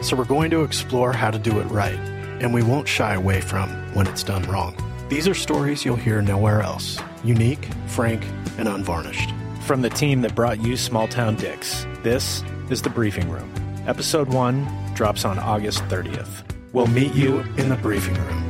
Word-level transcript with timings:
So, 0.00 0.16
we're 0.16 0.24
going 0.24 0.50
to 0.50 0.64
explore 0.64 1.12
how 1.12 1.30
to 1.30 1.38
do 1.38 1.60
it 1.60 1.64
right, 1.64 1.98
and 2.40 2.54
we 2.54 2.62
won't 2.62 2.88
shy 2.88 3.14
away 3.14 3.40
from 3.40 3.68
when 3.94 4.06
it's 4.06 4.22
done 4.22 4.42
wrong. 4.44 4.74
These 5.08 5.26
are 5.26 5.34
stories 5.34 5.84
you'll 5.84 5.96
hear 5.96 6.22
nowhere 6.22 6.62
else 6.62 6.98
unique, 7.22 7.68
frank, 7.86 8.24
and 8.58 8.68
unvarnished. 8.68 9.30
From 9.66 9.82
the 9.82 9.90
team 9.90 10.22
that 10.22 10.34
brought 10.34 10.60
you 10.62 10.76
Small 10.76 11.06
Town 11.06 11.36
Dicks, 11.36 11.86
this 12.02 12.42
is 12.70 12.82
The 12.82 12.90
Briefing 12.90 13.28
Room. 13.28 13.52
Episode 13.86 14.28
1 14.28 14.94
drops 14.94 15.24
on 15.24 15.38
August 15.38 15.82
30th. 15.84 16.44
We'll 16.72 16.86
meet 16.86 17.14
you 17.14 17.40
in 17.56 17.68
the 17.68 17.76
briefing 17.76 18.14
room. 18.14 18.48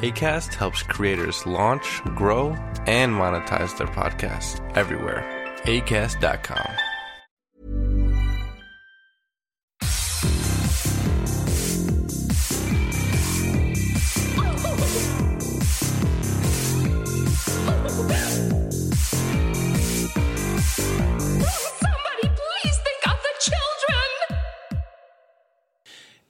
ACAST 0.00 0.54
helps 0.54 0.82
creators 0.82 1.46
launch, 1.46 2.02
grow, 2.16 2.50
and 2.86 3.12
monetize 3.12 3.76
their 3.78 3.86
podcasts 3.86 4.60
everywhere. 4.76 5.22
ACAST.com. 5.64 6.91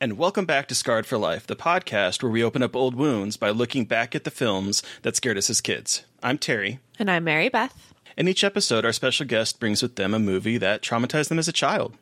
And 0.02 0.18
welcome 0.18 0.46
back 0.46 0.66
to 0.66 0.74
Scarred 0.74 1.06
for 1.06 1.16
Life, 1.16 1.46
the 1.46 1.54
podcast 1.54 2.24
where 2.24 2.32
we 2.32 2.42
open 2.42 2.60
up 2.60 2.74
old 2.74 2.96
wounds 2.96 3.36
by 3.36 3.50
looking 3.50 3.84
back 3.84 4.16
at 4.16 4.24
the 4.24 4.32
films 4.32 4.82
that 5.02 5.14
scared 5.14 5.38
us 5.38 5.48
as 5.48 5.60
kids. 5.60 6.02
I'm 6.24 6.38
Terry, 6.38 6.80
And 6.98 7.08
I'm 7.08 7.22
Mary 7.22 7.48
Beth. 7.48 7.94
In 8.16 8.26
each 8.26 8.42
episode, 8.42 8.84
our 8.84 8.92
special 8.92 9.26
guest 9.26 9.60
brings 9.60 9.80
with 9.80 9.94
them 9.94 10.12
a 10.12 10.18
movie 10.18 10.58
that 10.58 10.82
traumatized 10.82 11.28
them 11.28 11.38
as 11.38 11.46
a 11.46 11.52
child. 11.52 11.96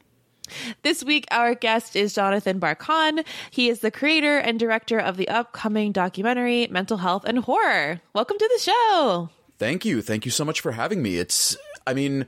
This 0.83 1.05
week, 1.05 1.27
our 1.31 1.55
guest 1.55 1.95
is 1.95 2.15
Jonathan 2.15 2.59
Barkan. 2.59 3.23
He 3.51 3.69
is 3.69 3.81
the 3.81 3.91
creator 3.91 4.39
and 4.39 4.59
director 4.59 4.99
of 4.99 5.19
the 5.19 5.29
upcoming 5.29 5.93
documentary 5.93 6.69
Mental 6.71 6.97
Health 6.97 7.27
and 7.27 7.41
Horror. 7.41 8.01
Welcome 8.15 8.39
to 8.39 8.51
the 8.55 8.63
show. 8.63 9.29
Thank 9.59 9.85
you. 9.85 10.01
Thank 10.01 10.25
you 10.25 10.31
so 10.31 10.47
much 10.47 10.63
for 10.63 10.73
having 10.73 11.03
me. 11.03 11.19
It's, 11.19 11.55
I 11.87 11.93
mean, 11.93 12.25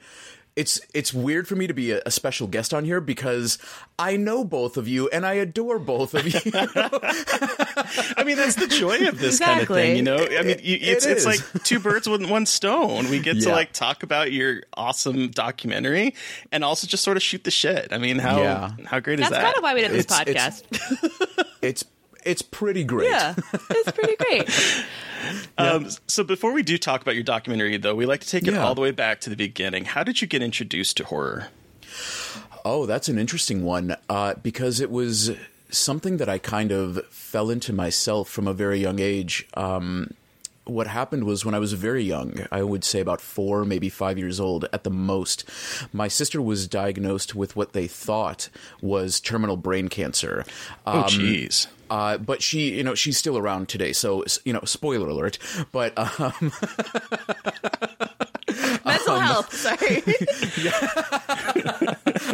it's 0.54 0.80
it's 0.92 1.14
weird 1.14 1.48
for 1.48 1.56
me 1.56 1.66
to 1.66 1.72
be 1.72 1.92
a, 1.92 2.02
a 2.04 2.10
special 2.10 2.46
guest 2.46 2.74
on 2.74 2.84
here 2.84 3.00
because 3.00 3.58
I 3.98 4.16
know 4.16 4.44
both 4.44 4.76
of 4.76 4.86
you 4.86 5.08
and 5.08 5.24
I 5.24 5.34
adore 5.34 5.78
both 5.78 6.14
of 6.14 6.26
you. 6.26 6.40
I 8.16 8.22
mean, 8.24 8.36
that's 8.36 8.56
the 8.56 8.66
joy 8.66 9.08
of 9.08 9.18
this 9.18 9.38
kind 9.38 9.62
of 9.62 9.68
thing, 9.68 9.96
you 9.96 10.02
know? 10.02 10.16
I 10.16 10.42
mean, 10.42 10.58
you, 10.62 10.76
It 10.76 10.82
it's, 10.82 11.06
it's 11.06 11.24
like 11.26 11.40
two 11.64 11.78
birds 11.80 12.08
with 12.08 12.28
one 12.28 12.46
stone. 12.46 13.08
We 13.10 13.20
get 13.20 13.40
to 13.42 13.50
like 13.50 13.72
talk 13.72 14.02
about 14.02 14.32
your 14.32 14.62
awesome 14.74 15.28
documentary 15.30 16.14
and 16.50 16.64
also 16.64 16.86
just 16.86 17.02
sort 17.04 17.16
of 17.16 17.22
shoot 17.22 17.44
the 17.44 17.50
shit. 17.50 17.92
I 17.92 17.98
mean, 17.98 18.18
how 18.18 18.42
Yeah. 18.42 18.70
how 18.86 19.00
great 19.00 19.20
is 19.20 19.28
that? 19.28 19.32
That's 19.32 19.44
kind 19.44 19.56
of 19.56 19.62
why 19.62 19.74
we 19.74 19.80
did 19.82 19.90
this 19.92 20.04
It's- 20.04 20.20
it's- 20.28 20.62
podcast. 20.62 21.46
it's 21.62 21.84
it's 21.84 21.84
pretty 22.42 22.84
great. 22.84 23.10
yeah, 23.10 23.34
it's 23.70 23.92
pretty 23.92 24.16
great. 24.16 24.48
Um, 25.56 25.88
so 26.08 26.24
before 26.24 26.52
we 26.52 26.64
do 26.64 26.76
talk 26.76 27.00
about 27.00 27.14
your 27.14 27.22
documentary, 27.22 27.76
though, 27.76 27.94
we 27.94 28.06
like 28.06 28.20
to 28.22 28.28
take 28.28 28.44
it 28.48 28.54
Yeah. 28.54 28.64
all 28.64 28.74
the 28.74 28.80
way 28.80 28.90
back 28.90 29.20
to 29.20 29.30
the 29.30 29.36
beginning. 29.36 29.84
How 29.84 30.02
did 30.02 30.20
you 30.20 30.26
get 30.26 30.42
introduced 30.42 30.96
to 30.96 31.04
horror? 31.04 31.46
Oh, 32.64 32.86
that's 32.86 33.08
an 33.08 33.18
interesting 33.20 33.62
one 33.64 33.96
uh, 34.08 34.34
because 34.42 34.80
it 34.80 34.90
was 34.90 35.30
something 35.70 36.16
that 36.16 36.28
I 36.28 36.38
kind 36.38 36.72
of 36.72 37.06
fell 37.06 37.50
into 37.50 37.72
myself 37.72 38.28
from 38.28 38.48
a 38.48 38.52
very 38.52 38.80
young 38.80 38.98
age. 38.98 39.46
Um, 39.54 40.10
what 40.64 40.88
happened 40.88 41.22
was 41.24 41.44
when 41.44 41.54
I 41.54 41.58
was 41.60 41.72
very 41.72 42.02
young, 42.02 42.46
I 42.50 42.62
would 42.62 42.82
say 42.84 42.98
about 43.00 43.20
four, 43.20 43.64
maybe 43.64 43.88
five 43.88 44.18
years 44.18 44.40
old 44.40 44.66
at 44.72 44.82
the 44.84 44.90
most, 44.90 45.44
my 45.92 46.08
sister 46.08 46.42
was 46.42 46.66
diagnosed 46.66 47.34
with 47.36 47.54
what 47.54 47.72
they 47.74 47.86
thought 47.86 48.48
was 48.80 49.20
terminal 49.20 49.56
brain 49.56 49.88
cancer. 49.88 50.44
Oh, 50.86 51.00
Um, 51.02 51.04
jeez. 51.04 51.66
Uh, 51.92 52.16
but 52.16 52.42
she, 52.42 52.74
you 52.74 52.82
know, 52.82 52.94
she's 52.94 53.18
still 53.18 53.36
around 53.36 53.68
today. 53.68 53.92
So, 53.92 54.24
you 54.46 54.52
know, 54.54 54.62
spoiler 54.64 55.08
alert. 55.08 55.36
But 55.72 55.92
um, 55.98 56.50
Mental 58.84 59.14
Um, 59.14 59.22
health. 59.22 59.54
Sorry. 59.54 60.02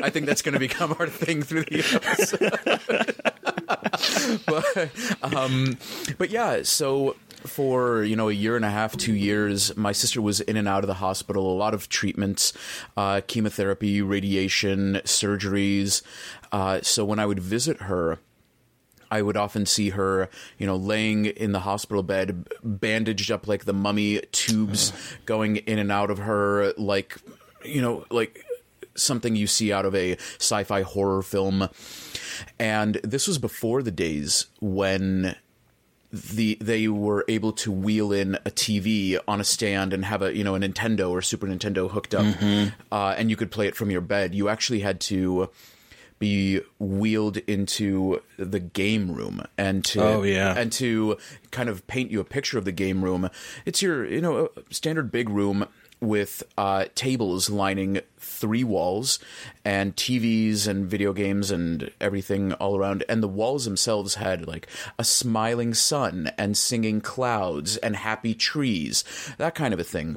I 0.05 0.11
think 0.11 0.27
that's 0.27 0.43
going 0.43 0.53
to 0.55 0.59
become 0.61 0.95
our 1.01 1.07
thing 1.09 1.43
through 1.43 1.65
the 1.65 1.81
episode. 1.95 2.53
but, 4.47 4.91
um, 5.35 5.77
but 6.19 6.31
yeah, 6.31 6.63
so 6.63 7.17
for 7.45 8.03
you 8.05 8.15
know 8.17 8.29
a 8.29 8.33
year 8.33 8.55
and 8.57 8.65
a 8.65 8.71
half, 8.71 8.97
two 8.97 9.15
years, 9.15 9.77
my 9.77 9.91
sister 9.93 10.21
was 10.23 10.41
in 10.41 10.57
and 10.57 10.67
out 10.69 10.83
of 10.85 10.89
the 10.89 10.95
hospital. 10.95 11.53
A 11.53 11.57
lot 11.57 11.75
of 11.75 11.89
treatments, 11.89 12.53
uh, 12.97 13.21
chemotherapy, 13.27 14.01
radiation, 14.03 15.01
surgeries. 15.05 16.03
Uh, 16.53 16.81
so 16.83 17.05
when 17.05 17.19
I 17.19 17.27
would 17.27 17.41
visit 17.41 17.83
her. 17.83 18.19
I 19.11 19.23
would 19.23 19.37
often 19.37 19.67
see 19.67 19.91
her, 19.91 20.29
you 20.59 20.67
know, 20.67 20.77
laying 20.77 21.27
in 21.27 21.53
the 21.53 21.61
hospital 21.61 22.03
bed, 22.03 22.49
bandaged 22.63 23.31
up 23.31 23.47
like 23.49 23.65
the 23.65 23.73
mummy, 23.73 24.21
tubes 24.33 24.93
going 25.25 25.57
in 25.57 25.79
and 25.79 25.91
out 25.91 26.11
of 26.11 26.19
her, 26.19 26.73
like, 26.77 27.17
you 27.65 27.81
know, 27.81 28.05
like 28.11 28.45
something 28.95 29.37
you 29.37 29.47
see 29.47 29.73
out 29.73 29.87
of 29.87 29.95
a 29.95 30.17
sci-fi 30.39 30.83
horror 30.83 31.23
film. 31.23 31.69
And 32.59 32.97
this 32.97 33.27
was 33.27 33.39
before 33.39 33.83
the 33.83 33.91
days 33.91 34.47
when 34.61 35.37
the 36.11 36.57
they 36.61 36.89
were 36.89 37.25
able 37.29 37.53
to 37.53 37.71
wheel 37.71 38.13
in 38.13 38.37
a 38.37 38.51
TV 38.51 39.19
on 39.29 39.41
a 39.41 39.45
stand 39.45 39.93
and 39.93 40.05
have 40.07 40.23
a 40.23 40.35
you 40.35 40.43
know 40.43 40.55
a 40.55 40.59
Nintendo 40.59 41.11
or 41.11 41.21
Super 41.21 41.47
Nintendo 41.47 41.91
hooked 41.91 42.15
up, 42.15 42.25
uh, 42.91 43.15
and 43.19 43.29
you 43.29 43.37
could 43.37 43.51
play 43.51 43.67
it 43.67 43.77
from 43.77 43.91
your 43.91 44.01
bed. 44.01 44.35
You 44.35 44.49
actually 44.49 44.81
had 44.81 45.01
to 45.03 45.51
be 46.19 46.61
wheeled 46.79 47.37
into 47.39 48.21
the 48.37 48.61
game 48.61 49.13
room 49.13 49.45
and 49.57 49.85
to 49.87 50.03
Oh, 50.03 50.23
yeah. 50.23 50.55
and 50.57 50.73
to 50.73 51.17
kind 51.51 51.69
of 51.69 51.87
paint 51.87 52.11
you 52.11 52.21
a 52.21 52.25
picture 52.25 52.59
of 52.59 52.65
the 52.65 52.73
game 52.73 53.03
room. 53.05 53.31
It's 53.65 53.83
your 53.83 54.05
you 54.07 54.21
know 54.21 54.51
standard 54.71 55.11
big 55.13 55.29
room 55.29 55.67
with 56.01 56.45
uh, 56.57 56.85
tables 56.95 57.51
lining 57.51 58.01
three 58.19 58.63
walls 58.63 59.19
and 59.65 59.97
TVs 59.97 60.69
and 60.69 60.87
video 60.87 61.13
games 61.13 61.51
and 61.51 61.91
everything 62.01 62.53
all 62.55 62.77
around. 62.77 63.03
And 63.09 63.21
the 63.21 63.27
walls 63.27 63.65
themselves 63.65 64.15
had 64.15 64.47
like 64.47 64.69
a 64.97 65.03
smiling 65.03 65.75
sun 65.75 66.31
and 66.39 66.57
singing 66.57 67.01
clouds 67.01 67.79
and 67.79 67.97
happy 67.97 68.33
trees, 68.33 69.03
that 69.39 69.57
kind 69.57 69.75
of 69.75 69.81
a 69.81 69.85
thing. 69.85 70.17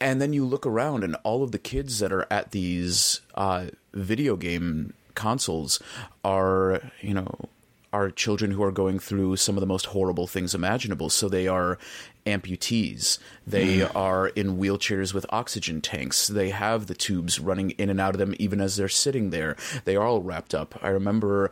And 0.00 0.20
then 0.20 0.32
you 0.34 0.44
look 0.46 0.66
around, 0.66 1.04
and 1.04 1.16
all 1.24 1.42
of 1.42 1.52
the 1.52 1.58
kids 1.58 1.98
that 2.00 2.12
are 2.12 2.26
at 2.30 2.50
these 2.52 3.20
uh, 3.34 3.66
video 3.94 4.36
game 4.36 4.92
consoles 5.16 5.80
are, 6.24 6.80
you 7.00 7.14
know, 7.14 7.48
are 7.92 8.10
children 8.10 8.50
who 8.50 8.62
are 8.62 8.70
going 8.70 8.98
through 8.98 9.36
some 9.36 9.56
of 9.56 9.60
the 9.60 9.66
most 9.66 9.86
horrible 9.86 10.26
things 10.26 10.54
imaginable. 10.54 11.08
So 11.08 11.28
they 11.28 11.48
are 11.48 11.78
amputees. 12.26 13.18
They 13.46 13.82
are 13.82 14.28
in 14.28 14.58
wheelchairs 14.58 15.14
with 15.14 15.24
oxygen 15.30 15.80
tanks. 15.80 16.28
They 16.28 16.50
have 16.50 16.86
the 16.86 16.94
tubes 16.94 17.40
running 17.40 17.70
in 17.70 17.88
and 17.88 18.00
out 18.00 18.14
of 18.14 18.18
them 18.18 18.34
even 18.38 18.60
as 18.60 18.76
they're 18.76 18.88
sitting 18.88 19.30
there. 19.30 19.56
They 19.84 19.96
are 19.96 20.04
all 20.04 20.20
wrapped 20.22 20.54
up. 20.54 20.78
I 20.82 20.88
remember. 20.88 21.50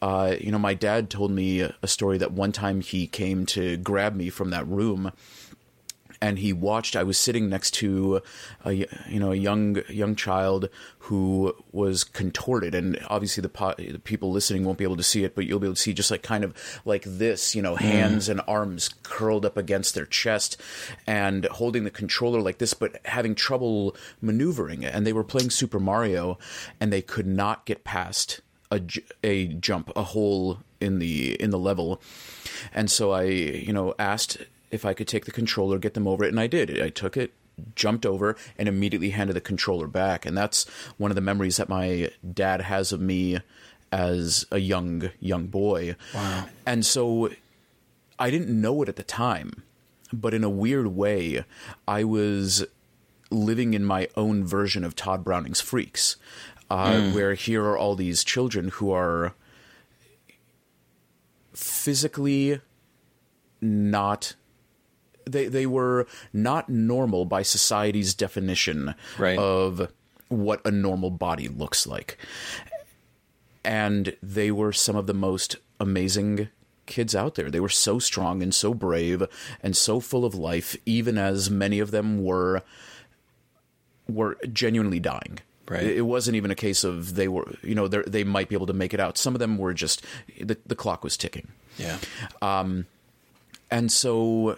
Uh, 0.00 0.36
you 0.38 0.52
know, 0.52 0.60
my 0.60 0.74
dad 0.74 1.10
told 1.10 1.32
me 1.32 1.60
a 1.60 1.88
story 1.88 2.18
that 2.18 2.30
one 2.30 2.52
time 2.52 2.80
he 2.80 3.08
came 3.08 3.44
to 3.44 3.76
grab 3.78 4.14
me 4.14 4.30
from 4.30 4.50
that 4.50 4.64
room 4.68 5.10
and 6.20 6.38
he 6.38 6.52
watched 6.52 6.96
i 6.96 7.02
was 7.02 7.18
sitting 7.18 7.48
next 7.48 7.72
to 7.72 8.20
a 8.64 8.72
you 8.72 9.20
know 9.20 9.32
a 9.32 9.36
young 9.36 9.82
young 9.88 10.14
child 10.14 10.68
who 11.00 11.54
was 11.72 12.04
contorted 12.04 12.74
and 12.74 12.98
obviously 13.08 13.40
the, 13.40 13.48
po- 13.48 13.74
the 13.78 13.98
people 13.98 14.30
listening 14.30 14.64
won't 14.64 14.78
be 14.78 14.84
able 14.84 14.96
to 14.96 15.02
see 15.02 15.24
it 15.24 15.34
but 15.34 15.46
you'll 15.46 15.58
be 15.58 15.66
able 15.66 15.74
to 15.74 15.80
see 15.80 15.92
just 15.92 16.10
like 16.10 16.22
kind 16.22 16.44
of 16.44 16.54
like 16.84 17.04
this 17.04 17.54
you 17.54 17.62
know 17.62 17.74
mm. 17.74 17.80
hands 17.80 18.28
and 18.28 18.40
arms 18.46 18.90
curled 19.02 19.44
up 19.44 19.56
against 19.56 19.94
their 19.94 20.06
chest 20.06 20.60
and 21.06 21.44
holding 21.46 21.84
the 21.84 21.90
controller 21.90 22.40
like 22.40 22.58
this 22.58 22.74
but 22.74 23.00
having 23.04 23.34
trouble 23.34 23.96
maneuvering 24.20 24.82
it. 24.82 24.94
And 24.94 25.06
they 25.06 25.12
were 25.12 25.24
playing 25.24 25.50
super 25.50 25.80
mario 25.80 26.38
and 26.80 26.92
they 26.92 27.02
could 27.02 27.26
not 27.26 27.64
get 27.64 27.84
past 27.84 28.40
a, 28.70 28.82
a 29.24 29.46
jump 29.46 29.90
a 29.96 30.02
hole 30.02 30.58
in 30.80 30.98
the 30.98 31.34
in 31.40 31.50
the 31.50 31.58
level. 31.58 32.00
And 32.72 32.90
so 32.90 33.12
i 33.12 33.22
you 33.22 33.72
know 33.72 33.94
asked 33.98 34.38
if 34.70 34.84
I 34.84 34.94
could 34.94 35.08
take 35.08 35.24
the 35.24 35.30
controller, 35.32 35.78
get 35.78 35.94
them 35.94 36.06
over 36.06 36.24
it, 36.24 36.28
and 36.28 36.40
I 36.40 36.46
did. 36.46 36.80
I 36.80 36.88
took 36.88 37.16
it, 37.16 37.32
jumped 37.74 38.06
over, 38.06 38.36
and 38.56 38.68
immediately 38.68 39.10
handed 39.10 39.34
the 39.34 39.40
controller 39.40 39.86
back. 39.86 40.26
And 40.26 40.36
that's 40.36 40.68
one 40.96 41.10
of 41.10 41.14
the 41.14 41.20
memories 41.20 41.56
that 41.56 41.68
my 41.68 42.10
dad 42.34 42.62
has 42.62 42.92
of 42.92 43.00
me 43.00 43.40
as 43.90 44.46
a 44.50 44.58
young 44.58 45.10
young 45.20 45.46
boy. 45.46 45.96
Wow. 46.14 46.46
And 46.66 46.84
so 46.84 47.30
I 48.18 48.30
didn't 48.30 48.60
know 48.60 48.82
it 48.82 48.88
at 48.88 48.96
the 48.96 49.02
time, 49.02 49.62
but 50.12 50.34
in 50.34 50.44
a 50.44 50.50
weird 50.50 50.88
way, 50.88 51.44
I 51.86 52.04
was 52.04 52.66
living 53.30 53.74
in 53.74 53.84
my 53.84 54.08
own 54.16 54.44
version 54.44 54.84
of 54.84 54.96
Tod 54.96 55.24
Browning's 55.24 55.60
Freaks, 55.60 56.16
uh, 56.70 57.10
where 57.10 57.34
here 57.34 57.64
are 57.64 57.78
all 57.78 57.94
these 57.94 58.24
children 58.24 58.68
who 58.68 58.90
are 58.90 59.34
physically 61.52 62.60
not 63.60 64.34
they 65.28 65.46
they 65.46 65.66
were 65.66 66.06
not 66.32 66.68
normal 66.68 67.24
by 67.24 67.42
society's 67.42 68.14
definition 68.14 68.94
Right. 69.18 69.38
of 69.38 69.90
what 70.28 70.60
a 70.66 70.70
normal 70.70 71.10
body 71.10 71.48
looks 71.48 71.86
like. 71.86 72.18
And 73.64 74.16
they 74.22 74.50
were 74.50 74.72
some 74.72 74.96
of 74.96 75.06
the 75.06 75.14
most 75.14 75.56
amazing 75.80 76.48
kids 76.86 77.14
out 77.14 77.34
there. 77.34 77.50
They 77.50 77.60
were 77.60 77.68
so 77.68 77.98
strong 77.98 78.42
and 78.42 78.54
so 78.54 78.72
brave 78.72 79.22
and 79.62 79.76
so 79.76 80.00
full 80.00 80.24
of 80.24 80.34
life 80.34 80.74
even 80.86 81.18
as 81.18 81.50
many 81.50 81.78
of 81.80 81.90
them 81.90 82.24
were 82.24 82.62
were 84.08 84.38
genuinely 84.52 85.00
dying. 85.00 85.38
Right. 85.68 85.82
It 85.82 86.06
wasn't 86.06 86.36
even 86.36 86.50
a 86.50 86.54
case 86.54 86.82
of 86.82 87.14
they 87.14 87.28
were, 87.28 87.52
you 87.62 87.74
know, 87.74 87.88
they 87.88 88.00
they 88.06 88.24
might 88.24 88.48
be 88.48 88.54
able 88.54 88.66
to 88.68 88.72
make 88.72 88.94
it 88.94 89.00
out. 89.00 89.18
Some 89.18 89.34
of 89.34 89.38
them 89.38 89.58
were 89.58 89.74
just 89.74 90.02
the 90.40 90.56
the 90.66 90.74
clock 90.76 91.04
was 91.04 91.18
ticking. 91.18 91.48
Yeah. 91.76 91.98
Um, 92.40 92.86
and 93.70 93.92
so 93.92 94.56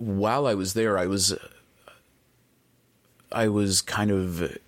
while 0.00 0.46
I 0.46 0.54
was 0.54 0.72
there, 0.72 0.98
I 0.98 1.06
was 1.06 1.36
I 3.30 3.48
was 3.48 3.80
kind 3.82 4.10
of 4.10 4.58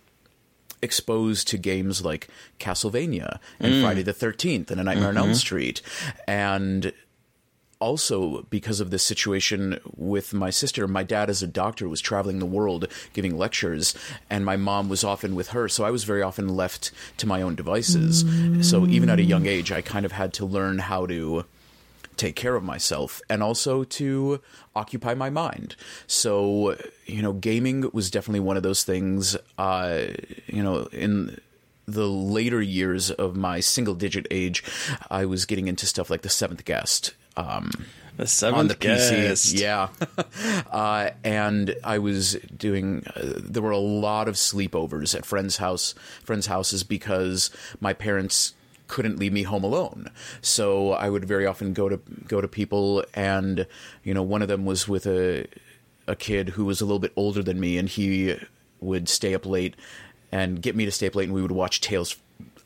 exposed 0.83 1.49
to 1.49 1.59
games 1.59 2.05
like 2.05 2.29
Castlevania 2.61 3.39
and 3.59 3.75
mm. 3.75 3.83
Friday 3.83 4.03
the 4.03 4.13
13th 4.13 4.71
and 4.71 4.81
A 4.81 4.85
Nightmare 4.85 5.09
on 5.09 5.17
Elm 5.17 5.27
mm-hmm. 5.29 5.35
Street. 5.35 5.81
And 6.29 6.93
also 7.79 8.43
because 8.43 8.79
of 8.79 8.91
this 8.91 9.03
situation 9.03 9.81
with 9.97 10.33
my 10.33 10.51
sister 10.51 10.87
my 10.87 11.03
dad 11.03 11.29
as 11.29 11.43
a 11.43 11.49
doctor 11.49 11.89
was 11.89 12.01
traveling 12.01 12.39
the 12.39 12.47
world 12.47 12.87
giving 13.13 13.37
lectures 13.37 13.93
and 14.31 14.45
my 14.45 14.57
mom 14.57 14.89
was 14.89 15.03
often 15.03 15.35
with 15.35 15.49
her. 15.49 15.69
So 15.69 15.83
i 15.85 15.91
was 15.91 16.05
very 16.05 16.23
often 16.23 16.49
left 16.49 16.93
to 17.17 17.27
my 17.27 17.43
own 17.43 17.55
devices. 17.55 18.25
So 18.69 18.87
even 18.87 19.09
at 19.09 19.19
a 19.19 19.25
young 19.25 19.47
age 19.47 19.73
i 19.73 19.81
kind 19.81 20.05
of 20.05 20.13
had 20.13 20.33
to 20.35 20.45
learn 20.45 20.79
how 20.79 21.07
to 21.07 21.45
take 22.17 22.37
care 22.37 22.55
of 22.55 22.63
myself 22.63 23.21
and 23.29 23.43
also 23.43 23.85
to 23.85 24.41
occupy 24.75 25.15
my 25.15 25.31
mind. 25.31 25.77
So, 26.07 26.77
you 27.07 27.23
know, 27.23 27.33
gaming 27.33 27.91
was 27.93 28.11
definitely 28.11 28.41
one 28.41 28.57
of 28.57 28.63
those 28.63 28.85
things, 28.85 29.37
uh, 29.59 30.03
you 30.47 30.63
know, 30.63 30.89
in 30.93 31.41
the 31.87 32.07
later 32.09 32.63
years 32.63 33.11
of 33.11 33.37
my 33.37 33.61
single 33.61 33.95
digit 33.95 34.27
age, 34.31 34.63
I 35.11 35.25
was 35.25 35.45
getting 35.45 35.69
into 35.69 35.87
stuff 35.87 36.11
like 36.11 36.23
the 36.23 36.29
seventh 36.29 36.65
guest. 36.65 37.15
Um, 37.37 37.71
The 38.19 38.27
seventh 38.27 38.59
on 38.59 38.69
the 38.69 38.75
guest. 38.75 39.13
PC. 39.13 39.61
Yeah. 39.61 39.89
uh, 40.71 41.11
and 41.25 41.75
I 41.83 41.99
was 41.99 42.35
doing, 42.57 43.05
uh, 43.17 43.33
there 43.39 43.63
were 43.63 43.71
a 43.71 43.79
lot 43.79 44.29
of 44.29 44.35
sleepovers 44.35 45.15
at 45.15 45.25
friends' 45.25 45.57
house, 45.57 45.95
friends' 46.23 46.47
houses 46.47 46.85
because 46.85 47.51
my 47.81 47.95
parents 47.95 48.53
couldn't 48.93 49.19
leave 49.19 49.33
me 49.33 49.43
home 49.43 49.65
alone. 49.65 50.11
So 50.43 50.93
I 50.93 51.09
would 51.09 51.25
very 51.25 51.47
often 51.47 51.73
go 51.73 51.89
to 51.89 51.99
go 52.29 52.43
to 52.43 52.47
people 52.47 53.03
and 53.15 53.67
you 54.05 54.13
know 54.13 54.23
one 54.23 54.43
of 54.43 54.49
them 54.49 54.67
was 54.67 54.87
with 54.87 55.07
a 55.07 55.47
a 56.07 56.15
kid 56.15 56.51
who 56.51 56.67
was 56.67 56.83
a 56.83 56.85
little 56.85 56.99
bit 56.99 57.13
older 57.17 57.43
than 57.43 57.59
me 57.59 57.79
and 57.79 57.89
he 57.89 58.37
would 58.81 59.09
stay 59.09 59.35
up 59.35 59.47
late 59.47 59.77
and 60.31 60.61
get 60.61 60.77
me 60.77 60.85
to 60.85 60.91
stay 60.91 61.07
up 61.07 61.15
late 61.15 61.25
and 61.25 61.33
we 61.35 61.41
would 61.41 61.53
watch 61.53 61.81
Tales 61.81 62.17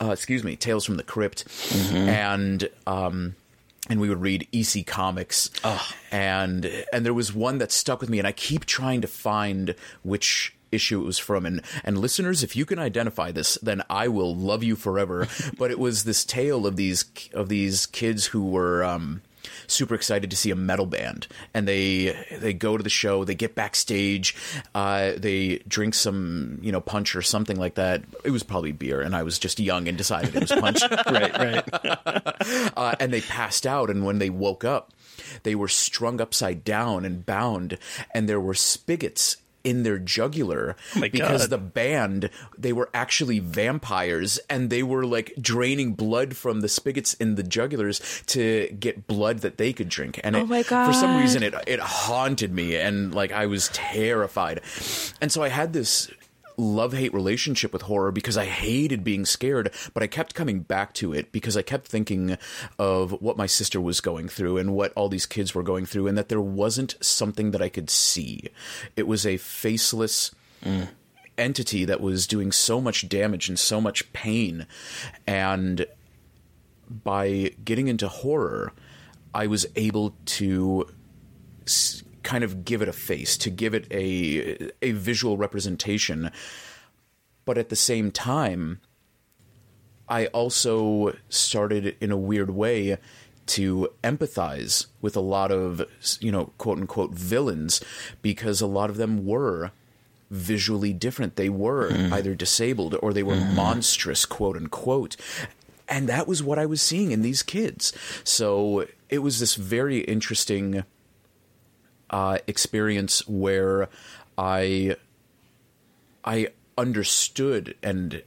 uh, 0.00 0.11
excuse 0.11 0.43
me, 0.43 0.56
Tales 0.56 0.84
from 0.84 0.96
the 0.96 1.05
Crypt 1.05 1.44
and 1.93 2.69
um 2.88 3.37
and 3.88 4.00
we 4.00 4.08
would 4.08 4.20
read 4.20 4.49
EC 4.52 4.84
comics. 4.84 5.49
And 6.11 6.84
and 6.93 7.06
there 7.06 7.14
was 7.14 7.32
one 7.32 7.58
that 7.58 7.71
stuck 7.71 8.00
with 8.00 8.11
me 8.11 8.18
and 8.18 8.26
I 8.26 8.33
keep 8.33 8.64
trying 8.64 9.00
to 9.00 9.06
find 9.06 9.76
which 10.02 10.55
issue 10.73 11.00
it 11.00 11.04
was 11.04 11.18
from 11.18 11.46
and 11.46 11.62
and 11.85 11.99
listeners 11.99 12.42
if 12.42 12.56
you 12.56 12.64
can 12.64 12.78
identify 12.78 13.30
this 13.30 13.58
then 13.62 13.82
I 13.88 14.08
will 14.08 14.35
love 14.35 14.62
you 14.62 14.76
forever 14.76 15.28
but 15.58 15.70
it 15.70 15.78
was 15.78 16.04
this 16.04 16.25
tale 16.25 16.66
of 16.66 16.76
these 16.76 17.04
of 17.32 17.49
these 17.49 17.87
kids 17.87 18.26
who 18.26 18.44
were 18.44 18.85
um 18.85 19.23
super 19.68 19.94
excited 19.94 20.30
to 20.30 20.37
see 20.37 20.50
a 20.50 20.56
metal 20.56 20.87
band 20.87 21.28
and 21.54 21.66
they 21.66 22.16
they 22.40 22.52
go 22.52 22.76
to 22.76 22.82
the 22.82 22.90
show 22.90 23.25
they 23.25 23.35
get 23.35 23.54
backstage 23.54 24.35
uh, 24.75 25.12
they 25.16 25.58
drink 25.68 25.94
some 25.94 26.58
you 26.62 26.73
know 26.73 26.80
punch 26.80 27.14
or 27.14 27.23
something 27.23 27.56
like 27.56 27.75
that 27.75 28.02
it 28.25 28.30
was 28.30 28.42
probably 28.42 28.73
beer 28.73 29.00
and 29.00 29.14
i 29.14 29.23
was 29.23 29.38
just 29.38 29.58
young 29.61 29.88
and 29.88 29.96
decided 29.96 30.35
it 30.35 30.40
was 30.40 30.52
punch 30.52 30.82
right, 31.06 31.38
right. 31.38 31.96
uh, 32.76 32.94
and 33.00 33.12
they 33.12 33.20
passed 33.20 33.66
out. 33.66 33.90
And 33.90 34.04
when 34.04 34.18
they 34.18 34.30
woke 34.30 34.64
up, 34.64 34.92
they 35.42 35.54
were 35.54 35.68
strung 35.68 36.20
upside 36.20 36.64
down 36.64 37.04
and 37.04 37.25
bound, 37.25 37.78
and 38.12 38.28
there 38.28 38.40
were 38.40 38.54
spigots 38.54 39.37
in 39.66 39.82
their 39.82 39.99
jugular 39.99 40.76
oh 40.94 41.00
my 41.00 41.08
because 41.08 41.42
God. 41.42 41.50
the 41.50 41.58
band 41.58 42.30
they 42.56 42.73
were 42.73 42.88
actually 42.94 43.40
vampires 43.40 44.38
and 44.49 44.70
they 44.70 44.80
were 44.80 45.04
like 45.04 45.32
draining 45.40 45.92
blood 45.92 46.37
from 46.37 46.61
the 46.61 46.68
spigots 46.68 47.14
in 47.14 47.35
the 47.35 47.42
jugulars 47.42 48.25
to 48.26 48.68
get 48.78 49.08
blood 49.08 49.40
that 49.40 49.58
they 49.58 49.73
could 49.73 49.88
drink. 49.88 50.20
And 50.23 50.37
Oh 50.37 50.42
it, 50.42 50.49
my 50.49 50.62
for 50.62 50.92
some 50.92 51.20
reason 51.20 51.42
it 51.42 51.52
it 51.66 51.80
haunted 51.80 52.52
me 52.52 52.76
and 52.76 53.12
like 53.12 53.32
I 53.32 53.46
was 53.46 53.68
terrified. 53.73 54.61
And 55.20 55.32
so 55.32 55.42
I 55.42 55.49
had 55.49 55.73
this 55.73 56.12
love 56.56 56.92
hate 56.92 57.12
relationship 57.12 57.72
with 57.72 57.82
horror 57.82 58.12
because 58.12 58.36
I 58.36 58.46
hated 58.46 59.04
being 59.04 59.25
scared, 59.26 59.72
but 59.94 60.02
I 60.02 60.06
kept 60.06 60.34
coming 60.34 60.60
back 60.60 60.94
to 60.94 61.12
it 61.12 61.32
because 61.32 61.56
I 61.56 61.62
kept 61.62 61.86
thinking 61.86 62.38
of 62.78 63.12
what 63.22 63.36
my 63.36 63.46
sister 63.46 63.80
was 63.80 64.00
going 64.00 64.28
through 64.28 64.56
and 64.58 64.75
what 64.75 64.92
all 64.94 65.08
these 65.08 65.26
kids 65.26 65.54
were 65.54 65.62
going 65.62 65.86
through, 65.86 66.06
and 66.06 66.16
that 66.16 66.28
there 66.28 66.40
wasn't 66.40 66.96
something 67.00 67.50
that 67.50 67.62
I 67.62 67.68
could 67.68 67.90
see. 67.90 68.50
It 68.96 69.06
was 69.06 69.26
a 69.26 69.36
faceless 69.36 70.34
entity 71.38 71.84
that 71.84 72.00
was 72.00 72.26
doing 72.26 72.50
so 72.52 72.80
much 72.80 73.08
damage 73.08 73.48
and 73.48 73.58
so 73.58 73.80
much 73.80 74.12
pain. 74.12 74.66
And 75.26 75.86
by 76.88 77.50
getting 77.64 77.88
into 77.88 78.08
horror, 78.08 78.72
I 79.34 79.46
was 79.46 79.66
able 79.76 80.16
to 80.26 80.88
kind 82.26 82.42
of 82.42 82.64
give 82.64 82.83
it 82.83 82.88
a 82.88 82.92
face, 82.92 83.38
to 83.38 83.50
give 83.50 83.73
it 83.73 83.87
a 83.92 84.71
a 84.83 84.90
visual 84.90 85.37
representation. 85.37 86.33
But 87.45 87.56
at 87.56 87.68
the 87.68 87.76
same 87.76 88.11
time, 88.11 88.80
I 90.09 90.26
also 90.26 91.16
started 91.28 91.97
in 92.00 92.11
a 92.11 92.16
weird 92.16 92.50
way 92.50 92.99
to 93.47 93.88
empathize 94.02 94.87
with 95.00 95.16
a 95.16 95.21
lot 95.21 95.52
of 95.52 95.83
you 96.21 96.33
know 96.33 96.52
quote 96.59 96.78
unquote 96.78 97.12
villains 97.12 97.80
because 98.23 98.61
a 98.61 98.66
lot 98.66 98.90
of 98.90 98.97
them 98.97 99.25
were 99.25 99.71
visually 100.28 100.92
different. 100.92 101.37
They 101.37 101.49
were 101.49 101.90
mm-hmm. 101.90 102.12
either 102.12 102.35
disabled 102.35 102.97
or 103.00 103.12
they 103.12 103.23
were 103.23 103.37
mm-hmm. 103.37 103.54
monstrous, 103.54 104.26
quote 104.26 104.56
unquote. 104.56 105.16
And 105.88 106.09
that 106.09 106.26
was 106.26 106.42
what 106.42 106.59
I 106.59 106.66
was 106.66 106.83
seeing 106.83 107.12
in 107.12 107.23
these 107.23 107.45
kids. 107.45 107.92
So 108.25 108.87
it 109.09 109.21
was 109.21 109.38
this 109.38 109.54
very 109.54 109.99
interesting 109.99 110.83
uh, 112.16 112.38
experience 112.46 113.26
where 113.28 113.88
I 114.38 114.96
I 116.25 116.49
understood 116.78 117.75
and 117.82 118.23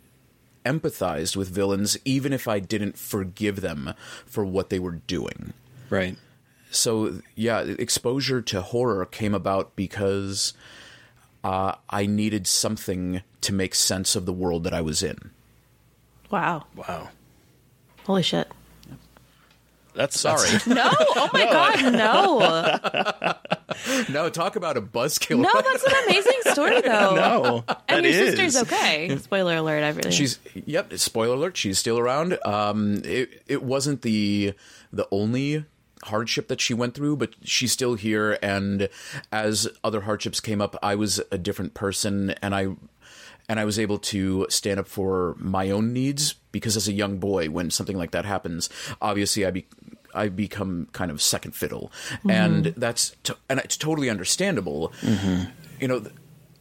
empathized 0.64 1.36
with 1.36 1.50
villains, 1.50 1.98
even 2.06 2.32
if 2.34 2.48
I 2.48 2.60
didn't 2.60 2.98
forgive 3.00 3.62
them 3.62 3.94
for 4.28 4.46
what 4.46 4.70
they 4.70 4.78
were 4.80 5.00
doing 5.08 5.54
Right. 5.90 6.18
so 6.70 7.22
yeah, 7.36 7.62
exposure 7.62 8.42
to 8.44 8.62
horror 8.62 9.06
came 9.06 9.34
about 9.34 9.76
because 9.76 10.54
uh, 11.44 11.74
I 11.90 12.06
needed 12.06 12.46
something 12.46 13.22
to 13.42 13.54
make 13.54 13.74
sense 13.74 14.16
of 14.16 14.26
the 14.28 14.34
world 14.34 14.64
that 14.66 14.74
I 14.74 14.82
was 14.82 15.02
in. 15.02 15.32
Wow. 16.30 16.66
Wow. 16.76 17.10
Holy 18.06 18.22
shit. 18.22 18.48
That's 19.96 20.20
Sorry, 20.20 20.50
No. 20.68 20.90
Oh 21.16 21.30
my 21.34 21.46
god, 21.46 21.94
no. 21.94 23.34
no, 24.10 24.30
talk 24.30 24.56
about 24.56 24.78
a 24.78 24.82
buzzkill. 24.82 25.40
No, 25.40 25.52
that's 25.54 25.84
an 25.84 25.94
amazing 26.06 26.40
story 26.52 26.82
though. 26.86 27.16
no. 27.16 27.64
And 27.88 28.06
that 28.06 28.12
your 28.12 28.24
is. 28.24 28.36
sister's 28.36 28.64
okay. 28.64 29.18
Spoiler 29.18 29.58
alert, 29.58 29.84
everything. 29.84 30.12
She's 30.12 30.40
yep. 30.54 30.94
Spoiler 30.98 31.36
alert: 31.36 31.58
she's 31.58 31.78
still 31.80 32.00
around. 32.00 32.38
Um, 32.46 33.02
it 33.04 33.44
it 33.48 33.64
wasn't 33.64 34.02
the 34.02 34.54
the 34.92 35.08
only 35.12 35.66
hardship 36.04 36.48
that 36.48 36.62
she 36.62 36.74
went 36.74 36.96
through, 36.96 37.18
but 37.18 37.36
she's 37.44 37.72
still 37.72 37.96
here. 37.96 38.38
And 38.42 38.90
as 39.32 39.68
other 39.84 40.02
hardships 40.02 40.40
came 40.40 40.62
up, 40.62 40.76
I 40.82 40.96
was 40.96 41.22
a 41.32 41.38
different 41.38 41.74
person, 41.74 42.32
and 42.42 42.56
I 42.56 42.70
and 43.48 43.60
I 43.60 43.66
was 43.66 43.80
able 43.80 43.98
to 43.98 44.46
stand 44.50 44.80
up 44.80 44.88
for 44.88 45.36
my 45.40 45.72
own 45.72 45.92
needs 45.92 46.36
because 46.52 46.78
as 46.78 46.88
a 46.88 46.94
young 46.94 47.18
boy, 47.18 47.50
when 47.50 47.72
something 47.72 47.98
like 47.98 48.12
that 48.12 48.26
happens, 48.26 48.70
obviously 49.02 49.46
I 49.46 49.52
be 49.52 49.66
I 50.14 50.30
become 50.30 50.88
kind 50.94 51.12
of 51.12 51.22
second 51.22 51.54
fiddle, 51.54 51.92
and 52.28 52.66
mm-hmm. 52.66 52.80
that's 52.80 53.16
to, 53.24 53.38
and 53.50 53.60
it's 53.60 53.78
totally 53.78 54.10
understandable. 54.10 54.94
Mm-hmm. 55.02 55.52
You 55.80 55.88
know, 55.88 56.06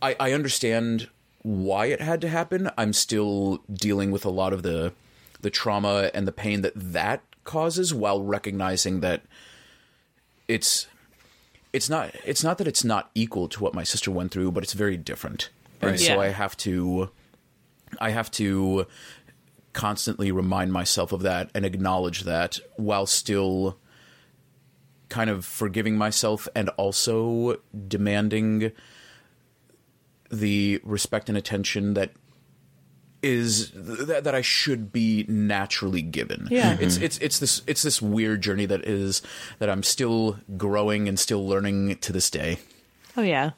I, 0.02 0.16
I 0.20 0.32
understand 0.32 1.08
why 1.42 1.86
it 1.86 2.00
had 2.00 2.20
to 2.20 2.28
happen. 2.28 2.70
I'm 2.76 2.92
still 2.92 3.62
dealing 3.72 4.10
with 4.10 4.24
a 4.24 4.30
lot 4.30 4.52
of 4.52 4.62
the 4.62 4.92
the 5.40 5.50
trauma 5.50 6.10
and 6.14 6.26
the 6.26 6.32
pain 6.32 6.62
that 6.62 6.72
that 6.74 7.22
causes, 7.44 7.94
while 7.94 8.22
recognizing 8.22 9.00
that 9.00 9.22
it's 10.48 10.86
it's 11.72 11.88
not 11.88 12.14
it's 12.24 12.42
not 12.42 12.58
that 12.58 12.66
it's 12.66 12.84
not 12.84 13.10
equal 13.14 13.48
to 13.48 13.62
what 13.62 13.74
my 13.74 13.84
sister 13.84 14.10
went 14.10 14.30
through, 14.32 14.52
but 14.52 14.62
it's 14.62 14.72
very 14.72 14.96
different. 14.96 15.50
And 15.80 15.92
Right. 15.92 16.00
so 16.00 16.14
Yeah. 16.14 16.20
I 16.20 16.28
have 16.28 16.56
to 16.58 17.10
I 18.00 18.10
have 18.10 18.30
to 18.32 18.86
constantly 19.72 20.32
remind 20.32 20.72
myself 20.72 21.12
of 21.12 21.22
that 21.22 21.50
and 21.54 21.64
acknowledge 21.64 22.24
that 22.24 22.58
while 22.76 23.06
still 23.06 23.78
kind 25.08 25.30
of 25.30 25.44
forgiving 25.44 25.96
myself 25.96 26.48
and 26.54 26.68
also 26.70 27.56
demanding 27.86 28.72
the 30.30 30.80
respect 30.84 31.28
and 31.28 31.38
attention 31.38 31.94
that 31.94 32.12
is 33.22 33.70
that, 33.72 34.24
that 34.24 34.34
I 34.34 34.42
should 34.42 34.92
be 34.92 35.24
naturally 35.28 36.02
given. 36.02 36.48
Yeah. 36.50 36.74
Mm-hmm. 36.74 36.84
It's 36.84 36.96
it's 36.98 37.18
it's 37.18 37.38
this 37.38 37.62
it's 37.66 37.82
this 37.82 38.00
weird 38.00 38.42
journey 38.42 38.66
that 38.66 38.84
is 38.84 39.22
that 39.58 39.68
I'm 39.68 39.82
still 39.82 40.38
growing 40.56 41.08
and 41.08 41.18
still 41.18 41.46
learning 41.46 41.96
to 41.96 42.12
this 42.12 42.30
day. 42.30 42.58
Oh 43.16 43.22
yeah, 43.22 43.50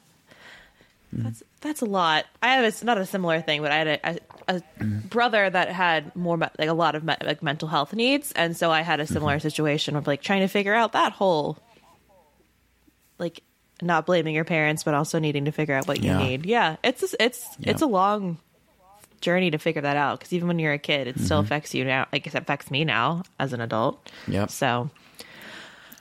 mm-hmm. 1.13 1.23
that's 1.23 1.43
that's 1.61 1.81
a 1.81 1.85
lot. 1.85 2.25
I 2.41 2.55
have 2.55 2.63
a, 2.63 2.67
it's 2.67 2.83
not 2.83 2.97
a 2.97 3.05
similar 3.05 3.41
thing, 3.41 3.61
but 3.61 3.71
I 3.71 3.75
had 3.75 3.87
a, 3.87 4.09
a, 4.09 4.17
a 4.57 4.83
brother 4.83 5.49
that 5.49 5.69
had 5.69 6.15
more 6.15 6.37
like 6.37 6.69
a 6.69 6.73
lot 6.73 6.95
of 6.95 7.03
me- 7.03 7.15
like 7.23 7.41
mental 7.41 7.67
health 7.67 7.93
needs, 7.93 8.31
and 8.33 8.55
so 8.55 8.71
I 8.71 8.81
had 8.81 8.99
a 8.99 9.07
similar 9.07 9.35
mm-hmm. 9.35 9.41
situation 9.41 9.95
of 9.95 10.07
like 10.07 10.21
trying 10.21 10.41
to 10.41 10.47
figure 10.47 10.73
out 10.73 10.93
that 10.93 11.11
whole 11.13 11.57
like 13.17 13.43
not 13.81 14.05
blaming 14.05 14.35
your 14.35 14.45
parents, 14.45 14.83
but 14.83 14.93
also 14.93 15.19
needing 15.19 15.45
to 15.45 15.51
figure 15.51 15.75
out 15.75 15.87
what 15.87 15.99
you 16.03 16.09
Yeah. 16.09 16.17
need. 16.17 16.45
Yeah, 16.45 16.77
it's 16.83 17.13
a- 17.13 17.23
it's 17.23 17.45
it's 17.61 17.81
a 17.81 17.87
long 17.87 18.37
journey 19.21 19.51
to 19.51 19.57
figure 19.57 19.83
that 19.83 19.97
out 19.97 20.19
because 20.19 20.33
even 20.33 20.47
when 20.47 20.59
you're 20.59 20.73
a 20.73 20.79
kid, 20.79 21.07
it 21.07 21.19
still 21.19 21.37
mm-hmm. 21.37 21.45
affects 21.45 21.73
you 21.73 21.85
now. 21.85 22.07
Like 22.11 22.27
it 22.27 22.35
affects 22.35 22.71
me 22.71 22.83
now 22.85 23.23
as 23.39 23.53
an 23.53 23.61
adult. 23.61 24.11
Yeah. 24.27 24.47
So 24.47 24.89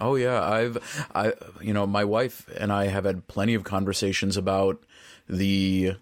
Oh 0.00 0.14
yeah, 0.14 0.42
I've 0.42 1.06
I 1.14 1.34
you 1.60 1.74
know, 1.74 1.86
my 1.86 2.04
wife 2.04 2.48
and 2.56 2.72
I 2.72 2.86
have 2.86 3.04
had 3.04 3.28
plenty 3.28 3.54
of 3.54 3.64
conversations 3.64 4.36
about 4.36 4.82
the 5.28 5.96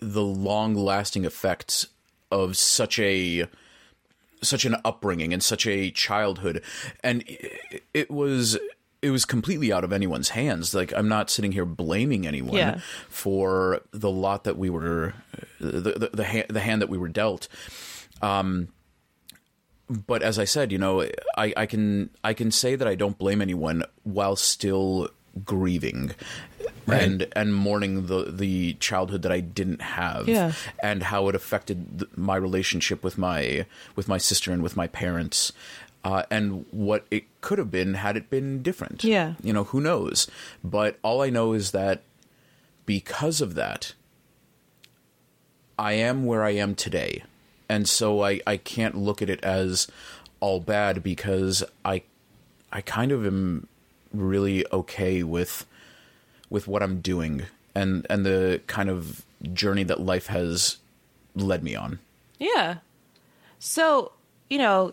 the 0.00 0.22
long-lasting 0.22 1.24
effects 1.24 1.86
of 2.30 2.56
such 2.56 2.98
a 2.98 3.46
such 4.42 4.64
an 4.64 4.76
upbringing 4.84 5.32
and 5.34 5.42
such 5.42 5.66
a 5.66 5.90
childhood. 5.90 6.62
And 7.04 7.22
it, 7.26 7.82
it 7.92 8.10
was 8.10 8.58
it 9.02 9.10
was 9.10 9.24
completely 9.24 9.72
out 9.72 9.84
of 9.84 9.92
anyone's 9.92 10.30
hands. 10.30 10.74
Like 10.74 10.92
i'm 10.94 11.08
not 11.08 11.30
sitting 11.30 11.52
here 11.52 11.64
blaming 11.66 12.26
anyone 12.26 12.56
Yeah. 12.56 12.80
for 13.08 13.80
the 13.92 14.10
lot 14.10 14.44
that 14.44 14.56
we 14.56 14.70
were 14.70 15.14
the 15.60 15.80
the, 15.92 16.10
the, 16.12 16.24
hand, 16.24 16.46
the 16.48 16.60
hand 16.60 16.80
that 16.82 16.88
we 16.88 16.98
were 16.98 17.08
dealt. 17.08 17.48
Um, 18.22 18.68
but 19.88 20.22
as 20.22 20.38
I 20.38 20.44
said, 20.44 20.70
you 20.70 20.78
know, 20.78 21.02
I, 21.36 21.52
I 21.56 21.66
can 21.66 22.10
I 22.22 22.32
can 22.32 22.50
say 22.50 22.76
that 22.76 22.86
I 22.86 22.94
don't 22.94 23.18
blame 23.18 23.42
anyone 23.42 23.82
while 24.04 24.36
still 24.36 25.10
grieving 25.44 26.12
and 26.86 27.26
and 27.36 27.54
mourning 27.54 28.06
the 28.06 28.24
the 28.30 28.74
childhood 28.74 29.22
that 29.22 29.30
I 29.32 29.40
didn't 29.40 29.80
have 29.80 30.28
Yeah. 30.28 30.52
and 30.82 31.04
how 31.04 31.28
it 31.28 31.34
affected 31.36 32.00
th- 32.00 32.10
my 32.16 32.34
relationship 32.36 33.04
with 33.04 33.16
my 33.16 33.66
with 33.94 34.08
my 34.08 34.18
sister 34.18 34.52
and 34.52 34.62
with 34.62 34.76
my 34.76 34.86
parents 34.88 35.52
uh, 36.02 36.22
and 36.30 36.64
what 36.70 37.04
it 37.10 37.24
could 37.42 37.58
have 37.58 37.70
been 37.70 37.94
had 37.94 38.16
it 38.16 38.30
been 38.30 38.62
different. 38.62 39.04
Yeah. 39.04 39.34
you 39.42 39.52
know, 39.52 39.64
who 39.64 39.80
knows? 39.80 40.26
But 40.64 40.98
all 41.02 41.20
I 41.22 41.28
know 41.30 41.52
is 41.52 41.72
that 41.72 42.02
because 42.86 43.40
of 43.42 43.54
that, 43.54 43.92
I 45.78 45.92
am 45.92 46.24
where 46.24 46.42
I 46.42 46.50
am 46.50 46.74
today. 46.74 47.24
And 47.68 47.88
so 47.88 48.22
I, 48.24 48.40
I 48.46 48.56
can't 48.56 48.96
look 48.96 49.22
at 49.22 49.30
it 49.30 49.42
as 49.44 49.86
all 50.40 50.58
bad 50.60 51.02
because 51.02 51.62
I 51.84 52.02
I 52.72 52.80
kind 52.80 53.12
of 53.12 53.26
am 53.26 53.68
really 54.12 54.64
okay 54.72 55.22
with 55.22 55.66
with 56.48 56.66
what 56.66 56.82
I'm 56.82 57.00
doing 57.00 57.44
and 57.74 58.06
and 58.10 58.26
the 58.26 58.60
kind 58.66 58.88
of 58.90 59.24
journey 59.52 59.84
that 59.84 60.00
life 60.00 60.26
has 60.26 60.76
led 61.34 61.62
me 61.62 61.74
on. 61.76 61.98
Yeah. 62.38 62.78
So, 63.58 64.12
you 64.48 64.58
know, 64.58 64.92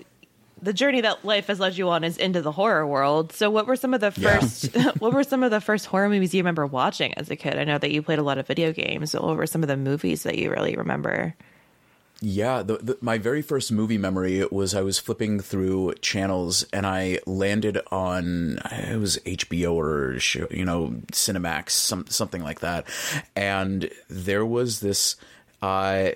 the 0.62 0.74
journey 0.74 1.02
that 1.02 1.24
life 1.24 1.48
has 1.48 1.60
led 1.60 1.78
you 1.78 1.90
on 1.90 2.04
is 2.04 2.18
into 2.18 2.42
the 2.42 2.52
horror 2.52 2.86
world. 2.86 3.32
So, 3.32 3.50
what 3.50 3.68
were 3.68 3.76
some 3.76 3.94
of 3.94 4.02
the 4.02 4.14
Yeah. 4.18 4.40
first 4.40 4.76
what 5.00 5.14
were 5.14 5.24
some 5.24 5.44
of 5.44 5.52
the 5.52 5.62
first 5.62 5.86
horror 5.88 6.10
movies 6.10 6.34
you 6.34 6.42
remember 6.42 6.66
watching 6.66 7.14
as 7.16 7.30
a 7.32 7.36
kid? 7.36 7.58
I 7.58 7.64
know 7.64 7.78
that 7.78 7.92
you 7.92 8.02
played 8.02 8.20
a 8.20 8.24
lot 8.24 8.38
of 8.38 8.48
video 8.48 8.72
games. 8.74 9.12
So 9.12 9.22
what 9.26 9.38
were 9.38 9.48
some 9.48 9.64
of 9.64 9.68
the 9.68 9.78
movies 9.78 10.24
that 10.24 10.38
you 10.38 10.52
really 10.52 10.76
remember? 10.76 11.34
Yeah, 12.20 12.64
the, 12.64 12.78
the, 12.78 12.98
my 13.00 13.20
very 13.20 13.44
first 13.44 13.72
movie 13.72 14.00
memory 14.00 14.44
was 14.52 14.74
I 14.74 14.82
was 14.82 14.98
flipping 14.98 15.40
through 15.40 15.94
channels 16.02 16.64
and 16.74 16.86
I 16.86 17.20
landed 17.28 17.80
on 17.92 18.58
it 18.72 19.00
was 19.00 19.18
HBO 19.20 19.76
or 19.76 20.18
you 20.54 20.66
know 20.66 20.96
Cinemax, 21.12 21.72
some 21.72 22.08
something 22.08 22.42
like 22.42 22.62
that, 22.62 22.88
and 23.36 23.90
there 24.10 24.46
was 24.46 24.80
this 24.80 25.16
uh, 25.62 26.12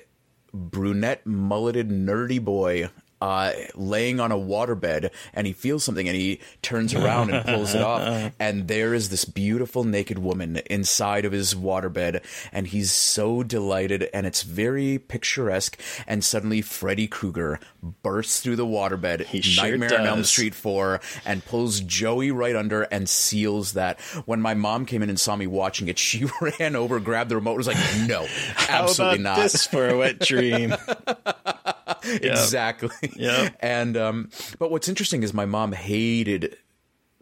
brunette 0.53 1.25
mulleted 1.25 1.89
nerdy 1.89 2.43
boy. 2.43 2.89
Uh, 3.21 3.53
laying 3.75 4.19
on 4.19 4.31
a 4.31 4.35
waterbed 4.35 5.11
and 5.35 5.45
he 5.45 5.53
feels 5.53 5.83
something 5.83 6.07
and 6.07 6.17
he 6.17 6.39
turns 6.63 6.91
around 6.95 7.29
and 7.29 7.45
pulls 7.45 7.75
it 7.75 7.81
off 7.81 8.01
and 8.39 8.67
there 8.67 8.95
is 8.95 9.09
this 9.09 9.25
beautiful 9.25 9.83
naked 9.83 10.17
woman 10.17 10.57
inside 10.71 11.23
of 11.23 11.31
his 11.31 11.53
waterbed 11.53 12.19
and 12.51 12.65
he's 12.67 12.91
so 12.91 13.43
delighted 13.43 14.09
and 14.11 14.25
it's 14.25 14.41
very 14.41 14.97
picturesque 14.97 15.79
and 16.07 16.23
suddenly 16.23 16.63
Freddy 16.63 17.07
Krueger 17.07 17.59
bursts 18.01 18.39
through 18.39 18.55
the 18.55 18.65
waterbed 18.65 19.23
He 19.27 19.41
sure 19.41 19.77
Nightmare 19.77 20.01
on 20.01 20.07
Elm. 20.07 20.23
Street 20.23 20.55
4 20.55 20.99
and 21.23 21.45
pulls 21.45 21.79
Joey 21.81 22.31
right 22.31 22.55
under 22.55 22.83
and 22.83 23.07
seals 23.07 23.73
that 23.73 23.99
when 24.25 24.41
my 24.41 24.55
mom 24.55 24.87
came 24.87 25.03
in 25.03 25.09
and 25.09 25.19
saw 25.19 25.35
me 25.35 25.45
watching 25.45 25.87
it 25.89 25.99
she 25.99 26.25
ran 26.59 26.75
over 26.75 26.99
grabbed 26.99 27.29
the 27.29 27.35
remote 27.35 27.51
and 27.51 27.57
was 27.59 27.67
like 27.67 28.07
no 28.07 28.25
absolutely 28.67 29.19
not 29.19 29.37
this 29.37 29.67
for 29.67 29.89
a 29.89 29.95
wet 29.97 30.17
dream? 30.19 30.73
exactly. 32.21 33.11
Yeah. 33.15 33.49
And 33.59 33.97
um, 33.97 34.29
but 34.59 34.71
what's 34.71 34.87
interesting 34.87 35.23
is 35.23 35.33
my 35.33 35.45
mom 35.45 35.71
hated 35.73 36.57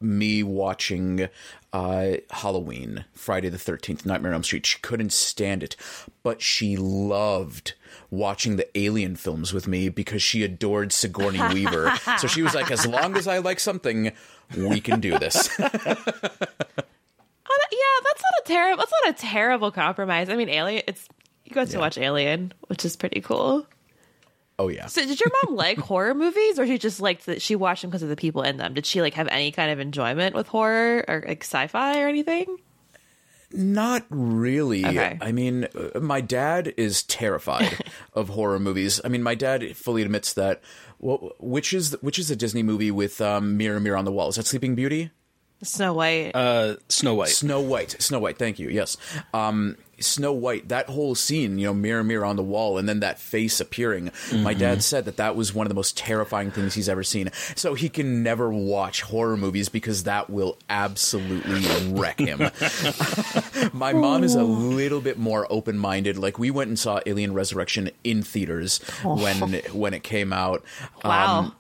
me 0.01 0.43
watching 0.43 1.27
uh, 1.73 2.11
Halloween, 2.31 3.05
Friday 3.13 3.49
the 3.49 3.57
13th, 3.57 4.05
Nightmare 4.05 4.31
on 4.31 4.35
Elm 4.35 4.43
Street. 4.43 4.65
She 4.65 4.79
couldn't 4.79 5.11
stand 5.11 5.61
it, 5.61 5.75
but 6.23 6.41
she 6.41 6.77
loved 6.77 7.73
watching 8.09 8.55
the 8.55 8.77
Alien 8.77 9.15
films 9.15 9.53
with 9.53 9.67
me 9.67 9.89
because 9.89 10.21
she 10.23 10.43
adored 10.43 10.91
Sigourney 10.91 11.41
Weaver. 11.53 11.93
so 12.17 12.27
she 12.27 12.41
was 12.41 12.55
like, 12.55 12.71
as 12.71 12.87
long 12.87 13.17
as 13.17 13.27
I 13.27 13.39
like 13.39 13.59
something, 13.59 14.11
we 14.57 14.79
can 14.81 14.99
do 14.99 15.17
this. 15.19 15.49
Oh, 17.51 17.57
yeah, 17.71 18.03
that's 18.03 18.21
not 18.21 18.31
a 18.39 18.47
terrible. 18.47 18.77
That's 18.77 18.93
not 19.03 19.09
a 19.15 19.17
terrible 19.17 19.71
compromise. 19.71 20.29
I 20.29 20.35
mean, 20.35 20.49
Alien. 20.49 20.83
It's 20.87 21.07
you 21.45 21.51
got 21.51 21.67
to 21.69 21.79
watch 21.79 21.97
Alien, 21.97 22.53
which 22.67 22.85
is 22.85 22.95
pretty 22.95 23.21
cool. 23.21 23.65
Oh, 24.59 24.67
yeah. 24.67 24.85
So, 24.87 25.05
did 25.05 25.19
your 25.19 25.31
mom 25.43 25.55
like 25.55 25.79
horror 25.79 26.13
movies, 26.13 26.59
or 26.59 26.67
she 26.67 26.77
just 26.77 27.01
liked 27.01 27.25
that 27.25 27.41
she 27.41 27.55
watched 27.55 27.81
them 27.81 27.89
because 27.89 28.03
of 28.03 28.09
the 28.09 28.15
people 28.15 28.43
in 28.43 28.57
them? 28.57 28.73
Did 28.73 28.85
she 28.85 29.01
like 29.01 29.15
have 29.15 29.27
any 29.29 29.51
kind 29.51 29.71
of 29.71 29.79
enjoyment 29.79 30.35
with 30.35 30.47
horror 30.47 31.03
or 31.07 31.23
like 31.27 31.43
sci-fi 31.43 32.01
or 32.01 32.07
anything? 32.07 32.57
Not 33.51 34.05
really. 34.09 34.85
Okay. 34.85 35.17
I 35.19 35.31
mean, 35.31 35.67
uh, 35.95 35.99
my 35.99 36.21
dad 36.21 36.73
is 36.77 37.01
terrified 37.01 37.83
of 38.13 38.29
horror 38.29 38.59
movies. 38.59 39.01
I 39.03 39.07
mean, 39.07 39.23
my 39.23 39.33
dad 39.33 39.75
fully 39.75 40.03
admits 40.03 40.33
that. 40.33 40.61
What, 40.99 41.41
which 41.41 41.73
is 41.73 41.97
which 42.01 42.19
is 42.19 42.29
a 42.29 42.35
Disney 42.35 42.61
movie 42.61 42.91
with 42.91 43.21
um, 43.21 43.57
Mirror 43.57 43.79
Mirror 43.79 43.97
on 43.97 44.05
the 44.05 44.11
Wall? 44.11 44.29
Is 44.29 44.35
that 44.35 44.45
Sleeping 44.45 44.75
Beauty? 44.75 45.11
Snow 45.61 45.93
White. 45.93 46.31
Uh, 46.33 46.75
Snow 46.87 47.15
White. 47.15 47.29
Snow 47.29 47.59
White. 47.59 48.01
Snow 48.01 48.19
White. 48.19 48.37
Thank 48.37 48.59
you. 48.59 48.69
Yes. 48.69 48.95
Um, 49.33 49.75
Snow 49.99 50.31
White. 50.31 50.69
That 50.69 50.87
whole 50.87 51.15
scene, 51.15 51.59
you 51.59 51.65
know, 51.67 51.73
mirror, 51.73 52.03
mirror 52.03 52.23
on 52.23 52.37
the 52.37 52.43
wall, 52.43 52.77
and 52.77 52.87
then 52.87 53.01
that 53.01 53.19
face 53.19 53.59
appearing. 53.59 54.11
My 54.33 54.53
dad 54.53 54.81
said 54.81 55.03
that 55.05 55.17
that 55.17 55.35
was 55.35 55.53
one 55.53 55.65
of 55.65 55.69
the 55.69 55.75
most 55.75 55.97
terrifying 55.97 56.51
things 56.51 56.73
he's 56.73 56.87
ever 56.87 57.03
seen. 57.03 57.29
So 57.55 57.73
he 57.73 57.89
can 57.89 58.23
never 58.23 58.49
watch 58.49 59.01
horror 59.01 59.35
movies 59.35 59.67
because 59.67 60.03
that 60.03 60.29
will 60.29 60.57
absolutely 60.69 61.91
wreck 61.91 62.19
him. 62.19 62.39
My 63.73 63.91
mom 63.91 64.23
is 64.23 64.35
a 64.35 64.43
little 64.43 65.01
bit 65.01 65.17
more 65.17 65.45
open 65.49 65.77
minded. 65.77 66.17
Like 66.17 66.39
we 66.39 66.51
went 66.51 66.69
and 66.69 66.79
saw 66.79 67.01
Alien 67.05 67.33
Resurrection 67.33 67.91
in 68.05 68.23
theaters 68.23 68.77
when 69.03 69.51
when 69.73 69.93
it 69.93 70.03
came 70.03 70.31
out. 70.31 70.63
wow. 71.03 71.39
Um, 71.39 71.55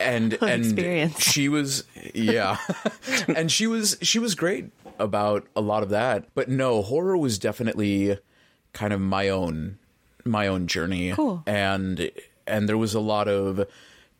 and 0.00 0.32
and 0.42 0.64
experience. 0.64 1.20
she 1.22 1.48
was 1.48 1.84
yeah 2.14 2.56
and 3.28 3.50
she 3.50 3.66
was 3.66 3.96
she 4.02 4.18
was 4.18 4.34
great 4.34 4.70
about 4.98 5.46
a 5.54 5.60
lot 5.60 5.82
of 5.82 5.88
that 5.90 6.24
but 6.34 6.48
no 6.48 6.82
horror 6.82 7.16
was 7.16 7.38
definitely 7.38 8.18
kind 8.72 8.92
of 8.92 9.00
my 9.00 9.28
own 9.28 9.78
my 10.24 10.46
own 10.46 10.66
journey 10.66 11.12
Cool. 11.12 11.42
and 11.46 12.10
and 12.46 12.68
there 12.68 12.78
was 12.78 12.94
a 12.94 13.00
lot 13.00 13.28
of 13.28 13.66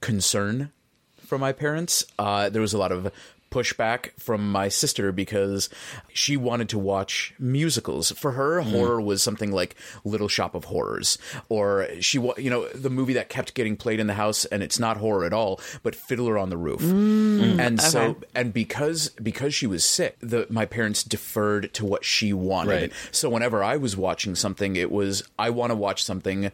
concern 0.00 0.70
from 1.26 1.40
my 1.40 1.52
parents 1.52 2.04
uh 2.18 2.48
there 2.48 2.62
was 2.62 2.72
a 2.72 2.78
lot 2.78 2.92
of 2.92 3.10
pushback 3.50 4.10
from 4.18 4.50
my 4.50 4.68
sister 4.68 5.12
because 5.12 5.68
she 6.12 6.36
wanted 6.36 6.68
to 6.70 6.78
watch 6.78 7.34
musicals. 7.38 8.12
For 8.12 8.32
her, 8.32 8.62
hmm. 8.62 8.70
horror 8.70 9.00
was 9.00 9.22
something 9.22 9.52
like 9.52 9.76
Little 10.04 10.28
Shop 10.28 10.54
of 10.54 10.64
Horrors, 10.64 11.18
or 11.48 11.88
she, 12.00 12.18
you 12.36 12.50
know, 12.50 12.68
the 12.68 12.90
movie 12.90 13.14
that 13.14 13.28
kept 13.28 13.54
getting 13.54 13.76
played 13.76 14.00
in 14.00 14.06
the 14.06 14.14
house, 14.14 14.44
and 14.46 14.62
it's 14.62 14.78
not 14.78 14.96
horror 14.98 15.24
at 15.24 15.32
all, 15.32 15.60
but 15.82 15.94
Fiddler 15.94 16.38
on 16.38 16.50
the 16.50 16.56
Roof. 16.56 16.80
Hmm. 16.80 17.58
and 17.60 17.80
so, 17.80 18.16
and 18.34 18.52
because 18.52 19.10
because 19.22 19.54
she 19.54 19.66
was 19.66 19.84
sick, 19.84 20.16
the 20.20 20.46
my 20.50 20.66
parents 20.66 21.02
deferred 21.02 21.72
to 21.74 21.84
what 21.84 22.04
she 22.04 22.32
wanted. 22.32 22.68
Right. 22.68 22.92
So 23.10 23.28
whenever 23.30 23.62
I 23.62 23.76
was 23.76 23.96
watching 23.96 24.34
something, 24.34 24.76
it 24.76 24.90
was 24.90 25.22
I 25.38 25.50
want 25.50 25.70
to 25.70 25.76
watch 25.76 26.04
something, 26.04 26.50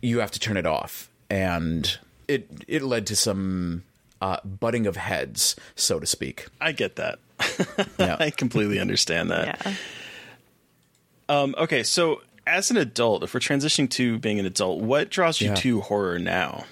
you 0.00 0.20
have 0.20 0.30
to 0.32 0.40
turn 0.40 0.56
it 0.56 0.66
off, 0.66 1.08
and 1.30 1.98
it 2.28 2.48
it 2.68 2.82
led 2.82 3.06
to 3.08 3.16
some. 3.16 3.84
Uh, 4.22 4.36
butting 4.44 4.86
of 4.86 4.94
heads, 4.96 5.56
so 5.74 5.98
to 5.98 6.06
speak. 6.06 6.46
I 6.60 6.70
get 6.70 6.94
that. 6.96 7.18
Yeah. 7.98 8.16
I 8.20 8.30
completely 8.30 8.78
understand 8.78 9.30
that. 9.32 9.60
yeah. 9.66 9.74
Um, 11.28 11.54
okay, 11.58 11.82
so 11.82 12.22
as 12.46 12.70
an 12.70 12.76
adult, 12.76 13.24
if 13.24 13.34
we're 13.34 13.40
transitioning 13.40 13.90
to 13.90 14.18
being 14.20 14.38
an 14.38 14.46
adult, 14.46 14.80
what 14.80 15.10
draws 15.10 15.40
you 15.40 15.48
Yeah. 15.48 15.54
to 15.56 15.80
horror 15.80 16.18
now? 16.20 16.64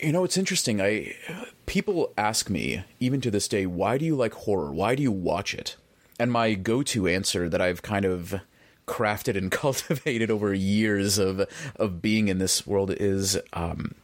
You 0.00 0.12
know, 0.12 0.24
it's 0.24 0.36
interesting. 0.36 0.80
I 0.82 1.14
people 1.66 2.12
ask 2.18 2.50
me 2.50 2.82
even 3.00 3.20
to 3.22 3.30
this 3.30 3.48
day, 3.48 3.66
why 3.66 3.96
do 3.98 4.04
you 4.04 4.16
like 4.16 4.34
horror? 4.34 4.72
Why 4.72 4.94
do 4.94 5.02
you 5.02 5.12
watch 5.12 5.54
it? 5.54 5.76
And 6.18 6.30
my 6.32 6.54
go-to 6.54 7.06
answer 7.06 7.48
that 7.48 7.60
I've 7.60 7.82
kind 7.82 8.04
of 8.04 8.34
crafted 8.86 9.36
and 9.36 9.50
cultivated 9.62 10.30
over 10.30 10.52
years 10.52 11.18
of 11.18 11.46
of 11.76 12.02
being 12.02 12.28
in 12.28 12.38
this 12.38 12.66
world 12.66 12.90
is 12.90 13.38
um 13.52 13.94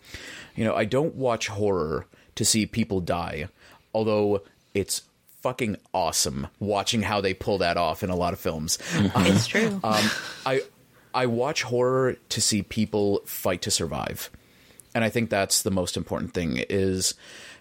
you 0.60 0.66
know, 0.66 0.74
I 0.74 0.84
don't 0.84 1.14
watch 1.14 1.48
horror 1.48 2.06
to 2.34 2.44
see 2.44 2.66
people 2.66 3.00
die, 3.00 3.48
although 3.94 4.42
it's 4.74 5.04
fucking 5.40 5.78
awesome 5.94 6.48
watching 6.58 7.00
how 7.00 7.22
they 7.22 7.32
pull 7.32 7.56
that 7.56 7.78
off 7.78 8.02
in 8.02 8.10
a 8.10 8.14
lot 8.14 8.34
of 8.34 8.40
films. 8.40 8.76
It's 9.16 9.46
true. 9.46 9.80
Um, 9.82 10.10
I 10.44 10.60
I 11.14 11.24
watch 11.24 11.62
horror 11.62 12.16
to 12.28 12.40
see 12.42 12.60
people 12.60 13.22
fight 13.24 13.62
to 13.62 13.70
survive, 13.70 14.28
and 14.94 15.02
I 15.02 15.08
think 15.08 15.30
that's 15.30 15.62
the 15.62 15.70
most 15.70 15.96
important 15.96 16.34
thing. 16.34 16.62
Is 16.68 17.14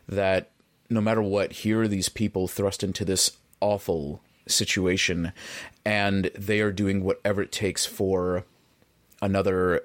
that 0.10 0.52
no 0.90 1.00
matter 1.00 1.22
what, 1.22 1.54
here 1.54 1.84
are 1.84 1.88
these 1.88 2.10
people 2.10 2.50
thrust 2.50 2.84
into 2.84 3.06
this 3.06 3.32
awful 3.62 4.20
situation, 4.46 5.32
and 5.86 6.26
they 6.38 6.60
are 6.60 6.74
doing 6.74 7.06
whatever 7.06 7.42
it 7.42 7.54
takes 7.54 7.86
for 7.86 8.44
another 9.22 9.84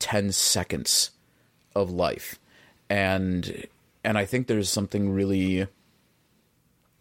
ten 0.00 0.32
seconds 0.32 1.12
of 1.76 1.92
life, 1.92 2.38
and 2.88 3.66
and 4.04 4.16
I 4.16 4.24
think 4.24 4.46
there's 4.46 4.68
something 4.68 5.10
really 5.10 5.66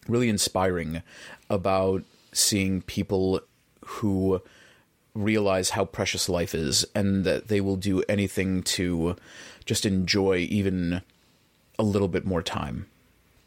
really 0.07 0.29
inspiring 0.29 1.01
about 1.49 2.03
seeing 2.31 2.81
people 2.81 3.41
who 3.85 4.41
realize 5.13 5.71
how 5.71 5.85
precious 5.85 6.29
life 6.29 6.53
is 6.53 6.85
and 6.93 7.25
that 7.25 7.47
they 7.47 7.59
will 7.59 7.75
do 7.75 8.03
anything 8.07 8.61
to 8.61 9.15
just 9.65 9.85
enjoy 9.85 10.37
even 10.49 11.01
a 11.79 11.83
little 11.83 12.07
bit 12.07 12.25
more 12.25 12.41
time. 12.41 12.87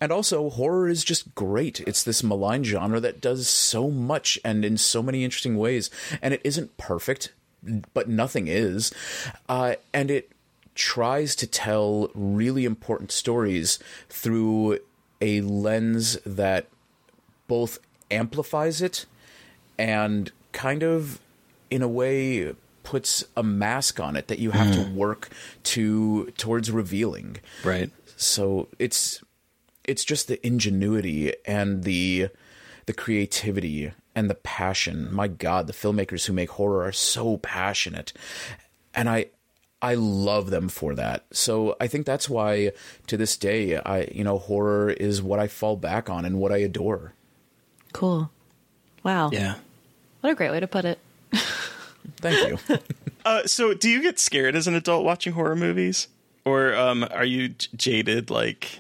And 0.01 0.11
also, 0.11 0.49
horror 0.49 0.89
is 0.89 1.05
just 1.05 1.35
great. 1.35 1.81
It's 1.81 2.03
this 2.03 2.23
malign 2.23 2.65
genre 2.65 3.01
that 3.01 3.21
does 3.21 3.49
so 3.49 3.91
much 3.91 4.39
and 4.45 4.65
in 4.65 4.79
so 4.79 5.03
many 5.03 5.25
interesting 5.25 5.59
ways. 5.59 5.91
And 6.23 6.33
it 6.33 6.41
isn't 6.43 6.79
perfect, 6.79 7.35
but 7.93 8.09
nothing 8.09 8.49
is. 8.49 8.93
Uh, 9.49 9.75
and 9.93 10.11
it 10.11 10.33
tries 10.75 11.35
to 11.37 11.47
tell 11.47 12.11
really 12.15 12.65
important 12.65 13.13
stories 13.13 13.79
through 14.09 14.79
a 15.21 15.41
lens 15.43 16.19
that 16.25 16.67
both 17.47 17.79
amplifies 18.11 18.81
it 18.81 19.07
and 19.79 20.33
kind 20.53 20.83
of 20.83 21.21
in 21.71 21.83
a 21.83 21.89
way 21.89 22.55
puts 22.83 23.25
a 23.37 23.43
mask 23.43 24.01
on 24.01 24.17
it 24.17 24.29
that 24.29 24.39
you 24.39 24.51
have 24.51 24.75
to 24.75 24.83
hmm. 24.83 24.97
work 24.97 25.29
to 25.63 26.27
towards 26.37 26.71
revealing. 26.71 27.37
Right. 27.65 27.91
so 28.17 28.69
it's 28.79 29.23
it's 29.85 30.05
just 30.05 30.29
the 30.29 30.45
ingenuity 30.47 31.35
and 31.47 31.85
the 31.85 32.29
the 32.87 32.93
creativity 32.93 33.93
and 34.15 34.29
the 34.29 34.35
passion. 34.35 35.13
My 35.13 35.29
god 35.29 35.67
the 35.67 35.73
filmmakers 35.73 36.27
who 36.27 36.33
make 36.33 36.51
horror 36.51 36.85
are 36.85 36.93
so 36.93 37.37
passionate. 37.39 38.13
And 38.95 39.09
i 39.09 39.27
i 39.83 39.95
love 39.95 40.51
them 40.51 40.69
for 40.69 40.95
that 40.95 41.25
so 41.33 41.77
i 41.81 41.87
think 41.87 42.05
that's 42.07 42.29
why 42.29 42.71
to 43.07 43.17
this 43.17 43.37
day 43.37 43.77
i 43.79 44.03
you 44.13 44.23
know 44.25 44.39
horror 44.39 44.91
is 44.91 45.23
what 45.23 45.39
i 45.41 45.47
fall 45.49 45.77
back 45.77 46.09
on 46.11 46.25
and 46.25 46.39
what 46.39 46.53
i 46.53 46.59
adore 46.59 47.13
cool. 47.93 48.31
Wow. 49.03 49.31
Yeah. 49.33 49.55
What 50.21 50.31
a 50.31 50.35
great 50.35 50.51
way 50.51 50.61
to 50.61 50.67
put 50.69 50.85
it. 50.85 50.99
thank 52.19 52.49
you 52.69 52.79
Uh, 53.25 53.47
so, 53.47 53.75
do 53.75 53.89
you 53.91 54.01
get 54.01 54.19
scared 54.19 54.57
as 54.57 54.67
an 54.67 54.75
adult 54.75 55.05
watching 55.05 55.35
horror 55.35 55.55
movies, 55.55 56.09
or 56.47 56.75
um, 56.75 57.05
are 57.11 57.25
you 57.25 57.51
j- 57.51 57.69
jaded 57.77 58.31
like 58.31 58.79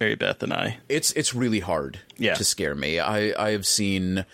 Mary 0.00 0.14
Beth 0.14 0.42
and 0.42 0.50
I? 0.50 0.78
it's 0.88 1.12
it's 1.12 1.34
really 1.34 1.60
hard 1.60 1.98
Yeah. 2.16 2.32
to 2.34 2.42
scare 2.42 2.74
me. 2.74 2.98
I 3.00 3.34
I 3.38 3.50
have 3.50 3.66
seen 3.66 4.24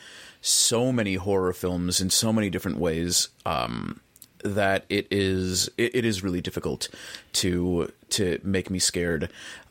so 0.40 0.92
many 0.92 1.14
horror 1.14 1.52
films 1.52 2.00
in 2.00 2.08
so 2.10 2.32
many 2.32 2.50
different 2.50 2.78
ways 2.78 3.30
um, 3.44 4.00
that 4.44 4.84
it 4.88 5.06
is 5.10 5.68
it, 5.78 5.94
it 5.96 6.04
is 6.04 6.22
really 6.22 6.40
difficult 6.40 6.88
to 7.34 7.92
to 8.10 8.40
make 8.42 8.70
me 8.70 8.78
scared. 8.78 9.30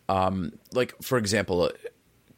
Um, 0.10 0.54
like 0.74 0.96
for 1.02 1.18
example, 1.18 1.72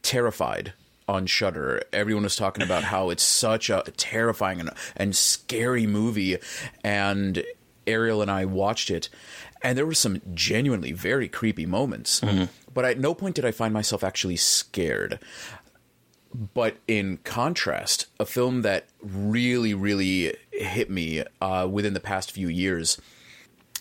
Terrified 0.01 0.73
on 1.07 1.25
Shudder. 1.25 1.81
Everyone 1.91 2.23
was 2.23 2.35
talking 2.35 2.63
about 2.63 2.83
how 2.83 3.09
it's 3.09 3.23
such 3.23 3.69
a 3.69 3.81
terrifying 3.97 4.59
and, 4.59 4.69
and 4.95 5.15
scary 5.15 5.87
movie, 5.87 6.37
and 6.83 7.43
Ariel 7.87 8.21
and 8.21 8.29
I 8.29 8.45
watched 8.45 8.91
it, 8.91 9.09
and 9.63 9.77
there 9.77 9.85
were 9.85 9.93
some 9.95 10.21
genuinely 10.33 10.91
very 10.91 11.27
creepy 11.27 11.65
moments. 11.65 12.21
But 12.71 12.85
at 12.85 12.99
no 12.99 13.15
point 13.15 13.35
did 13.35 13.45
I 13.45 13.51
find 13.51 13.73
myself 13.73 14.03
actually 14.03 14.35
scared. 14.37 15.19
But 16.33 16.77
in 16.87 17.17
contrast, 17.23 18.05
a 18.19 18.25
film 18.25 18.61
that 18.61 18.85
really, 19.01 19.73
really 19.73 20.35
hit 20.51 20.89
me 20.89 21.23
uh, 21.41 21.67
within 21.69 21.93
the 21.93 21.99
past 21.99 22.31
few 22.31 22.47
years, 22.47 23.01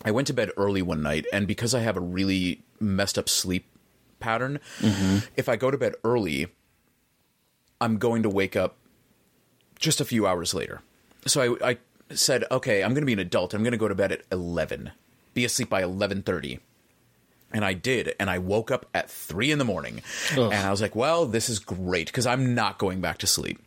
I 0.05 0.11
went 0.11 0.27
to 0.29 0.33
bed 0.33 0.51
early 0.57 0.81
one 0.81 1.03
night, 1.03 1.27
and 1.33 1.47
because 1.47 1.75
I 1.75 1.81
have 1.81 1.97
a 1.97 2.01
really 2.01 2.63
messed 2.81 3.19
up 3.19 3.29
sleep 3.29 3.67
pattern. 4.21 4.61
If 5.37 5.49
I 5.49 5.57
go 5.57 5.71
to 5.71 5.79
bed 5.79 5.95
early, 6.05 6.49
I'm 7.81 7.99
going 7.99 8.23
to 8.23 8.29
wake 8.31 8.57
up 8.57 8.77
just 9.79 10.01
a 10.01 10.05
few 10.05 10.27
hours 10.27 10.55
later. 10.55 10.81
So 11.27 11.57
I, 11.61 11.71
I 11.71 11.79
said, 12.11 12.45
okay, 12.51 12.83
I'm 12.83 12.91
going 12.95 13.03
to 13.03 13.07
be 13.07 13.13
an 13.13 13.19
adult. 13.19 13.55
I'm 13.55 13.63
going 13.63 13.73
to 13.73 13.79
go 13.79 13.89
to 13.89 13.95
bed 13.95 14.13
at 14.13 14.23
11, 14.33 14.93
be 15.35 15.45
asleep 15.45 15.69
by 15.69 15.83
11:30. 15.83 16.61
And 17.53 17.65
I 17.65 17.73
did, 17.73 18.15
and 18.21 18.29
I 18.29 18.39
woke 18.39 18.71
up 18.71 18.87
at 18.93 19.11
three 19.11 19.51
in 19.51 19.59
the 19.59 19.65
morning, 19.65 20.03
and 20.37 20.53
I 20.53 20.71
was 20.71 20.83
like, 20.83 20.95
"Well, 20.95 21.25
this 21.25 21.49
is 21.49 21.59
great 21.59 22.07
because 22.07 22.27
I'm 22.27 22.55
not 22.55 22.79
going 22.79 23.01
back 23.01 23.19
to 23.19 23.27
sleep." 23.27 23.59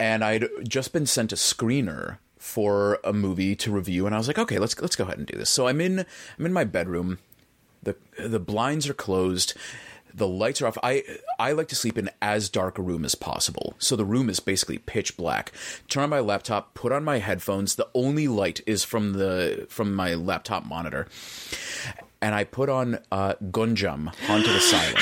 And 0.00 0.24
I'd 0.24 0.48
just 0.66 0.92
been 0.92 1.06
sent 1.06 1.32
a 1.32 1.36
screener 1.36 2.18
for 2.36 2.98
a 3.04 3.12
movie 3.12 3.54
to 3.54 3.70
review, 3.70 4.06
and 4.06 4.14
I 4.14 4.18
was 4.18 4.26
like, 4.26 4.38
"Okay, 4.38 4.58
let's 4.58 4.80
let's 4.80 4.96
go 4.96 5.04
ahead 5.04 5.18
and 5.18 5.26
do 5.26 5.38
this." 5.38 5.50
So 5.50 5.68
I'm 5.68 5.80
in 5.80 6.00
I'm 6.38 6.46
in 6.46 6.52
my 6.52 6.64
bedroom. 6.64 7.18
the 7.82 7.94
The 8.18 8.40
blinds 8.40 8.88
are 8.88 8.94
closed, 8.94 9.54
the 10.12 10.26
lights 10.26 10.60
are 10.60 10.66
off. 10.66 10.78
I 10.82 11.04
I 11.38 11.52
like 11.52 11.68
to 11.68 11.76
sleep 11.76 11.96
in 11.96 12.10
as 12.20 12.48
dark 12.48 12.78
a 12.78 12.82
room 12.82 13.04
as 13.04 13.14
possible, 13.14 13.74
so 13.78 13.96
the 13.96 14.04
room 14.04 14.28
is 14.28 14.40
basically 14.40 14.78
pitch 14.78 15.16
black. 15.16 15.52
Turn 15.88 16.02
on 16.02 16.10
my 16.10 16.20
laptop, 16.20 16.74
put 16.74 16.92
on 16.92 17.04
my 17.04 17.18
headphones. 17.18 17.76
The 17.76 17.88
only 17.94 18.26
light 18.26 18.60
is 18.66 18.84
from 18.84 19.12
the 19.14 19.66
from 19.68 19.94
my 19.94 20.14
laptop 20.14 20.66
monitor 20.66 21.06
and 22.22 22.34
I 22.34 22.44
put 22.44 22.68
on 22.68 22.98
uh, 23.10 23.34
Gonjiam 23.50 24.14
Haunted 24.26 24.50
Asylum. 24.56 24.94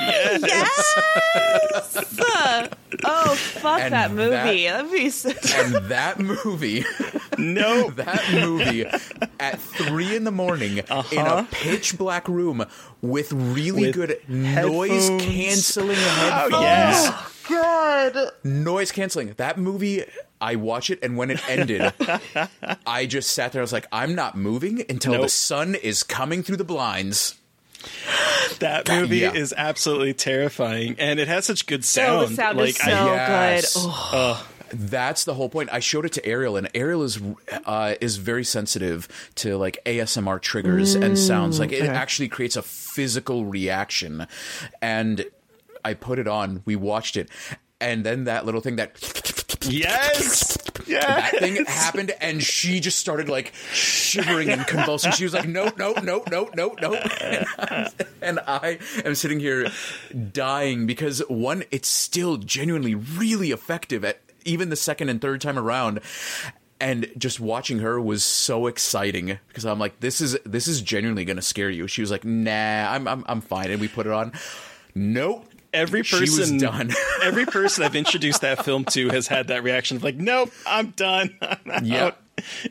Yes! 0.00 0.42
Yes! 0.42 1.98
Oh 3.04 3.34
fuck 3.34 3.80
And 3.80 3.92
that 3.94 4.10
movie. 4.12 4.30
that- 4.30 4.44
That, 4.46 4.82
would 4.84 4.92
be 4.92 5.10
so. 5.10 5.30
and 5.56 5.74
that 5.90 6.18
movie, 6.20 6.84
No. 7.38 7.90
that 7.96 8.32
movie 8.32 8.84
at 9.40 9.60
three 9.60 10.14
in 10.16 10.24
the 10.24 10.30
morning 10.30 10.78
in 10.78 11.18
a 11.26 11.46
pitch 11.50 11.96
black 11.98 12.28
room 12.28 12.64
with 13.00 13.32
really 13.32 13.86
With 13.86 13.94
good 13.94 14.20
noise 14.28 15.08
canceling 15.22 15.96
headphones. 15.96 16.54
Oh, 16.54 16.60
yeah. 16.62 17.26
God. 17.48 18.30
Noise 18.44 18.92
canceling. 18.92 19.34
That 19.36 19.58
movie, 19.58 20.04
I 20.42 20.56
watch 20.56 20.90
it, 20.90 20.98
and 21.02 21.16
when 21.16 21.30
it 21.30 21.40
ended, 21.48 21.92
I 22.86 23.06
just 23.06 23.30
sat 23.30 23.52
there. 23.52 23.62
I 23.62 23.64
was 23.64 23.72
like, 23.72 23.86
I'm 23.92 24.14
not 24.14 24.36
moving 24.36 24.84
until 24.90 25.22
the 25.22 25.28
sun 25.28 25.74
is 25.76 26.02
coming 26.02 26.42
through 26.42 26.56
the 26.58 26.64
blinds. 26.64 27.36
That 28.58 28.88
movie 28.88 29.18
yeah. 29.18 29.32
is 29.32 29.54
absolutely 29.56 30.14
terrifying, 30.14 30.96
and 30.98 31.18
it 31.18 31.28
has 31.28 31.46
such 31.46 31.66
good 31.66 31.80
Oh, 31.80 31.82
sound. 31.82 32.30
the 32.30 32.34
sound 32.34 32.58
like 32.58 32.68
is 32.70 32.76
so 32.76 32.90
I, 32.90 33.14
Yes. 33.54 33.74
good. 33.74 33.90
Oh, 33.92 34.46
That's 34.74 35.24
the 35.24 35.34
whole 35.34 35.48
point. 35.48 35.68
I 35.72 35.80
showed 35.80 36.04
it 36.06 36.12
to 36.12 36.24
Ariel, 36.26 36.56
and 36.56 36.68
Ariel 36.74 37.02
is 37.02 37.20
uh, 37.66 37.94
is 38.00 38.16
very 38.16 38.44
sensitive 38.44 39.08
to 39.36 39.56
like 39.56 39.78
ASMR 39.84 40.40
triggers 40.40 40.94
and 40.94 41.18
sounds. 41.18 41.58
Like 41.60 41.72
it 41.72 41.84
actually 41.84 42.28
creates 42.28 42.56
a 42.56 42.62
physical 42.62 43.44
reaction. 43.44 44.26
And 44.80 45.24
I 45.84 45.94
put 45.94 46.18
it 46.18 46.28
on. 46.28 46.62
We 46.64 46.76
watched 46.76 47.16
it, 47.16 47.28
and 47.80 48.04
then 48.04 48.24
that 48.24 48.46
little 48.46 48.60
thing 48.60 48.76
that 48.76 48.96
yes, 49.68 50.56
that 50.86 51.32
thing 51.38 51.64
happened, 51.64 52.12
and 52.20 52.42
she 52.42 52.80
just 52.80 52.98
started 52.98 53.28
like 53.28 53.52
shivering 53.72 54.50
and 54.50 54.66
convulsing. 54.66 55.12
She 55.12 55.24
was 55.24 55.34
like, 55.34 55.48
"No, 55.48 55.72
no, 55.76 55.92
no, 56.02 56.22
no, 56.30 56.50
no, 56.54 56.76
no," 56.80 56.94
and 58.22 58.40
I 58.46 58.78
am 59.04 59.14
sitting 59.14 59.40
here 59.40 59.70
dying 60.32 60.86
because 60.86 61.20
one, 61.28 61.64
it's 61.70 61.88
still 61.88 62.36
genuinely 62.36 62.94
really 62.94 63.50
effective 63.50 64.04
at 64.04 64.20
even 64.44 64.70
the 64.70 64.76
second 64.76 65.08
and 65.08 65.20
third 65.20 65.40
time 65.40 65.58
around. 65.58 66.00
And 66.80 67.12
just 67.16 67.38
watching 67.38 67.78
her 67.78 68.00
was 68.00 68.24
so 68.24 68.66
exciting 68.66 69.38
because 69.46 69.64
I'm 69.64 69.78
like, 69.78 70.00
this 70.00 70.20
is 70.20 70.36
this 70.44 70.66
is 70.66 70.82
genuinely 70.82 71.24
going 71.24 71.36
to 71.36 71.42
scare 71.42 71.70
you. 71.70 71.86
She 71.86 72.00
was 72.00 72.10
like, 72.10 72.24
"Nah, 72.24 72.92
I'm 72.92 73.06
I'm 73.06 73.24
I'm 73.28 73.40
fine," 73.40 73.70
and 73.70 73.80
we 73.80 73.86
put 73.86 74.06
it 74.06 74.12
on. 74.12 74.32
Nope. 74.94 75.46
Every 75.72 76.02
She 76.02 76.20
was 76.20 76.38
person, 76.38 76.58
done. 76.58 76.90
every 77.22 77.46
person 77.46 77.82
I've 77.84 77.96
introduced 77.96 78.42
that 78.42 78.64
film 78.64 78.84
to 78.86 79.08
has 79.10 79.26
had 79.28 79.48
that 79.48 79.62
reaction 79.62 79.96
of 79.96 80.04
like, 80.04 80.16
"Nope, 80.16 80.50
I'm 80.66 80.90
done." 80.90 81.36
Yep. 81.82 82.22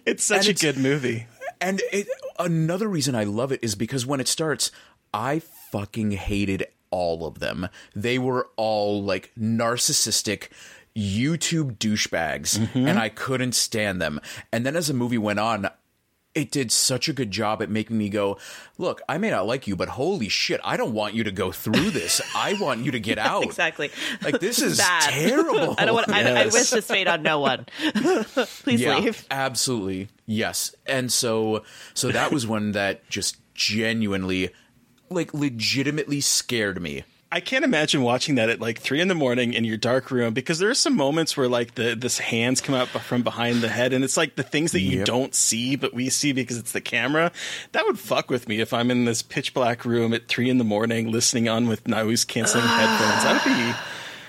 It's 0.06 0.24
such 0.24 0.40
And 0.40 0.48
a 0.48 0.52
it's- 0.52 0.62
good 0.62 0.78
movie. 0.82 1.26
And 1.60 1.80
it, 1.92 2.08
another 2.40 2.88
reason 2.88 3.14
I 3.14 3.24
love 3.24 3.52
it 3.52 3.60
is 3.64 3.76
because 3.76 4.06
when 4.06 4.20
it 4.20 4.28
starts, 4.28 4.72
I 5.14 5.40
fucking 5.72 6.12
hated 6.12 6.66
all 6.90 7.26
of 7.28 7.40
them. 7.40 7.68
They 7.96 8.18
were 8.18 8.48
all 8.58 9.04
like 9.04 9.32
narcissistic 9.40 10.48
YouTube 10.98 11.78
douchebags, 11.78 12.58
mm-hmm. 12.58 12.88
and 12.88 12.98
I 13.00 13.10
couldn't 13.10 13.54
stand 13.54 14.02
them. 14.02 14.20
And 14.52 14.66
then 14.66 14.76
as 14.76 14.88
the 14.88 14.94
movie 14.94 15.18
went 15.20 15.40
on, 15.40 15.70
it 16.34 16.52
did 16.52 16.72
such 16.72 17.10
a 17.10 17.14
good 17.14 17.30
job 17.32 17.62
at 17.62 17.70
making 17.70 17.98
me 17.98 18.08
go, 18.10 18.38
look, 18.78 19.02
I 19.10 19.18
may 19.18 19.30
not 19.30 19.46
like 19.46 19.68
you, 19.68 19.76
but 19.76 19.90
holy 19.90 20.30
shit, 20.30 20.62
I 20.64 20.78
don't 20.78 20.94
want 20.94 21.14
you 21.14 21.24
to 21.26 21.32
go 21.32 21.52
through 21.52 21.90
this. 21.90 22.22
I 22.36 22.54
want 22.54 22.86
you 22.86 22.92
to 22.92 23.00
get 23.02 23.18
out. 23.18 23.44
exactly. 23.44 23.92
Like 24.24 24.40
this 24.40 24.62
is 24.62 24.78
Bad. 24.78 25.10
terrible. 25.10 25.76
I 25.78 25.86
don't 25.86 25.96
want. 25.96 26.10
I, 26.10 26.44
I 26.44 26.46
wish 26.46 26.70
this 26.70 26.88
fate 26.88 27.08
on 27.08 27.24
no 27.24 27.40
one. 27.40 27.66
Please 28.64 28.82
yeah, 28.82 28.98
leave. 28.98 29.26
Absolutely. 29.30 30.08
Yes. 30.26 30.74
And 30.86 31.12
so 31.12 31.64
so 31.94 32.12
that 32.12 32.32
was 32.32 32.48
one 32.48 32.72
that 32.72 33.08
just 33.10 33.38
genuinely 33.54 34.52
like 35.10 35.34
legitimately 35.34 36.22
scared 36.22 36.82
me. 36.82 37.04
I 37.34 37.40
can't 37.40 37.64
imagine 37.64 38.02
watching 38.02 38.36
that 38.36 38.50
at 38.50 38.60
like 38.60 38.80
three 38.80 39.00
in 39.00 39.08
the 39.08 39.16
morning 39.16 39.54
in 39.54 39.64
your 39.64 39.78
dark 39.78 40.12
room 40.12 40.34
because 40.34 40.60
there 40.60 40.70
are 40.70 40.74
some 40.76 40.98
moments 40.98 41.38
where 41.38 41.48
like 41.48 41.76
the 41.76 41.96
this 41.96 42.18
hands 42.20 42.60
come 42.60 42.76
out 42.76 42.90
from 42.90 43.22
behind 43.24 43.62
the 43.62 43.70
head 43.70 43.94
and 43.94 44.04
it's 44.04 44.18
like 44.18 44.36
the 44.36 44.44
things 44.44 44.74
that 44.74 44.82
you 44.82 44.98
Yep. 45.00 45.06
don't 45.06 45.34
see 45.34 45.78
but 45.78 45.94
we 45.94 46.10
see 46.10 46.34
because 46.34 46.58
it's 46.58 46.74
the 46.74 46.82
camera. 46.82 47.32
That 47.72 47.86
would 47.86 47.98
fuck 47.98 48.30
with 48.30 48.50
me 48.50 48.60
if 48.60 48.74
I'm 48.74 48.92
in 48.92 49.06
this 49.06 49.22
pitch 49.22 49.54
black 49.54 49.86
room 49.86 50.14
at 50.14 50.28
three 50.28 50.50
in 50.50 50.58
the 50.58 50.66
morning 50.66 51.10
listening 51.10 51.48
on 51.48 51.68
with 51.70 51.88
noise 51.88 52.26
canceling 52.26 52.66
headphones. 52.68 53.24
That 53.24 53.46
would 53.46 53.56
be 53.56 53.80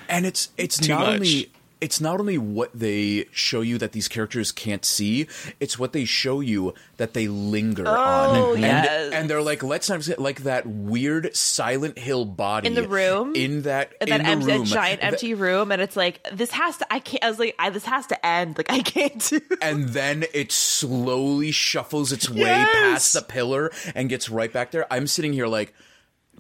And 0.09 0.25
it's 0.25 0.51
it's 0.57 0.79
Too 0.79 0.93
not 0.93 1.01
much. 1.01 1.15
only 1.17 1.53
it's 1.83 2.01
not 2.01 2.21
only 2.21 2.39
what 2.39 2.71
they 2.73 3.27
show 3.33 3.61
you 3.61 3.77
that 3.79 3.91
these 3.91 4.07
characters 4.07 4.53
can't 4.53 4.85
see, 4.85 5.27
it's 5.59 5.81
what 5.81 5.93
they 5.93 6.05
show 6.05 6.39
you 6.39 6.75
that 6.97 7.13
they 7.13 7.27
linger 7.27 7.83
oh, 7.87 7.91
on. 7.91 8.37
Oh, 8.37 8.53
and, 8.53 8.63
yes. 8.63 9.13
and 9.13 9.29
they're 9.29 9.43
like, 9.43 9.65
let's 9.65 9.91
not 9.91 10.07
like 10.19 10.45
that 10.45 10.65
weird 10.65 11.35
Silent 11.35 11.99
Hill 11.99 12.25
body 12.25 12.69
In 12.69 12.75
the 12.75 12.87
room? 12.87 13.35
In 13.35 13.63
that 13.63 13.95
in 14.01 14.13
in 14.13 14.23
that, 14.23 14.23
the 14.23 14.31
em- 14.31 14.41
that 14.43 14.57
room. 14.59 14.65
giant 14.65 15.03
empty 15.03 15.35
room, 15.35 15.73
and 15.73 15.83
it's 15.83 15.97
like 15.97 16.25
this 16.33 16.53
has 16.53 16.79
to. 16.79 16.93
I 16.93 17.01
can't. 17.01 17.25
I 17.25 17.31
was 17.31 17.41
like, 17.41 17.57
I, 17.59 17.71
this 17.71 17.85
has 17.85 18.07
to 18.07 18.27
end. 18.27 18.57
Like 18.57 18.71
I 18.71 18.79
can't 18.81 19.19
do. 19.19 19.41
and 19.61 19.89
then 19.89 20.25
it 20.33 20.53
slowly 20.53 21.51
shuffles 21.51 22.13
its 22.13 22.31
way 22.31 22.43
Yes! 22.43 22.73
past 22.73 23.13
the 23.15 23.23
pillar 23.23 23.73
and 23.97 24.09
gets 24.09 24.31
right 24.31 24.53
back 24.53 24.71
there. 24.71 24.87
I'm 24.89 25.09
sitting 25.09 25.33
here 25.33 25.49
like, 25.49 25.75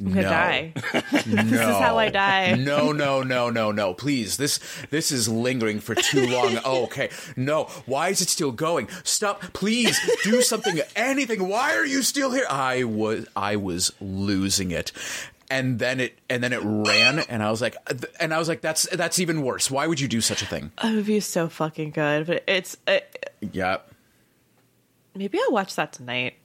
I'm 0.00 0.08
gonna 0.08 0.22
no, 0.22 0.28
die. 0.28 0.72
no, 0.74 1.00
This 1.44 1.52
is 1.52 1.60
how 1.60 1.98
I 1.98 2.08
die. 2.08 2.54
No, 2.54 2.92
no, 2.92 3.22
no, 3.22 3.50
no, 3.50 3.70
no. 3.70 3.94
Please, 3.94 4.36
this 4.38 4.58
this 4.90 5.12
is 5.12 5.28
lingering 5.28 5.80
for 5.80 5.94
too 5.94 6.26
long. 6.26 6.58
oh, 6.64 6.84
okay, 6.84 7.10
no. 7.36 7.64
Why 7.86 8.08
is 8.08 8.20
it 8.20 8.28
still 8.30 8.52
going? 8.52 8.88
Stop! 9.04 9.42
Please 9.52 9.98
do 10.24 10.40
something. 10.42 10.80
Anything. 10.96 11.46
Why 11.48 11.76
are 11.76 11.84
you 11.86 12.02
still 12.02 12.32
here? 12.32 12.46
I 12.48 12.84
was 12.84 13.26
I 13.36 13.56
was 13.56 13.92
losing 14.00 14.70
it. 14.70 14.92
And 15.50 15.78
then 15.78 16.00
it 16.00 16.18
and 16.30 16.42
then 16.42 16.54
it 16.54 16.62
ran, 16.64 17.18
and 17.18 17.42
I 17.42 17.50
was 17.50 17.60
like, 17.60 17.76
and 18.18 18.32
I 18.32 18.38
was 18.38 18.48
like, 18.48 18.62
that's 18.62 18.88
that's 18.90 19.18
even 19.18 19.42
worse. 19.42 19.70
Why 19.70 19.86
would 19.86 20.00
you 20.00 20.08
do 20.08 20.22
such 20.22 20.40
a 20.40 20.46
thing? 20.46 20.72
That 20.82 20.94
would 20.94 21.04
be 21.04 21.20
so 21.20 21.50
fucking 21.50 21.90
good, 21.90 22.26
but 22.26 22.42
it's. 22.48 22.78
Uh, 22.86 23.00
Yeah. 23.52 23.76
maybe 25.14 25.38
I'll 25.38 25.52
watch 25.52 25.76
that 25.76 25.92
tonight. 25.92 26.36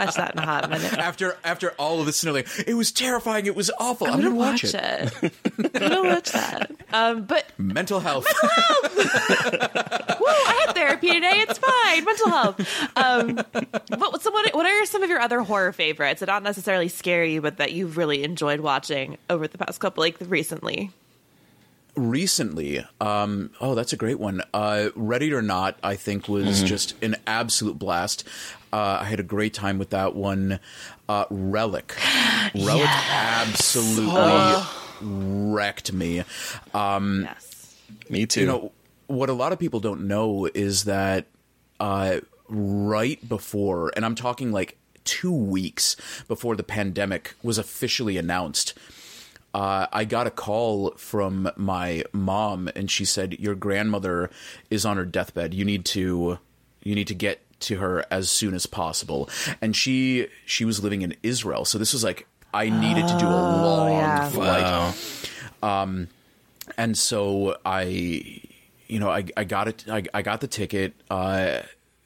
I'll 0.00 0.06
watch 0.06 0.14
that 0.16 0.32
in 0.34 0.38
a 0.38 0.46
hot 0.46 0.70
minute. 0.70 0.92
after 0.98 1.36
after 1.44 1.70
all 1.72 2.00
of 2.00 2.06
this, 2.06 2.24
like, 2.24 2.48
it 2.66 2.74
was 2.74 2.90
terrifying. 2.92 3.46
It 3.46 3.54
was 3.54 3.70
awful. 3.78 4.06
I'm, 4.06 4.14
I'm 4.14 4.20
gonna, 4.20 4.30
gonna 4.30 4.40
watch, 4.40 4.64
watch 4.64 4.74
it. 4.74 5.12
it. 5.22 5.82
I'm 5.82 5.88
gonna 5.88 6.08
watch 6.14 6.32
that. 6.32 6.70
Um, 6.92 7.24
but 7.24 7.46
Mental 7.58 8.00
health. 8.00 8.26
Mental 8.26 8.48
health. 8.50 8.96
Woo, 10.20 10.26
I 10.26 10.64
had 10.66 10.74
therapy 10.74 11.12
today. 11.12 11.44
It's 11.48 11.58
fine. 11.58 12.04
Mental 12.04 12.30
health. 12.30 12.96
Um, 12.96 13.34
but 13.88 14.22
so 14.22 14.30
what? 14.30 14.54
What 14.54 14.66
are 14.66 14.86
some 14.86 15.02
of 15.02 15.10
your 15.10 15.20
other 15.20 15.40
horror 15.40 15.72
favorites 15.72 16.20
that 16.20 16.26
not 16.26 16.42
necessarily 16.42 16.88
scare 16.88 17.24
you, 17.24 17.40
but 17.40 17.58
that 17.58 17.72
you've 17.72 17.96
really 17.96 18.24
enjoyed 18.24 18.60
watching 18.60 19.18
over 19.28 19.46
the 19.46 19.58
past 19.58 19.80
couple, 19.80 20.02
like 20.02 20.16
recently? 20.20 20.90
Recently, 21.96 22.84
um, 23.00 23.50
oh, 23.60 23.74
that's 23.74 23.92
a 23.92 23.96
great 23.96 24.18
one. 24.20 24.42
Uh, 24.54 24.90
Ready 24.94 25.32
or 25.34 25.42
Not, 25.42 25.76
I 25.82 25.96
think, 25.96 26.28
was 26.28 26.62
just 26.62 26.94
an 27.02 27.16
absolute 27.26 27.78
blast. 27.78 28.24
Uh, 28.72 28.98
I 29.00 29.04
had 29.04 29.20
a 29.20 29.24
great 29.24 29.54
time 29.54 29.78
with 29.78 29.90
that 29.90 30.14
one. 30.14 30.60
Uh, 31.08 31.24
Relic, 31.30 31.96
Relic, 32.54 32.88
absolutely 33.10 34.62
wrecked 35.00 35.92
me. 35.92 36.22
Yes. 36.74 37.76
me 38.08 38.26
too. 38.26 38.40
You 38.40 38.46
know 38.46 38.72
what? 39.06 39.28
A 39.28 39.32
lot 39.32 39.52
of 39.52 39.58
people 39.58 39.80
don't 39.80 40.06
know 40.06 40.48
is 40.54 40.84
that 40.84 41.26
uh, 41.80 42.20
right 42.48 43.26
before, 43.28 43.92
and 43.96 44.04
I'm 44.04 44.14
talking 44.14 44.52
like 44.52 44.76
two 45.04 45.32
weeks 45.32 45.96
before 46.28 46.54
the 46.56 46.62
pandemic 46.62 47.34
was 47.42 47.58
officially 47.58 48.16
announced. 48.16 48.74
Uh, 49.52 49.86
I 49.92 50.04
got 50.04 50.28
a 50.28 50.30
call 50.30 50.92
from 50.92 51.50
my 51.56 52.04
mom, 52.12 52.68
and 52.76 52.88
she 52.88 53.04
said, 53.04 53.40
"Your 53.40 53.56
grandmother 53.56 54.30
is 54.70 54.86
on 54.86 54.96
her 54.96 55.04
deathbed. 55.04 55.54
You 55.54 55.64
need 55.64 55.84
to, 55.86 56.38
you 56.84 56.94
need 56.94 57.08
to 57.08 57.14
get 57.14 57.40
to 57.60 57.76
her 57.76 58.04
as 58.10 58.30
soon 58.30 58.54
as 58.54 58.66
possible. 58.66 59.28
And 59.60 59.74
she 59.74 60.28
she 60.46 60.64
was 60.64 60.82
living 60.82 61.02
in 61.02 61.14
Israel, 61.22 61.64
so 61.64 61.78
this 61.78 61.92
was 61.92 62.04
like 62.04 62.26
I 62.52 62.68
needed 62.68 63.06
to 63.06 63.18
do 63.18 63.26
a 63.26 63.30
long 63.30 63.92
yeah. 63.92 64.28
flight 64.28 64.62
Wow. 64.62 64.92
and 66.76 66.96
so 66.96 67.56
I, 67.64 67.82
you 68.88 68.98
know, 68.98 69.10
I, 69.10 69.24
I 69.36 69.44
got 69.44 69.68
it. 69.68 69.84
I, 69.88 70.02
I 70.12 70.22
got 70.22 70.40
the 70.40 70.48
ticket. 70.48 70.94
Uh, 71.10 71.60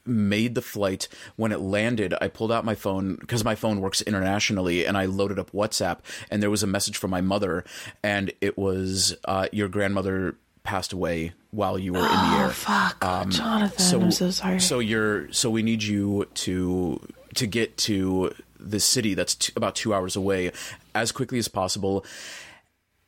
made 0.06 0.54
the 0.54 0.62
flight. 0.62 1.08
When 1.36 1.50
it 1.50 1.60
landed, 1.60 2.14
I 2.20 2.28
pulled 2.28 2.52
out 2.52 2.64
my 2.64 2.74
phone 2.74 3.16
because 3.16 3.42
my 3.42 3.54
phone 3.54 3.80
works 3.80 4.02
internationally, 4.02 4.84
and 4.84 4.98
I 4.98 5.06
loaded 5.06 5.38
up 5.38 5.50
WhatsApp. 5.52 6.00
And 6.30 6.42
there 6.42 6.50
was 6.50 6.62
a 6.62 6.66
message 6.66 6.98
from 6.98 7.10
my 7.10 7.22
mother, 7.22 7.64
and 8.02 8.32
it 8.40 8.58
was, 8.58 9.16
uh, 9.24 9.48
"Your 9.52 9.68
grandmother 9.68 10.36
passed 10.64 10.92
away 10.92 11.32
while 11.50 11.78
you 11.78 11.92
were 11.92 12.00
in 12.00 12.04
the 12.04 12.10
oh, 12.10 12.40
air." 12.40 12.50
Fuck, 12.50 13.04
um, 13.04 13.30
Jonathan. 13.30 14.02
I'm 14.02 14.10
so 14.10 14.30
sorry. 14.30 14.60
So 14.60 14.80
you're 14.80 15.32
so 15.32 15.50
we 15.50 15.62
need 15.62 15.82
you 15.82 16.26
to 16.34 17.00
to 17.34 17.46
get 17.46 17.76
to 17.76 18.34
the 18.58 18.80
city 18.80 19.14
that's 19.14 19.34
t- 19.34 19.52
about 19.56 19.76
two 19.76 19.94
hours 19.94 20.16
away 20.16 20.50
as 20.94 21.12
quickly 21.12 21.38
as 21.38 21.48
possible. 21.48 22.04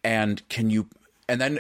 And 0.05 0.47
can 0.49 0.71
you? 0.71 0.87
And 1.29 1.41
then, 1.41 1.59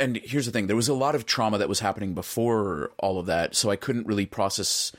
and 0.00 0.16
here's 0.16 0.46
the 0.46 0.52
thing: 0.52 0.66
there 0.66 0.76
was 0.76 0.88
a 0.88 0.94
lot 0.94 1.14
of 1.14 1.26
trauma 1.26 1.58
that 1.58 1.68
was 1.68 1.80
happening 1.80 2.14
before 2.14 2.90
all 2.98 3.18
of 3.18 3.26
that, 3.26 3.54
so 3.54 3.70
I 3.70 3.76
couldn't 3.76 4.06
really 4.06 4.26
process 4.26 4.90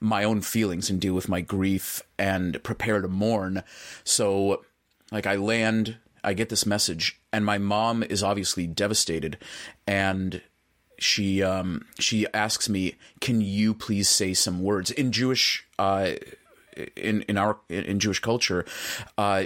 my 0.00 0.24
own 0.24 0.40
feelings 0.40 0.90
and 0.90 1.00
deal 1.00 1.14
with 1.14 1.28
my 1.28 1.40
grief 1.40 2.02
and 2.18 2.60
prepare 2.64 3.00
to 3.00 3.06
mourn. 3.06 3.62
So, 4.02 4.64
like, 5.12 5.28
I 5.28 5.36
land, 5.36 5.96
I 6.24 6.34
get 6.34 6.48
this 6.48 6.66
message, 6.66 7.20
and 7.32 7.44
my 7.44 7.58
mom 7.58 8.02
is 8.02 8.22
obviously 8.22 8.66
devastated, 8.66 9.38
and 9.86 10.42
she 10.98 11.42
um 11.42 11.84
she 11.98 12.26
asks 12.32 12.68
me 12.68 12.94
can 13.20 13.40
you 13.40 13.74
please 13.74 14.08
say 14.08 14.32
some 14.32 14.62
words 14.62 14.90
in 14.92 15.10
jewish 15.10 15.66
uh 15.78 16.12
in 16.96 17.22
in 17.22 17.36
our 17.36 17.58
in 17.68 17.98
jewish 17.98 18.20
culture 18.20 18.64
uh 19.18 19.44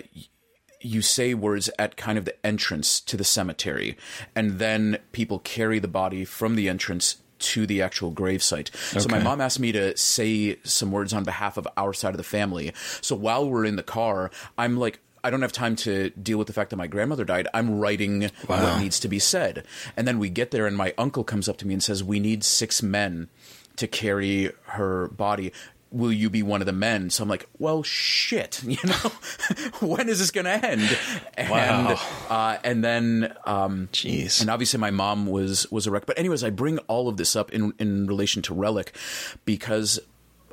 you 0.81 1.01
say 1.01 1.35
words 1.35 1.71
at 1.79 1.97
kind 1.97 2.19
of 2.19 2.25
the 2.25 2.47
entrance 2.47 3.01
to 3.01 3.17
the 3.17 3.25
cemetery 3.25 3.97
and 4.35 4.59
then 4.59 4.99
people 5.13 5.39
carry 5.39 5.79
the 5.79 5.89
body 5.89 6.25
from 6.25 6.57
the 6.57 6.69
entrance 6.69 7.17
to 7.39 7.67
the 7.67 7.83
actual 7.83 8.13
gravesite. 8.13 8.75
So 8.99 9.09
my 9.11 9.19
mom 9.19 9.43
asked 9.43 9.61
me 9.61 9.71
to 9.73 9.97
say 9.97 10.57
some 10.63 10.91
words 10.91 11.13
on 11.13 11.25
behalf 11.25 11.57
of 11.57 11.69
our 11.77 11.93
side 11.93 12.11
of 12.11 12.17
the 12.17 12.23
family. 12.23 12.73
So 13.03 13.15
while 13.15 13.49
we're 13.49 13.67
in 13.67 13.77
the 13.77 13.83
car, 13.83 14.31
I'm 14.57 14.79
like 14.79 15.01
I 15.27 15.31
don't 15.31 15.43
have 15.43 15.53
time 15.53 15.77
to 15.77 16.11
deal 16.11 16.39
with 16.39 16.47
the 16.47 16.53
fact 16.53 16.71
that 16.71 16.77
my 16.77 16.87
grandmother 16.87 17.25
died. 17.25 17.49
I'm 17.53 17.79
writing 17.79 18.31
what 18.47 18.79
needs 18.81 19.01
to 19.01 19.09
be 19.09 19.19
said. 19.19 19.65
And 19.97 20.07
then 20.07 20.19
we 20.19 20.29
get 20.31 20.51
there 20.53 20.67
and 20.67 20.77
my 20.77 20.95
uncle 20.97 21.25
comes 21.25 21.49
up 21.49 21.57
to 21.59 21.67
me 21.67 21.75
and 21.75 21.83
says, 21.83 22.03
"We 22.05 22.21
need 22.21 22.45
6 22.45 22.83
men 22.83 23.29
to 23.77 23.87
carry 23.87 24.53
her 24.65 25.09
body." 25.09 25.53
Will 25.93 26.13
you 26.13 26.29
be 26.29 26.43
one 26.43 26.61
of 26.61 26.67
the 26.67 26.73
men? 26.73 27.11
So 27.11 27.23
I'm 27.23 27.29
like, 27.29 27.49
well, 27.59 27.83
shit, 27.85 28.61
you 28.67 28.77
know, 28.85 29.13
when 29.81 30.09
is 30.09 30.19
this 30.19 30.33
going 30.33 30.45
to 30.45 30.51
end? 30.67 30.99
And, 31.35 31.49
Wow. 31.49 32.01
uh, 32.29 32.59
and 32.65 32.83
then, 32.85 33.33
um, 33.47 33.89
Jeez. 33.93 34.41
and 34.41 34.51
obviously 34.51 34.81
my 34.81 34.91
mom 34.91 35.27
was 35.27 35.71
was 35.71 35.87
a 35.87 35.91
wreck. 35.93 36.05
But 36.05 36.19
anyways, 36.19 36.43
I 36.43 36.51
bring 36.51 36.79
all 36.89 37.09
of 37.09 37.17
this 37.19 37.37
up 37.37 37.53
in 37.53 37.73
in 37.79 38.07
relation 38.09 38.43
to 38.43 38.53
Relic 38.55 38.95
because 39.45 40.01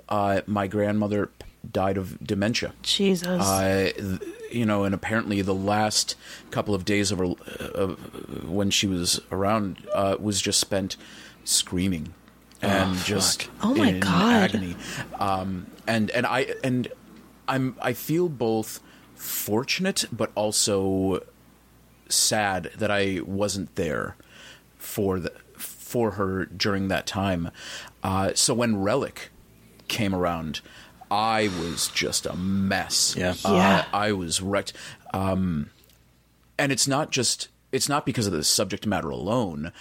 uh, 0.07 0.41
my 0.45 0.67
grandmother 0.67 1.31
died 1.69 1.97
of 1.97 2.17
dementia. 2.25 2.73
Jesus. 2.81 3.27
Uh, 3.41 3.91
you 4.51 4.65
know, 4.65 4.83
and 4.83 4.93
apparently 4.93 5.41
the 5.41 5.53
last 5.55 6.15
couple 6.51 6.75
of 6.75 6.85
days 6.85 7.11
of 7.11 7.19
her 7.19 7.25
of 7.73 8.47
when 8.49 8.69
she 8.69 8.85
was 8.87 9.19
around 9.31 9.87
uh, 9.93 10.17
was 10.19 10.41
just 10.41 10.59
spent 10.59 10.97
screaming 11.43 12.13
and 12.61 12.95
just 12.99 13.49
Oh 13.61 13.73
my 13.73 13.89
in 13.89 13.99
God. 13.99 14.33
agony. 14.55 14.75
Um, 15.19 15.67
and 15.87 16.09
and 16.11 16.25
I 16.25 16.53
and 16.63 16.87
I'm 17.47 17.75
I 17.81 17.93
feel 17.93 18.29
both 18.29 18.79
fortunate 19.15 20.05
but 20.11 20.31
also 20.35 21.23
sad 22.09 22.71
that 22.77 22.91
I 22.91 23.19
wasn't 23.25 23.75
there 23.75 24.15
for 24.77 25.19
the 25.19 25.31
for 25.57 26.11
her 26.11 26.45
during 26.45 26.87
that 26.89 27.05
time. 27.07 27.49
Uh, 28.03 28.31
so 28.35 28.53
when 28.53 28.81
Relic 28.81 29.29
came 29.87 30.13
around, 30.15 30.61
I 31.13 31.49
was 31.61 31.89
just 31.89 32.25
a 32.25 32.35
mess. 32.35 33.15
Yeah. 33.15 33.35
Uh, 33.45 33.53
Yeah. 33.53 33.85
I 33.93 34.11
was 34.13 34.41
wrecked. 34.41 34.73
Um, 35.13 35.69
and 36.57 36.71
it's 36.71 36.87
not 36.87 37.11
just 37.11 37.49
it's 37.71 37.87
not 37.87 38.05
because 38.05 38.25
of 38.27 38.33
the 38.33 38.43
subject 38.43 38.85
matter 38.87 39.09
alone. 39.09 39.71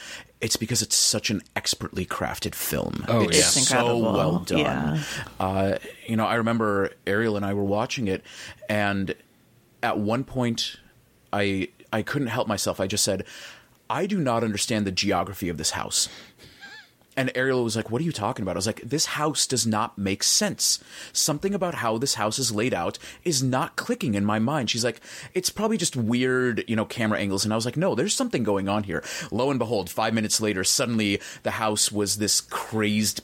It's 0.41 0.57
because 0.57 0.83
it's 0.83 0.97
such 0.97 1.31
an 1.31 1.41
expertly 1.55 2.05
crafted 2.05 2.55
film. 2.55 3.05
Oh, 3.09 3.23
it's 3.23 3.33
yeah. 3.39 3.45
It's 3.45 3.69
so 3.69 3.77
incredible. 3.79 4.13
well 4.13 4.39
done. 4.41 4.59
Yeah. 4.59 5.05
Uh, 5.41 5.79
you 6.07 6.17
know, 6.17 6.27
I 6.27 6.35
remember 6.35 6.91
Ariel 7.07 7.37
and 7.37 7.47
I 7.47 7.55
were 7.55 7.63
watching 7.65 8.09
it, 8.09 8.23
and 8.69 9.15
at 9.83 9.99
one 9.99 10.25
point, 10.25 10.77
I 11.33 11.69
I 11.93 12.03
couldn't 12.03 12.29
help 12.29 12.49
myself. 12.49 12.81
I 12.81 12.87
just 12.89 13.05
said, 13.05 13.25
"I 13.89 14.07
do 14.07 14.19
not 14.19 14.43
understand 14.43 14.87
the 14.87 14.93
geography 14.93 15.49
of 15.49 15.59
this 15.59 15.71
house." 15.71 16.09
And 17.15 17.31
Ariel 17.35 17.63
was 17.63 17.77
like, 17.77 17.91
"What 17.91 18.01
are 18.01 18.05
you 18.05 18.13
talking 18.13 18.43
about?" 18.43 18.57
I 18.57 18.59
was 18.59 18.67
like, 18.67 18.81
"This 18.83 19.05
house 19.05 19.47
does 19.47 19.67
not 19.67 19.99
make 19.99 20.23
sense. 20.23 20.83
Something 21.13 21.53
about 21.55 21.75
how 21.77 21.99
this 21.99 22.15
house 22.15 22.39
is 22.39 22.53
laid 22.53 22.73
out 22.73 22.99
is 23.23 23.43
not 23.43 23.77
clicking 23.77 24.15
in 24.15 24.25
my 24.25 24.39
mind." 24.39 24.71
She's 24.71 24.85
like, 24.85 25.01
"It's 25.35 25.51
probably 25.51 25.77
just 25.77 25.95
weird, 25.95 26.65
you 26.67 26.75
know, 26.77 26.87
camera 26.87 27.19
angles." 27.19 27.45
And 27.45 27.53
I 27.53 27.57
was 27.57 27.67
like, 27.67 27.77
"No, 27.77 27.95
there's 27.95 28.15
something 28.15 28.45
going 28.45 28.67
on 28.69 28.85
here." 28.85 29.05
Lo 29.31 29.51
and 29.51 29.59
behold, 29.59 29.91
5 29.91 30.15
minutes 30.15 30.41
later, 30.41 30.65
suddenly 30.65 31.21
the 31.43 31.53
house 31.53 31.93
was 31.93 32.17
this 32.17 32.41
crazed 32.41 33.21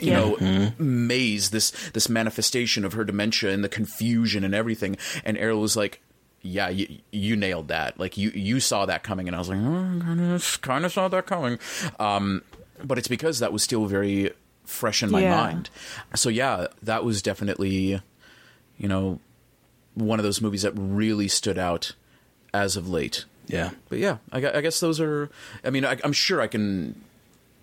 you 0.00 0.10
Yeah. 0.10 0.16
know 0.16 0.72
maze 0.78 1.50
this 1.50 1.70
this 1.92 2.08
manifestation 2.08 2.84
of 2.84 2.94
her 2.94 3.04
dementia 3.04 3.50
and 3.52 3.62
the 3.62 3.68
confusion 3.68 4.42
and 4.42 4.52
everything 4.52 4.96
and 5.24 5.38
Ariel 5.38 5.60
was 5.60 5.76
like 5.76 6.00
yeah 6.42 6.68
you, 6.68 6.98
you 7.12 7.36
nailed 7.36 7.68
that 7.68 7.96
like 7.96 8.18
you 8.18 8.30
you 8.30 8.58
saw 8.58 8.86
that 8.86 9.04
coming 9.04 9.28
and 9.28 9.36
I 9.36 9.38
was 9.38 9.48
like 9.50 9.58
oh, 9.60 10.40
kind 10.62 10.84
of 10.84 10.92
saw 10.92 11.06
that 11.06 11.26
coming 11.26 11.60
um 12.00 12.42
but 12.84 12.98
it's 12.98 13.08
because 13.08 13.38
that 13.40 13.52
was 13.52 13.62
still 13.62 13.86
very 13.86 14.30
fresh 14.64 15.02
in 15.02 15.10
my 15.10 15.20
Yeah. 15.22 15.36
mind 15.36 15.70
so 16.14 16.28
yeah 16.28 16.68
that 16.82 17.04
was 17.04 17.20
definitely 17.22 18.00
you 18.78 18.88
know 18.88 19.18
one 19.94 20.18
of 20.18 20.24
those 20.24 20.40
movies 20.40 20.62
that 20.62 20.72
really 20.76 21.28
stood 21.28 21.58
out 21.58 21.92
as 22.52 22.76
of 22.76 22.88
late 22.88 23.24
Yeah. 23.46 23.70
but 23.88 23.98
yeah, 23.98 24.16
I, 24.32 24.38
I 24.38 24.60
guess 24.60 24.80
those 24.80 25.00
are. 25.00 25.28
I 25.62 25.70
mean, 25.70 25.84
I, 25.84 25.98
I'm 26.02 26.12
sure 26.14 26.40
I 26.40 26.46
can 26.46 27.00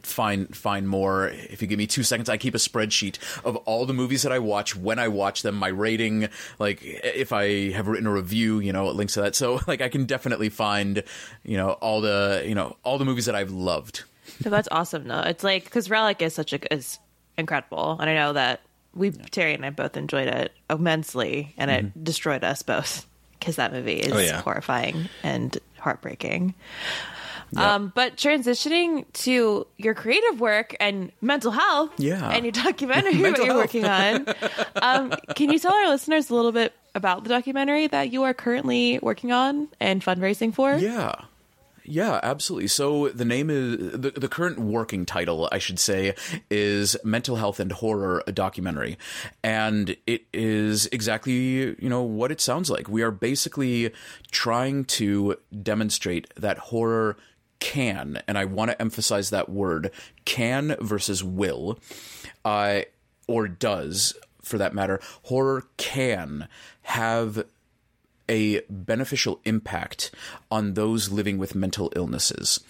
find 0.04 0.56
find 0.56 0.88
more 0.88 1.28
if 1.30 1.62
you 1.62 1.68
give 1.68 1.78
me 1.78 1.88
two 1.88 2.04
seconds. 2.04 2.30
I 2.30 2.38
keep 2.38 2.56
a 2.56 2.58
spreadsheet 2.60 3.18
of 3.44 3.56
all 3.58 3.86
the 3.86 3.94
movies 3.94 4.22
that 4.24 4.32
I 4.32 4.40
watch 4.40 4.76
when 4.76 5.00
I 5.00 5.08
watch 5.10 5.42
them, 5.44 5.56
my 5.56 5.68
rating, 5.70 6.30
like 6.60 6.80
if 6.84 7.34
I 7.34 7.72
have 7.72 7.88
written 7.88 8.08
a 8.08 8.12
review, 8.14 8.60
you 8.60 8.72
know, 8.74 8.90
links 8.92 9.14
to 9.16 9.22
that. 9.22 9.36
So 9.36 9.60
like 9.68 9.82
I 9.82 9.90
can 9.90 10.06
definitely 10.06 10.50
find, 10.50 11.04
you 11.44 11.58
know, 11.58 11.72
all 11.74 12.00
the 12.02 12.44
you 12.46 12.56
know 12.56 12.78
all 12.84 12.98
the 12.98 13.06
movies 13.06 13.26
that 13.26 13.36
I've 13.36 13.52
loved. 13.52 14.04
So 14.44 14.50
that's 14.50 14.68
awesome. 14.72 15.08
No, 15.08 15.22
it's 15.22 15.44
like 15.44 15.64
because 15.66 15.90
Relic 15.90 16.22
is 16.22 16.34
such 16.36 16.54
a 16.54 16.74
is 16.74 17.00
incredible, 17.38 17.98
and 18.00 18.10
I 18.10 18.14
know 18.14 18.34
that 18.34 18.62
we 18.94 19.12
Terry 19.12 19.54
and 19.54 19.66
I 19.66 19.70
both 19.72 19.98
enjoyed 19.98 20.28
it 20.28 20.52
immensely, 20.70 21.54
and 21.58 21.72
it 21.72 22.04
destroyed 22.04 22.44
us 22.44 22.62
both 22.62 23.08
because 23.40 23.56
that 23.56 23.72
movie 23.74 24.00
is 24.00 24.12
Oh, 24.14 24.20
yeah. 24.20 24.42
horrifying 24.42 25.10
and 25.24 25.58
heartbreaking. 25.80 26.54
Um, 27.58 27.92
but 27.94 28.16
transitioning 28.16 29.04
to 29.14 29.68
your 29.78 29.94
creative 29.94 30.40
work 30.40 30.74
and 30.80 31.12
mental 31.20 31.52
health, 31.52 31.90
Yeah. 31.98 32.30
and 32.30 32.46
your 32.46 32.54
documentary 32.54 33.14
that 33.22 33.38
you're 33.38 33.46
health. 33.48 33.58
working 33.58 33.84
on, 33.86 34.26
um, 34.82 35.14
can 35.36 35.52
you 35.52 35.60
tell 35.60 35.74
our 35.74 35.90
listeners 35.90 36.30
a 36.30 36.36
little 36.36 36.54
bit 36.54 36.72
about 36.96 37.24
the 37.24 37.30
documentary 37.30 37.88
that 37.88 38.10
you 38.14 38.24
are 38.24 38.34
currently 38.34 39.00
working 39.02 39.34
on 39.34 39.68
and 39.82 40.02
fundraising 40.02 40.54
for? 40.54 40.76
Yeah. 40.76 41.14
Yeah, 41.92 42.22
absolutely. 42.24 42.70
So 42.70 43.10
the 43.10 43.26
name 43.26 43.50
is 43.50 43.92
the, 43.92 44.12
the 44.12 44.30
current 44.30 44.58
working 44.60 45.06
title, 45.06 45.50
I 45.52 45.58
should 45.58 45.78
say, 45.78 46.16
is 46.50 46.96
Mental 47.04 47.36
Health 47.36 47.60
and 47.60 47.70
Horror, 47.70 48.24
a 48.26 48.32
documentary. 48.32 48.98
And 49.44 49.98
it 50.08 50.24
is 50.32 50.86
exactly, 50.94 51.34
you 51.34 51.90
know, 51.90 52.02
what 52.02 52.32
it 52.32 52.40
sounds 52.40 52.70
like. 52.70 52.88
We 52.88 53.02
are 53.02 53.12
basically 53.12 53.92
trying 54.32 54.86
to 54.86 55.36
demonstrate 55.62 56.34
that 56.36 56.60
horror 56.60 57.18
can, 57.60 58.24
and 58.26 58.38
I 58.38 58.46
want 58.46 58.72
to 58.72 58.82
emphasize 58.82 59.30
that 59.32 59.50
word, 59.50 59.92
can 60.24 60.78
versus 60.80 61.26
will, 61.26 61.78
uh, 62.46 62.84
or 63.28 63.50
does, 63.50 64.16
for 64.42 64.58
that 64.58 64.74
matter, 64.74 65.02
horror 65.24 65.66
can 65.76 66.48
have 66.84 67.44
a 68.32 68.62
beneficial 68.70 69.42
impact 69.44 70.10
on 70.50 70.74
those 70.74 71.12
living 71.12 71.38
with 71.38 71.54
mental 71.54 71.92
illnesses. 71.96 72.62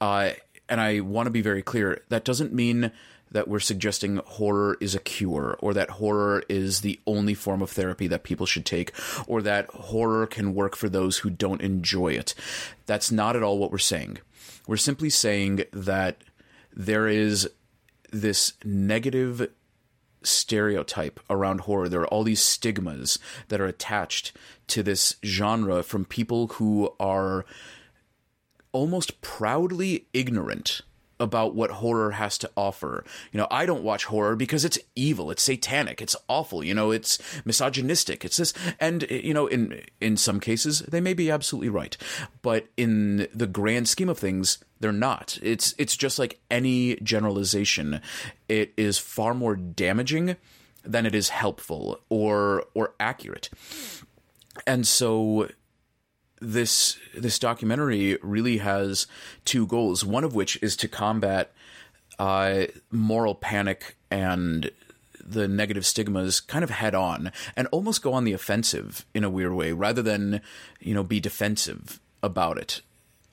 Uh, 0.00 0.30
and 0.68 0.80
I 0.80 1.00
want 1.00 1.28
to 1.28 1.30
be 1.30 1.40
very 1.40 1.62
clear 1.62 2.02
that 2.08 2.24
doesn't 2.24 2.52
mean 2.52 2.90
that 3.30 3.48
we're 3.48 3.60
suggesting 3.60 4.20
horror 4.24 4.76
is 4.80 4.94
a 4.94 5.00
cure 5.00 5.56
or 5.60 5.74
that 5.74 5.90
horror 5.90 6.42
is 6.48 6.80
the 6.80 6.98
only 7.06 7.34
form 7.34 7.62
of 7.62 7.70
therapy 7.70 8.06
that 8.08 8.24
people 8.24 8.46
should 8.46 8.66
take 8.66 8.92
or 9.26 9.42
that 9.42 9.66
horror 9.70 10.26
can 10.26 10.54
work 10.54 10.76
for 10.76 10.88
those 10.88 11.18
who 11.18 11.30
don't 11.30 11.60
enjoy 11.60 12.08
it. 12.08 12.34
That's 12.86 13.12
not 13.12 13.36
at 13.36 13.42
all 13.42 13.58
what 13.58 13.70
we're 13.70 13.78
saying. 13.78 14.18
We're 14.66 14.76
simply 14.76 15.10
saying 15.10 15.64
that 15.72 16.18
there 16.74 17.06
is 17.06 17.48
this 18.12 18.54
negative 18.64 19.50
stereotype 20.26 21.20
around 21.30 21.62
horror. 21.62 21.88
There 21.88 22.00
are 22.00 22.08
all 22.08 22.24
these 22.24 22.42
stigmas 22.42 23.18
that 23.48 23.60
are 23.60 23.66
attached 23.66 24.32
to 24.68 24.82
this 24.82 25.16
genre 25.24 25.82
from 25.82 26.04
people 26.04 26.48
who 26.48 26.92
are 26.98 27.44
almost 28.72 29.20
proudly 29.20 30.06
ignorant 30.12 30.82
about 31.18 31.54
what 31.54 31.70
horror 31.70 32.12
has 32.12 32.38
to 32.38 32.50
offer. 32.56 33.04
You 33.32 33.38
know, 33.38 33.46
I 33.50 33.66
don't 33.66 33.82
watch 33.82 34.04
horror 34.06 34.36
because 34.36 34.64
it's 34.64 34.78
evil, 34.94 35.30
it's 35.30 35.42
satanic, 35.42 36.02
it's 36.02 36.16
awful, 36.28 36.62
you 36.62 36.74
know, 36.74 36.90
it's 36.90 37.18
misogynistic. 37.44 38.24
It's 38.24 38.36
this 38.36 38.52
and 38.78 39.02
you 39.10 39.34
know, 39.34 39.46
in 39.46 39.82
in 40.00 40.16
some 40.16 40.40
cases 40.40 40.80
they 40.80 41.00
may 41.00 41.14
be 41.14 41.30
absolutely 41.30 41.68
right. 41.68 41.96
But 42.42 42.68
in 42.76 43.28
the 43.34 43.46
grand 43.46 43.88
scheme 43.88 44.08
of 44.08 44.18
things, 44.18 44.58
they're 44.80 44.92
not. 44.92 45.38
It's 45.42 45.74
it's 45.78 45.96
just 45.96 46.18
like 46.18 46.40
any 46.50 46.96
generalization. 46.96 48.00
It 48.48 48.72
is 48.76 48.98
far 48.98 49.34
more 49.34 49.56
damaging 49.56 50.36
than 50.84 51.06
it 51.06 51.14
is 51.14 51.30
helpful 51.30 52.00
or 52.08 52.64
or 52.74 52.94
accurate. 53.00 53.50
And 54.66 54.86
so 54.86 55.48
this 56.40 56.98
this 57.14 57.38
documentary 57.38 58.18
really 58.22 58.58
has 58.58 59.06
two 59.44 59.66
goals. 59.66 60.04
One 60.04 60.24
of 60.24 60.34
which 60.34 60.58
is 60.62 60.76
to 60.76 60.88
combat 60.88 61.52
uh, 62.18 62.66
moral 62.90 63.34
panic 63.34 63.96
and 64.10 64.70
the 65.28 65.48
negative 65.48 65.84
stigmas 65.84 66.40
kind 66.40 66.62
of 66.62 66.70
head 66.70 66.94
on 66.94 67.32
and 67.56 67.66
almost 67.68 68.02
go 68.02 68.12
on 68.12 68.24
the 68.24 68.32
offensive 68.32 69.04
in 69.12 69.24
a 69.24 69.30
weird 69.30 69.52
way 69.52 69.72
rather 69.72 70.02
than 70.02 70.40
you 70.80 70.94
know 70.94 71.02
be 71.02 71.20
defensive 71.20 72.00
about 72.22 72.58
it. 72.58 72.80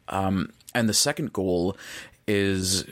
Um, 0.09 0.51
and 0.73 0.89
the 0.89 0.93
second 0.93 1.33
goal 1.33 1.77
is 2.27 2.85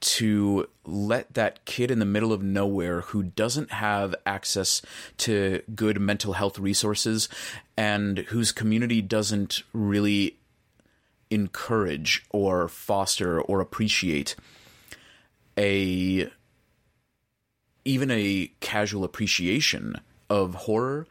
to 0.00 0.68
let 0.84 1.34
that 1.34 1.64
kid 1.64 1.90
in 1.90 1.98
the 1.98 2.04
middle 2.04 2.32
of 2.32 2.42
nowhere 2.42 3.02
who 3.02 3.22
doesn't 3.22 3.70
have 3.70 4.14
access 4.24 4.80
to 5.18 5.62
good 5.74 6.00
mental 6.00 6.34
health 6.34 6.58
resources 6.58 7.28
and 7.76 8.18
whose 8.28 8.52
community 8.52 9.02
doesn't 9.02 9.62
really 9.72 10.38
encourage 11.30 12.24
or 12.30 12.68
foster 12.68 13.40
or 13.40 13.60
appreciate 13.60 14.34
a 15.58 16.28
even 17.84 18.10
a 18.10 18.50
casual 18.60 19.04
appreciation 19.04 19.96
of 20.28 20.54
horror 20.54 21.06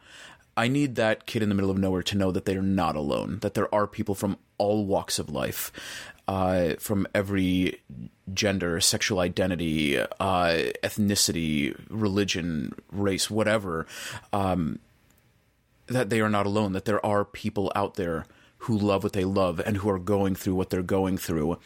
I 0.56 0.68
need 0.68 0.96
that 0.96 1.24
kid 1.24 1.42
in 1.42 1.48
the 1.48 1.54
middle 1.54 1.70
of 1.70 1.78
nowhere 1.78 2.02
to 2.02 2.18
know 2.18 2.30
that 2.32 2.44
they're 2.44 2.60
not 2.60 2.94
alone, 2.94 3.38
that 3.40 3.54
there 3.54 3.72
are 3.74 3.86
people 3.86 4.14
from 4.14 4.36
all 4.58 4.84
walks 4.84 5.18
of 5.18 5.30
life, 5.30 5.72
uh, 6.30 6.76
from 6.78 7.08
every 7.12 7.80
gender, 8.32 8.80
sexual 8.80 9.18
identity, 9.18 9.98
uh, 9.98 10.06
ethnicity, 10.84 11.76
religion, 11.90 12.72
race, 12.92 13.28
whatever, 13.28 13.84
um, 14.32 14.78
that 15.88 16.08
they 16.08 16.20
are 16.20 16.28
not 16.28 16.46
alone, 16.46 16.72
that 16.72 16.84
there 16.84 17.04
are 17.04 17.24
people 17.24 17.72
out 17.74 17.94
there 17.94 18.26
who 18.58 18.78
love 18.78 19.02
what 19.02 19.12
they 19.12 19.24
love 19.24 19.60
and 19.66 19.78
who 19.78 19.90
are 19.90 19.98
going 19.98 20.36
through 20.36 20.54
what 20.54 20.70
they're 20.70 20.82
going 20.82 21.18
through. 21.18 21.58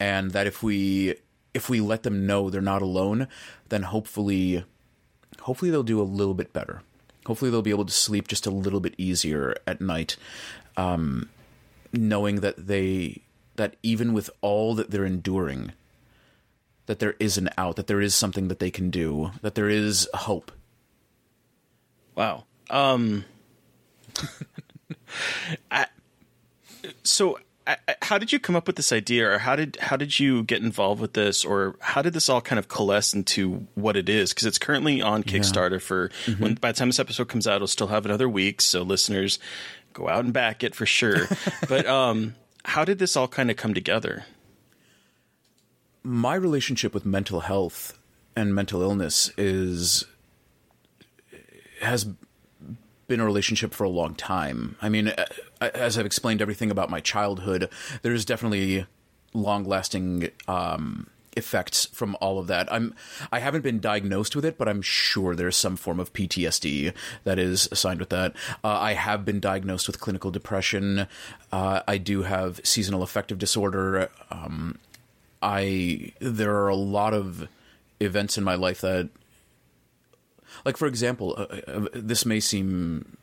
And 0.00 0.32
that 0.32 0.48
if 0.48 0.64
we 0.64 1.14
if 1.54 1.70
we 1.70 1.80
let 1.80 2.02
them 2.02 2.26
know 2.26 2.50
they're 2.50 2.60
not 2.60 2.82
alone, 2.82 3.28
then 3.68 3.84
hopefully 3.84 4.64
hopefully 5.42 5.70
they'll 5.70 5.84
do 5.84 6.00
a 6.00 6.02
little 6.02 6.34
bit 6.34 6.52
better 6.52 6.82
hopefully 7.26 7.50
they'll 7.50 7.60
be 7.60 7.70
able 7.70 7.84
to 7.84 7.92
sleep 7.92 8.28
just 8.28 8.46
a 8.46 8.50
little 8.50 8.80
bit 8.80 8.94
easier 8.96 9.54
at 9.66 9.80
night 9.80 10.16
um, 10.76 11.28
knowing 11.92 12.36
that 12.40 12.68
they 12.68 13.20
that 13.56 13.76
even 13.82 14.12
with 14.12 14.30
all 14.40 14.74
that 14.74 14.90
they're 14.90 15.04
enduring 15.04 15.72
that 16.86 16.98
there 17.00 17.14
is 17.18 17.36
an 17.36 17.48
out 17.58 17.76
that 17.76 17.86
there 17.88 18.00
is 18.00 18.14
something 18.14 18.48
that 18.48 18.58
they 18.58 18.70
can 18.70 18.90
do 18.90 19.30
that 19.42 19.54
there 19.54 19.68
is 19.68 20.08
hope 20.14 20.52
Wow. 22.14 22.44
Um, 22.70 23.26
I, 25.70 25.86
so, 27.02 27.38
I, 27.66 27.76
I- 27.88 27.96
how 28.02 28.18
did 28.18 28.32
you 28.32 28.38
come 28.38 28.56
up 28.56 28.66
with 28.66 28.76
this 28.76 28.92
idea, 28.92 29.30
or 29.30 29.38
how 29.38 29.54
did 29.56 29.76
how 29.80 29.96
did 29.96 30.18
you 30.18 30.42
get 30.44 30.62
involved 30.62 31.00
with 31.00 31.12
this, 31.12 31.44
or 31.44 31.76
how 31.80 32.00
did 32.02 32.12
this 32.14 32.28
all 32.28 32.40
kind 32.40 32.58
of 32.58 32.68
coalesce 32.68 33.12
into 33.12 33.66
what 33.74 33.96
it 33.96 34.08
is? 34.08 34.30
Because 34.32 34.46
it's 34.46 34.58
currently 34.58 35.02
on 35.02 35.22
Kickstarter. 35.24 35.80
For 35.80 36.10
when 36.38 36.54
by 36.54 36.72
the 36.72 36.78
time 36.78 36.88
this 36.88 36.98
episode 37.00 37.28
comes 37.28 37.46
out, 37.46 37.56
it'll 37.56 37.66
still 37.66 37.88
have 37.88 38.04
another 38.06 38.28
week. 38.28 38.60
So, 38.60 38.82
listeners, 38.82 39.38
go 39.92 40.08
out 40.08 40.24
and 40.24 40.32
back 40.32 40.64
it 40.64 40.74
for 40.74 40.86
sure. 40.86 41.26
but 41.68 41.86
um, 41.86 42.34
how 42.66 42.84
did 42.84 42.98
this 42.98 43.16
all 43.16 43.28
kind 43.28 43.50
of 43.50 43.56
come 43.56 43.74
together? 43.74 44.26
my 46.06 46.36
relationship 46.36 46.94
with 46.94 47.04
mental 47.04 47.40
health 47.40 47.98
and 48.36 48.54
mental 48.54 48.80
illness 48.80 49.32
is 49.36 50.04
has 51.80 52.06
been 53.08 53.18
a 53.20 53.24
relationship 53.24 53.74
for 53.74 53.84
a 53.84 53.88
long 53.88 54.14
time. 54.14 54.76
I 54.80 54.88
mean, 54.88 55.12
as 55.60 55.98
I've 55.98 56.06
explained 56.06 56.40
everything 56.40 56.70
about 56.70 56.90
my 56.90 57.00
childhood, 57.00 57.68
there's 58.02 58.24
definitely 58.24 58.86
long-lasting 59.34 60.30
um, 60.48 61.08
effects 61.36 61.86
from 61.86 62.16
all 62.20 62.38
of 62.38 62.46
that. 62.46 62.72
I'm 62.72 62.94
I 63.30 63.38
haven't 63.38 63.62
been 63.62 63.78
diagnosed 63.78 64.34
with 64.34 64.44
it, 64.44 64.58
but 64.58 64.68
I'm 64.68 64.82
sure 64.82 65.34
there's 65.34 65.56
some 65.56 65.76
form 65.76 66.00
of 66.00 66.12
PTSD 66.12 66.92
that 67.24 67.38
is 67.38 67.68
assigned 67.70 68.00
with 68.00 68.10
that. 68.10 68.34
Uh, 68.64 68.68
I 68.68 68.94
have 68.94 69.24
been 69.24 69.40
diagnosed 69.40 69.86
with 69.86 70.00
clinical 70.00 70.30
depression. 70.30 71.06
Uh, 71.52 71.82
I 71.86 71.98
do 71.98 72.22
have 72.22 72.60
seasonal 72.64 73.02
affective 73.02 73.38
disorder. 73.38 74.10
Um, 74.30 74.78
I 75.42 76.12
there 76.20 76.54
are 76.56 76.68
a 76.68 76.76
lot 76.76 77.14
of 77.14 77.48
events 78.00 78.36
in 78.36 78.44
my 78.44 78.54
life 78.54 78.80
that 78.80 79.08
like 80.64 80.76
for 80.76 80.86
example 80.86 81.34
uh, 81.36 81.70
uh, 81.70 81.88
this 81.92 82.26
may 82.26 82.40
seem 82.40 83.16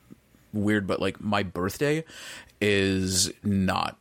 weird 0.52 0.88
but 0.88 1.00
like 1.00 1.22
my 1.22 1.44
birthday 1.44 2.04
is 2.62 3.32
not 3.44 3.98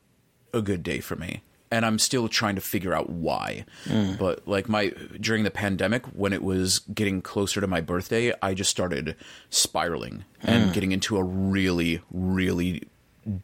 a 0.54 0.62
good 0.62 0.82
day 0.82 1.00
for 1.00 1.16
me 1.16 1.42
and 1.72 1.86
i'm 1.86 1.98
still 1.98 2.28
trying 2.28 2.54
to 2.54 2.60
figure 2.60 2.94
out 2.94 3.10
why. 3.10 3.64
Mm. 3.86 4.18
But 4.18 4.46
like 4.46 4.68
my 4.68 4.92
during 5.20 5.42
the 5.42 5.50
pandemic 5.50 6.04
when 6.06 6.32
it 6.32 6.44
was 6.44 6.80
getting 6.94 7.22
closer 7.22 7.60
to 7.60 7.66
my 7.66 7.80
birthday 7.80 8.32
i 8.42 8.54
just 8.54 8.70
started 8.70 9.16
spiraling 9.50 10.24
and 10.42 10.70
mm. 10.70 10.72
getting 10.72 10.92
into 10.92 11.16
a 11.16 11.24
really 11.24 12.00
really 12.12 12.82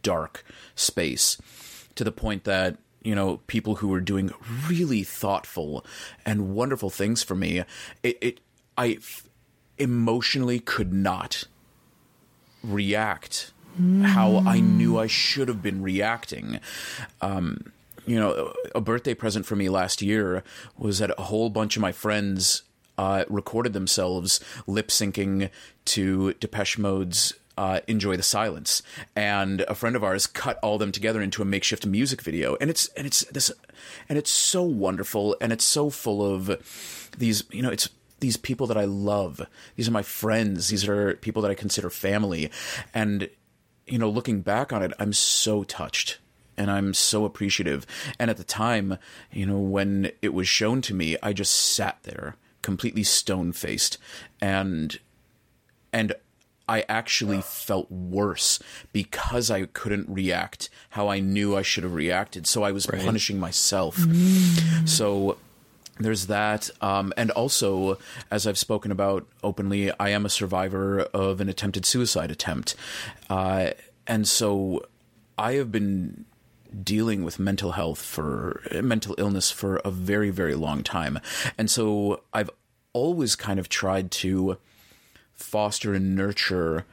dark 0.03 0.45
space 0.75 1.39
to 1.95 2.05
the 2.05 2.13
point 2.13 2.45
that 2.45 2.77
you 3.03 3.15
know 3.15 3.39
people 3.47 3.77
who 3.77 3.89
were 3.89 4.01
doing 4.01 4.31
really 4.69 5.03
thoughtful 5.03 5.85
and 6.27 6.55
wonderful 6.55 6.91
things 6.91 7.23
for 7.23 7.35
me 7.35 7.65
it, 8.03 8.19
it 8.21 8.41
i 8.77 8.99
f- 9.01 9.27
emotionally 9.79 10.61
could 10.61 10.93
not 10.93 11.45
react 12.63 13.53
how 14.03 14.39
i 14.39 14.59
mm. 14.59 14.77
knew 14.77 14.99
i 14.99 15.07
should 15.07 15.47
have 15.47 15.63
been 15.63 15.81
reacting. 15.81 16.59
Um 17.21 17.73
you 18.09 18.19
know 18.19 18.53
a 18.75 18.81
birthday 18.81 19.15
present 19.15 19.45
for 19.47 19.55
me 19.55 19.69
last 19.69 20.01
year 20.01 20.43
was 20.77 20.99
that 20.99 21.11
a 21.19 21.23
whole 21.23 21.51
bunch 21.51 21.77
of 21.77 21.83
my 21.83 21.93
friends 21.93 22.63
uh, 22.97 23.25
recorded 23.29 23.75
themselves 23.75 24.41
lip 24.67 24.89
syncing 24.89 25.51
to 25.85 26.33
Depeche 26.35 26.79
Mode's 26.79 27.35
uh, 27.59 27.81
"Enjoy 27.87 28.17
the 28.17 28.23
Silence," 28.23 28.83
and 29.15 29.61
a 29.63 29.75
friend 29.75 29.95
of 29.95 30.03
ours 30.03 30.27
cut 30.27 30.59
all 30.63 30.79
them 30.79 30.91
together 30.91 31.21
into 31.21 31.43
a 31.43 31.45
makeshift 31.45 31.85
music 31.87 32.23
video, 32.23 32.57
and 32.61 32.71
it's 32.71 32.89
and 32.97 33.07
it's 33.07 33.25
this, 33.27 33.53
and 34.09 34.19
it's 34.19 34.31
so 34.31 34.63
wonderful, 34.63 35.37
and 35.41 35.53
it's 35.53 35.65
so 35.65 35.91
full 35.91 36.25
of 36.25 37.11
these, 37.19 37.45
you 37.51 37.63
know, 37.63 37.71
it's 37.71 37.89
these 38.21 38.37
people 38.37 38.67
that 38.69 38.77
I 38.77 38.85
love. 38.85 39.47
These 39.77 39.89
are 39.89 39.93
my 39.93 40.03
friends. 40.03 40.69
These 40.69 40.89
are 40.89 41.15
people 41.15 41.43
that 41.43 41.51
I 41.51 41.55
consider 41.55 41.91
family, 41.91 42.51
and 42.95 43.29
you 43.87 43.99
know, 43.99 44.09
looking 44.09 44.41
back 44.41 44.73
on 44.73 44.83
it, 44.83 44.93
I'm 44.99 45.13
so 45.13 45.63
touched 45.65 46.19
and 46.59 46.71
I'm 46.71 46.93
so 46.93 47.25
appreciative. 47.25 47.87
And 48.19 48.31
at 48.31 48.37
the 48.37 48.45
time, 48.45 48.99
you 49.33 49.47
know, 49.47 49.59
when 49.59 50.11
it 50.21 50.35
was 50.35 50.49
shown 50.49 50.83
to 50.83 50.95
me, 50.95 51.17
I 51.23 51.33
just 51.33 51.55
sat 51.55 51.99
there 52.03 52.37
completely 52.61 53.05
stone 53.05 53.53
faced 53.53 53.97
and 54.41 54.99
and 55.93 56.13
I 56.69 56.85
actually 56.89 57.41
felt 57.41 57.91
worse 57.91 58.59
because 58.93 59.51
I 59.51 59.67
couldn't 59.67 60.07
react 60.09 60.69
how 60.91 61.09
I 61.09 61.19
knew 61.19 61.57
I 61.57 61.63
should 61.63 61.83
have 61.83 61.95
reacted. 61.95 62.47
So 62.47 62.63
I 62.63 62.73
was 62.73 62.87
punishing 62.87 63.41
myself. 63.41 63.97
So 64.85 65.39
there's 65.99 66.27
that. 66.27 66.69
Um, 66.83 67.15
and 67.17 67.31
also, 67.31 67.99
as 68.31 68.47
I've 68.47 68.59
spoken 68.59 68.93
about 68.93 69.27
openly, 69.43 69.91
I 69.99 70.11
am 70.11 70.27
a 70.27 70.29
survivor 70.29 71.01
of 71.01 71.41
an 71.41 71.49
attempted 71.49 71.87
suicide 71.87 72.31
attempt. 72.31 72.75
Uh, 73.31 73.71
and 74.07 74.29
so 74.29 74.85
I 75.39 75.55
have 75.55 75.73
been 75.73 76.27
dealing 76.83 77.25
with 77.25 77.39
mental 77.39 77.73
health 77.73 78.01
for 78.01 78.63
mental 78.83 79.15
illness 79.19 79.51
for 79.51 79.77
a 79.79 79.91
very, 79.91 80.31
very 80.31 80.55
long 80.55 80.83
time. 80.83 81.19
And 81.57 81.71
so 81.71 82.23
I've 82.33 82.51
always 82.93 83.37
kind 83.37 83.59
of 83.59 83.69
tried 83.69 84.11
to 84.11 84.59
foster 85.35 85.95
and 85.95 86.17
nurture 86.17 86.85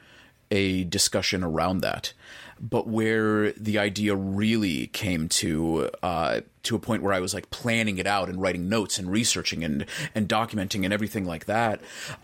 a 0.50 0.84
discussion 0.84 1.42
around 1.42 1.80
that. 1.80 2.12
But 2.58 2.86
where 2.86 3.52
the 3.52 3.78
idea 3.78 4.14
really 4.14 4.86
came 4.86 5.28
to 5.28 5.90
uh, 6.02 6.40
to 6.62 6.74
a 6.74 6.78
point 6.78 7.02
where 7.02 7.12
I 7.12 7.20
was 7.20 7.34
like 7.34 7.50
planning 7.50 7.98
it 7.98 8.06
out 8.06 8.30
and 8.30 8.40
writing 8.40 8.68
notes 8.68 8.98
and 8.98 9.10
researching 9.10 9.62
and 9.62 9.84
and 10.14 10.26
documenting 10.26 10.84
and 10.84 10.92
everything 10.92 11.26
like 11.26 11.44
that 11.46 11.80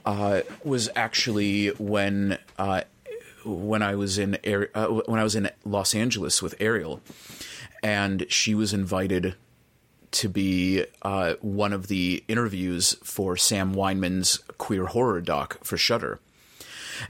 uh, 0.07 0.41
was 0.65 0.89
actually 0.97 1.69
when 1.73 2.39
uh, 2.59 2.83
when 3.45 3.83
I 3.83 3.95
was 3.95 4.19
in 4.19 4.39
uh, 4.45 4.87
when 4.87 5.21
I 5.21 5.25
was 5.25 5.35
in 5.35 5.51
Los 5.65 5.95
Angeles 5.95 6.43
with 6.43 6.55
Ariel, 6.61 7.01
and 7.83 8.27
she 8.29 8.55
was 8.55 8.73
invited 8.73 9.35
to 10.13 10.29
be 10.29 10.85
uh, 11.03 11.35
one 11.41 11.73
of 11.73 11.89
the 11.89 12.23
interviews 12.29 12.97
for 13.03 13.37
Sam 13.37 13.75
Wineman's 13.75 14.39
queer 14.59 14.87
horror 14.87 15.21
doc 15.21 15.59
for 15.65 15.77
Shudder, 15.77 16.21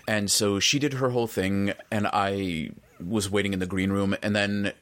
And 0.06 0.30
so 0.30 0.60
she 0.60 0.78
did 0.78 0.94
her 0.94 1.10
whole 1.10 1.26
thing, 1.26 1.72
and 1.90 2.06
I 2.06 2.70
was 3.04 3.28
waiting 3.28 3.52
in 3.52 3.58
the 3.58 3.66
green 3.66 3.90
room, 3.90 4.16
and 4.22 4.34
then 4.34 4.72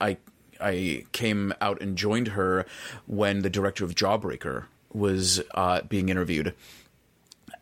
I 0.00 0.18
I 0.60 1.06
came 1.12 1.52
out 1.60 1.80
and 1.82 1.96
joined 1.96 2.28
her 2.28 2.64
when 3.06 3.42
the 3.42 3.50
director 3.50 3.84
of 3.84 3.94
Jawbreaker 3.94 4.66
was 4.92 5.42
uh, 5.54 5.80
being 5.82 6.08
interviewed. 6.08 6.54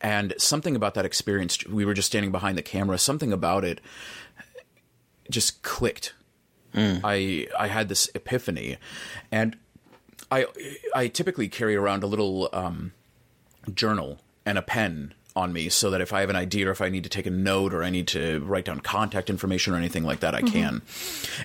And 0.03 0.34
something 0.36 0.74
about 0.74 0.94
that 0.94 1.05
experience, 1.05 1.64
we 1.66 1.84
were 1.84 1.94
just 1.94 2.09
standing 2.09 2.32
behind 2.32 2.59
the 2.59 2.62
camera. 2.62 2.98
Something 2.98 3.32
about 3.32 3.64
it 3.64 3.80
just 5.30 5.62
clicked. 5.62 6.14
I 7.05 7.46
I 7.59 7.68
had 7.68 7.88
this 7.88 8.11
epiphany, 8.14 8.78
and 9.30 9.57
I 10.30 10.46
I 10.94 11.09
typically 11.09 11.48
carry 11.48 11.76
around 11.76 12.03
a 12.03 12.07
little 12.07 12.48
um, 12.53 12.92
journal 13.72 14.20
and 14.44 14.59
a 14.59 14.62
pen 14.62 15.14
on 15.35 15.53
me 15.53 15.68
so 15.68 15.91
that 15.91 16.01
if 16.01 16.12
I 16.12 16.20
have 16.20 16.30
an 16.30 16.37
idea 16.37 16.68
or 16.68 16.70
if 16.70 16.80
I 16.80 16.89
need 16.89 17.05
to 17.05 17.11
take 17.11 17.26
a 17.26 17.30
note 17.30 17.72
or 17.72 17.83
I 17.83 17.91
need 17.91 18.09
to 18.09 18.41
write 18.41 18.64
down 18.64 18.80
contact 18.80 19.30
information 19.30 19.74
or 19.74 19.76
anything 19.76 20.05
like 20.05 20.20
that, 20.20 20.35
I 20.35 20.43
can. 20.43 20.83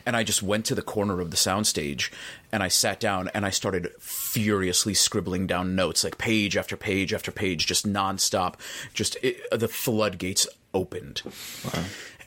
And 0.06 0.16
I 0.16 0.24
just 0.24 0.44
went 0.44 0.66
to 0.66 0.76
the 0.76 0.82
corner 0.82 1.20
of 1.22 1.32
the 1.32 1.38
soundstage 1.38 2.12
and 2.52 2.64
I 2.64 2.68
sat 2.68 3.00
down 3.00 3.30
and 3.34 3.46
I 3.46 3.50
started 3.50 3.92
furiously 4.00 4.94
scribbling 4.94 5.48
down 5.48 5.76
notes, 5.76 6.04
like 6.04 6.18
page 6.18 6.56
after 6.58 6.78
page 6.78 7.14
after 7.14 7.32
page, 7.32 7.66
just 7.66 7.88
nonstop. 7.88 8.56
Just 8.94 9.18
it, 9.22 9.38
the 9.52 9.68
floodgates 9.68 10.48
opened. 10.74 11.22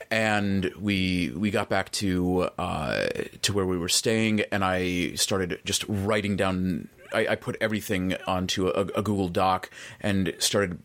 And 0.09 0.73
we 0.79 1.31
we 1.35 1.51
got 1.51 1.69
back 1.69 1.91
to 1.93 2.49
uh, 2.57 3.07
to 3.43 3.53
where 3.53 3.65
we 3.65 3.77
were 3.77 3.87
staying, 3.87 4.41
and 4.51 4.63
I 4.63 5.13
started 5.13 5.61
just 5.63 5.85
writing 5.87 6.35
down. 6.35 6.89
I, 7.13 7.27
I 7.27 7.35
put 7.35 7.55
everything 7.61 8.15
onto 8.27 8.67
a, 8.67 8.81
a 8.81 9.01
Google 9.01 9.29
Doc 9.29 9.69
and 10.01 10.33
started 10.37 10.79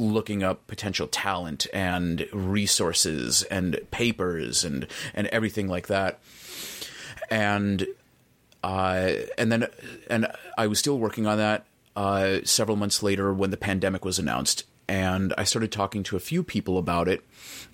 looking 0.00 0.42
up 0.42 0.66
potential 0.66 1.06
talent 1.06 1.66
and 1.72 2.26
resources 2.32 3.42
and 3.44 3.78
papers 3.90 4.64
and 4.64 4.86
and 5.14 5.26
everything 5.28 5.68
like 5.68 5.86
that. 5.88 6.18
And 7.30 7.86
uh, 8.62 9.12
and 9.38 9.52
then 9.52 9.68
and 10.08 10.26
I 10.58 10.66
was 10.66 10.78
still 10.78 10.98
working 10.98 11.26
on 11.26 11.38
that 11.38 11.64
uh, 11.96 12.38
several 12.44 12.76
months 12.76 13.02
later 13.02 13.32
when 13.32 13.50
the 13.50 13.56
pandemic 13.56 14.04
was 14.04 14.18
announced, 14.18 14.64
and 14.88 15.32
I 15.38 15.44
started 15.44 15.72
talking 15.72 16.02
to 16.04 16.16
a 16.16 16.20
few 16.20 16.42
people 16.42 16.78
about 16.78 17.08
it, 17.08 17.22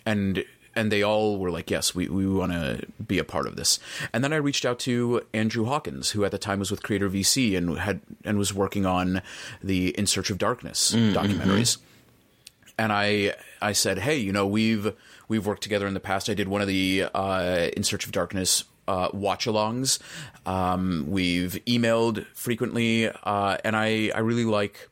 and 0.04 0.44
and 0.74 0.92
they 0.92 1.02
all 1.02 1.38
were 1.38 1.50
like, 1.50 1.70
"Yes, 1.70 1.94
we, 1.94 2.08
we 2.08 2.26
want 2.26 2.52
to 2.52 2.86
be 3.04 3.18
a 3.18 3.24
part 3.24 3.46
of 3.46 3.56
this." 3.56 3.80
And 4.12 4.22
then 4.22 4.32
I 4.32 4.36
reached 4.36 4.64
out 4.64 4.78
to 4.80 5.22
Andrew 5.32 5.64
Hawkins, 5.64 6.10
who 6.10 6.24
at 6.24 6.30
the 6.30 6.38
time 6.38 6.58
was 6.58 6.70
with 6.70 6.82
Creator 6.82 7.10
VC 7.10 7.56
and 7.56 7.78
had 7.78 8.00
and 8.24 8.38
was 8.38 8.54
working 8.54 8.86
on 8.86 9.22
the 9.62 9.88
In 9.98 10.06
Search 10.06 10.30
of 10.30 10.38
Darkness 10.38 10.92
documentaries 10.92 11.78
and 12.78 12.92
I 12.92 13.34
I 13.60 13.72
said, 13.72 13.98
hey, 13.98 14.16
you 14.16 14.32
know, 14.32 14.46
we've 14.46 14.94
we've 15.28 15.46
worked 15.46 15.62
together 15.62 15.86
in 15.86 15.94
the 15.94 16.00
past. 16.00 16.28
I 16.28 16.34
did 16.34 16.48
one 16.48 16.60
of 16.60 16.68
the 16.68 17.06
uh, 17.14 17.68
In 17.76 17.84
Search 17.84 18.06
of 18.06 18.12
Darkness 18.12 18.64
uh, 18.88 19.08
watch-alongs. 19.12 19.98
Um, 20.44 21.06
we've 21.08 21.58
emailed 21.66 22.26
frequently, 22.34 23.08
uh, 23.08 23.56
and 23.64 23.76
I 23.76 24.10
I 24.14 24.20
really 24.20 24.44
like 24.44 24.88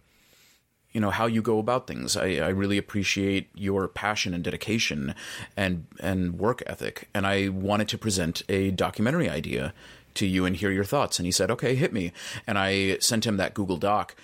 you 0.92 1.00
know 1.00 1.10
how 1.10 1.26
you 1.26 1.42
go 1.42 1.58
about 1.58 1.86
things. 1.86 2.16
I, 2.16 2.36
I 2.36 2.48
really 2.48 2.78
appreciate 2.78 3.50
your 3.54 3.88
passion 3.88 4.32
and 4.32 4.42
dedication 4.42 5.14
and 5.56 5.86
and 6.00 6.38
work 6.38 6.62
ethic. 6.66 7.08
And 7.12 7.26
I 7.26 7.48
wanted 7.48 7.88
to 7.88 7.98
present 7.98 8.42
a 8.48 8.70
documentary 8.70 9.28
idea 9.28 9.74
to 10.14 10.26
you 10.26 10.46
and 10.46 10.56
hear 10.56 10.70
your 10.70 10.84
thoughts. 10.84 11.18
And 11.18 11.26
he 11.26 11.32
said, 11.32 11.50
okay, 11.50 11.74
hit 11.74 11.92
me. 11.92 12.12
And 12.46 12.56
I 12.56 12.98
sent 12.98 13.26
him 13.26 13.36
that 13.36 13.52
Google 13.52 13.76
Doc. 13.76 14.14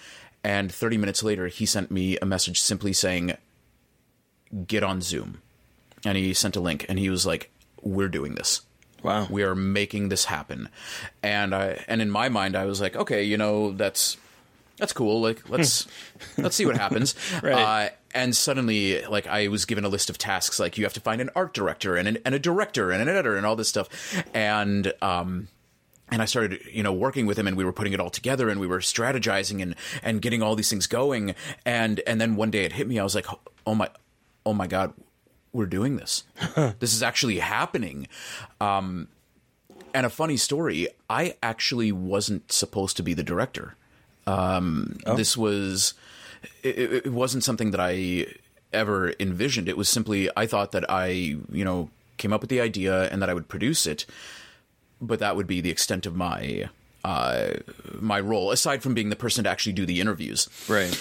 And 0.42 0.72
30 0.72 0.96
minutes 0.96 1.22
later, 1.22 1.48
he 1.48 1.66
sent 1.66 1.90
me 1.90 2.16
a 2.18 2.24
message 2.24 2.60
simply 2.60 2.92
saying, 2.92 3.36
get 4.66 4.82
on 4.82 5.00
Zoom. 5.00 5.40
And 6.04 6.16
he 6.16 6.32
sent 6.34 6.56
a 6.56 6.60
link 6.60 6.86
and 6.88 6.98
he 6.98 7.10
was 7.10 7.26
like, 7.26 7.50
we're 7.82 8.08
doing 8.08 8.34
this. 8.34 8.62
Wow. 9.02 9.26
We 9.30 9.42
are 9.42 9.54
making 9.54 10.08
this 10.08 10.26
happen. 10.26 10.68
And 11.22 11.54
I 11.54 11.84
and 11.88 12.02
in 12.02 12.10
my 12.10 12.28
mind 12.28 12.56
I 12.56 12.64
was 12.64 12.80
like, 12.80 12.96
okay, 12.96 13.22
you 13.22 13.36
know, 13.36 13.72
that's 13.72 14.16
that's 14.76 14.92
cool. 14.92 15.20
Like 15.20 15.48
let's 15.48 15.86
let's 16.38 16.56
see 16.56 16.66
what 16.66 16.76
happens. 16.76 17.14
Right. 17.42 17.52
Uh, 17.52 17.88
and 18.12 18.34
suddenly 18.34 19.04
like 19.06 19.26
I 19.26 19.48
was 19.48 19.64
given 19.64 19.84
a 19.84 19.88
list 19.88 20.10
of 20.10 20.18
tasks 20.18 20.58
like 20.58 20.76
you 20.76 20.84
have 20.84 20.92
to 20.94 21.00
find 21.00 21.20
an 21.20 21.30
art 21.34 21.54
director 21.54 21.96
and 21.96 22.08
an, 22.08 22.18
and 22.24 22.34
a 22.34 22.38
director 22.38 22.90
and 22.90 23.00
an 23.00 23.08
editor 23.08 23.36
and 23.36 23.46
all 23.46 23.56
this 23.56 23.68
stuff. 23.68 23.88
And 24.34 24.92
um 25.00 25.48
and 26.10 26.20
I 26.20 26.24
started, 26.24 26.60
you 26.70 26.82
know, 26.82 26.92
working 26.92 27.26
with 27.26 27.38
him 27.38 27.46
and 27.46 27.56
we 27.56 27.64
were 27.64 27.72
putting 27.72 27.92
it 27.92 28.00
all 28.00 28.10
together 28.10 28.48
and 28.48 28.60
we 28.60 28.66
were 28.66 28.80
strategizing 28.80 29.62
and, 29.62 29.76
and 30.02 30.20
getting 30.20 30.42
all 30.42 30.56
these 30.56 30.68
things 30.68 30.86
going. 30.86 31.34
And, 31.64 32.00
and 32.06 32.20
then 32.20 32.36
one 32.36 32.50
day 32.50 32.64
it 32.64 32.72
hit 32.72 32.88
me. 32.88 32.98
I 32.98 33.04
was 33.04 33.14
like, 33.14 33.26
oh 33.66 33.74
my, 33.74 33.88
oh 34.44 34.52
my 34.52 34.66
God, 34.66 34.94
we're 35.52 35.66
doing 35.66 35.96
this. 35.96 36.24
this 36.78 36.94
is 36.94 37.02
actually 37.02 37.38
happening. 37.38 38.08
Um, 38.60 39.08
and 39.92 40.06
a 40.06 40.10
funny 40.10 40.36
story, 40.36 40.88
I 41.08 41.36
actually 41.42 41.92
wasn't 41.92 42.52
supposed 42.52 42.96
to 42.98 43.02
be 43.02 43.14
the 43.14 43.24
director. 43.24 43.76
Um, 44.26 44.98
This 45.16 45.36
was, 45.36 45.94
it, 46.62 47.06
it 47.06 47.12
wasn't 47.12 47.42
something 47.42 47.72
that 47.72 47.80
I 47.80 48.26
ever 48.72 49.14
envisioned. 49.18 49.68
It 49.68 49.76
was 49.76 49.88
simply, 49.88 50.28
I 50.36 50.46
thought 50.46 50.72
that 50.72 50.88
I, 50.88 51.08
you 51.50 51.64
know, 51.64 51.90
came 52.18 52.32
up 52.32 52.40
with 52.40 52.50
the 52.50 52.60
idea 52.60 53.10
and 53.10 53.20
that 53.22 53.30
I 53.30 53.34
would 53.34 53.48
produce 53.48 53.86
it 53.86 54.06
but 55.00 55.18
that 55.18 55.36
would 55.36 55.46
be 55.46 55.60
the 55.60 55.70
extent 55.70 56.06
of 56.06 56.14
my 56.14 56.68
uh, 57.04 57.50
my 57.98 58.20
role, 58.20 58.50
aside 58.50 58.82
from 58.82 58.94
being 58.94 59.10
the 59.10 59.16
person 59.16 59.44
to 59.44 59.50
actually 59.50 59.72
do 59.72 59.86
the 59.86 60.00
interviews. 60.00 60.48
Right. 60.68 60.98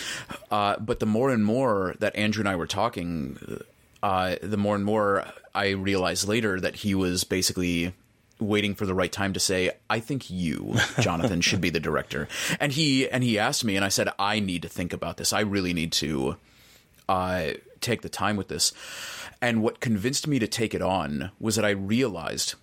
Uh, 0.50 0.78
but 0.80 1.00
the 1.00 1.06
more 1.06 1.30
and 1.30 1.46
more 1.46 1.96
that 2.00 2.16
Andrew 2.16 2.42
and 2.42 2.50
I 2.50 2.56
were 2.56 2.68
talking, 2.68 3.62
uh, 4.02 4.36
the 4.42 4.58
more 4.58 4.76
and 4.76 4.86
more 4.86 5.26
I 5.54 5.70
realized 5.70 6.28
later 6.28 6.60
that 6.60 6.78
he 6.78 6.96
was 6.96 7.24
basically 7.24 7.94
waiting 8.40 8.74
for 8.74 8.86
the 8.86 8.94
right 8.94 9.12
time 9.12 9.34
to 9.34 9.40
say, 9.40 9.72
"I 9.90 10.00
think 10.00 10.30
you, 10.30 10.76
Jonathan, 11.02 11.42
should 11.42 11.62
be 11.62 11.70
the 11.70 11.80
director." 11.80 12.28
And 12.60 12.72
he 12.72 13.10
and 13.10 13.24
he 13.24 13.38
asked 13.38 13.66
me, 13.66 13.76
and 13.76 13.84
I 13.84 13.90
said, 13.90 14.10
"I 14.18 14.40
need 14.40 14.62
to 14.62 14.70
think 14.70 14.94
about 14.94 15.18
this. 15.18 15.34
I 15.34 15.42
really 15.42 15.74
need 15.74 15.92
to 15.94 16.38
uh, 17.10 17.52
take 17.82 18.02
the 18.02 18.10
time 18.10 18.38
with 18.38 18.48
this." 18.48 18.72
And 19.42 19.62
what 19.62 19.80
convinced 19.80 20.28
me 20.28 20.40
to 20.40 20.48
take 20.48 20.74
it 20.74 20.82
on 20.82 21.32
was 21.40 21.56
that 21.56 21.66
I 21.66 21.70
realized 21.70 22.56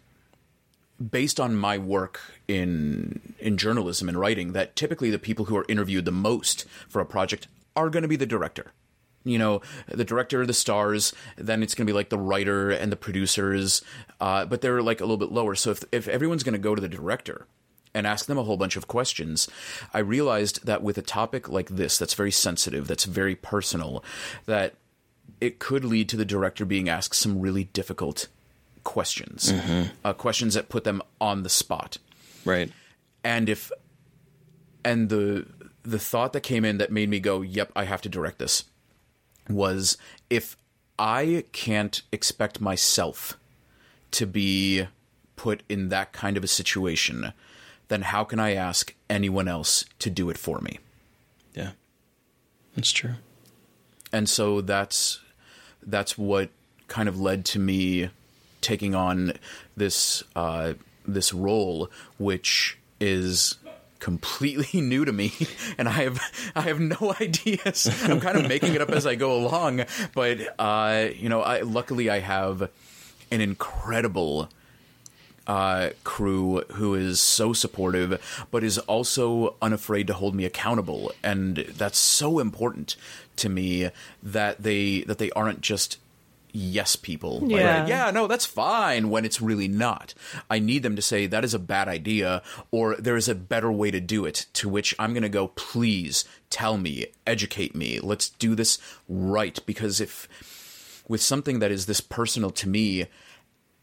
based 0.98 1.38
on 1.38 1.56
my 1.56 1.78
work 1.78 2.20
in 2.48 3.34
in 3.38 3.56
journalism 3.56 4.08
and 4.08 4.18
writing 4.18 4.52
that 4.52 4.76
typically 4.76 5.10
the 5.10 5.18
people 5.18 5.46
who 5.46 5.56
are 5.56 5.66
interviewed 5.68 6.04
the 6.04 6.12
most 6.12 6.64
for 6.88 7.00
a 7.00 7.06
project 7.06 7.48
are 7.74 7.90
going 7.90 8.02
to 8.02 8.08
be 8.08 8.16
the 8.16 8.26
director. 8.26 8.72
You 9.24 9.38
know 9.38 9.60
the 9.88 10.04
director 10.04 10.46
the 10.46 10.54
stars 10.54 11.12
then 11.36 11.62
it's 11.62 11.74
going 11.74 11.86
to 11.86 11.90
be 11.90 11.96
like 11.96 12.10
the 12.10 12.18
writer 12.18 12.70
and 12.70 12.92
the 12.92 12.96
producers 12.96 13.82
uh, 14.20 14.46
but 14.46 14.60
they're 14.60 14.82
like 14.82 15.00
a 15.00 15.04
little 15.04 15.16
bit 15.16 15.32
lower. 15.32 15.54
So 15.54 15.70
if, 15.72 15.84
if 15.92 16.08
everyone's 16.08 16.44
going 16.44 16.52
to 16.52 16.58
go 16.58 16.74
to 16.74 16.80
the 16.80 16.88
director 16.88 17.46
and 17.92 18.06
ask 18.06 18.26
them 18.26 18.38
a 18.38 18.42
whole 18.42 18.58
bunch 18.58 18.76
of 18.76 18.86
questions 18.86 19.48
i 19.94 19.98
realized 19.98 20.66
that 20.66 20.82
with 20.82 20.98
a 20.98 21.02
topic 21.02 21.48
like 21.48 21.70
this 21.70 21.96
that's 21.96 22.12
very 22.12 22.30
sensitive 22.30 22.86
that's 22.86 23.04
very 23.04 23.34
personal 23.34 24.04
that 24.44 24.74
it 25.40 25.58
could 25.58 25.82
lead 25.82 26.08
to 26.08 26.16
the 26.16 26.24
director 26.24 26.66
being 26.66 26.90
asked 26.90 27.14
some 27.14 27.40
really 27.40 27.64
difficult 27.64 28.28
questions, 28.86 29.52
uh, 30.04 30.12
questions 30.14 30.54
that 30.54 30.70
put 30.70 30.84
them 30.84 31.02
on 31.20 31.42
the 31.42 31.50
spot. 31.50 31.98
Right. 32.46 32.70
And 33.22 33.48
if 33.50 33.70
and 34.84 35.08
the 35.10 35.46
the 35.82 35.98
thought 35.98 36.32
that 36.32 36.40
came 36.42 36.64
in 36.64 36.78
that 36.78 36.90
made 36.90 37.10
me 37.10 37.20
go, 37.20 37.42
"Yep, 37.42 37.72
I 37.76 37.84
have 37.84 38.00
to 38.02 38.08
direct 38.08 38.38
this," 38.38 38.64
was 39.50 39.98
if 40.30 40.56
I 40.98 41.44
can't 41.52 42.00
expect 42.12 42.60
myself 42.60 43.36
to 44.12 44.26
be 44.26 44.86
put 45.34 45.62
in 45.68 45.90
that 45.90 46.12
kind 46.12 46.36
of 46.36 46.44
a 46.44 46.48
situation, 46.48 47.32
then 47.88 48.02
how 48.02 48.24
can 48.24 48.38
I 48.40 48.54
ask 48.54 48.94
anyone 49.10 49.48
else 49.48 49.84
to 49.98 50.08
do 50.10 50.30
it 50.30 50.38
for 50.38 50.60
me? 50.60 50.78
Yeah. 51.54 51.72
That's 52.74 52.92
true. 52.92 53.14
and 54.12 54.28
so 54.28 54.60
that's 54.60 55.20
that's 55.82 56.16
what 56.16 56.48
kind 56.88 57.08
of 57.08 57.20
led 57.20 57.44
to 57.44 57.58
me 57.58 58.10
taking 58.66 58.96
on 58.96 59.32
this 59.76 60.24
uh, 60.34 60.74
this 61.06 61.32
role, 61.32 61.88
which 62.18 62.76
is 63.00 63.56
completely 64.00 64.80
new 64.82 65.04
to 65.04 65.12
me 65.12 65.32
and 65.78 65.88
I 65.88 66.02
have 66.02 66.20
I 66.54 66.62
have 66.62 66.80
no 66.80 67.14
ideas. 67.20 67.88
I'm 68.04 68.20
kind 68.20 68.36
of 68.36 68.48
making 68.48 68.74
it 68.74 68.80
up 68.80 68.90
as 68.90 69.06
I 69.06 69.14
go 69.14 69.32
along, 69.34 69.84
but 70.14 70.54
uh, 70.58 71.08
you 71.14 71.28
know, 71.28 71.42
I 71.42 71.60
luckily 71.60 72.10
I 72.10 72.18
have 72.18 72.68
an 73.30 73.40
incredible 73.40 74.48
uh, 75.46 75.90
crew 76.02 76.62
who 76.72 76.96
is 76.96 77.20
so 77.20 77.52
supportive, 77.52 78.46
but 78.50 78.64
is 78.64 78.78
also 78.78 79.54
unafraid 79.62 80.08
to 80.08 80.14
hold 80.14 80.34
me 80.34 80.44
accountable, 80.44 81.12
and 81.22 81.58
that's 81.78 81.98
so 81.98 82.40
important 82.40 82.96
to 83.36 83.48
me 83.48 83.90
that 84.22 84.62
they 84.62 85.02
that 85.02 85.18
they 85.18 85.30
aren't 85.30 85.60
just 85.60 85.98
yes 86.56 86.96
people. 86.96 87.40
Like, 87.40 87.50
Yeah. 87.60 87.86
yeah, 87.86 88.10
no, 88.10 88.26
that's 88.26 88.46
fine 88.46 89.10
when 89.10 89.24
it's 89.24 89.40
really 89.40 89.68
not. 89.68 90.14
I 90.48 90.58
need 90.58 90.82
them 90.82 90.96
to 90.96 91.02
say 91.02 91.26
that 91.26 91.44
is 91.44 91.54
a 91.54 91.58
bad 91.58 91.86
idea 91.88 92.42
or 92.70 92.96
there 92.96 93.16
is 93.16 93.28
a 93.28 93.34
better 93.34 93.70
way 93.70 93.90
to 93.90 94.00
do 94.00 94.24
it, 94.24 94.46
to 94.54 94.68
which 94.68 94.94
I'm 94.98 95.12
going 95.12 95.22
to 95.22 95.28
go, 95.28 95.48
please 95.48 96.24
tell 96.50 96.78
me, 96.78 97.06
educate 97.26 97.74
me, 97.74 98.00
let's 98.00 98.30
do 98.30 98.54
this 98.54 98.78
right. 99.08 99.58
Because 99.66 100.00
if 100.00 100.28
with 101.08 101.22
something 101.22 101.58
that 101.58 101.70
is 101.70 101.86
this 101.86 102.00
personal 102.00 102.50
to 102.50 102.68
me 102.68 103.06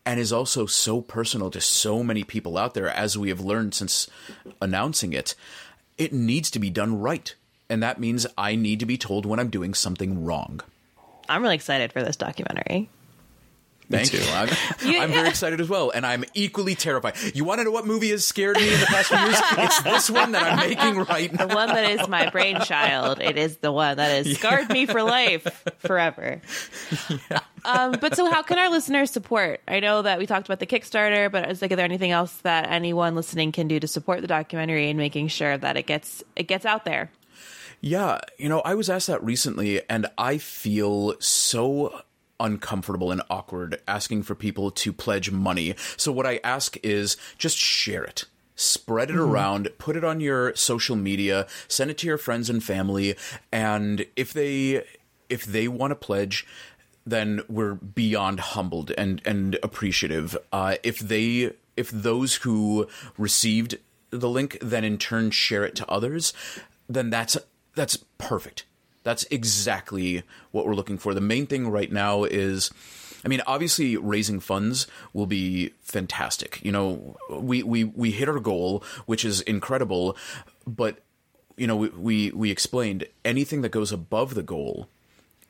and 0.05 0.19
is 0.19 0.33
also 0.33 0.65
so 0.65 0.99
personal 0.99 1.49
to 1.51 1.61
so 1.61 2.03
many 2.03 2.23
people 2.23 2.57
out 2.57 2.73
there, 2.73 2.89
as 2.89 3.17
we 3.17 3.29
have 3.29 3.39
learned 3.39 3.73
since 3.73 4.09
announcing 4.61 5.13
it, 5.13 5.35
it 5.97 6.11
needs 6.11 6.49
to 6.51 6.59
be 6.59 6.69
done 6.69 6.99
right. 6.99 7.35
And 7.69 7.81
that 7.81 7.99
means 7.99 8.27
I 8.37 8.55
need 8.55 8.79
to 8.81 8.85
be 8.85 8.97
told 8.97 9.25
when 9.25 9.39
I'm 9.39 9.49
doing 9.49 9.73
something 9.73 10.25
wrong. 10.25 10.59
I'm 11.29 11.41
really 11.41 11.55
excited 11.55 11.91
for 11.93 12.03
this 12.03 12.15
documentary. 12.15 12.89
Thank 13.89 14.13
you. 14.13 14.21
I'm, 14.31 14.49
I'm 15.01 15.11
very 15.11 15.29
excited 15.33 15.61
as 15.61 15.69
well, 15.69 15.91
and 15.91 16.05
I'm 16.05 16.23
equally 16.33 16.75
terrified. 16.75 17.15
You 17.33 17.43
want 17.43 17.59
to 17.59 17.65
know 17.65 17.71
what 17.71 17.85
movie 17.85 18.09
has 18.09 18.25
scared 18.25 18.57
me 18.57 18.73
in 18.73 18.79
the 18.79 18.85
past 18.85 19.09
few 19.09 19.17
years? 19.17 19.41
It's 19.57 19.81
this 19.83 20.09
one 20.09 20.31
that 20.31 20.43
I'm 20.43 20.69
making 20.69 21.03
right 21.03 21.31
now. 21.31 21.45
The 21.45 21.55
one 21.55 21.67
that 21.67 21.91
is 21.91 22.07
my 22.07 22.29
brainchild. 22.29 23.21
It 23.21 23.37
is 23.37 23.57
the 23.57 23.71
one 23.71 23.97
that 23.97 24.25
has 24.25 24.33
scarred 24.37 24.69
me 24.69 24.85
for 24.85 25.03
life, 25.03 25.43
forever. 25.79 26.41
Um, 27.65 27.97
but 27.99 28.15
so, 28.15 28.29
how 28.29 28.41
can 28.41 28.57
our 28.57 28.69
listeners 28.69 29.11
support? 29.11 29.61
I 29.67 29.79
know 29.79 30.01
that 30.01 30.19
we 30.19 30.25
talked 30.25 30.47
about 30.47 30.59
the 30.59 30.67
Kickstarter, 30.67 31.31
but 31.31 31.49
is 31.49 31.61
like, 31.61 31.71
is 31.71 31.75
there 31.75 31.85
anything 31.85 32.11
else 32.11 32.33
that 32.37 32.69
anyone 32.69 33.15
listening 33.15 33.51
can 33.51 33.67
do 33.67 33.79
to 33.79 33.87
support 33.87 34.21
the 34.21 34.27
documentary 34.27 34.89
and 34.89 34.97
making 34.97 35.27
sure 35.27 35.57
that 35.57 35.77
it 35.77 35.85
gets 35.85 36.23
it 36.35 36.47
gets 36.47 36.65
out 36.65 36.85
there? 36.85 37.11
Yeah, 37.85 38.21
you 38.37 38.47
know, 38.47 38.61
I 38.61 38.75
was 38.75 38.89
asked 38.89 39.07
that 39.07 39.21
recently, 39.21 39.81
and 39.89 40.07
I 40.17 40.37
feel 40.37 41.19
so 41.19 42.03
uncomfortable 42.39 43.11
and 43.11 43.21
awkward 43.29 43.81
asking 43.85 44.23
for 44.23 44.35
people 44.35 44.71
to 44.71 44.93
pledge 44.93 45.31
money. 45.31 45.75
So, 45.97 46.09
what 46.09 46.25
I 46.25 46.39
ask 46.45 46.77
is 46.81 47.17
just 47.37 47.57
share 47.57 48.05
it. 48.05 48.23
Spread 48.55 49.09
it 49.09 49.17
around, 49.17 49.67
put 49.79 49.97
it 49.97 50.05
on 50.05 50.21
your 50.21 50.55
social 50.55 50.95
media, 50.95 51.45
send 51.67 51.91
it 51.91 51.97
to 51.97 52.07
your 52.07 52.17
friends 52.17 52.49
and 52.49 52.63
family, 52.63 53.17
and 53.51 54.05
if 54.15 54.31
they 54.31 54.85
if 55.27 55.43
they 55.43 55.67
want 55.67 55.91
to 55.91 55.95
pledge, 55.95 56.47
then 57.05 57.41
we're 57.49 57.73
beyond 57.73 58.39
humbled 58.39 58.91
and 58.91 59.21
and 59.25 59.57
appreciative. 59.61 60.37
Uh, 60.53 60.77
if 60.83 60.99
they 60.99 61.51
if 61.75 61.91
those 61.91 62.35
who 62.35 62.87
received 63.17 63.75
the 64.09 64.29
link 64.29 64.57
then 64.61 64.85
in 64.85 64.97
turn 64.97 65.31
share 65.31 65.65
it 65.65 65.75
to 65.75 65.89
others, 65.89 66.31
then 66.87 67.09
that's 67.09 67.35
that's 67.75 67.97
perfect. 68.17 68.65
That's 69.03 69.23
exactly 69.25 70.23
what 70.51 70.65
we're 70.65 70.75
looking 70.75 70.97
for. 70.97 71.13
The 71.13 71.21
main 71.21 71.45
thing 71.45 71.69
right 71.69 71.91
now 71.91 72.23
is 72.23 72.71
I 73.25 73.29
mean, 73.29 73.41
obviously 73.47 73.95
raising 73.95 74.39
funds 74.39 74.87
will 75.13 75.25
be 75.25 75.69
fantastic. 75.81 76.59
You 76.63 76.71
know, 76.71 77.17
we 77.29 77.63
we 77.63 77.83
we 77.83 78.11
hit 78.11 78.27
our 78.27 78.39
goal, 78.39 78.83
which 79.05 79.23
is 79.23 79.41
incredible, 79.41 80.17
but 80.67 80.99
you 81.55 81.67
know, 81.67 81.75
we 81.75 81.89
we, 81.89 82.31
we 82.31 82.51
explained 82.51 83.05
anything 83.23 83.61
that 83.61 83.69
goes 83.69 83.91
above 83.91 84.35
the 84.35 84.43
goal 84.43 84.89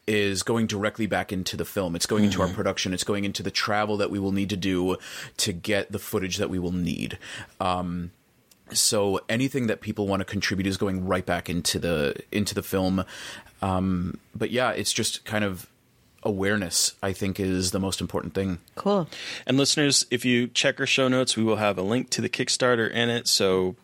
is 0.05 0.43
going 0.43 0.67
directly 0.67 1.07
back 1.07 1.31
into 1.31 1.55
the 1.55 1.63
film. 1.63 1.95
It's 1.95 2.05
going 2.05 2.25
into 2.25 2.41
our 2.41 2.49
production. 2.49 2.93
It's 2.93 3.05
going 3.05 3.23
into 3.23 3.41
the 3.41 3.51
travel 3.51 3.95
that 3.97 4.11
we 4.11 4.19
will 4.19 4.33
need 4.33 4.49
to 4.49 4.57
do 4.57 4.97
to 5.37 5.53
get 5.53 5.93
the 5.93 5.99
footage 5.99 6.37
that 6.37 6.49
we 6.49 6.59
will 6.59 6.73
need. 6.73 7.17
Um, 7.61 8.11
so 8.71 9.19
anything 9.29 9.67
that 9.67 9.81
people 9.81 10.07
want 10.07 10.21
to 10.21 10.25
contribute 10.25 10.67
is 10.67 10.77
going 10.77 11.05
right 11.05 11.25
back 11.25 11.49
into 11.49 11.79
the 11.79 12.15
into 12.31 12.55
the 12.55 12.63
film. 12.63 13.05
Um, 13.61 14.19
but 14.35 14.51
yeah, 14.51 14.71
it's 14.71 14.93
just 14.93 15.25
kind 15.25 15.43
of 15.43 15.67
awareness. 16.23 16.95
I 17.03 17.13
think 17.13 17.39
is 17.39 17.71
the 17.71 17.79
most 17.79 18.01
important 18.01 18.33
thing. 18.33 18.59
Cool. 18.75 19.07
And 19.45 19.57
listeners, 19.57 20.05
if 20.09 20.25
you 20.25 20.47
check 20.47 20.79
our 20.79 20.85
show 20.85 21.07
notes, 21.07 21.35
we 21.37 21.43
will 21.43 21.57
have 21.57 21.77
a 21.77 21.83
link 21.83 22.09
to 22.11 22.21
the 22.21 22.29
Kickstarter 22.29 22.89
in 22.89 23.09
it. 23.09 23.27
So 23.27 23.75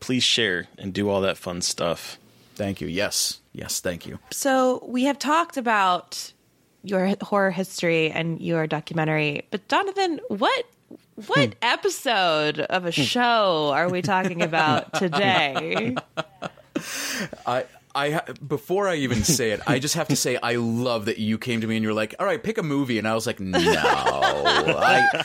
please 0.00 0.22
share 0.22 0.66
and 0.78 0.92
do 0.92 1.08
all 1.08 1.20
that 1.22 1.36
fun 1.36 1.62
stuff. 1.62 2.18
Thank 2.54 2.80
you. 2.80 2.88
Yes, 2.88 3.40
yes, 3.52 3.80
thank 3.80 4.06
you. 4.06 4.18
So 4.30 4.82
we 4.86 5.04
have 5.04 5.18
talked 5.18 5.56
about 5.56 6.32
your 6.82 7.14
horror 7.20 7.50
history 7.50 8.10
and 8.10 8.40
your 8.40 8.66
documentary, 8.66 9.46
but 9.50 9.66
Jonathan, 9.68 10.20
what 10.28 10.66
what 11.26 11.48
hmm. 11.48 11.52
episode 11.62 12.60
of 12.60 12.84
a 12.84 12.92
show 12.92 13.70
are 13.74 13.88
we 13.88 14.02
talking 14.02 14.42
about 14.42 14.92
today? 14.98 15.96
I. 17.46 17.64
I 17.96 18.20
before 18.46 18.88
I 18.88 18.96
even 18.96 19.24
say 19.24 19.52
it, 19.52 19.60
I 19.66 19.78
just 19.78 19.94
have 19.94 20.08
to 20.08 20.16
say 20.16 20.38
I 20.42 20.56
love 20.56 21.06
that 21.06 21.18
you 21.18 21.38
came 21.38 21.62
to 21.62 21.66
me 21.66 21.76
and 21.76 21.82
you're 21.82 21.94
like, 21.94 22.14
"All 22.20 22.26
right, 22.26 22.42
pick 22.42 22.58
a 22.58 22.62
movie," 22.62 22.98
and 22.98 23.08
I 23.08 23.14
was 23.14 23.26
like, 23.26 23.40
"No, 23.40 23.58
I, 23.58 25.24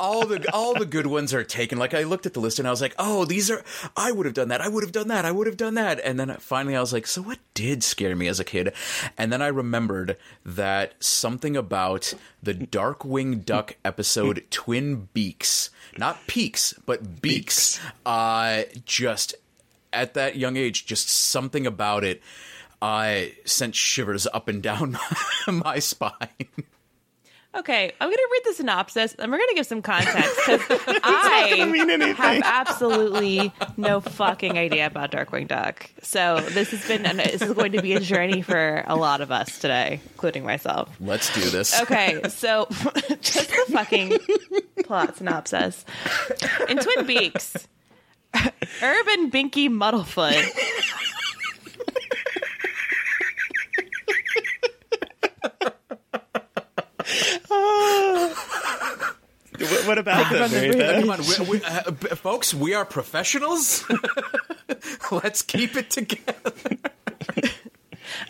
all 0.00 0.26
the 0.26 0.44
all 0.52 0.74
the 0.74 0.84
good 0.84 1.06
ones 1.06 1.32
are 1.32 1.44
taken." 1.44 1.78
Like 1.78 1.94
I 1.94 2.02
looked 2.02 2.26
at 2.26 2.34
the 2.34 2.40
list 2.40 2.58
and 2.58 2.66
I 2.66 2.72
was 2.72 2.80
like, 2.80 2.94
"Oh, 2.98 3.24
these 3.24 3.50
are 3.50 3.62
I 3.96 4.10
would 4.10 4.26
have 4.26 4.34
done 4.34 4.48
that. 4.48 4.60
I 4.60 4.68
would 4.68 4.82
have 4.82 4.92
done 4.92 5.08
that. 5.08 5.24
I 5.24 5.30
would 5.30 5.46
have 5.46 5.56
done 5.56 5.74
that." 5.74 6.00
And 6.00 6.18
then 6.18 6.34
finally, 6.40 6.74
I 6.74 6.80
was 6.80 6.92
like, 6.92 7.06
"So 7.06 7.22
what 7.22 7.38
did 7.54 7.84
scare 7.84 8.16
me 8.16 8.26
as 8.26 8.40
a 8.40 8.44
kid?" 8.44 8.72
And 9.16 9.32
then 9.32 9.40
I 9.40 9.48
remembered 9.48 10.16
that 10.44 10.94
something 11.02 11.56
about 11.56 12.14
the 12.42 12.54
Darkwing 12.54 13.44
Duck 13.44 13.76
episode 13.84 14.44
Twin 14.50 15.08
Beaks, 15.14 15.70
not 15.96 16.26
peaks, 16.26 16.74
but 16.84 17.22
beaks, 17.22 17.78
uh, 18.04 18.62
just 18.84 19.36
at 19.92 20.14
that 20.14 20.36
young 20.36 20.56
age, 20.56 20.86
just 20.86 21.08
something 21.08 21.66
about 21.66 22.04
it 22.04 22.22
uh, 22.80 23.22
sent 23.44 23.74
shivers 23.74 24.26
up 24.32 24.48
and 24.48 24.62
down 24.62 24.98
my 25.48 25.78
spine. 25.78 26.12
Okay, 27.54 27.92
I'm 27.98 28.08
going 28.08 28.16
to 28.16 28.28
read 28.30 28.42
the 28.44 28.52
synopsis 28.52 29.14
and 29.14 29.32
we're 29.32 29.38
going 29.38 29.48
to 29.48 29.54
give 29.54 29.66
some 29.66 29.80
context 29.80 30.36
because 30.36 30.60
I 31.02 32.14
have 32.16 32.42
absolutely 32.44 33.52
no 33.76 34.00
fucking 34.00 34.58
idea 34.58 34.86
about 34.86 35.10
Darkwing 35.10 35.48
Duck. 35.48 35.90
So 36.02 36.40
this 36.50 36.70
has 36.72 36.86
been 36.86 37.02
this 37.16 37.40
is 37.40 37.54
going 37.54 37.72
to 37.72 37.80
be 37.80 37.94
a 37.94 38.00
journey 38.00 38.42
for 38.42 38.84
a 38.86 38.94
lot 38.94 39.22
of 39.22 39.32
us 39.32 39.58
today, 39.58 40.00
including 40.12 40.44
myself. 40.44 40.94
Let's 41.00 41.32
do 41.34 41.40
this. 41.48 41.80
Okay, 41.80 42.20
so 42.28 42.68
just 43.22 43.48
the 43.48 43.72
fucking 43.72 44.18
plot 44.84 45.16
synopsis. 45.16 45.86
In 46.68 46.76
Twin 46.76 47.06
Peaks, 47.06 47.66
Urban 48.82 49.30
Binky 49.30 49.68
Muddlefoot. 49.68 50.34
What, 59.58 59.86
what 59.86 59.98
about 59.98 60.30
that, 60.30 60.50
Mary 60.52 61.00
Come 61.00 61.10
on, 61.10 61.20
we, 61.20 61.58
we, 61.58 61.64
uh, 61.64 61.90
b- 61.90 62.08
folks, 62.10 62.54
we 62.54 62.74
are 62.74 62.84
professionals. 62.84 63.84
Let's 65.10 65.42
keep 65.42 65.76
it 65.76 65.90
together. 65.90 66.52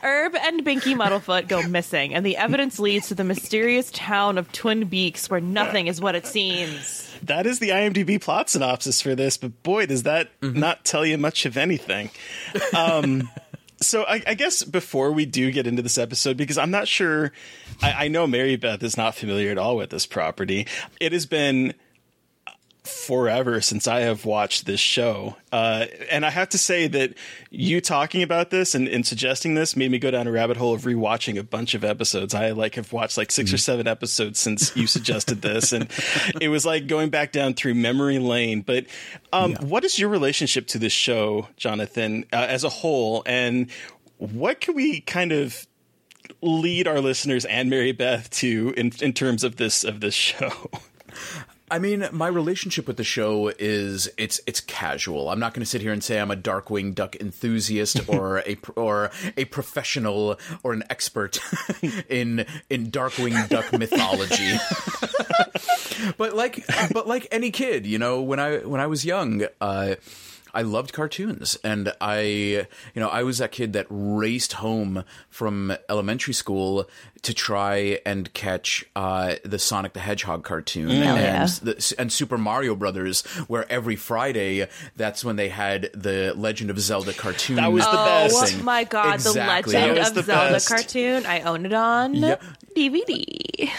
Herb 0.02 0.34
and 0.36 0.64
Binky 0.64 0.94
Muddlefoot 0.96 1.48
go 1.48 1.62
missing, 1.62 2.14
and 2.14 2.24
the 2.24 2.36
evidence 2.36 2.78
leads 2.78 3.08
to 3.08 3.14
the 3.14 3.24
mysterious 3.24 3.90
town 3.92 4.38
of 4.38 4.50
Twin 4.52 4.84
Beaks, 4.86 5.28
where 5.28 5.40
nothing 5.40 5.86
is 5.86 6.00
what 6.00 6.14
it 6.14 6.26
seems. 6.26 7.07
That 7.22 7.46
is 7.46 7.58
the 7.58 7.70
IMDb 7.70 8.20
plot 8.20 8.50
synopsis 8.50 9.00
for 9.00 9.14
this, 9.14 9.36
but 9.36 9.62
boy, 9.62 9.86
does 9.86 10.04
that 10.04 10.30
not 10.42 10.84
tell 10.84 11.04
you 11.04 11.18
much 11.18 11.46
of 11.46 11.56
anything. 11.56 12.10
Um, 12.76 13.30
so 13.80 14.04
I, 14.04 14.22
I 14.26 14.34
guess 14.34 14.62
before 14.62 15.12
we 15.12 15.26
do 15.26 15.50
get 15.50 15.66
into 15.66 15.82
this 15.82 15.98
episode, 15.98 16.36
because 16.36 16.58
I'm 16.58 16.70
not 16.70 16.88
sure, 16.88 17.32
I, 17.82 18.04
I 18.04 18.08
know 18.08 18.26
Mary 18.26 18.56
Beth 18.56 18.82
is 18.82 18.96
not 18.96 19.14
familiar 19.14 19.50
at 19.50 19.58
all 19.58 19.76
with 19.76 19.90
this 19.90 20.06
property. 20.06 20.66
It 21.00 21.12
has 21.12 21.26
been 21.26 21.74
forever 22.88 23.60
since 23.60 23.86
I 23.86 24.00
have 24.00 24.24
watched 24.24 24.66
this 24.66 24.80
show. 24.80 25.36
Uh, 25.52 25.86
and 26.10 26.24
I 26.26 26.30
have 26.30 26.48
to 26.50 26.58
say 26.58 26.88
that 26.88 27.14
you 27.50 27.80
talking 27.80 28.22
about 28.22 28.50
this 28.50 28.74
and, 28.74 28.88
and 28.88 29.06
suggesting 29.06 29.54
this 29.54 29.76
made 29.76 29.90
me 29.90 29.98
go 29.98 30.10
down 30.10 30.26
a 30.26 30.32
rabbit 30.32 30.56
hole 30.56 30.74
of 30.74 30.82
rewatching 30.82 31.38
a 31.38 31.42
bunch 31.42 31.74
of 31.74 31.84
episodes. 31.84 32.34
I 32.34 32.50
like 32.50 32.74
have 32.74 32.92
watched 32.92 33.16
like 33.16 33.30
6 33.30 33.52
or 33.52 33.58
seven 33.58 33.86
episodes 33.86 34.40
since 34.40 34.76
you 34.76 34.86
suggested 34.86 35.42
this. 35.42 35.72
And 35.72 35.90
it 36.40 36.48
was 36.48 36.66
like 36.66 36.86
going 36.86 37.10
back 37.10 37.32
down 37.32 37.54
through 37.54 37.74
memory 37.74 38.18
lane. 38.18 38.62
But 38.62 38.86
um, 39.32 39.54
what 39.56 39.84
is 39.84 39.98
your 39.98 40.08
relationship 40.08 40.66
to 40.68 40.78
this 40.78 40.92
show, 40.92 41.48
Jonathan, 41.56 42.24
uh, 42.32 42.46
as 42.48 42.64
a 42.64 42.68
whole? 42.68 43.22
And 43.26 43.70
what 44.16 44.60
can 44.60 44.74
we 44.74 45.00
kind 45.00 45.32
of 45.32 45.66
lead 46.42 46.86
our 46.86 47.00
listeners 47.00 47.44
and 47.44 47.70
Mary 47.70 47.92
Beth 47.92 48.30
to 48.30 48.74
in, 48.76 48.92
in 49.00 49.12
terms 49.12 49.44
of 49.44 49.56
this 49.56 49.84
of 49.84 50.00
this 50.00 50.14
show? 50.14 50.52
I 51.70 51.78
mean, 51.78 52.08
my 52.12 52.28
relationship 52.28 52.86
with 52.86 52.96
the 52.96 53.04
show 53.04 53.52
is 53.58 54.08
it's 54.16 54.40
it's 54.46 54.60
casual. 54.60 55.30
I'm 55.30 55.40
not 55.40 55.54
going 55.54 55.62
to 55.62 55.66
sit 55.66 55.80
here 55.80 55.92
and 55.92 56.02
say 56.02 56.20
I'm 56.20 56.30
a 56.30 56.36
Darkwing 56.36 56.94
Duck 56.94 57.16
enthusiast 57.16 58.00
or 58.08 58.38
a 58.40 58.56
or 58.76 59.10
a 59.36 59.44
professional 59.46 60.38
or 60.62 60.72
an 60.72 60.84
expert 60.90 61.40
in 62.08 62.46
in 62.70 62.90
Darkwing 62.90 63.48
Duck 63.48 63.72
mythology. 63.72 64.58
but 66.16 66.34
like 66.34 66.64
but 66.92 67.06
like 67.06 67.26
any 67.30 67.50
kid, 67.50 67.86
you 67.86 67.98
know, 67.98 68.22
when 68.22 68.38
I 68.38 68.58
when 68.58 68.80
I 68.80 68.86
was 68.86 69.04
young, 69.04 69.46
uh 69.60 69.96
I 70.54 70.62
loved 70.62 70.92
cartoons, 70.92 71.56
and 71.62 71.92
I, 72.00 72.20
you 72.22 72.66
know, 72.96 73.08
I 73.08 73.22
was 73.22 73.38
that 73.38 73.52
kid 73.52 73.72
that 73.74 73.86
raced 73.90 74.54
home 74.54 75.04
from 75.28 75.76
elementary 75.88 76.34
school 76.34 76.88
to 77.22 77.34
try 77.34 78.00
and 78.06 78.32
catch 78.32 78.84
uh, 78.96 79.34
the 79.44 79.58
Sonic 79.58 79.92
the 79.92 80.00
Hedgehog 80.00 80.44
cartoon 80.44 80.90
and 80.90 81.00
yeah. 81.20 81.46
the, 81.62 81.94
and 81.98 82.12
Super 82.12 82.38
Mario 82.38 82.74
Brothers, 82.76 83.22
where 83.48 83.70
every 83.70 83.96
Friday 83.96 84.68
that's 84.96 85.24
when 85.24 85.36
they 85.36 85.48
had 85.48 85.90
the 85.94 86.32
Legend 86.36 86.70
of 86.70 86.78
Zelda 86.80 87.12
cartoon. 87.12 87.56
That 87.56 87.72
was 87.72 87.84
the 87.84 87.90
Oh 87.90 88.28
best. 88.28 88.62
my 88.62 88.84
god, 88.84 89.14
Exactly. 89.16 89.72
the 89.72 89.78
Legend 89.80 89.98
of 90.06 90.14
the 90.14 90.22
Zelda 90.22 90.52
best. 90.52 90.68
cartoon. 90.68 91.26
I 91.26 91.40
own 91.42 91.66
it 91.66 91.72
on 91.72 92.14
Yep. 92.14 92.42
DVD. 92.76 93.70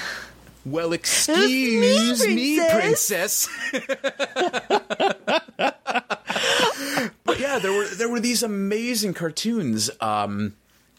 Well, 0.66 0.92
excuse 0.94 2.28
me, 2.28 2.60
princess. 2.70 3.48
princess. 3.72 4.68
yeah, 7.60 7.64
there 7.64 7.74
were 7.74 7.86
there 7.86 8.10
were 8.10 8.20
these 8.20 8.44
amazing 8.44 9.14
cartoons. 9.14 9.90
Um, 10.02 10.56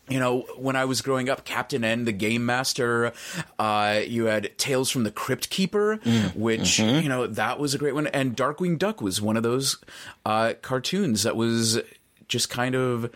you 0.08 0.18
know, 0.18 0.40
when 0.56 0.74
I 0.74 0.84
was 0.86 1.02
growing 1.02 1.28
up, 1.28 1.44
Captain 1.44 1.84
N, 1.84 2.04
the 2.04 2.12
Game 2.12 2.44
Master. 2.44 3.12
Uh, 3.58 4.00
you 4.04 4.24
had 4.24 4.56
Tales 4.58 4.90
from 4.90 5.04
the 5.04 5.10
Crypt 5.12 5.50
Keeper, 5.50 6.00
which 6.34 6.80
you 6.80 7.08
know 7.08 7.26
that 7.26 7.58
was 7.58 7.74
a 7.74 7.78
great 7.78 7.94
one, 7.94 8.08
and 8.08 8.36
Darkwing 8.36 8.78
Duck 8.78 9.00
was 9.00 9.22
one 9.22 9.36
of 9.36 9.42
those 9.42 9.78
uh, 10.26 10.54
cartoons 10.62 11.22
that 11.22 11.36
was 11.36 11.80
just 12.26 12.50
kind 12.50 12.74
of 12.74 13.10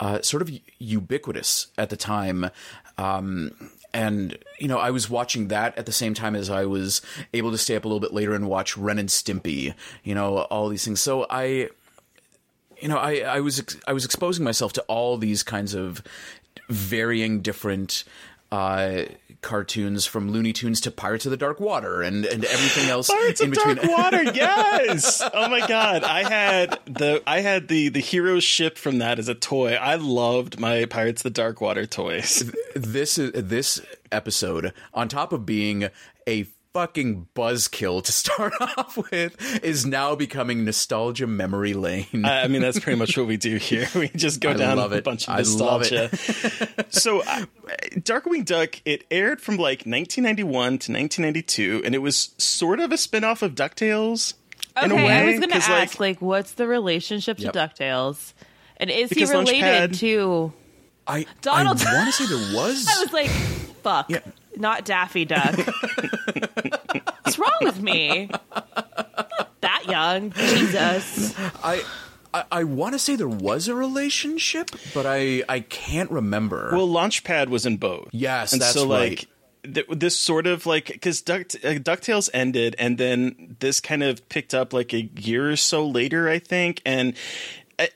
uh, 0.00 0.20
sort 0.22 0.42
of 0.42 0.50
ubiquitous 0.78 1.68
at 1.78 1.90
the 1.90 1.96
time. 1.96 2.50
Um, 2.98 3.70
and 3.94 4.36
you 4.58 4.68
know, 4.68 4.78
I 4.78 4.90
was 4.90 5.08
watching 5.08 5.48
that 5.48 5.76
at 5.78 5.86
the 5.86 5.92
same 5.92 6.14
time 6.14 6.34
as 6.34 6.50
I 6.50 6.64
was 6.64 7.02
able 7.32 7.52
to 7.52 7.58
stay 7.58 7.76
up 7.76 7.84
a 7.84 7.88
little 7.88 8.00
bit 8.00 8.12
later 8.12 8.34
and 8.34 8.48
watch 8.48 8.76
Ren 8.76 8.98
and 8.98 9.08
Stimpy. 9.08 9.74
You 10.02 10.14
know, 10.14 10.38
all 10.38 10.68
these 10.68 10.84
things. 10.84 11.00
So 11.00 11.26
I, 11.30 11.68
you 12.82 12.88
know, 12.88 12.98
I, 12.98 13.20
I 13.20 13.40
was 13.40 13.60
ex- 13.60 13.76
I 13.86 13.92
was 13.92 14.04
exposing 14.04 14.44
myself 14.44 14.72
to 14.74 14.82
all 14.82 15.16
these 15.16 15.42
kinds 15.42 15.72
of 15.74 16.02
varying 16.68 17.40
different 17.40 18.04
uh, 18.50 19.04
cartoons 19.40 20.04
from 20.04 20.30
Looney 20.30 20.52
Tunes 20.52 20.80
to 20.82 20.90
Pirates 20.90 21.24
of 21.24 21.30
the 21.30 21.36
Dark 21.36 21.60
Water 21.60 22.02
and 22.02 22.26
and 22.26 22.44
everything 22.44 22.90
else 22.90 23.08
Pirates 23.14 23.40
in 23.40 23.48
of 23.48 23.54
between. 23.54 23.76
Dark 23.76 23.88
Water, 23.88 24.22
yes. 24.34 25.22
oh 25.32 25.48
my 25.48 25.66
god, 25.66 26.04
I 26.04 26.28
had 26.28 26.78
the 26.86 27.22
I 27.26 27.40
had 27.40 27.68
the 27.68 27.88
the 27.88 28.00
hero 28.00 28.40
ship 28.40 28.76
from 28.76 28.98
that 28.98 29.18
as 29.18 29.28
a 29.28 29.34
toy. 29.34 29.74
I 29.74 29.94
loved 29.94 30.58
my 30.58 30.84
Pirates 30.84 31.20
of 31.20 31.24
the 31.24 31.30
Dark 31.30 31.60
Water 31.60 31.86
toys. 31.86 32.52
this 32.74 33.16
is 33.16 33.30
this 33.34 33.80
episode 34.10 34.72
on 34.92 35.08
top 35.08 35.32
of 35.32 35.46
being 35.46 35.88
a 36.28 36.46
fucking 36.72 37.28
buzzkill 37.34 38.02
to 38.02 38.12
start 38.22 38.52
off 38.60 38.96
with 39.10 39.36
is 39.64 39.84
now 39.86 40.14
becoming 40.14 40.64
nostalgia 40.64 41.26
memory 41.26 41.74
lane. 41.74 42.24
I 42.24 42.42
I 42.42 42.48
mean, 42.48 42.62
that's 42.62 42.78
pretty 42.80 42.98
much 42.98 43.16
what 43.18 43.26
we 43.26 43.36
do 43.36 43.56
here. 43.56 43.88
We 43.94 44.08
just 44.08 44.40
go 44.40 44.50
I 44.50 44.54
down 44.54 44.76
love 44.78 44.92
a 44.92 44.96
it. 44.96 45.04
bunch 45.04 45.28
of 45.28 45.34
I 45.34 45.42
love 45.42 45.80
nostalgia. 45.90 46.86
so, 46.90 47.20
uh, 47.22 47.44
Darkwing 47.96 48.44
Duck, 48.44 48.80
it 48.84 49.04
aired 49.10 49.40
from 49.40 49.56
like 49.56 49.80
1991 49.84 50.62
to 50.62 50.68
1992, 50.92 51.82
and 51.84 51.94
it 51.94 51.98
was 51.98 52.34
sort 52.38 52.80
of 52.80 52.92
a 52.92 52.96
spin-off 52.96 53.42
of 53.42 53.54
DuckTales. 53.54 54.34
in 54.82 54.90
a 54.90 54.94
Okay, 54.94 55.04
way, 55.04 55.12
I 55.12 55.24
was 55.26 55.38
going 55.40 55.50
to 55.50 55.56
ask, 55.56 56.00
like, 56.00 56.20
what's 56.22 56.52
the 56.52 56.66
relationship 56.66 57.36
to 57.38 57.44
Yep. 57.44 57.54
DuckTales? 57.54 58.32
And 58.78 58.90
is 58.90 59.10
Because 59.10 59.30
he 59.30 59.36
related 59.36 59.92
Launchpad- 59.92 59.98
to. 60.00 60.52
I 61.06 61.26
Donald- 61.42 61.82
I 61.82 61.94
want 61.96 62.12
to 62.14 62.24
say 62.26 62.26
there 62.34 62.54
was. 62.56 62.86
I 62.88 63.02
was 63.02 63.12
like, 63.12 63.28
fuck. 63.82 64.08
Yeah. 64.08 64.20
Not 64.56 64.84
Daffy 64.84 65.24
Duck. 65.24 65.56
What's 67.22 67.38
wrong 67.38 67.58
with 67.62 67.80
me? 67.80 68.28
Not 68.54 69.60
that 69.60 69.84
young. 69.86 70.30
Jesus. 70.32 71.34
I 71.62 71.82
I, 72.34 72.44
I 72.50 72.64
want 72.64 72.94
to 72.94 72.98
say 72.98 73.16
there 73.16 73.28
was 73.28 73.68
a 73.68 73.74
relationship, 73.74 74.70
but 74.94 75.06
I 75.06 75.42
I 75.48 75.60
can't 75.60 76.10
remember. 76.10 76.70
Well, 76.72 76.88
Launchpad 76.88 77.48
was 77.48 77.66
in 77.66 77.76
both. 77.76 78.08
Yes, 78.12 78.52
and 78.52 78.62
that's 78.62 78.74
so 78.74 78.88
right. 78.88 79.26
like 79.64 79.74
th- 79.74 79.86
this 79.90 80.16
sort 80.16 80.46
of 80.46 80.66
like 80.66 80.86
because 80.86 81.22
Duck 81.22 81.42
uh, 81.42 81.78
Ducktales 81.78 82.30
ended, 82.32 82.76
and 82.78 82.98
then 82.98 83.56
this 83.60 83.80
kind 83.80 84.02
of 84.02 84.28
picked 84.28 84.54
up 84.54 84.72
like 84.72 84.92
a 84.92 85.02
year 85.16 85.50
or 85.50 85.56
so 85.56 85.86
later, 85.86 86.28
I 86.28 86.38
think, 86.38 86.80
and. 86.84 87.14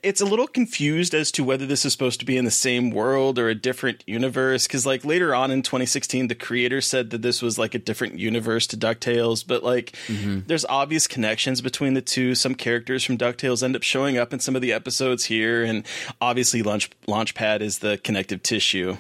It's 0.03 0.21
a 0.21 0.25
little 0.25 0.47
confused 0.47 1.15
as 1.15 1.31
to 1.33 1.45
whether 1.45 1.67
this 1.67 1.85
is 1.85 1.93
supposed 1.93 2.19
to 2.21 2.27
be 2.27 2.37
in 2.37 2.45
the 2.45 2.51
same 2.51 2.91
world 2.91 3.39
or 3.39 3.49
a 3.49 3.55
different 3.55 4.03
universe. 4.07 4.67
Because, 4.67 4.85
like, 4.87 5.05
later 5.05 5.35
on 5.35 5.51
in 5.51 5.63
2016, 5.63 6.29
the 6.29 6.35
creator 6.35 6.81
said 6.81 7.11
that 7.11 7.23
this 7.23 7.43
was 7.43 7.59
like 7.59 7.75
a 7.75 7.79
different 7.79 8.19
universe 8.19 8.67
to 8.69 8.77
DuckTales. 8.77 9.47
But, 9.47 9.63
like, 9.63 9.93
Mm-hmm. 10.07 10.41
there's 10.47 10.65
obvious 10.67 11.07
connections 11.07 11.61
between 11.61 11.95
the 11.95 12.03
two. 12.03 12.35
Some 12.35 12.55
characters 12.55 13.05
from 13.05 13.19
DuckTales 13.19 13.63
end 13.63 13.77
up 13.77 13.83
showing 13.83 14.17
up 14.19 14.33
in 14.33 14.41
some 14.41 14.57
of 14.57 14.63
the 14.63 14.73
episodes 14.73 15.27
here. 15.27 15.63
And 15.65 15.85
obviously, 16.21 16.63
Launch 16.63 16.91
Launchpad 17.07 17.61
is 17.61 17.79
the 17.79 17.99
connective 17.99 18.43
tissue. 18.43 18.97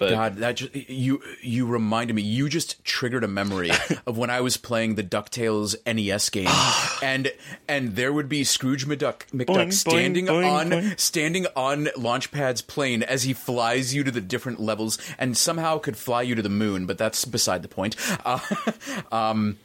But 0.00 0.10
God, 0.10 0.36
that 0.38 0.56
just, 0.56 0.74
you 0.74 1.22
you 1.42 1.66
reminded 1.66 2.14
me. 2.14 2.22
You 2.22 2.48
just 2.48 2.82
triggered 2.86 3.22
a 3.22 3.28
memory 3.28 3.70
of 4.06 4.16
when 4.16 4.30
I 4.30 4.40
was 4.40 4.56
playing 4.56 4.94
the 4.94 5.04
Ducktales 5.04 5.76
NES 5.86 6.30
game, 6.30 6.48
and 7.02 7.30
and 7.68 7.96
there 7.96 8.10
would 8.10 8.26
be 8.26 8.42
Scrooge 8.42 8.86
McDuck, 8.86 9.26
McDuck 9.30 9.66
Boing, 9.66 9.72
standing 9.74 10.26
boing, 10.26 10.50
on 10.50 10.70
boing. 10.70 10.98
standing 10.98 11.46
on 11.54 11.84
Launchpad's 11.98 12.62
plane 12.62 13.02
as 13.02 13.24
he 13.24 13.34
flies 13.34 13.94
you 13.94 14.02
to 14.02 14.10
the 14.10 14.22
different 14.22 14.58
levels, 14.58 14.96
and 15.18 15.36
somehow 15.36 15.78
could 15.78 15.98
fly 15.98 16.22
you 16.22 16.34
to 16.34 16.40
the 16.40 16.48
moon. 16.48 16.86
But 16.86 16.96
that's 16.96 17.26
beside 17.26 17.62
the 17.62 17.68
point. 17.68 17.94
Uh, 18.24 18.38
um, 19.12 19.56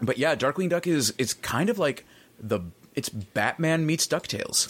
but 0.00 0.18
yeah, 0.18 0.34
Darkwing 0.34 0.68
Duck 0.68 0.86
is 0.86 1.14
it's 1.18 1.34
kind 1.34 1.70
of 1.70 1.78
like 1.78 2.04
the 2.40 2.60
it's 2.94 3.08
Batman 3.08 3.86
meets 3.86 4.06
Ducktales. 4.06 4.66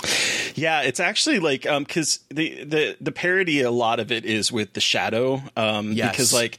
Yeah, 0.56 0.82
it's 0.82 1.00
actually 1.00 1.38
like 1.38 1.66
um 1.66 1.84
because 1.84 2.20
the 2.28 2.64
the 2.64 2.96
the 3.00 3.12
parody 3.12 3.62
a 3.62 3.70
lot 3.70 4.00
of 4.00 4.12
it 4.12 4.24
is 4.24 4.52
with 4.52 4.72
the 4.74 4.80
Shadow 4.80 5.42
um 5.56 5.92
Yes. 5.92 6.10
because 6.12 6.32
like 6.32 6.58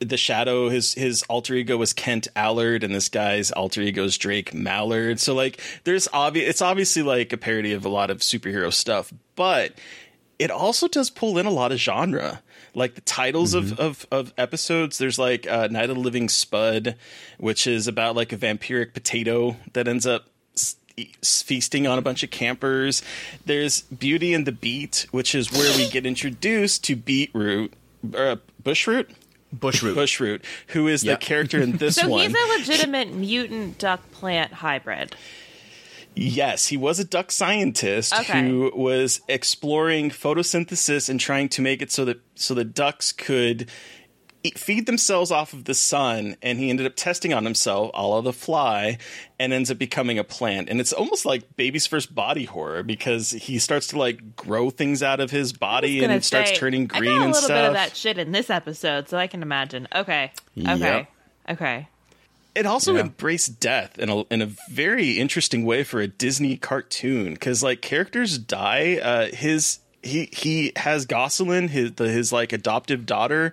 the 0.00 0.16
Shadow 0.16 0.68
his 0.68 0.94
his 0.94 1.22
alter 1.24 1.54
ego 1.54 1.76
was 1.76 1.92
Kent 1.92 2.28
Allard 2.36 2.84
and 2.84 2.94
this 2.94 3.08
guy's 3.08 3.50
alter 3.50 3.80
ego 3.82 4.04
is 4.04 4.16
Drake 4.18 4.54
Mallard 4.54 5.18
so 5.18 5.34
like 5.34 5.60
there's 5.84 6.08
obvious 6.12 6.48
it's 6.50 6.62
obviously 6.62 7.02
like 7.02 7.32
a 7.32 7.36
parody 7.36 7.72
of 7.72 7.84
a 7.84 7.88
lot 7.88 8.10
of 8.10 8.18
superhero 8.18 8.72
stuff 8.72 9.12
but 9.34 9.72
it 10.38 10.50
also 10.52 10.86
does 10.86 11.10
pull 11.10 11.36
in 11.38 11.46
a 11.46 11.50
lot 11.50 11.72
of 11.72 11.78
genre 11.78 12.40
like 12.74 12.94
the 12.94 13.00
titles 13.00 13.54
of, 13.54 13.80
of 13.80 14.06
of 14.12 14.32
episodes 14.38 14.98
there's 14.98 15.18
like 15.18 15.48
uh, 15.48 15.66
night 15.68 15.90
of 15.90 15.96
the 15.96 16.02
living 16.02 16.28
spud 16.28 16.94
which 17.38 17.66
is 17.66 17.88
about 17.88 18.14
like 18.14 18.32
a 18.32 18.36
vampiric 18.36 18.94
potato 18.94 19.56
that 19.72 19.88
ends 19.88 20.06
up 20.06 20.26
feasting 21.24 21.86
on 21.86 21.98
a 21.98 22.02
bunch 22.02 22.22
of 22.22 22.30
campers 22.30 23.02
there's 23.46 23.82
beauty 23.82 24.32
and 24.34 24.46
the 24.46 24.52
beet 24.52 25.06
which 25.10 25.34
is 25.34 25.52
where 25.52 25.76
we 25.76 25.88
get 25.88 26.04
introduced 26.06 26.84
to 26.84 26.96
beetroot 26.96 27.72
uh, 28.14 28.36
bushroot 28.62 29.08
Bushroot. 29.56 29.94
bushroot 29.94 30.42
who 30.68 30.88
is 30.88 31.02
Yep. 31.04 31.20
the 31.20 31.24
character 31.26 31.60
in 31.62 31.78
this 31.78 31.94
So 31.96 32.08
one 32.08 32.28
he's 32.28 32.34
a 32.34 32.58
legitimate 32.58 33.12
mutant 33.14 33.78
duck 33.78 34.10
plant 34.12 34.52
hybrid. 34.52 35.16
Yes, 36.14 36.66
he 36.66 36.76
was 36.76 36.98
a 36.98 37.04
duck 37.04 37.30
scientist 37.30 38.12
Okay. 38.12 38.42
who 38.42 38.72
was 38.74 39.20
exploring 39.28 40.10
photosynthesis 40.10 41.08
and 41.08 41.20
trying 41.20 41.48
to 41.50 41.62
make 41.62 41.80
it 41.80 41.92
so 41.92 42.04
that 42.06 42.18
so 42.34 42.54
the 42.54 42.64
ducks 42.64 43.12
could 43.12 43.62
eat, 43.62 43.70
feed 44.56 44.86
themselves 44.86 45.30
off 45.30 45.52
of 45.52 45.64
the 45.64 45.74
sun. 45.74 46.36
And 46.42 46.58
he 46.58 46.70
ended 46.70 46.86
up 46.86 46.94
testing 46.96 47.32
on 47.34 47.44
himself, 47.44 47.90
a 47.94 48.06
la 48.06 48.20
the 48.20 48.32
fly, 48.32 48.98
and 49.38 49.52
ends 49.52 49.70
up 49.70 49.78
becoming 49.78 50.18
a 50.18 50.24
plant. 50.24 50.68
And 50.68 50.80
it's 50.80 50.92
almost 50.92 51.24
like 51.26 51.56
baby's 51.56 51.86
first 51.86 52.14
body 52.14 52.44
horror 52.44 52.82
because 52.82 53.30
he 53.30 53.58
starts 53.58 53.88
to 53.88 53.98
like 53.98 54.36
grow 54.36 54.70
things 54.70 55.02
out 55.02 55.20
of 55.20 55.30
his 55.30 55.52
body 55.52 55.98
and 55.98 56.06
Gonna 56.08 56.16
it 56.16 56.24
starts 56.24 56.50
say, 56.50 56.56
turning 56.56 56.88
I 56.92 56.98
green 56.98 57.12
got 57.12 57.20
a 57.20 57.24
and 57.24 57.32
little 57.32 57.46
stuff. 57.48 57.48
bit 57.62 57.64
of 57.68 57.72
that 57.74 57.96
shit 57.96 58.18
in 58.18 58.32
this 58.32 58.48
episode, 58.50 59.08
so 59.08 59.18
I 59.18 59.26
can 59.26 59.42
imagine. 59.42 59.86
Okay. 59.94 60.32
Okay. 60.58 60.78
Yep. 60.78 61.08
Okay. 61.50 61.88
It 62.54 62.66
also 62.66 62.94
Yeah. 62.94 63.02
embraced 63.02 63.60
death 63.60 63.98
in 63.98 64.08
a 64.08 64.22
in 64.32 64.42
a 64.42 64.46
very 64.70 65.12
interesting 65.18 65.64
way 65.64 65.84
for 65.84 66.00
a 66.00 66.08
Disney 66.08 66.56
cartoon 66.56 67.34
because 67.34 67.62
like 67.62 67.82
characters 67.82 68.36
die. 68.38 68.98
Uh, 69.00 69.26
his 69.34 69.78
he 70.02 70.28
he 70.32 70.72
has 70.76 71.06
Gosalyn, 71.06 71.68
his 71.68 71.92
the, 71.92 72.08
his 72.08 72.32
like 72.32 72.52
adoptive 72.52 73.06
daughter, 73.06 73.52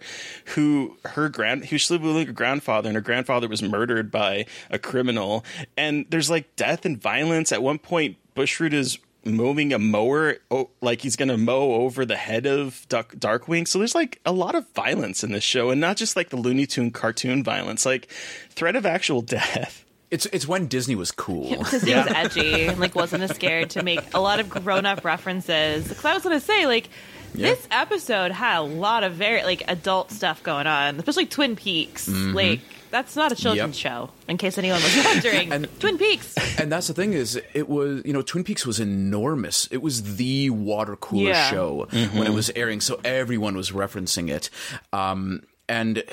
who 0.54 0.98
her 1.06 1.30
grand 1.30 1.66
who 1.66 1.78
she 1.78 1.94
lived 1.94 2.06
with 2.06 2.28
her 2.28 2.34
grandfather, 2.34 2.90
and 2.90 2.96
her 2.96 3.02
grandfather 3.02 3.48
was 3.48 3.64
murdered 3.64 4.12
by 4.12 4.46
a 4.70 4.78
criminal. 4.78 5.44
And 5.78 6.06
there's 6.10 6.30
like 6.30 6.56
death 6.56 6.86
and 6.86 7.02
violence. 7.02 7.52
At 7.52 7.64
one 7.64 7.80
point, 7.80 8.18
Bushroot 8.36 8.74
is 8.74 9.00
moving 9.26 9.74
a 9.74 9.80
mower 9.80 10.36
like 10.82 11.02
he's 11.02 11.16
gonna 11.16 11.38
mow 11.38 11.74
over 11.74 12.06
the 12.06 12.16
head 12.16 12.46
of 12.46 12.86
Duck, 12.90 13.16
Darkwing. 13.16 13.68
So 13.68 13.80
there's 13.80 13.96
like 13.96 14.20
a 14.26 14.32
lot 14.32 14.56
of 14.56 14.70
violence 14.70 15.24
in 15.24 15.32
this 15.32 15.44
show, 15.44 15.72
and 15.72 15.82
not 15.82 15.98
just 15.98 16.16
like 16.16 16.30
the 16.30 16.38
Looney 16.38 16.68
Tune 16.68 16.92
cartoon 16.92 17.44
violence, 17.44 17.86
like 17.86 18.08
threat 18.50 18.76
of 18.76 18.86
actual 18.86 19.22
death. 19.24 19.85
It's 20.16 20.26
it's 20.28 20.48
when 20.48 20.68
Disney 20.68 20.96
was 20.96 21.12
cool. 21.12 21.50
because 21.60 21.82
he 21.84 21.94
was 21.94 22.08
edgy 22.08 22.70
like 22.76 22.96
wasn't 22.96 23.24
as 23.24 23.36
scared 23.36 23.70
to 23.72 23.84
make 23.84 24.00
a 24.14 24.20
lot 24.20 24.40
of 24.40 24.50
grown 24.50 24.86
up 24.86 25.04
references. 25.06 25.88
Because 25.88 26.06
I 26.06 26.14
was 26.14 26.24
gonna 26.24 26.40
say 26.40 26.66
like. 26.66 26.90
This 27.34 27.68
episode 27.70 28.32
had 28.32 28.60
a 28.60 28.62
lot 28.62 29.04
of 29.04 29.12
very 29.12 29.44
like 29.44 29.64
adult 29.68 30.10
stuff 30.10 30.42
going 30.42 30.68
on, 30.68 30.96
especially 31.00 31.26
Twin 31.26 31.58
Peaks. 31.58 32.08
Like 32.08 32.62
that's 32.92 33.18
not 33.18 33.34
a 33.34 33.36
children's 33.36 33.78
Mm-hmm. 33.78 33.88
Yep. 33.88 34.08
show, 34.08 34.10
in 34.30 34.38
case 34.38 34.58
anyone 34.58 34.82
was 34.82 34.96
wondering. 35.06 35.52
And- 35.52 35.68
Twin 35.82 35.98
Peaks. 35.98 36.34
And 36.58 36.72
that's 36.72 36.88
the 36.88 36.94
thing 36.94 37.12
is, 37.12 37.38
it 37.54 37.68
was 37.68 38.04
you 38.06 38.14
know 38.14 38.22
Twin 38.22 38.46
Peaks 38.46 38.66
was 38.66 38.80
enormous. 38.80 39.68
It 39.70 39.82
was 39.82 40.16
the 40.16 40.50
water 40.52 40.96
cooler 40.96 41.32
Yeah. 41.32 41.50
show 41.52 41.88
when 41.92 42.26
it 42.26 42.34
was 42.34 42.52
airing, 42.56 42.80
so 42.80 43.02
everyone 43.04 43.58
was 43.58 43.72
referencing 43.72 44.30
it. 44.30 44.50
Um, 44.94 45.42
and 45.68 46.06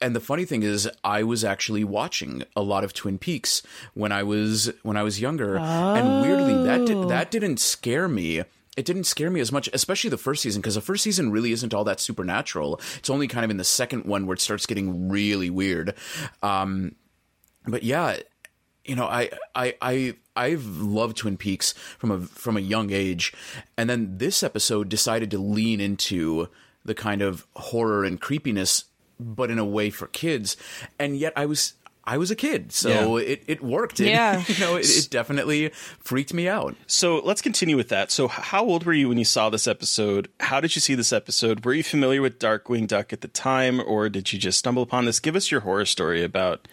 and 0.00 0.14
the 0.14 0.20
funny 0.20 0.44
thing 0.44 0.62
is, 0.62 0.88
I 1.02 1.22
was 1.22 1.44
actually 1.44 1.84
watching 1.84 2.44
a 2.54 2.62
lot 2.62 2.84
of 2.84 2.92
Twin 2.92 3.18
Peaks 3.18 3.62
when 3.94 4.12
I 4.12 4.22
was 4.22 4.70
when 4.82 4.96
I 4.96 5.02
was 5.02 5.20
younger, 5.20 5.56
and 5.58 6.22
weirdly 6.22 6.64
that 6.64 6.86
di- 6.86 7.08
that 7.08 7.30
didn't 7.30 7.58
scare 7.60 8.08
me. 8.08 8.42
It 8.76 8.84
didn't 8.84 9.04
scare 9.04 9.30
me 9.30 9.40
as 9.40 9.50
much, 9.50 9.70
especially 9.72 10.10
the 10.10 10.18
first 10.18 10.42
season, 10.42 10.60
because 10.60 10.74
the 10.74 10.82
first 10.82 11.02
season 11.02 11.32
really 11.32 11.50
isn't 11.52 11.72
all 11.72 11.84
that 11.84 11.98
supernatural. 11.98 12.78
It's 12.98 13.08
only 13.08 13.26
kind 13.26 13.42
of 13.42 13.50
in 13.50 13.56
the 13.56 13.64
second 13.64 14.04
one 14.04 14.26
where 14.26 14.34
it 14.34 14.40
starts 14.40 14.66
getting 14.66 15.08
really 15.08 15.48
weird. 15.48 15.94
Um, 16.42 16.94
but 17.66 17.82
yeah, 17.82 18.18
you 18.84 18.94
know, 18.94 19.06
I 19.06 19.30
I 19.54 19.74
I 19.80 20.14
I've 20.36 20.66
loved 20.66 21.16
Twin 21.16 21.38
Peaks 21.38 21.72
from 21.98 22.10
a 22.10 22.20
from 22.20 22.58
a 22.58 22.60
young 22.60 22.92
age, 22.92 23.32
and 23.78 23.88
then 23.88 24.18
this 24.18 24.42
episode 24.42 24.90
decided 24.90 25.30
to 25.30 25.38
lean 25.38 25.80
into 25.80 26.48
the 26.84 26.94
kind 26.94 27.22
of 27.22 27.46
horror 27.56 28.04
and 28.04 28.20
creepiness, 28.20 28.84
but 29.18 29.50
in 29.50 29.58
a 29.58 29.64
way 29.64 29.90
for 29.90 30.06
kids, 30.08 30.56
and 30.98 31.16
yet 31.16 31.32
I 31.36 31.46
was. 31.46 31.74
I 32.08 32.18
was 32.18 32.30
a 32.30 32.36
kid, 32.36 32.70
so 32.70 33.16
it, 33.16 33.42
it 33.48 33.60
worked. 33.60 33.98
It, 33.98 34.10
Yeah. 34.10 34.40
you 34.46 34.60
know, 34.60 34.76
it, 34.76 34.88
it 34.88 35.10
definitely 35.10 35.70
freaked 35.98 36.32
me 36.32 36.46
out. 36.46 36.76
So 36.86 37.18
let's 37.18 37.42
continue 37.42 37.76
with 37.76 37.88
that. 37.88 38.12
So, 38.12 38.28
how 38.28 38.64
old 38.64 38.84
were 38.86 38.92
you 38.92 39.08
when 39.08 39.18
you 39.18 39.24
saw 39.24 39.50
this 39.50 39.66
episode? 39.66 40.28
How 40.38 40.60
did 40.60 40.76
you 40.76 40.80
see 40.80 40.94
this 40.94 41.12
episode? 41.12 41.64
Were 41.64 41.74
you 41.74 41.82
familiar 41.82 42.22
with 42.22 42.38
Darkwing 42.38 42.86
Duck 42.86 43.12
at 43.12 43.22
the 43.22 43.28
time, 43.28 43.80
or 43.84 44.08
did 44.08 44.32
you 44.32 44.38
just 44.38 44.56
stumble 44.60 44.84
upon 44.84 45.04
this? 45.04 45.18
Give 45.18 45.34
us 45.34 45.50
your 45.50 45.62
horror 45.62 45.84
story 45.84 46.22
about 46.22 46.68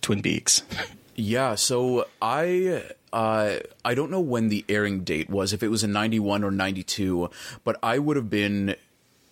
Twin 0.00 0.22
Beaks. 0.22 0.62
Yeah, 1.18 1.54
so 1.54 2.06
I 2.20 2.82
uh, 3.10 3.56
I 3.82 3.94
don't 3.94 4.10
know 4.10 4.20
when 4.20 4.50
the 4.50 4.66
airing 4.68 5.00
date 5.02 5.30
was, 5.30 5.54
if 5.54 5.62
it 5.62 5.68
was 5.68 5.82
in 5.82 5.90
ninety 5.90 6.20
one 6.20 6.44
or 6.44 6.50
ninety 6.50 6.82
two, 6.82 7.30
but 7.64 7.78
I 7.82 7.98
would 7.98 8.16
have 8.16 8.28
been 8.28 8.76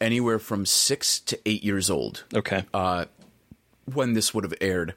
anywhere 0.01 0.39
from 0.39 0.67
six 0.67 1.21
to 1.21 1.39
eight 1.47 1.65
years 1.65 1.91
old 1.91 2.25
Okay, 2.35 2.65
uh, 2.73 3.07
when 3.93 4.15
this 4.15 4.35
would 4.35 4.45
have 4.45 4.55
aired. 4.61 4.95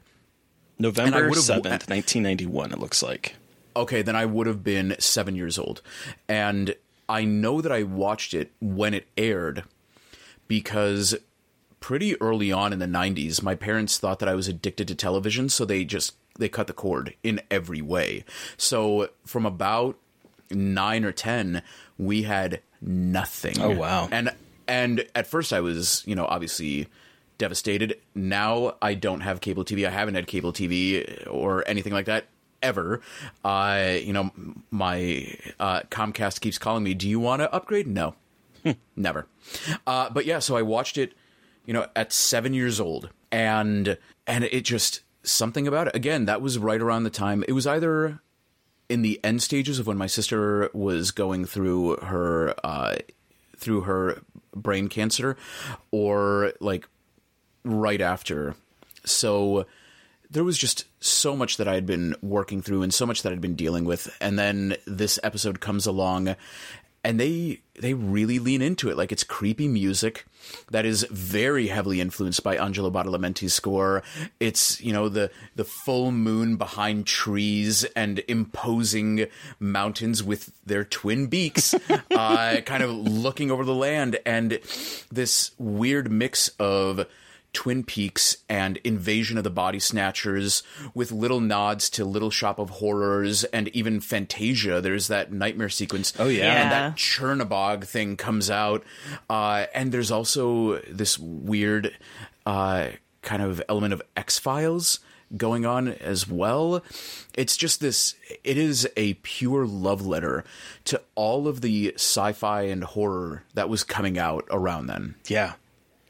November 0.78 1.32
seventh, 1.34 1.88
nineteen 1.88 2.22
ninety 2.22 2.46
one. 2.46 2.72
It 2.72 2.78
looks 2.78 3.02
like. 3.02 3.34
Okay, 3.74 4.02
then 4.02 4.16
I 4.16 4.26
would 4.26 4.46
have 4.46 4.62
been 4.64 4.96
seven 4.98 5.34
years 5.36 5.58
old, 5.58 5.82
and 6.28 6.74
I 7.08 7.24
know 7.24 7.60
that 7.60 7.72
I 7.72 7.82
watched 7.84 8.34
it 8.34 8.52
when 8.60 8.94
it 8.94 9.08
aired 9.16 9.64
because 10.46 11.16
pretty 11.80 12.20
early 12.20 12.50
on 12.50 12.72
in 12.72 12.80
the 12.80 12.86
90s 12.86 13.40
my 13.40 13.54
parents 13.54 13.98
thought 13.98 14.18
that 14.18 14.28
I 14.28 14.34
was 14.34 14.48
addicted 14.48 14.88
to 14.88 14.96
television 14.96 15.48
so 15.48 15.64
they 15.64 15.84
just 15.84 16.14
they 16.38 16.48
cut 16.48 16.66
the 16.66 16.72
cord 16.72 17.14
in 17.22 17.40
every 17.50 17.82
way. 17.82 18.24
So 18.56 19.10
from 19.24 19.46
about 19.46 19.96
9 20.50 21.04
or 21.04 21.12
10 21.12 21.62
we 21.98 22.22
had 22.22 22.60
nothing. 22.80 23.60
Oh, 23.60 23.70
wow. 23.70 24.08
And 24.10 24.30
and 24.68 25.06
at 25.14 25.26
first 25.26 25.52
I 25.52 25.60
was, 25.60 26.02
you 26.06 26.14
know, 26.14 26.26
obviously 26.26 26.88
devastated. 27.38 27.98
Now 28.14 28.76
I 28.82 28.94
don't 28.94 29.20
have 29.20 29.40
cable 29.40 29.64
TV. 29.64 29.86
I 29.86 29.90
haven't 29.90 30.14
had 30.14 30.26
cable 30.26 30.52
TV 30.52 31.26
or 31.28 31.66
anything 31.66 31.92
like 31.92 32.06
that 32.06 32.26
ever. 32.62 33.00
Uh, 33.44 33.96
you 34.00 34.12
know, 34.12 34.30
my 34.70 35.34
uh, 35.58 35.80
Comcast 35.90 36.40
keeps 36.40 36.58
calling 36.58 36.84
me. 36.84 36.94
Do 36.94 37.08
you 37.08 37.20
want 37.20 37.40
to 37.40 37.52
upgrade? 37.52 37.86
No, 37.86 38.14
never. 38.96 39.26
Uh, 39.86 40.10
but 40.10 40.26
yeah, 40.26 40.40
so 40.40 40.56
I 40.56 40.62
watched 40.62 40.98
it. 40.98 41.14
You 41.64 41.74
know, 41.74 41.86
at 41.94 42.14
seven 42.14 42.54
years 42.54 42.80
old, 42.80 43.10
and 43.30 43.98
and 44.26 44.44
it 44.44 44.62
just 44.62 45.02
something 45.22 45.68
about 45.68 45.88
it. 45.88 45.94
Again, 45.94 46.24
that 46.24 46.40
was 46.40 46.58
right 46.58 46.80
around 46.80 47.04
the 47.04 47.10
time. 47.10 47.44
It 47.46 47.52
was 47.52 47.66
either 47.66 48.20
in 48.88 49.02
the 49.02 49.20
end 49.22 49.42
stages 49.42 49.78
of 49.78 49.86
when 49.86 49.98
my 49.98 50.06
sister 50.06 50.70
was 50.72 51.10
going 51.10 51.44
through 51.44 51.96
her 51.96 52.54
uh, 52.64 52.96
through 53.58 53.82
her 53.82 54.22
brain 54.54 54.88
cancer, 54.88 55.36
or 55.90 56.52
like 56.60 56.88
right 57.64 58.00
after. 58.00 58.54
So 59.04 59.66
there 60.30 60.44
was 60.44 60.58
just 60.58 60.84
so 61.00 61.34
much 61.34 61.56
that 61.56 61.68
I 61.68 61.74
had 61.74 61.86
been 61.86 62.14
working 62.20 62.60
through 62.60 62.82
and 62.82 62.92
so 62.92 63.06
much 63.06 63.22
that 63.22 63.32
I'd 63.32 63.40
been 63.40 63.54
dealing 63.54 63.84
with, 63.84 64.14
and 64.20 64.38
then 64.38 64.76
this 64.86 65.18
episode 65.22 65.60
comes 65.60 65.86
along, 65.86 66.34
and 67.04 67.18
they 67.18 67.60
they 67.80 67.94
really 67.94 68.38
lean 68.38 68.60
into 68.60 68.90
it. 68.90 68.96
Like 68.96 69.12
it's 69.12 69.24
creepy 69.24 69.68
music 69.68 70.26
that 70.70 70.84
is 70.84 71.06
very 71.10 71.68
heavily 71.68 72.00
influenced 72.00 72.42
by 72.42 72.56
Angelo 72.56 72.90
Badalamenti's 72.90 73.54
score. 73.54 74.02
It's 74.40 74.80
you 74.80 74.92
know 74.92 75.08
the 75.08 75.30
the 75.56 75.64
full 75.64 76.10
moon 76.10 76.56
behind 76.56 77.06
trees 77.06 77.84
and 77.96 78.22
imposing 78.28 79.26
mountains 79.60 80.22
with 80.22 80.52
their 80.66 80.84
twin 80.84 81.26
beaks, 81.26 81.74
uh, 82.10 82.60
kind 82.64 82.82
of 82.82 82.90
looking 82.90 83.50
over 83.50 83.64
the 83.64 83.74
land, 83.74 84.18
and 84.26 84.58
this 85.10 85.52
weird 85.58 86.10
mix 86.10 86.48
of 86.58 87.06
Twin 87.52 87.82
Peaks 87.82 88.38
and 88.48 88.76
Invasion 88.78 89.38
of 89.38 89.44
the 89.44 89.50
Body 89.50 89.78
Snatchers 89.78 90.62
with 90.94 91.10
little 91.10 91.40
nods 91.40 91.90
to 91.90 92.04
Little 92.04 92.30
Shop 92.30 92.58
of 92.58 92.70
Horrors 92.70 93.44
and 93.44 93.68
even 93.68 94.00
Fantasia. 94.00 94.80
There's 94.80 95.08
that 95.08 95.32
nightmare 95.32 95.68
sequence. 95.68 96.12
Oh, 96.18 96.28
yeah. 96.28 96.62
And 96.62 96.72
that 96.72 96.96
Chernobog 96.96 97.84
thing 97.84 98.16
comes 98.16 98.50
out. 98.50 98.84
Uh, 99.28 99.66
and 99.74 99.92
there's 99.92 100.10
also 100.10 100.78
this 100.82 101.18
weird 101.18 101.96
uh, 102.46 102.90
kind 103.22 103.42
of 103.42 103.62
element 103.68 103.92
of 103.92 104.02
X 104.16 104.38
Files 104.38 105.00
going 105.36 105.66
on 105.66 105.88
as 105.88 106.28
well. 106.28 106.82
It's 107.34 107.56
just 107.56 107.80
this, 107.80 108.14
it 108.44 108.56
is 108.56 108.88
a 108.96 109.14
pure 109.14 109.66
love 109.66 110.06
letter 110.06 110.44
to 110.84 111.02
all 111.14 111.46
of 111.46 111.60
the 111.60 111.92
sci 111.96 112.32
fi 112.32 112.62
and 112.62 112.84
horror 112.84 113.44
that 113.54 113.68
was 113.68 113.84
coming 113.84 114.18
out 114.18 114.46
around 114.50 114.86
then. 114.86 115.16
Yeah. 115.26 115.54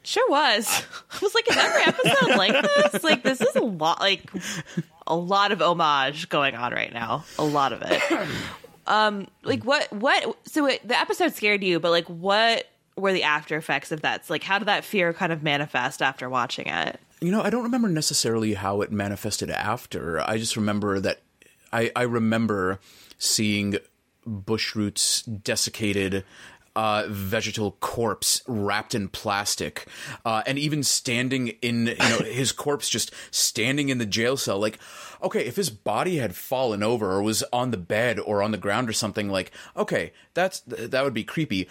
Sure 0.09 0.27
was. 0.27 0.67
I 1.11 1.19
was 1.21 1.35
like, 1.35 1.47
is 1.47 1.55
every 1.55 1.83
episode 1.83 2.35
like 2.35 2.53
this? 2.63 3.03
Like, 3.03 3.21
this 3.21 3.41
is 3.41 3.55
a 3.55 3.61
lot, 3.61 3.99
like 3.99 4.23
a 5.05 5.15
lot 5.15 5.51
of 5.51 5.61
homage 5.61 6.29
going 6.29 6.55
on 6.55 6.73
right 6.73 6.91
now. 6.91 7.25
A 7.37 7.43
lot 7.43 7.73
of 7.73 7.83
it. 7.85 8.01
Um, 8.87 9.27
like 9.43 9.63
what? 9.65 9.93
What? 9.93 10.35
So 10.47 10.65
it, 10.65 10.87
the 10.87 10.97
episode 10.97 11.35
scared 11.35 11.63
you, 11.63 11.79
but 11.79 11.91
like, 11.91 12.07
what 12.07 12.65
were 12.95 13.13
the 13.13 13.21
after 13.21 13.55
effects 13.55 13.91
of 13.91 14.01
that? 14.01 14.25
So, 14.25 14.33
like, 14.33 14.43
how 14.43 14.57
did 14.57 14.67
that 14.67 14.83
fear 14.83 15.13
kind 15.13 15.31
of 15.31 15.43
manifest 15.43 16.01
after 16.01 16.27
watching 16.27 16.65
it? 16.65 16.99
You 17.21 17.29
know, 17.29 17.43
I 17.43 17.51
don't 17.51 17.61
remember 17.61 17.87
necessarily 17.87 18.55
how 18.55 18.81
it 18.81 18.91
manifested 18.91 19.51
after. 19.51 20.27
I 20.27 20.39
just 20.39 20.55
remember 20.55 20.99
that 21.01 21.19
I, 21.71 21.91
I 21.95 22.01
remember 22.01 22.79
seeing 23.19 23.77
Bushroot's 24.25 25.21
desiccated 25.21 26.25
uh, 26.79 27.03
vegetal 27.09 27.71
corpse 27.81 28.41
wrapped 28.47 28.95
in 28.95 29.09
plastic, 29.09 29.85
uh, 30.23 30.43
and 30.47 30.57
even 30.57 30.81
standing 30.81 31.49
in, 31.61 31.87
you 31.87 31.95
know, 31.97 32.19
his 32.25 32.53
corpse 32.53 32.89
just 32.89 33.13
standing 33.31 33.89
in 33.89 33.97
the 33.97 34.05
jail 34.05 34.37
cell. 34.37 34.57
Like, 34.57 34.79
okay, 35.21 35.45
if 35.45 35.57
his 35.57 35.69
body 35.69 36.19
had 36.19 36.37
fallen 36.37 36.81
over 36.81 37.11
or 37.11 37.21
was 37.21 37.43
on 37.51 37.71
the 37.71 37.77
bed 37.77 38.17
or 38.17 38.41
on 38.41 38.51
the 38.51 38.57
ground 38.57 38.87
or 38.87 38.93
something, 38.93 39.27
like, 39.27 39.51
okay, 39.75 40.13
that's 40.33 40.61
that 40.61 41.03
would 41.03 41.13
be 41.13 41.25
creepy. 41.25 41.67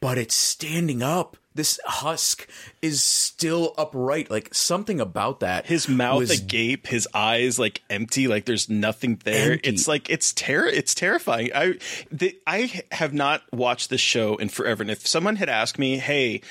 But 0.00 0.18
it's 0.18 0.34
standing 0.34 1.00
up. 1.00 1.36
This 1.54 1.80
husk 1.84 2.48
is 2.80 3.02
still 3.02 3.74
upright. 3.76 4.30
Like 4.30 4.54
something 4.54 5.00
about 5.00 5.40
that. 5.40 5.66
His 5.66 5.88
mouth 5.88 6.20
was 6.20 6.40
agape, 6.40 6.86
his 6.86 7.08
eyes 7.12 7.58
like 7.58 7.82
empty, 7.90 8.28
like 8.28 8.44
there's 8.44 8.68
nothing 8.68 9.20
there. 9.24 9.52
Empty. 9.52 9.68
It's 9.68 9.88
like 9.88 10.08
it's 10.08 10.32
terror. 10.32 10.66
It's 10.66 10.94
terrifying. 10.94 11.50
I 11.54 11.78
the, 12.12 12.38
I 12.46 12.82
have 12.92 13.12
not 13.12 13.42
watched 13.52 13.90
this 13.90 14.00
show 14.00 14.36
in 14.36 14.48
forever, 14.48 14.82
and 14.82 14.90
if 14.90 15.06
someone 15.06 15.36
had 15.36 15.48
asked 15.48 15.78
me, 15.78 15.98
"Hey, 15.98 16.42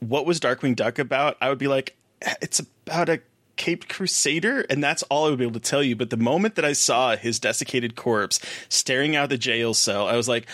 what 0.00 0.26
was 0.26 0.40
Darkwing 0.40 0.74
Duck 0.74 0.98
about?" 0.98 1.36
I 1.40 1.48
would 1.48 1.58
be 1.58 1.68
like, 1.68 1.96
"It's 2.40 2.60
about 2.60 3.08
a." 3.08 3.20
Caped 3.54 3.90
Crusader, 3.90 4.62
and 4.70 4.82
that's 4.82 5.02
all 5.04 5.26
I 5.26 5.30
would 5.30 5.38
be 5.38 5.44
able 5.44 5.60
to 5.60 5.60
tell 5.60 5.82
you. 5.82 5.94
But 5.94 6.08
the 6.08 6.16
moment 6.16 6.54
that 6.54 6.64
I 6.64 6.72
saw 6.72 7.16
his 7.16 7.38
desiccated 7.38 7.94
corpse 7.94 8.40
staring 8.70 9.14
out 9.14 9.28
the 9.28 9.36
jail 9.36 9.74
cell, 9.74 10.08
I 10.08 10.16
was 10.16 10.26
like, 10.26 10.48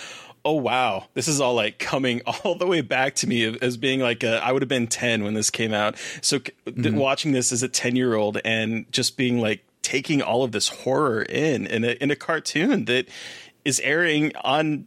"Oh 0.45 0.55
wow, 0.55 1.07
this 1.15 1.29
is 1.29 1.41
all 1.41 1.55
like 1.55 1.79
coming 1.79 2.23
all 2.45 2.55
the 2.55 2.67
way 2.67 2.81
back 2.81 3.15
to 3.17 3.27
me 3.27 3.45
as 3.61 3.77
being 3.77 4.01
like 4.01 4.23
a, 4.23 4.43
I 4.45 4.53
would 4.53 4.63
have 4.63 4.69
been 4.69 4.87
ten 4.87 5.25
when 5.25 5.35
this 5.35 5.51
came 5.51 5.73
out." 5.73 5.97
So 6.21 6.39
th- 6.39 6.57
mm-hmm. 6.67 6.97
watching 6.97 7.33
this 7.33 7.53
as 7.53 7.63
a 7.63 7.69
ten 7.69 7.97
year 7.97 8.15
old 8.15 8.39
and 8.45 8.91
just 8.93 9.17
being 9.17 9.41
like 9.41 9.65
taking 9.83 10.21
all 10.21 10.45
of 10.45 10.53
this 10.53 10.69
horror 10.69 11.23
in 11.23 11.67
in 11.67 11.85
a, 11.85 11.93
in 11.93 12.11
a 12.11 12.17
cartoon 12.17 12.85
that 12.87 13.09
is 13.65 13.81
airing 13.81 14.33
on 14.45 14.87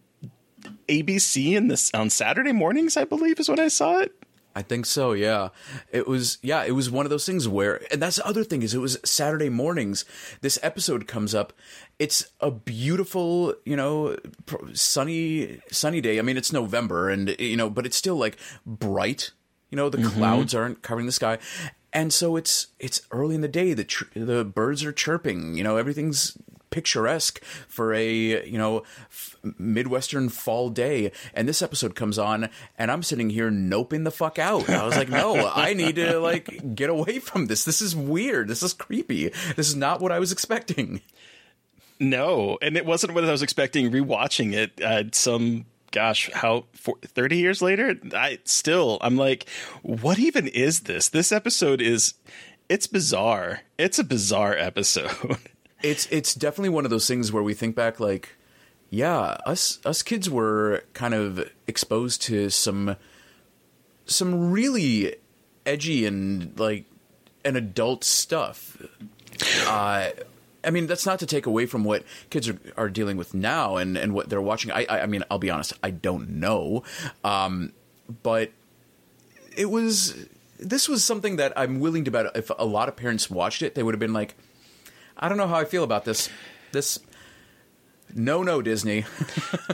ABC 0.87 1.55
in 1.55 1.67
this 1.67 1.91
on 1.93 2.09
Saturday 2.09 2.51
mornings, 2.51 2.97
I 2.97 3.05
believe, 3.05 3.39
is 3.39 3.49
when 3.49 3.59
I 3.59 3.67
saw 3.67 3.99
it. 3.99 4.13
I 4.55 4.61
think 4.61 4.85
so, 4.85 5.13
yeah. 5.13 5.49
It 5.91 6.07
was 6.07 6.37
yeah, 6.41 6.63
it 6.63 6.71
was 6.71 6.89
one 6.89 7.05
of 7.05 7.09
those 7.09 7.25
things 7.25 7.47
where 7.47 7.81
and 7.91 8.01
that's 8.01 8.17
the 8.17 8.27
other 8.27 8.43
thing 8.43 8.63
is 8.63 8.73
it 8.73 8.79
was 8.79 8.97
Saturday 9.03 9.49
mornings. 9.49 10.05
This 10.41 10.59
episode 10.61 11.07
comes 11.07 11.33
up. 11.33 11.53
It's 11.99 12.25
a 12.39 12.51
beautiful, 12.51 13.53
you 13.65 13.75
know, 13.75 14.17
sunny 14.73 15.61
sunny 15.71 16.01
day. 16.01 16.19
I 16.19 16.21
mean, 16.21 16.37
it's 16.37 16.51
November 16.51 17.09
and 17.09 17.35
you 17.39 17.55
know, 17.55 17.69
but 17.69 17.85
it's 17.85 17.97
still 17.97 18.17
like 18.17 18.37
bright. 18.65 19.31
You 19.69 19.77
know, 19.77 19.89
the 19.89 19.99
mm-hmm. 19.99 20.17
clouds 20.17 20.53
aren't 20.53 20.81
covering 20.81 21.05
the 21.05 21.13
sky. 21.13 21.37
And 21.93 22.13
so 22.13 22.35
it's 22.35 22.67
it's 22.79 23.01
early 23.11 23.35
in 23.35 23.41
the 23.41 23.47
day. 23.47 23.73
The 23.73 23.83
tr- 23.83 24.05
the 24.13 24.43
birds 24.45 24.83
are 24.83 24.91
chirping. 24.91 25.55
You 25.55 25.63
know, 25.63 25.77
everything's 25.77 26.37
picturesque 26.71 27.43
for 27.67 27.93
a 27.93 28.43
you 28.47 28.57
know 28.57 28.79
f- 29.09 29.35
midwestern 29.59 30.29
fall 30.29 30.69
day 30.69 31.11
and 31.35 31.47
this 31.47 31.61
episode 31.61 31.93
comes 31.93 32.17
on 32.17 32.49
and 32.79 32.89
i'm 32.89 33.03
sitting 33.03 33.29
here 33.29 33.51
noping 33.51 34.03
the 34.03 34.11
fuck 34.11 34.39
out 34.39 34.67
i 34.69 34.83
was 34.83 34.95
like 34.97 35.09
no 35.09 35.47
i 35.53 35.73
need 35.73 35.95
to 35.95 36.19
like 36.19 36.73
get 36.73 36.89
away 36.89 37.19
from 37.19 37.45
this 37.45 37.63
this 37.65 37.81
is 37.81 37.95
weird 37.95 38.47
this 38.47 38.63
is 38.63 38.73
creepy 38.73 39.27
this 39.55 39.67
is 39.69 39.75
not 39.75 40.01
what 40.01 40.11
i 40.11 40.17
was 40.17 40.31
expecting 40.31 41.01
No, 41.99 42.57
and 42.63 42.75
it 42.77 42.83
wasn't 42.83 43.13
what 43.13 43.23
I 43.25 43.31
was 43.31 43.43
expecting. 43.43 43.91
Rewatching 43.91 44.53
it, 44.53 44.81
uh, 44.81 45.03
some 45.11 45.65
gosh, 45.91 46.31
how 46.33 46.65
for, 46.73 46.95
thirty 47.03 47.37
years 47.37 47.61
later, 47.61 47.95
I 48.15 48.39
still 48.43 48.97
I'm 49.01 49.17
like, 49.17 49.47
what 49.83 50.17
even 50.17 50.47
is 50.47 50.79
this? 50.81 51.09
This 51.09 51.31
episode 51.31 51.79
is 51.79 52.15
it's 52.69 52.87
bizarre. 52.87 53.61
It's 53.77 53.99
a 53.99 54.03
bizarre 54.03 54.55
episode. 54.57 55.37
it's 55.83 56.07
it's 56.11 56.33
definitely 56.33 56.69
one 56.69 56.85
of 56.85 56.91
those 56.91 57.07
things 57.07 57.31
where 57.31 57.43
we 57.43 57.53
think 57.53 57.75
back 57.75 57.99
like 57.99 58.35
yeah 58.89 59.37
us 59.45 59.79
us 59.85 60.01
kids 60.01 60.29
were 60.29 60.83
kind 60.93 61.13
of 61.13 61.49
exposed 61.67 62.21
to 62.21 62.49
some 62.49 62.95
some 64.05 64.51
really 64.51 65.15
edgy 65.65 66.05
and 66.05 66.59
like 66.59 66.85
an 67.45 67.55
adult 67.55 68.03
stuff 68.03 68.77
uh 69.67 70.09
I 70.63 70.69
mean, 70.69 70.87
that's 70.87 71.05
not 71.05 71.19
to 71.19 71.25
take 71.25 71.45
away 71.45 71.65
from 71.65 71.83
what 71.83 72.03
kids 72.29 72.47
are, 72.47 72.59
are 72.77 72.89
dealing 72.89 73.17
with 73.17 73.33
now 73.33 73.77
and, 73.77 73.97
and 73.97 74.13
what 74.13 74.29
they're 74.29 74.41
watching. 74.41 74.71
I, 74.71 74.85
I, 74.87 75.01
I 75.01 75.05
mean, 75.07 75.23
I'll 75.31 75.39
be 75.39 75.49
honest, 75.49 75.73
I 75.81 75.89
don't 75.89 76.29
know. 76.29 76.83
Um, 77.23 77.73
but 78.21 78.51
it 79.55 79.71
was, 79.71 80.27
this 80.59 80.87
was 80.87 81.03
something 81.03 81.37
that 81.37 81.53
I'm 81.55 81.79
willing 81.79 82.05
to 82.05 82.11
bet 82.11 82.27
if 82.35 82.51
a 82.57 82.65
lot 82.65 82.89
of 82.89 82.95
parents 82.95 83.29
watched 83.29 83.61
it, 83.61 83.75
they 83.75 83.83
would 83.83 83.95
have 83.95 83.99
been 83.99 84.13
like, 84.13 84.35
I 85.21 85.29
don't 85.29 85.37
know 85.37 85.47
how 85.47 85.55
I 85.55 85.65
feel 85.65 85.83
about 85.83 86.03
this. 86.03 86.29
This, 86.71 86.99
no, 88.15 88.43
no, 88.43 88.61
Disney. 88.61 89.05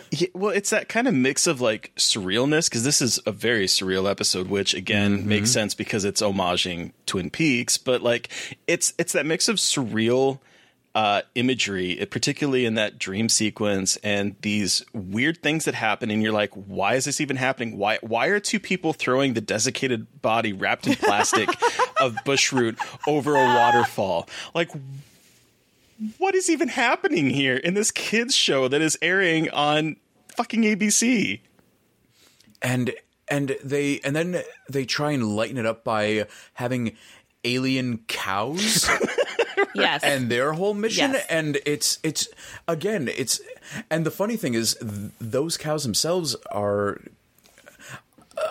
Yeah, 0.09 0.29
well, 0.33 0.51
it's 0.51 0.69
that 0.69 0.87
kind 0.89 1.07
of 1.07 1.13
mix 1.13 1.47
of 1.47 1.59
like 1.61 1.91
surrealness 1.95 2.69
because 2.69 2.83
this 2.83 3.01
is 3.01 3.19
a 3.27 3.31
very 3.31 3.65
surreal 3.67 4.09
episode, 4.09 4.47
which 4.47 4.73
again 4.73 5.27
makes 5.27 5.51
sense 5.51 5.75
because 5.75 6.05
it's 6.05 6.21
homaging 6.21 6.93
Twin 7.05 7.29
Peaks. 7.29 7.77
But 7.77 8.01
like, 8.01 8.29
it's 8.65 8.93
it's 8.97 9.13
that 9.13 9.25
mix 9.25 9.47
of 9.47 9.57
surreal 9.57 10.39
uh, 10.95 11.21
imagery, 11.35 12.03
particularly 12.09 12.65
in 12.65 12.73
that 12.73 12.97
dream 12.97 13.29
sequence, 13.29 13.97
and 13.97 14.35
these 14.41 14.83
weird 14.93 15.43
things 15.43 15.65
that 15.65 15.75
happen, 15.75 16.09
and 16.09 16.23
you're 16.23 16.31
like, 16.31 16.51
why 16.53 16.95
is 16.95 17.05
this 17.05 17.21
even 17.21 17.35
happening? 17.35 17.77
Why 17.77 17.99
why 18.01 18.27
are 18.27 18.39
two 18.39 18.59
people 18.59 18.93
throwing 18.93 19.35
the 19.35 19.41
desiccated 19.41 20.21
body 20.23 20.53
wrapped 20.53 20.87
in 20.87 20.95
plastic 20.95 21.49
of 22.01 22.15
bushroot 22.25 22.79
over 23.05 23.35
a 23.35 23.45
waterfall? 23.45 24.27
Like, 24.55 24.71
what 26.17 26.35
is 26.35 26.49
even 26.49 26.67
happening 26.67 27.29
here 27.29 27.55
in 27.57 27.73
this 27.73 27.91
kids 27.91 28.35
show 28.35 28.67
that 28.67 28.81
is 28.81 28.97
airing 29.01 29.49
on 29.49 29.95
fucking 30.35 30.61
ABC? 30.63 31.39
and 32.61 32.91
and 33.29 33.55
they 33.63 33.99
and 34.03 34.15
then 34.15 34.41
they 34.69 34.85
try 34.85 35.11
and 35.11 35.35
lighten 35.35 35.57
it 35.57 35.65
up 35.65 35.83
by 35.83 36.25
having 36.53 36.95
alien 37.43 37.99
cows 38.07 38.89
Yes. 39.75 40.03
and 40.03 40.29
their 40.31 40.53
whole 40.53 40.73
mission 40.73 41.13
Yes. 41.13 41.25
and 41.29 41.59
it's 41.65 41.99
it's 42.03 42.27
again 42.67 43.09
it's 43.15 43.39
and 43.91 44.05
the 44.05 44.11
funny 44.11 44.37
thing 44.37 44.53
is 44.55 44.75
th- 44.81 45.11
those 45.21 45.55
cows 45.57 45.83
themselves 45.83 46.35
are 46.51 46.99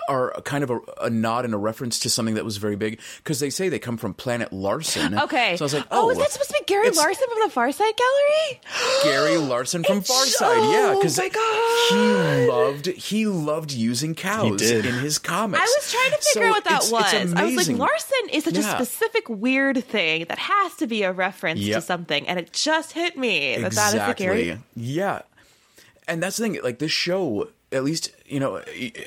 are 0.09 0.32
kind 0.45 0.62
of 0.64 0.70
a, 0.70 0.78
a 1.03 1.11
nod 1.11 1.45
and 1.45 1.55
a 1.55 1.57
reference 1.57 1.99
to 2.01 2.11
something 2.11 2.34
that 2.37 2.45
was 2.45 2.57
very 2.57 2.76
big 2.76 3.01
because 3.18 3.41
they 3.41 3.51
say 3.51 3.68
they 3.68 3.78
come 3.78 3.97
from 3.97 4.14
planet 4.14 4.53
Larson. 4.53 5.18
okay. 5.18 5.57
so 5.57 5.64
I 5.64 5.66
was 5.66 5.74
like, 5.74 5.87
oh, 5.91 6.07
oh, 6.07 6.11
is 6.11 6.18
that 6.18 6.30
supposed 6.30 6.51
to 6.51 6.57
be 6.61 6.64
Gary 6.66 6.91
Larson 6.91 7.26
from 7.32 7.43
the 7.45 7.51
Far 7.51 7.70
Side 7.72 7.95
Gallery? 7.97 8.61
Gary 9.05 9.37
Larson 9.39 9.84
from 9.84 9.99
It's- 9.99 10.11
Farside, 10.11 10.72
yeah, 10.72 10.93
oh 10.95 10.99
because 11.01 11.18
my 11.18 11.28
God. 11.28 11.89
he 11.91 12.51
loved 12.51 12.87
he 12.87 13.26
loved 13.26 13.72
using 13.72 14.14
cows 14.14 14.61
did. 14.61 14.87
in 14.87 14.95
his 14.95 15.18
comics. 15.18 15.61
I 15.62 15.64
was 15.64 15.93
trying 15.93 16.11
to 16.11 16.16
figure 16.18 16.43
So 16.43 16.49
out 16.49 16.51
what 16.51 16.64
that 16.64 16.84
it's- 16.84 16.93
was. 16.93 17.12
it's 17.14 17.32
I 17.34 17.45
was 17.45 17.68
like. 17.68 17.78
Larson 17.78 18.28
is 18.32 18.45
such 18.45 18.59
a 18.59 18.62
specific 18.62 19.28
weird 19.28 19.84
thing 19.84 20.24
that 20.28 20.39
has 20.39 20.74
to 20.76 20.87
be 20.87 21.03
a 21.03 21.12
reference 21.12 21.61
to 21.64 21.80
something, 21.80 22.26
and 22.28 22.39
it 22.39 22.53
just 22.53 22.93
hit 22.93 23.16
me 23.18 23.57
that 23.59 23.72
that 23.72 23.95
is 23.95 24.07
the 24.07 24.14
Gary. 24.14 24.59
Yeah, 24.74 25.22
and 26.09 26.22
that's 26.22 26.37
the 26.37 26.45
thing. 26.45 26.59
Like 26.62 26.78
this 26.78 26.91
show, 26.93 27.49
at 27.72 27.84
least 27.84 28.11
you 28.29 28.41
know, 28.41 28.62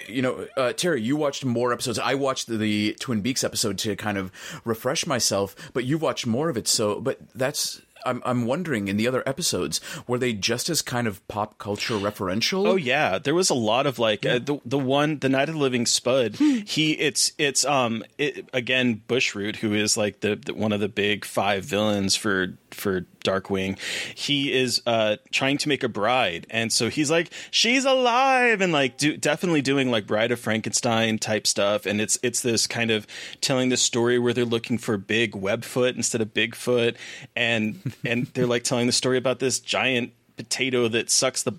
you 0.07 0.21
know, 0.21 0.47
uh, 0.57 0.73
Terry, 0.73 1.01
you 1.01 1.15
watched 1.15 1.45
more 1.45 1.73
episodes. 1.73 1.99
I 1.99 2.15
watched 2.15 2.47
the, 2.47 2.95
Twin 2.99 3.21
Beaks 3.21 3.43
episode 3.43 3.77
to 3.79 3.95
kind 3.95 4.17
of 4.17 4.31
refresh 4.63 5.05
myself, 5.05 5.55
but 5.73 5.85
you 5.85 5.97
watched 5.97 6.25
more 6.25 6.49
of 6.49 6.57
it. 6.57 6.67
So, 6.67 6.99
but 6.99 7.19
that's. 7.35 7.81
I'm 8.05 8.21
I'm 8.25 8.45
wondering 8.45 8.87
in 8.87 8.95
the 8.95 9.09
other 9.09 9.27
episodes 9.27 9.81
were 10.07 10.17
they 10.17 10.31
just 10.31 10.69
as 10.69 10.81
kind 10.81 11.05
of 11.05 11.27
pop 11.27 11.57
culture 11.57 11.95
referential? 11.95 12.65
Oh 12.65 12.77
yeah, 12.77 13.19
there 13.19 13.35
was 13.35 13.49
a 13.49 13.53
lot 13.53 13.85
of 13.85 13.99
like 13.99 14.25
uh, 14.25 14.39
the 14.39 14.61
the 14.63 14.79
one 14.79 15.19
the 15.19 15.27
Night 15.27 15.49
of 15.49 15.55
the 15.55 15.61
Living 15.61 15.85
Spud. 15.85 16.37
he 16.37 16.93
it's 16.93 17.33
it's 17.37 17.65
um 17.65 18.05
it, 18.17 18.47
again 18.53 19.01
Bushroot 19.09 19.57
who 19.57 19.73
is 19.73 19.97
like 19.97 20.21
the, 20.21 20.37
the 20.37 20.53
one 20.53 20.71
of 20.71 20.79
the 20.79 20.87
big 20.87 21.25
five 21.25 21.65
villains 21.65 22.15
for 22.15 22.57
for 22.73 23.01
Darkwing. 23.23 23.77
He 24.15 24.53
is 24.53 24.81
uh 24.85 25.17
trying 25.31 25.57
to 25.59 25.69
make 25.69 25.83
a 25.83 25.89
bride, 25.89 26.47
and 26.49 26.71
so 26.71 26.89
he's 26.89 27.11
like 27.11 27.31
she's 27.51 27.85
alive 27.85 28.61
and 28.61 28.71
like 28.71 28.97
do, 28.97 29.17
definitely 29.17 29.61
doing 29.61 29.91
like 29.91 30.07
Bride 30.07 30.31
of 30.31 30.39
Frankenstein 30.39 31.19
type 31.19 31.47
stuff. 31.47 31.85
And 31.85 32.01
it's 32.01 32.17
it's 32.23 32.41
this 32.41 32.67
kind 32.67 32.91
of 32.91 33.05
telling 33.41 33.69
the 33.69 33.77
story 33.77 34.19
where 34.19 34.33
they're 34.33 34.45
looking 34.45 34.77
for 34.77 34.97
big 34.97 35.33
Webfoot 35.33 35.95
instead 35.95 36.21
of 36.21 36.33
Bigfoot, 36.33 36.95
and 37.35 37.93
and 38.05 38.27
they're 38.27 38.47
like 38.47 38.63
telling 38.63 38.87
the 38.87 38.93
story 38.93 39.17
about 39.17 39.39
this 39.39 39.59
giant 39.59 40.13
potato 40.37 40.87
that 40.87 41.09
sucks 41.09 41.43
the 41.43 41.53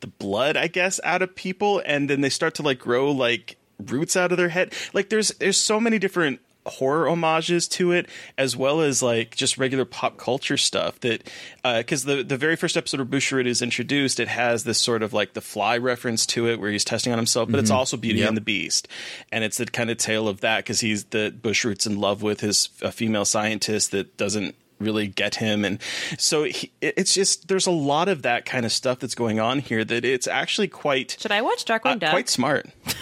the 0.00 0.06
blood, 0.08 0.56
I 0.56 0.66
guess, 0.66 1.00
out 1.02 1.22
of 1.22 1.34
people, 1.34 1.80
and 1.86 2.10
then 2.10 2.20
they 2.20 2.28
start 2.28 2.54
to 2.56 2.62
like 2.62 2.78
grow 2.78 3.10
like 3.10 3.56
roots 3.78 4.16
out 4.16 4.32
of 4.32 4.38
their 4.38 4.50
head. 4.50 4.74
Like 4.92 5.08
there's 5.08 5.28
there's 5.38 5.56
so 5.56 5.80
many 5.80 5.98
different 5.98 6.40
horror 6.66 7.08
homages 7.08 7.68
to 7.68 7.92
it 7.92 8.08
as 8.38 8.56
well 8.56 8.80
as 8.80 9.02
like 9.02 9.36
just 9.36 9.58
regular 9.58 9.84
pop 9.84 10.16
culture 10.16 10.56
stuff 10.56 10.98
that 11.00 11.28
because 11.62 12.04
the 12.04 12.22
the 12.22 12.36
very 12.38 12.56
first 12.56 12.76
episode 12.76 13.00
of 13.00 13.08
Bushroot 13.08 13.46
is 13.46 13.60
introduced 13.60 14.18
it 14.18 14.28
has 14.28 14.64
this 14.64 14.78
sort 14.78 15.02
of 15.02 15.12
like 15.12 15.34
the 15.34 15.40
fly 15.42 15.76
reference 15.76 16.24
to 16.26 16.48
it 16.48 16.58
where 16.58 16.70
he's 16.70 16.84
testing 16.84 17.12
on 17.12 17.18
himself 17.18 17.50
but 17.50 17.60
it's 17.60 17.70
also 17.70 17.96
Beauty 17.98 18.20
Yep. 18.20 18.28
and 18.28 18.36
the 18.36 18.40
Beast 18.40 18.88
and 19.30 19.44
it's 19.44 19.58
the 19.58 19.66
kind 19.66 19.90
of 19.90 19.98
tale 19.98 20.26
of 20.26 20.40
that 20.40 20.58
because 20.58 20.80
he's 20.80 21.04
the 21.06 21.34
Bushroot's 21.38 21.86
in 21.86 22.00
love 22.00 22.22
with 22.22 22.40
his 22.40 22.70
a 22.80 22.90
female 22.90 23.24
scientist 23.26 23.90
that 23.90 24.16
doesn't 24.16 24.54
really 24.80 25.06
get 25.06 25.36
him 25.36 25.64
and 25.64 25.78
so 26.18 26.44
he, 26.44 26.70
it's 26.80 27.14
just 27.14 27.46
there's 27.48 27.66
a 27.66 27.70
lot 27.70 28.08
of 28.08 28.22
that 28.22 28.44
kind 28.44 28.66
of 28.66 28.72
stuff 28.72 28.98
that's 28.98 29.14
going 29.14 29.38
on 29.38 29.58
here 29.60 29.84
that 29.84 30.04
it's 30.04 30.26
actually 30.26 30.66
quite 30.68 31.16
Should 31.20 31.30
I 31.30 31.42
watch 31.42 31.64
Darkwing 31.64 31.92
uh, 31.92 31.94
Duck? 31.96 32.10
quite 32.10 32.28
smart 32.28 32.68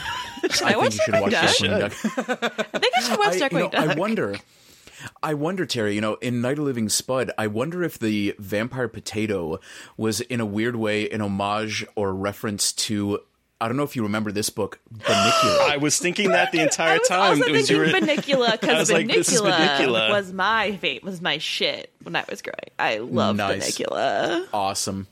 Should 0.50 0.62
I 0.66 0.72
I, 0.72 0.76
watch 0.76 0.94
think 0.96 0.98
you 0.98 1.04
should 1.04 1.14
Darkwing 1.14 1.20
watch 1.22 1.32
Duck? 1.32 1.92
Darkwing 1.92 2.40
Duck. 2.40 2.68
I 2.74 2.78
think 2.78 2.96
I 2.96 3.00
should 3.00 3.18
watch 3.18 3.28
I, 3.34 3.38
Darkwing 3.38 3.52
you 3.52 3.58
know, 3.58 3.68
Duck. 3.70 3.88
I 3.88 3.94
wonder. 3.94 4.36
I 5.22 5.34
wonder, 5.34 5.66
Terry. 5.66 5.94
You 5.96 6.00
know, 6.00 6.14
in 6.14 6.40
Night 6.40 6.58
of 6.58 6.64
Living 6.64 6.88
Spud, 6.88 7.32
I 7.36 7.48
wonder 7.48 7.82
if 7.82 7.98
the 7.98 8.34
vampire 8.38 8.86
potato 8.88 9.58
was 9.96 10.20
in 10.20 10.40
a 10.40 10.46
weird 10.46 10.76
way 10.76 11.08
an 11.10 11.20
homage 11.20 11.84
or 11.96 12.14
reference 12.14 12.72
to. 12.72 13.20
I 13.60 13.68
don't 13.68 13.76
know 13.76 13.84
if 13.84 13.94
you 13.94 14.02
remember 14.02 14.32
this 14.32 14.50
book, 14.50 14.80
Bunnicula. 14.92 15.70
I 15.70 15.76
was 15.76 15.96
thinking 15.98 16.30
that 16.30 16.50
the 16.50 16.60
entire 16.60 16.94
I 16.94 16.98
was 16.98 17.08
time 17.08 17.20
also 17.40 17.52
was 17.52 17.68
thinking 17.68 17.76
your- 17.76 18.00
Bunnicula 18.00 18.60
because 18.60 18.78
was 18.80 18.90
like, 18.92 19.06
this 19.06 19.32
is 19.32 19.40
Bunnicula 19.40 19.78
Bunnicula. 19.78 20.10
was 20.10 20.32
my 20.32 20.76
fate, 20.78 21.04
was 21.04 21.20
my 21.20 21.38
shit 21.38 21.92
when 22.02 22.16
I 22.16 22.24
was 22.28 22.42
growing. 22.42 22.56
I 22.78 22.98
love 22.98 23.36
Nice. 23.36 23.78
Bunnicula. 23.78 24.46
awesome. 24.52 25.06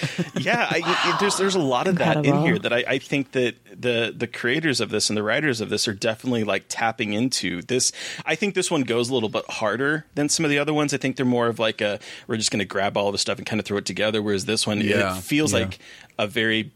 yeah, 0.40 0.66
I, 0.70 0.82
it- 1.14 1.20
there's 1.20 1.36
there's 1.36 1.54
a 1.54 1.60
lot 1.60 1.86
of 1.88 1.96
that 1.98 2.24
in 2.24 2.40
here 2.42 2.58
that 2.58 2.72
I, 2.72 2.84
I 2.86 2.98
think 2.98 3.32
that 3.32 3.54
the 3.80 4.14
the 4.16 4.26
creators 4.26 4.80
of 4.80 4.90
this 4.90 5.10
and 5.10 5.16
the 5.16 5.22
writers 5.22 5.60
of 5.60 5.68
this 5.70 5.86
are 5.88 5.92
definitely 5.94 6.44
like 6.44 6.64
tapping 6.68 7.12
into 7.12 7.62
this. 7.62 7.92
I 8.26 8.34
think 8.34 8.54
this 8.54 8.70
one 8.70 8.82
goes 8.82 9.10
a 9.10 9.14
little 9.14 9.28
bit 9.28 9.44
harder 9.48 10.06
than 10.14 10.28
some 10.28 10.44
of 10.44 10.50
the 10.50 10.58
other 10.58 10.74
ones. 10.74 10.92
I 10.94 10.96
think 10.98 11.16
they're 11.16 11.26
more 11.26 11.46
of 11.48 11.58
like 11.58 11.80
a 11.80 11.98
we're 12.26 12.36
just 12.36 12.50
going 12.50 12.58
to 12.60 12.64
grab 12.64 12.96
all 12.96 13.12
the 13.12 13.18
stuff 13.18 13.38
and 13.38 13.46
kind 13.46 13.60
of 13.60 13.66
throw 13.66 13.78
it 13.78 13.86
together. 13.86 14.22
Whereas 14.22 14.44
this 14.44 14.66
one, 14.66 14.80
Yeah, 14.80 15.16
it 15.16 15.22
feels 15.22 15.52
yeah. 15.52 15.60
like 15.60 15.78
a 16.18 16.26
very 16.26 16.72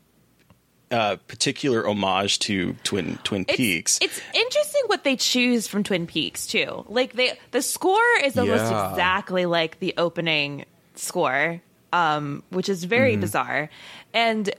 uh, 0.90 1.16
particular 1.26 1.86
homage 1.88 2.38
to 2.38 2.74
Twin 2.84 3.18
Twin 3.24 3.44
It's, 3.48 3.56
Peaks. 3.56 3.98
it's 4.00 4.20
interesting 4.32 4.82
what 4.86 5.02
they 5.02 5.16
choose 5.16 5.66
from 5.66 5.82
Twin 5.82 6.06
Peaks 6.06 6.46
too. 6.46 6.84
Like 6.88 7.12
they, 7.14 7.36
the 7.50 7.60
score 7.62 8.00
is 8.22 8.38
almost 8.38 8.70
Yeah. 8.70 8.90
exactly 8.90 9.46
like 9.46 9.80
the 9.80 9.94
opening 9.96 10.64
score, 10.94 11.60
um, 11.92 12.42
which 12.50 12.68
is 12.68 12.84
very 12.84 13.12
Mm-hmm. 13.12 13.20
bizarre. 13.22 13.70
And 14.14 14.50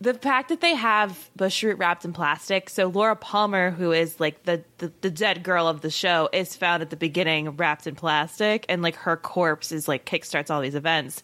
the 0.00 0.12
fact 0.12 0.48
that 0.50 0.60
they 0.60 0.74
have 0.74 1.30
bushroot 1.38 1.78
wrapped 1.78 2.04
in 2.04 2.12
plastic. 2.12 2.68
So 2.68 2.88
Laura 2.88 3.16
Palmer, 3.16 3.70
who 3.70 3.92
is 3.92 4.18
like 4.20 4.42
the, 4.42 4.62
the 4.78 4.92
the 5.00 5.10
dead 5.10 5.42
girl 5.42 5.66
of 5.66 5.80
the 5.80 5.88
show, 5.90 6.28
is 6.32 6.56
found 6.56 6.82
at 6.82 6.90
the 6.90 6.96
beginning 6.96 7.50
wrapped 7.56 7.86
in 7.86 7.94
plastic, 7.94 8.66
and 8.68 8.82
like 8.82 8.96
her 8.96 9.16
corpse 9.16 9.72
is 9.72 9.88
like 9.88 10.04
kickstarts 10.04 10.50
all 10.50 10.60
these 10.60 10.74
events, 10.74 11.22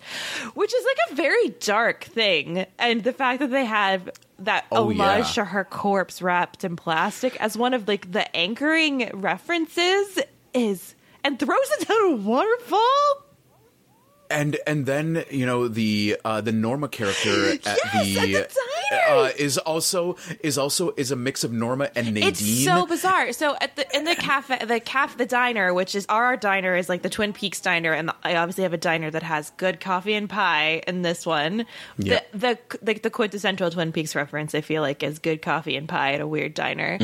which 0.54 0.72
is 0.72 0.84
like 0.84 0.96
a 1.10 1.14
very 1.16 1.48
dark 1.60 2.04
thing. 2.04 2.64
And 2.78 3.02
the 3.02 3.12
fact 3.12 3.40
that 3.40 3.50
they 3.50 3.64
have 3.66 4.08
that 4.38 4.64
Oh, 4.72 4.84
homage 4.84 5.26
yeah. 5.26 5.32
to 5.32 5.44
her 5.46 5.64
corpse 5.64 6.22
wrapped 6.22 6.64
in 6.64 6.76
plastic 6.76 7.36
as 7.42 7.58
one 7.58 7.74
of 7.74 7.86
like 7.86 8.10
the 8.12 8.34
anchoring 8.34 9.10
references 9.12 10.20
is 10.54 10.94
and 11.24 11.38
throws 11.38 11.70
it 11.80 11.88
down 11.88 12.12
a 12.12 12.16
waterfall. 12.16 13.24
And 14.30 14.56
and 14.66 14.86
then 14.86 15.24
you 15.30 15.46
know 15.46 15.68
the 15.68 16.16
uh, 16.24 16.40
the 16.40 16.52
Norma 16.52 16.88
character 16.88 17.52
at 17.52 17.64
Yes, 17.66 18.14
the, 18.14 18.36
at 18.36 18.48
the 18.50 18.60
diner. 18.90 19.02
uh, 19.26 19.30
is 19.36 19.58
also 19.58 20.16
is 20.42 20.56
also 20.58 20.92
is 20.96 21.10
a 21.10 21.16
mix 21.16 21.44
of 21.44 21.52
Norma 21.52 21.90
and 21.94 22.14
Nadine. 22.14 22.28
It's 22.28 22.64
so 22.64 22.86
bizarre. 22.86 23.32
So 23.32 23.56
at 23.60 23.76
the 23.76 23.86
in 23.96 24.04
the 24.04 24.14
cafe, 24.14 24.64
the 24.64 24.80
cafe, 24.80 25.16
the 25.16 25.26
diner, 25.26 25.72
which 25.74 25.94
is 25.94 26.06
our 26.08 26.36
diner, 26.36 26.76
is 26.76 26.88
like 26.88 27.02
the 27.02 27.10
Twin 27.10 27.32
Peaks 27.32 27.60
diner, 27.60 27.92
and 27.92 28.10
I 28.22 28.36
obviously 28.36 28.62
have 28.64 28.72
a 28.72 28.78
diner 28.78 29.10
that 29.10 29.22
has 29.22 29.50
good 29.56 29.80
coffee 29.80 30.14
and 30.14 30.28
pie. 30.28 30.82
In 30.86 31.02
this 31.02 31.26
one, 31.26 31.66
Yeah. 31.98 32.20
the, 32.32 32.38
the 32.38 32.58
like 32.86 33.02
the 33.02 33.10
quintessential 33.10 33.70
Twin 33.70 33.92
Peaks 33.92 34.14
reference, 34.14 34.54
I 34.54 34.60
feel 34.60 34.82
like, 34.82 35.02
is 35.02 35.18
good 35.18 35.42
coffee 35.42 35.76
and 35.76 35.88
pie 35.88 36.12
at 36.14 36.20
a 36.20 36.26
weird 36.26 36.54
diner. 36.54 36.98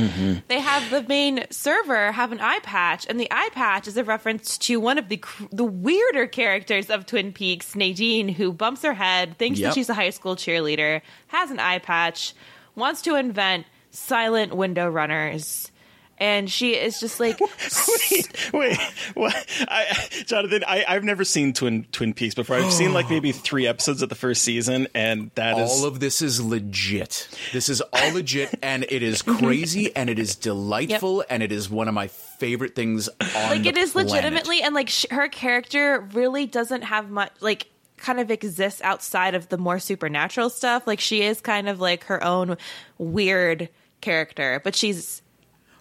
They 0.48 0.60
have 0.60 0.90
the 0.90 1.02
main 1.02 1.44
server 1.50 2.12
have 2.12 2.32
an 2.32 2.40
eye 2.40 2.60
patch, 2.62 3.06
and 3.08 3.18
the 3.18 3.28
eye 3.30 3.48
patch 3.52 3.88
is 3.88 3.96
a 3.96 4.04
reference 4.04 4.58
to 4.58 4.78
one 4.78 4.98
of 4.98 5.08
the 5.08 5.22
the 5.52 5.64
weirder 5.64 6.26
characters 6.26 6.90
of 6.90 7.06
Twin 7.06 7.15
Peaks, 7.32 7.74
Nadine, 7.74 8.28
who 8.28 8.52
bumps 8.52 8.82
her 8.82 8.94
head, 8.94 9.36
thinks 9.38 9.58
Yep. 9.58 9.68
that 9.70 9.74
she's 9.74 9.88
a 9.88 9.94
high 9.94 10.10
school 10.10 10.36
cheerleader, 10.36 11.00
has 11.28 11.50
an 11.50 11.58
eye 11.58 11.78
patch, 11.78 12.34
wants 12.74 13.02
to 13.02 13.14
invent 13.16 13.66
silent 13.90 14.54
window 14.54 14.88
runners. 14.88 15.70
And 16.18 16.50
she 16.50 16.74
is 16.74 16.98
just 16.98 17.20
like, 17.20 17.38
wait, 18.10 18.52
wait, 18.52 18.78
what? 19.14 19.46
I, 19.68 19.84
Jonathan, 20.24 20.64
I, 20.66 20.84
I've 20.88 21.04
never 21.04 21.24
seen 21.24 21.52
Twin 21.52 21.86
Twin 21.92 22.14
Peaks 22.14 22.34
before. 22.34 22.56
I've 22.56 22.72
seen 22.72 22.92
like 22.94 23.10
maybe 23.10 23.32
three 23.32 23.66
episodes 23.66 24.00
of 24.02 24.08
the 24.08 24.14
first 24.14 24.42
season, 24.42 24.88
and 24.94 25.30
that 25.34 25.58
is 25.58 25.70
all 25.70 25.84
of 25.84 26.00
this 26.00 26.22
is 26.22 26.40
legit. 26.40 27.28
This 27.52 27.68
is 27.68 27.80
all 27.80 28.14
legit, 28.14 28.58
and 28.62 28.84
it 28.88 29.02
is 29.02 29.20
crazy, 29.22 29.94
and 29.94 30.08
it 30.08 30.18
is 30.18 30.36
delightful, 30.36 31.24
and 31.28 31.42
it 31.42 31.52
is 31.52 31.68
one 31.68 31.88
of 31.88 31.94
my 31.94 32.08
favorite 32.08 32.74
things 32.74 33.08
on 33.08 33.50
like 33.50 33.62
the 33.62 33.68
it 33.68 33.76
is 33.76 33.92
planet. 33.92 34.12
legitimately, 34.12 34.62
and 34.62 34.74
like 34.74 34.88
sh- 34.88 35.06
her 35.10 35.28
character 35.28 36.00
really 36.12 36.46
doesn't 36.46 36.82
have 36.82 37.10
much, 37.10 37.32
like, 37.40 37.68
kind 37.96 38.20
of 38.20 38.30
exists 38.30 38.80
outside 38.82 39.34
of 39.34 39.48
the 39.48 39.58
more 39.58 39.78
supernatural 39.78 40.50
stuff. 40.50 40.86
Like 40.86 41.00
she 41.00 41.22
is 41.22 41.40
kind 41.40 41.68
of 41.68 41.80
like 41.80 42.04
her 42.04 42.22
own 42.22 42.56
weird 42.98 43.68
character, 44.00 44.60
but 44.62 44.74
she's 44.76 45.22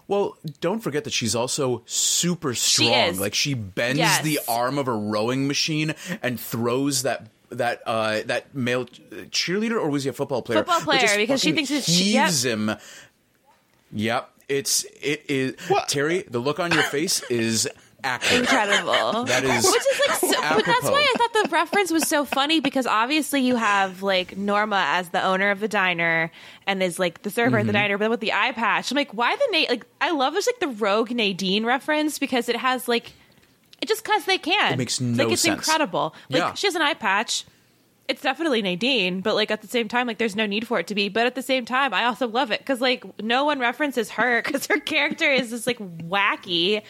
Well, 0.08 0.38
don't 0.62 0.82
forget 0.82 1.04
that 1.06 1.14
she's 1.14 1.36
also 1.36 1.82
super 1.86 2.54
She 2.54 2.86
strong. 2.86 3.10
is. 3.10 3.20
Like 3.20 3.34
she 3.34 3.54
bends 3.56 3.98
Yes. 4.00 4.22
the 4.24 4.40
arm 4.48 4.78
of 4.78 4.88
a 4.88 4.94
rowing 4.94 5.48
machine 5.48 5.96
and 6.22 6.40
throws 6.40 7.02
that 7.04 7.28
that 7.50 7.82
uh 7.86 8.22
that 8.26 8.54
male 8.56 8.86
cheerleader 8.86 9.80
or 9.82 9.90
was 9.90 10.04
he 10.04 10.10
a 10.10 10.14
football 10.14 10.42
player? 10.42 10.60
Football 10.60 10.82
player, 10.82 11.00
just 11.02 11.18
because 11.18 11.42
she 11.42 11.52
thinks 11.54 11.72
it's- 11.72 11.90
she- 11.90 12.14
yep. 12.14 12.32
him. 12.34 12.72
Yep, 13.94 14.30
it's 14.50 14.86
it 15.02 15.24
is 15.28 15.56
What? 15.70 15.88
Terry. 15.88 16.24
The 16.30 16.40
look 16.40 16.60
on 16.60 16.72
your 16.72 16.84
face 16.84 17.22
is 17.30 17.68
accurate. 18.06 18.42
incredible. 18.42 19.24
That 19.26 19.44
is 19.44 19.66
Which 19.66 19.82
is 19.82 20.02
like, 20.08 20.18
so, 20.20 20.42
but 20.56 20.66
that's 20.66 20.84
why 20.84 21.14
I 21.14 21.18
thought 21.18 21.44
the 21.44 21.50
reference 21.52 21.92
was 21.92 22.08
so 22.08 22.24
funny 22.26 22.60
because 22.60 22.86
obviously 22.88 23.42
you 23.42 23.56
have 23.56 24.02
like 24.04 24.38
Norma 24.38 24.84
as 24.88 25.10
the 25.10 25.24
owner 25.24 25.50
of 25.52 25.60
the 25.60 25.68
diner 25.68 26.32
and 26.68 26.82
is 26.84 27.00
like 27.00 27.24
the 27.24 27.30
server 27.30 27.58
Mm-hmm. 27.58 27.62
at 27.62 27.68
the 27.68 27.74
diner, 27.74 27.98
but 27.98 28.04
then 28.06 28.12
with 28.12 28.20
the 28.22 28.34
eye 28.34 28.52
patch, 28.52 28.92
I'm 28.92 28.96
like, 28.96 29.14
why 29.14 29.36
the 29.36 29.48
Nate? 29.52 29.70
Like, 29.70 29.86
I 30.00 30.12
love 30.12 30.34
this 30.34 30.48
like 30.48 30.60
the 30.60 30.68
Rogue 30.68 31.12
Nadine 31.12 31.66
reference 31.66 32.20
because 32.20 32.48
it 32.50 32.56
has 32.56 32.88
like, 32.88 33.14
it 33.82 33.88
just 33.90 34.04
because 34.04 34.26
they 34.26 34.38
can. 34.38 34.74
It 34.74 34.78
makes 34.78 35.02
no 35.02 35.24
like 35.24 35.34
it's 35.34 35.42
sense. 35.42 35.58
incredible. 35.68 36.16
Like 36.30 36.40
Yeah. 36.42 36.54
she 36.54 36.68
has 36.68 36.76
an 36.76 36.82
eye 36.82 36.94
patch. 36.94 37.46
It's 38.08 38.22
definitely 38.22 38.62
Nadine, 38.62 39.22
but 39.22 39.34
like 39.34 39.50
at 39.50 39.64
the 39.64 39.68
same 39.68 39.88
time, 39.88 40.06
like 40.06 40.20
there's 40.20 40.36
no 40.36 40.46
need 40.46 40.68
for 40.68 40.78
it 40.80 40.86
to 40.88 40.96
be. 40.96 41.10
But 41.10 41.26
at 41.26 41.34
the 41.34 41.42
same 41.42 41.66
time, 41.66 41.92
I 41.92 42.06
also 42.06 42.28
love 42.28 42.52
it 42.52 42.60
because 42.60 42.80
like 42.80 43.04
no 43.20 43.46
one 43.46 43.58
references 43.60 44.12
her 44.12 44.44
because 44.44 44.68
her 44.68 44.80
character 44.80 45.26
is 45.32 45.50
just 45.50 45.66
like 45.66 45.80
wacky 45.80 46.84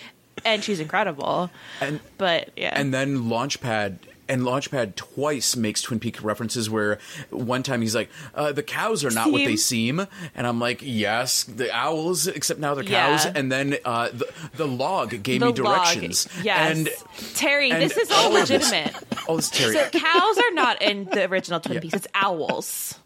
and 0.45 0.63
she's 0.63 0.79
incredible. 0.79 1.49
And 1.81 1.99
But 2.17 2.51
yeah, 2.55 2.71
and 2.73 2.93
then 2.93 3.23
Launchpad 3.23 3.97
and 4.27 4.41
Launchpad 4.41 4.95
twice 4.95 5.55
makes 5.55 5.83
Twin 5.83 5.99
Peak 5.99 6.23
references 6.23 6.67
where 6.67 6.97
one 7.29 7.61
time 7.61 7.81
he's 7.81 7.93
like, 7.93 8.09
uh, 8.33 8.51
"The 8.51 8.63
cows 8.63 9.03
are 9.05 9.11
not 9.11 9.31
what 9.31 9.45
they 9.45 9.55
seem," 9.55 10.07
and 10.35 10.47
I'm 10.47 10.59
like, 10.59 10.79
"Yes, 10.81 11.43
the 11.43 11.71
owls, 11.75 12.25
except 12.27 12.59
now 12.59 12.73
they're 12.73 12.83
cows." 12.83 13.25
Yeah. 13.25 13.33
And 13.35 13.51
then 13.51 13.77
uh, 13.85 14.09
the 14.13 14.27
the 14.55 14.67
log 14.67 15.21
gave 15.21 15.41
the 15.41 15.47
me 15.47 15.51
directions. 15.53 16.27
log. 16.37 16.45
Yes, 16.45 16.71
and 16.77 16.89
Terry, 17.35 17.69
and 17.71 17.81
this 17.81 17.97
is 17.97 18.09
all 18.11 18.27
all 18.31 18.35
of 18.37 18.47
this- 18.47 18.71
legitimate. 18.71 19.03
oh, 19.27 19.37
it's 19.37 19.49
Terry. 19.49 19.73
So 19.73 19.89
cows 19.89 20.37
are 20.37 20.51
not 20.53 20.81
in 20.81 21.05
the 21.05 21.29
original 21.29 21.59
Twin 21.59 21.75
Yeah. 21.75 21.81
Peaks; 21.81 21.93
it's 21.93 22.07
owls. 22.15 22.97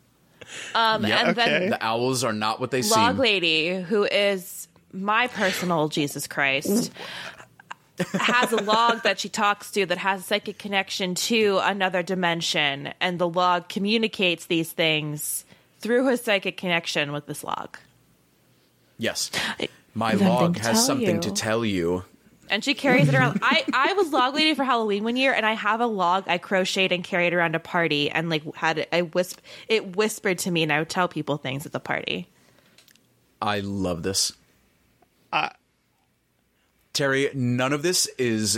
Um, 0.73 1.05
Yeah, 1.05 1.19
and 1.19 1.37
okay. 1.37 1.49
then 1.49 1.69
the 1.71 1.83
owls 1.85 2.23
are 2.23 2.33
not 2.33 2.59
what 2.59 2.71
they 2.71 2.81
Log 2.81 2.91
seem. 2.91 3.03
Log 3.03 3.19
lady, 3.19 3.75
who 3.81 4.03
is 4.05 4.58
my 4.91 5.27
personal 5.27 5.89
Jesus 5.89 6.27
Christ, 6.27 6.91
has 8.13 8.51
a 8.51 8.57
log 8.57 9.03
that 9.03 9.19
she 9.19 9.29
talks 9.29 9.71
to 9.71 9.85
that 9.85 9.97
has 9.97 10.21
a 10.21 10.23
psychic 10.23 10.57
connection 10.57 11.15
to 11.15 11.59
another 11.61 12.01
dimension, 12.01 12.93
and 13.01 13.19
the 13.19 13.27
log 13.27 13.69
communicates 13.69 14.45
these 14.45 14.71
things 14.71 15.45
through 15.79 16.05
her 16.05 16.17
psychic 16.17 16.57
connection 16.57 17.11
with 17.11 17.25
this 17.25 17.43
log. 17.43 17.77
Yes, 18.97 19.31
my 19.93 20.11
Something 20.11 20.27
log 20.27 20.57
has 20.59 20.85
something 20.85 21.15
you. 21.15 21.21
to 21.21 21.31
tell 21.31 21.63
you. 21.65 22.03
And 22.49 22.63
she 22.63 22.73
carries 22.73 23.07
it 23.07 23.15
around. 23.15 23.39
I, 23.43 23.63
I 23.73 23.93
was 23.93 24.11
log 24.11 24.33
lady 24.33 24.55
for 24.55 24.63
Halloween 24.63 25.03
one 25.03 25.15
year, 25.15 25.33
and 25.33 25.45
I 25.45 25.53
have 25.53 25.81
a 25.81 25.85
log 25.85 26.23
I 26.27 26.37
crocheted 26.39 26.91
and 26.91 27.03
carried 27.03 27.33
around 27.33 27.55
a 27.55 27.59
party, 27.59 28.09
and 28.09 28.29
like 28.29 28.43
had 28.55 28.79
it. 28.79 28.89
I 28.91 29.03
whisp 29.03 29.39
it 29.67 29.95
whispered 29.95 30.39
to 30.39 30.51
me, 30.51 30.63
and 30.63 30.73
I 30.73 30.79
would 30.79 30.89
tell 30.89 31.07
people 31.07 31.37
things 31.37 31.65
at 31.65 31.73
the 31.73 31.79
party. 31.79 32.27
I 33.41 33.59
love 33.59 34.03
this. 34.03 34.33
Terry, 36.93 37.29
none 37.33 37.73
of 37.73 37.81
this 37.81 38.07
is 38.17 38.57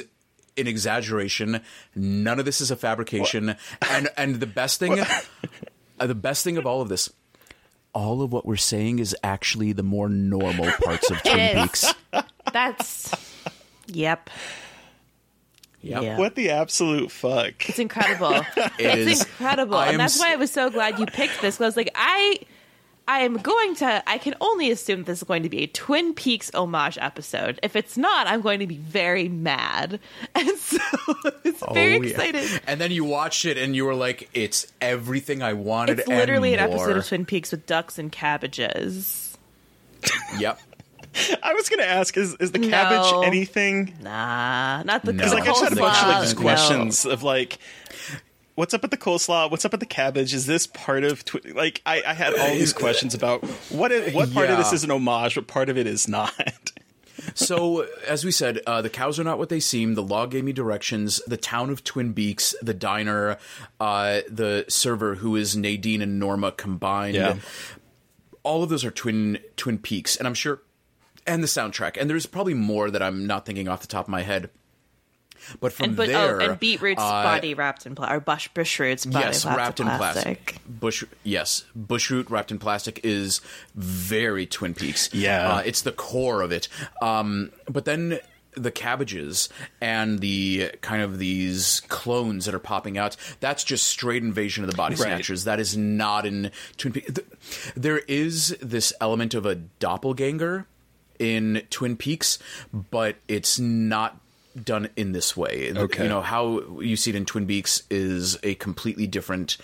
an 0.58 0.68
exaggeration. 0.68 1.62
None 1.96 2.40
of 2.40 2.46
this 2.46 2.62
is 2.62 2.72
a 2.72 2.76
fabrication. 2.76 3.56
And 3.90 4.10
and 4.18 4.36
the 4.40 4.48
best 4.48 4.80
thing 4.80 5.00
uh, 5.00 6.08
the 6.08 6.16
best 6.16 6.44
thing 6.44 6.58
of 6.58 6.66
all 6.66 6.82
of 6.82 6.90
this, 6.90 7.12
all 7.94 8.22
of 8.22 8.32
what 8.34 8.46
we're 8.46 8.56
saying 8.56 9.00
is 9.00 9.16
actually 9.24 9.74
the 9.74 9.84
more 9.84 10.10
normal 10.10 10.72
parts 10.84 11.12
of 11.12 11.22
Twin. 11.24 11.62
Peaks. 11.64 11.94
That's 12.52 13.12
yep. 13.88 14.30
Yep. 15.84 16.04
Yeah. 16.04 16.18
what 16.20 16.36
the 16.36 16.52
absolute 16.52 17.12
fuck. 17.12 17.68
It's 17.68 17.80
incredible. 17.80 18.42
it's 18.78 19.12
is- 19.12 19.22
incredible, 19.26 19.78
I 19.78 19.88
and 19.90 20.00
that's 20.00 20.16
s- 20.16 20.20
why 20.20 20.32
I 20.32 20.36
was 20.36 20.52
so 20.52 20.70
glad 20.70 21.00
you 21.00 21.06
picked 21.08 21.42
this. 21.42 21.58
Because 21.58 21.76
like 21.76 21.90
I, 21.96 22.38
I 23.08 23.22
am 23.22 23.38
going 23.38 23.76
to. 23.76 24.04
I 24.10 24.18
can 24.20 24.36
only 24.40 24.72
assume 24.72 25.04
this 25.04 25.20
is 25.20 25.24
going 25.24 25.44
to 25.44 25.50
be 25.50 25.64
a 25.64 25.68
Twin 25.68 26.14
Peaks 26.14 26.50
homage 26.54 26.98
episode. 27.02 27.60
If 27.62 27.76
it's 27.76 27.98
not, 27.98 28.28
I'm 28.28 28.42
going 28.42 28.60
to 28.60 28.68
be 28.68 28.78
very 28.78 29.28
mad. 29.28 30.00
And 30.36 30.58
so 30.58 30.78
it's 31.44 31.62
oh, 31.64 31.74
very 31.74 31.98
Oh, 31.98 32.02
yeah. 32.02 32.10
excited. 32.10 32.62
And 32.68 32.80
then 32.80 32.92
you 32.92 33.04
watched 33.04 33.44
it 33.46 33.58
and 33.58 33.76
you 33.76 33.86
were 33.86 33.96
like, 33.96 34.30
it's 34.34 34.72
everything 34.80 35.42
I 35.44 35.54
wanted. 35.54 36.00
It's 36.00 36.08
literally 36.08 36.54
an 36.54 36.60
and 36.60 36.72
episode 36.74 36.96
of 36.98 37.06
Twin 37.08 37.26
Peaks 37.26 37.52
with 37.52 37.66
ducks 37.66 38.00
and 38.00 38.12
cabbages. 38.12 39.38
Yep. 40.38 40.60
I 41.44 41.54
was 41.54 41.68
gonna 41.68 41.84
ask, 41.84 42.16
is 42.16 42.36
is 42.36 42.54
the 42.54 42.60
No. 42.60 42.70
cabbage 42.70 43.26
anything? 43.28 43.94
Nah, 44.02 44.82
not 44.84 45.04
the 45.04 45.12
No. 45.12 45.18
Because 45.18 45.34
like 45.34 45.44
I 45.44 45.48
just 45.48 45.64
had 45.64 45.74
a 45.74 45.76
bunch 45.76 46.02
of 46.02 46.08
like 46.08 46.22
just 46.22 46.36
coleslaw, 46.36 46.40
no. 46.40 46.42
questions 46.42 47.06
of 47.06 47.22
like, 47.24 47.58
what's 48.56 48.74
up 48.74 48.82
with 48.82 48.92
the 48.92 48.98
coleslaw? 48.98 49.50
What's 49.50 49.66
up 49.66 49.72
with 49.72 49.80
the 49.80 49.86
cabbage? 49.86 50.34
Is 50.34 50.46
this 50.46 50.68
part 50.68 51.04
of 51.04 51.24
twi- 51.26 51.54
like 51.54 51.82
I, 51.86 52.04
I 52.06 52.14
had 52.14 52.34
all 52.38 52.54
these 52.54 52.74
questions 52.84 53.14
about 53.14 53.44
what 53.70 53.92
what 54.14 54.34
part 54.34 54.50
of 54.50 54.58
this 54.58 54.74
is 54.74 54.84
an 54.84 54.92
homage, 54.92 55.36
what 55.36 55.48
part 55.48 55.70
of 55.70 55.78
it 55.78 55.88
is 55.88 56.08
not. 56.08 56.34
So, 57.36 57.88
as 58.08 58.26
we 58.26 58.32
said, 58.32 58.62
uh, 58.66 58.82
the 58.82 58.90
cows 58.90 59.20
are 59.20 59.24
not 59.24 59.38
what 59.38 59.50
they 59.50 59.60
seem. 59.60 59.94
The 59.94 60.02
law 60.04 60.26
gave 60.26 60.44
me 60.44 60.54
directions. 60.54 61.22
The 61.28 61.38
town 61.38 61.70
of 61.70 61.84
Twin 61.84 62.14
Beaks, 62.14 62.56
the 62.62 62.74
diner, 62.74 63.38
uh, 63.80 64.22
the 64.28 64.66
server 64.68 65.16
who 65.16 65.36
is 65.36 65.56
Nadine 65.56 66.02
and 66.02 66.20
Norma 66.20 66.52
combined. 66.52 67.16
Yeah. 67.16 67.38
All 68.44 68.64
of 68.64 68.70
those 68.70 68.84
are 68.84 68.92
Twin 68.92 69.38
Twin 69.56 69.78
Peaks, 69.78 70.16
and 70.16 70.28
I'm 70.28 70.34
sure, 70.34 70.62
and 71.28 71.44
the 71.44 71.48
soundtrack. 71.48 71.96
And 72.00 72.10
there's 72.10 72.26
probably 72.26 72.56
more 72.56 72.90
that 72.90 73.04
I'm 73.04 73.28
not 73.28 73.46
thinking 73.46 73.68
off 73.68 73.82
the 73.82 73.88
top 73.88 74.06
of 74.06 74.10
my 74.10 74.24
head. 74.24 74.50
But 75.60 75.74
from 75.74 75.86
And 75.86 75.96
but 75.98 76.08
there, 76.08 76.42
oh, 76.42 76.46
and 76.52 76.60
beetroot's 76.60 77.02
uh, 77.02 77.24
body 77.24 77.54
wrapped 77.54 77.86
in 77.86 77.96
plastic, 77.96 78.18
or 78.18 78.20
bush 78.20 78.48
bushroot's 78.54 79.06
body 79.06 79.26
yes, 79.26 79.46
wrapped 79.46 79.80
in 79.80 79.88
plastic. 79.88 80.58
Bush, 80.68 81.04
yes, 81.24 81.66
bushroot 81.76 82.30
wrapped 82.30 82.52
in 82.52 82.60
plastic 82.60 83.00
is 83.04 83.42
very 83.76 84.46
Twin 84.46 84.74
Peaks. 84.74 85.10
Yeah. 85.14 85.56
uh, 85.56 85.62
it's 85.66 85.82
the 85.82 85.92
core 85.92 86.42
of 86.42 86.52
it. 86.52 86.68
Um, 87.02 87.52
but 87.70 87.86
then 87.86 88.20
the 88.54 88.72
cabbages 88.72 89.48
and 89.80 90.20
the 90.20 90.72
kind 90.82 91.02
of 91.02 91.20
these 91.20 91.82
clones 91.88 92.46
that 92.46 92.54
are 92.54 92.60
popping 92.60 92.98
out 92.98 93.16
that's 93.40 93.64
just 93.64 93.88
straight 93.88 94.22
invasion 94.24 94.64
of 94.64 94.70
the 94.70 94.76
body 94.76 94.96
Right. 94.96 95.04
snatchers 95.06 95.46
that 95.46 95.62
is 95.62 95.78
not 95.78 96.26
in 96.26 96.52
twin 96.76 96.92
peaks 96.92 97.18
there 97.78 98.00
is 98.10 98.50
this 98.62 98.92
element 99.00 99.34
of 99.34 99.46
a 99.46 99.56
doppelganger 99.56 100.68
in 101.18 101.62
twin 101.70 101.96
peaks 101.96 102.40
but 102.74 103.16
it's 103.30 103.58
not 103.58 104.20
done 104.64 104.90
in 104.96 105.12
this 105.14 105.36
way 105.38 105.72
Okay. 105.76 106.04
you 106.04 106.10
know 106.10 106.22
how 106.22 106.60
you 106.80 106.96
see 106.96 107.10
it 107.12 107.16
in 107.16 107.26
twin 107.26 107.48
peaks 107.48 107.84
is 107.90 108.38
a 108.44 108.56
completely 108.56 109.08
different 109.08 109.58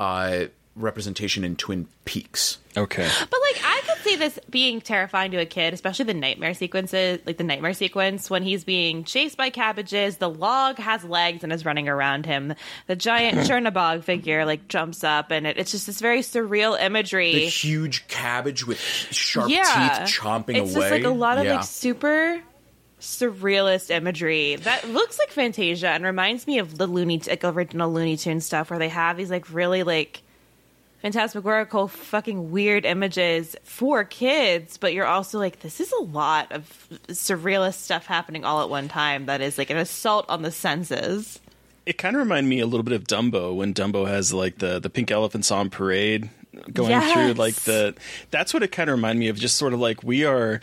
uh 0.00 0.44
representation 0.74 1.42
in 1.42 1.56
twin 1.56 1.88
peaks 2.04 2.58
Okay. 2.76 3.08
But 3.18 3.40
like 3.40 3.64
I 3.64 3.80
could 3.86 4.02
see 4.04 4.16
this 4.16 4.38
being 4.50 4.82
terrifying 4.82 5.30
to 5.30 5.38
a 5.38 5.46
kid, 5.46 5.72
especially 5.72 6.04
the 6.04 6.12
nightmare 6.12 6.52
sequences, 6.52 7.20
like 7.24 7.38
the 7.38 7.44
nightmare 7.44 7.72
sequence 7.72 8.28
when 8.28 8.42
he's 8.42 8.64
being 8.64 9.04
chased 9.04 9.38
by 9.38 9.48
cabbages, 9.48 10.18
the 10.18 10.28
log 10.28 10.76
has 10.76 11.02
legs 11.02 11.42
and 11.42 11.50
is 11.54 11.64
running 11.64 11.88
around 11.88 12.26
him. 12.26 12.52
The 12.86 12.94
giant 12.96 13.38
Chernobog 13.48 14.04
figure 14.04 14.44
like 14.44 14.68
jumps 14.68 15.02
up 15.04 15.30
and 15.30 15.46
it, 15.46 15.56
it's 15.56 15.70
just 15.70 15.86
this 15.86 16.02
very 16.02 16.20
surreal 16.20 16.78
imagery. 16.78 17.32
the 17.32 17.46
huge 17.46 18.06
cabbage 18.08 18.66
with 18.66 18.78
sharp 18.78 19.48
yeah. 19.50 19.62
teeth 20.04 20.14
chomping 20.14 20.56
it's 20.56 20.58
away. 20.58 20.64
It's 20.64 20.74
just 20.74 20.90
like 20.90 21.04
a 21.04 21.08
lot 21.08 21.38
of 21.38 21.46
Yeah. 21.46 21.54
like 21.56 21.64
super 21.64 22.42
surrealist 23.00 23.90
imagery 23.90 24.56
that 24.56 24.88
looks 24.88 25.18
like 25.18 25.30
Fantasia 25.30 25.88
and 25.88 26.04
reminds 26.04 26.46
me 26.46 26.58
of 26.58 26.78
the 26.78 26.86
Looney 26.86 27.20
like 27.28 27.44
original 27.44 27.92
Looney 27.92 28.16
Tune 28.16 28.40
stuff 28.40 28.70
where 28.70 28.78
they 28.78 28.88
have 28.88 29.16
these 29.18 29.30
like 29.30 29.52
really 29.52 29.82
like 29.82 30.22
phantasmagorical 31.02 31.88
fucking 31.88 32.50
weird 32.50 32.86
images 32.86 33.54
for 33.64 34.02
kids 34.02 34.78
but 34.78 34.94
you're 34.94 35.06
also 35.06 35.38
like 35.38 35.60
this 35.60 35.78
is 35.78 35.92
a 35.92 36.02
lot 36.04 36.50
of 36.52 36.88
surrealist 37.08 37.74
stuff 37.74 38.06
happening 38.06 38.44
all 38.44 38.62
at 38.62 38.70
one 38.70 38.88
time 38.88 39.26
that 39.26 39.42
is 39.42 39.58
like 39.58 39.68
an 39.70 39.76
assault 39.76 40.24
on 40.30 40.40
the 40.42 40.50
senses 40.50 41.38
It 41.84 41.98
kind 41.98 42.16
of 42.16 42.20
reminded 42.22 42.48
me 42.48 42.60
a 42.60 42.66
little 42.66 42.82
bit 42.82 42.94
of 42.94 43.04
Dumbo 43.04 43.54
when 43.54 43.74
Dumbo 43.74 44.08
has 44.08 44.32
like 44.32 44.58
the 44.58 44.78
the 44.80 44.88
pink 44.90 45.10
elephants 45.10 45.50
on 45.50 45.68
parade 45.68 46.30
going 46.72 46.90
Yes. 46.90 47.12
through 47.12 47.34
like 47.34 47.54
the 47.56 47.94
that's 48.30 48.54
what 48.54 48.62
it 48.62 48.72
kind 48.72 48.88
of 48.88 48.96
reminded 48.96 49.20
me 49.20 49.28
of 49.28 49.36
just 49.38 49.56
sort 49.58 49.74
of 49.74 49.80
like 49.80 50.02
we 50.02 50.24
are 50.24 50.60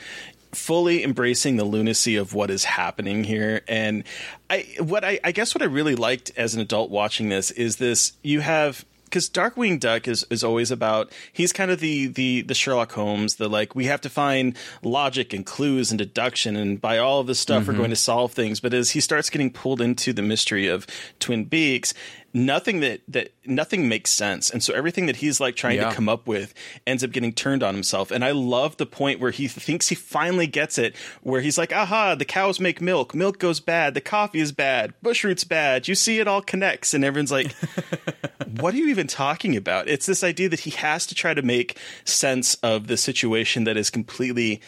fully 0.53 1.03
embracing 1.03 1.57
the 1.57 1.63
lunacy 1.63 2.15
of 2.15 2.33
what 2.33 2.49
is 2.49 2.63
happening 2.63 3.23
here. 3.23 3.61
And 3.67 4.03
I 4.49 4.75
what 4.79 5.03
I, 5.03 5.19
I 5.23 5.31
guess 5.31 5.53
what 5.55 5.61
I 5.61 5.65
really 5.65 5.95
liked 5.95 6.31
as 6.37 6.55
an 6.55 6.61
adult 6.61 6.89
watching 6.89 7.29
this 7.29 7.51
is 7.51 7.77
this 7.77 8.13
you 8.21 8.41
have 8.41 8.85
because 9.13 9.29
Darkwing 9.29 9.79
Duck 9.79 10.07
is, 10.07 10.25
is 10.31 10.43
always 10.43 10.71
about 10.71 11.11
he's 11.31 11.53
kind 11.53 11.69
of 11.69 11.79
the, 11.79 12.07
the 12.07 12.41
the 12.41 12.55
Sherlock 12.55 12.93
Holmes 12.93 13.35
the 13.35 13.47
like 13.47 13.75
we 13.75 13.85
have 13.85 14.01
to 14.01 14.09
find 14.09 14.57
logic 14.81 15.33
and 15.33 15.45
clues 15.45 15.91
and 15.91 15.99
deduction 15.99 16.55
and 16.55 16.81
by 16.81 16.97
all 16.97 17.19
of 17.19 17.27
this 17.27 17.39
stuff 17.39 17.67
we're 17.67 17.73
mm-hmm. 17.73 17.81
going 17.81 17.89
to 17.91 17.95
solve 17.95 18.31
things. 18.33 18.59
But 18.59 18.73
as 18.73 18.91
he 18.91 18.99
starts 18.99 19.29
getting 19.29 19.51
pulled 19.51 19.81
into 19.81 20.13
the 20.13 20.23
mystery 20.23 20.67
of 20.67 20.87
Twin 21.19 21.45
Peaks 21.45 21.93
nothing 22.33 22.79
that 22.79 23.01
that 23.07 23.29
nothing 23.45 23.87
makes 23.87 24.09
sense. 24.09 24.49
And 24.49 24.63
so 24.63 24.73
everything 24.73 25.05
that 25.05 25.17
he's 25.17 25.39
like 25.39 25.55
trying 25.55 25.77
Yeah. 25.77 25.89
to 25.89 25.95
come 25.95 26.09
up 26.09 26.27
with 26.27 26.53
ends 26.87 27.03
up 27.03 27.11
getting 27.11 27.31
turned 27.31 27.61
on 27.61 27.73
himself. 27.75 28.09
And 28.09 28.25
I 28.25 28.31
love 28.31 28.77
the 28.77 28.85
point 28.87 29.19
where 29.19 29.29
he 29.31 29.47
thinks 29.47 29.89
he 29.89 29.95
finally 29.95 30.47
gets 30.47 30.77
it 30.77 30.95
where 31.21 31.41
he's 31.41 31.57
like 31.57 31.71
aha 31.71 32.15
the 32.15 32.25
cows 32.25 32.59
make 32.59 32.81
milk. 32.81 33.13
Milk 33.13 33.37
goes 33.37 33.59
bad. 33.59 33.93
The 33.93 34.01
coffee 34.01 34.39
is 34.39 34.51
bad. 34.51 34.93
Bushroot's 35.03 35.43
bad. 35.43 35.87
You 35.87 35.93
see 35.95 36.19
it 36.19 36.27
all 36.27 36.41
connects. 36.41 36.93
And 36.93 37.05
everyone's 37.05 37.31
like 37.31 37.53
what 38.59 38.73
are 38.73 38.77
you 38.77 38.87
even 38.89 39.07
talking 39.07 39.55
about? 39.55 39.87
It's 39.87 40.05
this 40.05 40.23
idea 40.23 40.49
that 40.49 40.61
he 40.61 40.71
has 40.71 41.05
to 41.07 41.15
try 41.15 41.33
to 41.33 41.41
make 41.41 41.77
sense 42.05 42.55
of 42.55 42.87
the 42.87 42.97
situation 42.97 43.63
that 43.65 43.77
is 43.77 43.89
completely 43.89 44.61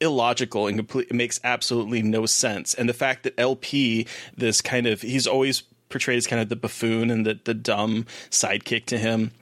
illogical 0.00 0.66
and 0.66 0.78
complete, 0.78 1.08
it 1.10 1.14
makes 1.14 1.38
absolutely 1.44 2.02
no 2.02 2.24
sense. 2.24 2.72
And 2.74 2.88
the 2.88 2.94
fact 2.94 3.22
that 3.24 3.34
LP, 3.38 4.06
this 4.36 4.62
kind 4.62 4.86
of, 4.86 5.02
he's 5.02 5.26
always 5.26 5.62
portrayed 5.90 6.16
as 6.18 6.26
kind 6.26 6.40
of 6.40 6.48
the 6.48 6.56
buffoon 6.56 7.10
and 7.10 7.26
the, 7.26 7.38
the 7.44 7.54
dumb 7.54 8.06
sidekick 8.30 8.86
to 8.86 8.98
him, 8.98 9.32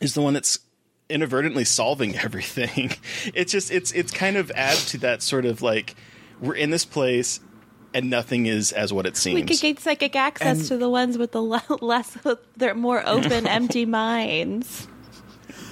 is 0.00 0.14
the 0.14 0.22
one 0.22 0.32
that's 0.34 0.58
inadvertently 1.10 1.64
solving 1.64 2.16
everything. 2.18 2.92
It's 3.34 3.52
just, 3.52 3.70
it's, 3.70 3.92
it's 3.92 4.10
kind 4.12 4.36
of 4.36 4.50
adds 4.52 4.86
to 4.92 4.98
that 4.98 5.22
sort 5.22 5.44
of 5.44 5.60
like, 5.60 5.94
we're 6.40 6.54
in 6.54 6.70
this 6.70 6.84
place 6.84 7.40
and 7.94 8.08
nothing 8.08 8.46
is 8.46 8.72
as 8.72 8.92
what 8.92 9.04
it 9.06 9.16
seems. 9.18 9.34
we 9.34 9.42
could 9.42 9.60
get 9.60 9.78
psychic 9.78 10.16
access 10.16 10.58
And- 10.60 10.68
to 10.68 10.76
the 10.78 10.88
ones 10.88 11.18
with 11.18 11.32
the 11.32 11.42
less 11.82 12.16
they're 12.56 12.74
more 12.74 13.06
open 13.06 13.46
empty 13.46 13.84
minds 13.84 14.88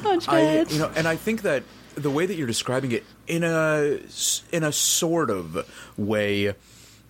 Punch 0.03 0.29
I, 0.29 0.63
you 0.63 0.79
know, 0.79 0.91
and 0.97 1.07
I 1.09 1.17
think 1.17 1.43
that 1.43 1.63
the 1.95 2.11
way 2.11 2.25
that 2.27 2.35
you're 2.35 2.47
describing 2.47 2.93
it 2.93 3.05
in 3.27 3.45
a 3.45 3.99
in 4.53 4.65
a 4.65 4.73
sort 4.73 5.31
of 5.31 5.67
way, 5.99 6.55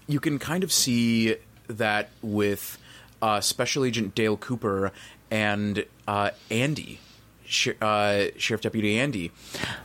you 0.09 0.21
can 0.21 0.39
kind 0.39 0.65
of 0.65 0.73
see 0.73 1.37
that 1.69 2.11
with 2.23 2.79
uh, 3.23 3.41
Special 3.41 3.85
Agent 3.85 4.15
Dale 4.15 4.37
Cooper 4.37 4.93
and 5.31 5.85
uh, 6.09 6.31
Andy. 6.51 7.01
Sher- 7.45 7.77
uh, 7.83 8.27
Sheriff 8.37 8.61
Deputy 8.61 8.97
Andy, 8.97 9.33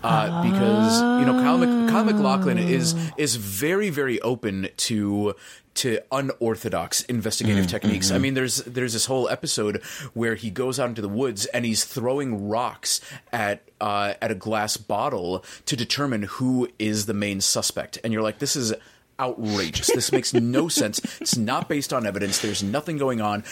uh, 0.03 0.43
because 0.43 1.01
you 1.19 1.25
know 1.25 1.33
Kyle, 1.41 1.57
Mc- 1.57 1.89
Kyle 1.89 2.03
MacLachlan 2.03 2.59
is 2.59 2.93
is 3.17 3.37
very 3.37 3.89
very 3.89 4.21
open 4.21 4.67
to 4.77 5.33
to 5.73 5.99
unorthodox 6.11 7.01
investigative 7.05 7.65
techniques. 7.65 8.11
I 8.11 8.19
mean, 8.19 8.35
there's 8.35 8.57
there's 8.57 8.93
this 8.93 9.07
whole 9.07 9.27
episode 9.29 9.81
where 10.13 10.35
he 10.35 10.51
goes 10.51 10.79
out 10.79 10.89
into 10.89 11.01
the 11.01 11.09
woods 11.09 11.47
and 11.47 11.65
he's 11.65 11.83
throwing 11.85 12.47
rocks 12.47 13.01
at 13.33 13.63
uh, 13.81 14.13
at 14.21 14.29
a 14.29 14.35
glass 14.35 14.77
bottle 14.77 15.43
to 15.65 15.75
determine 15.75 16.21
who 16.23 16.69
is 16.77 17.07
the 17.07 17.15
main 17.15 17.41
suspect, 17.41 17.97
and 18.03 18.13
you're 18.13 18.21
like, 18.21 18.37
this 18.37 18.55
is 18.55 18.75
outrageous. 19.19 19.87
This 19.87 20.11
makes 20.11 20.33
no 20.33 20.67
sense. 20.69 20.99
It's 21.21 21.37
not 21.37 21.69
based 21.69 21.93
on 21.93 22.05
evidence. 22.05 22.39
There's 22.39 22.63
nothing 22.63 22.97
going 22.97 23.21
on. 23.21 23.43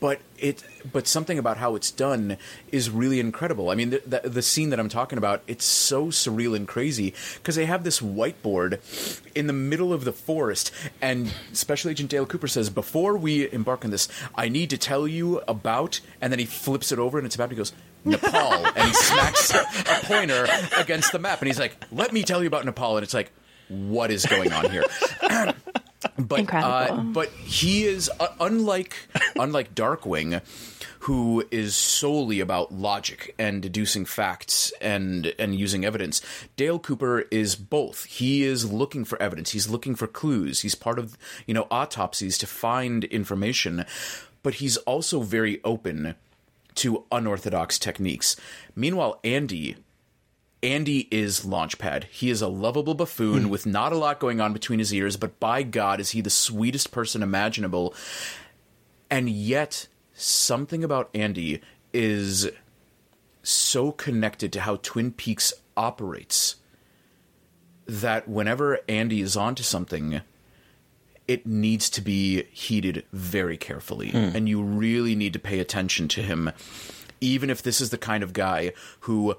But 0.00 0.20
it, 0.36 0.62
but 0.92 1.06
something 1.06 1.38
about 1.38 1.56
how 1.56 1.76
it's 1.76 1.90
done 1.90 2.36
is 2.70 2.90
really 2.90 3.20
incredible. 3.20 3.70
I 3.70 3.74
mean, 3.74 3.88
the, 3.90 4.02
the, 4.04 4.28
the 4.28 4.42
scene 4.42 4.68
that 4.68 4.78
I'm 4.78 4.90
talking 4.90 5.16
about, 5.16 5.42
it's 5.46 5.64
so 5.64 6.08
surreal 6.08 6.54
and 6.54 6.68
crazy 6.68 7.14
because 7.36 7.56
they 7.56 7.64
have 7.64 7.84
this 7.84 8.00
whiteboard 8.00 8.80
in 9.34 9.46
the 9.46 9.54
middle 9.54 9.94
of 9.94 10.04
the 10.04 10.12
forest, 10.12 10.72
and 11.00 11.32
Special 11.54 11.90
Agent 11.90 12.10
Dale 12.10 12.26
Cooper 12.26 12.48
says, 12.48 12.68
"Before 12.68 13.16
we 13.16 13.50
embark 13.50 13.82
on 13.82 13.92
this, 13.92 14.08
I 14.34 14.50
need 14.50 14.68
to 14.70 14.76
tell 14.76 15.08
you 15.08 15.40
about," 15.48 16.00
and 16.20 16.30
then 16.30 16.38
he 16.38 16.44
flips 16.44 16.92
it 16.92 16.98
over 16.98 17.16
and 17.16 17.24
it's 17.24 17.36
about. 17.36 17.50
He 17.50 17.56
goes, 17.56 17.72
Nepal, 18.04 18.66
and 18.66 18.88
he 18.88 18.92
smacks 18.92 19.54
a 19.54 19.64
pointer 20.02 20.46
against 20.76 21.12
the 21.12 21.18
map, 21.18 21.40
and 21.40 21.46
he's 21.46 21.60
like, 21.60 21.76
"Let 21.90 22.12
me 22.12 22.24
tell 22.24 22.42
you 22.42 22.48
about 22.48 22.66
Nepal," 22.66 22.98
and 22.98 23.04
it's 23.04 23.14
like, 23.14 23.32
"What 23.68 24.10
is 24.10 24.26
going 24.26 24.52
on 24.52 24.70
here?" 24.70 24.84
but 26.18 26.40
Incredible. 26.40 26.72
Uh, 26.72 27.02
but 27.12 27.30
he 27.30 27.84
is 27.84 28.10
uh, 28.20 28.28
unlike 28.40 28.96
unlike 29.36 29.74
Darkwing, 29.74 30.40
who 31.00 31.44
is 31.50 31.74
solely 31.74 32.40
about 32.40 32.72
logic 32.72 33.34
and 33.38 33.62
deducing 33.62 34.04
facts 34.04 34.72
and 34.80 35.34
and 35.38 35.54
using 35.54 35.84
evidence. 35.84 36.22
Dale 36.56 36.78
Cooper 36.78 37.20
is 37.30 37.56
both. 37.56 38.04
He 38.04 38.44
is 38.44 38.70
looking 38.70 39.04
for 39.04 39.20
evidence. 39.20 39.50
He's 39.50 39.68
looking 39.68 39.94
for 39.94 40.06
clues. 40.06 40.60
He's 40.60 40.74
part 40.74 40.98
of 40.98 41.16
you 41.46 41.54
know 41.54 41.66
autopsies 41.70 42.38
to 42.38 42.46
find 42.46 43.04
information, 43.04 43.84
but 44.42 44.54
he's 44.54 44.76
also 44.78 45.20
very 45.20 45.60
open 45.64 46.14
to 46.76 47.04
unorthodox 47.12 47.78
techniques. 47.78 48.36
Meanwhile, 48.74 49.20
Andy 49.22 49.76
Andy 50.64 51.06
is 51.10 51.40
Launchpad. 51.40 52.04
He 52.04 52.30
is 52.30 52.40
a 52.40 52.48
lovable 52.48 52.94
buffoon 52.94 53.44
hmm. 53.44 53.48
with 53.50 53.66
not 53.66 53.92
a 53.92 53.98
lot 53.98 54.18
going 54.18 54.40
on 54.40 54.54
between 54.54 54.78
his 54.78 54.94
ears, 54.94 55.16
but 55.18 55.38
by 55.38 55.62
God, 55.62 56.00
is 56.00 56.10
he 56.10 56.22
the 56.22 56.30
sweetest 56.30 56.90
person 56.90 57.22
imaginable. 57.22 57.94
And 59.10 59.28
yet, 59.28 59.88
something 60.14 60.82
about 60.82 61.10
Andy 61.14 61.60
is 61.92 62.50
so 63.42 63.92
connected 63.92 64.54
to 64.54 64.62
how 64.62 64.76
Twin 64.76 65.12
Peaks 65.12 65.52
operates 65.76 66.56
that 67.86 68.26
whenever 68.26 68.80
Andy 68.88 69.20
is 69.20 69.36
onto 69.36 69.62
something, 69.62 70.22
it 71.28 71.46
needs 71.46 71.90
to 71.90 72.00
be 72.00 72.44
heeded 72.44 73.04
very 73.12 73.58
carefully. 73.58 74.12
Hmm. 74.12 74.34
And 74.34 74.48
you 74.48 74.62
really 74.62 75.14
need 75.14 75.34
to 75.34 75.38
pay 75.38 75.58
attention 75.58 76.08
to 76.08 76.22
him, 76.22 76.52
even 77.20 77.50
if 77.50 77.62
this 77.62 77.82
is 77.82 77.90
the 77.90 77.98
kind 77.98 78.22
of 78.22 78.32
guy 78.32 78.72
who 79.00 79.36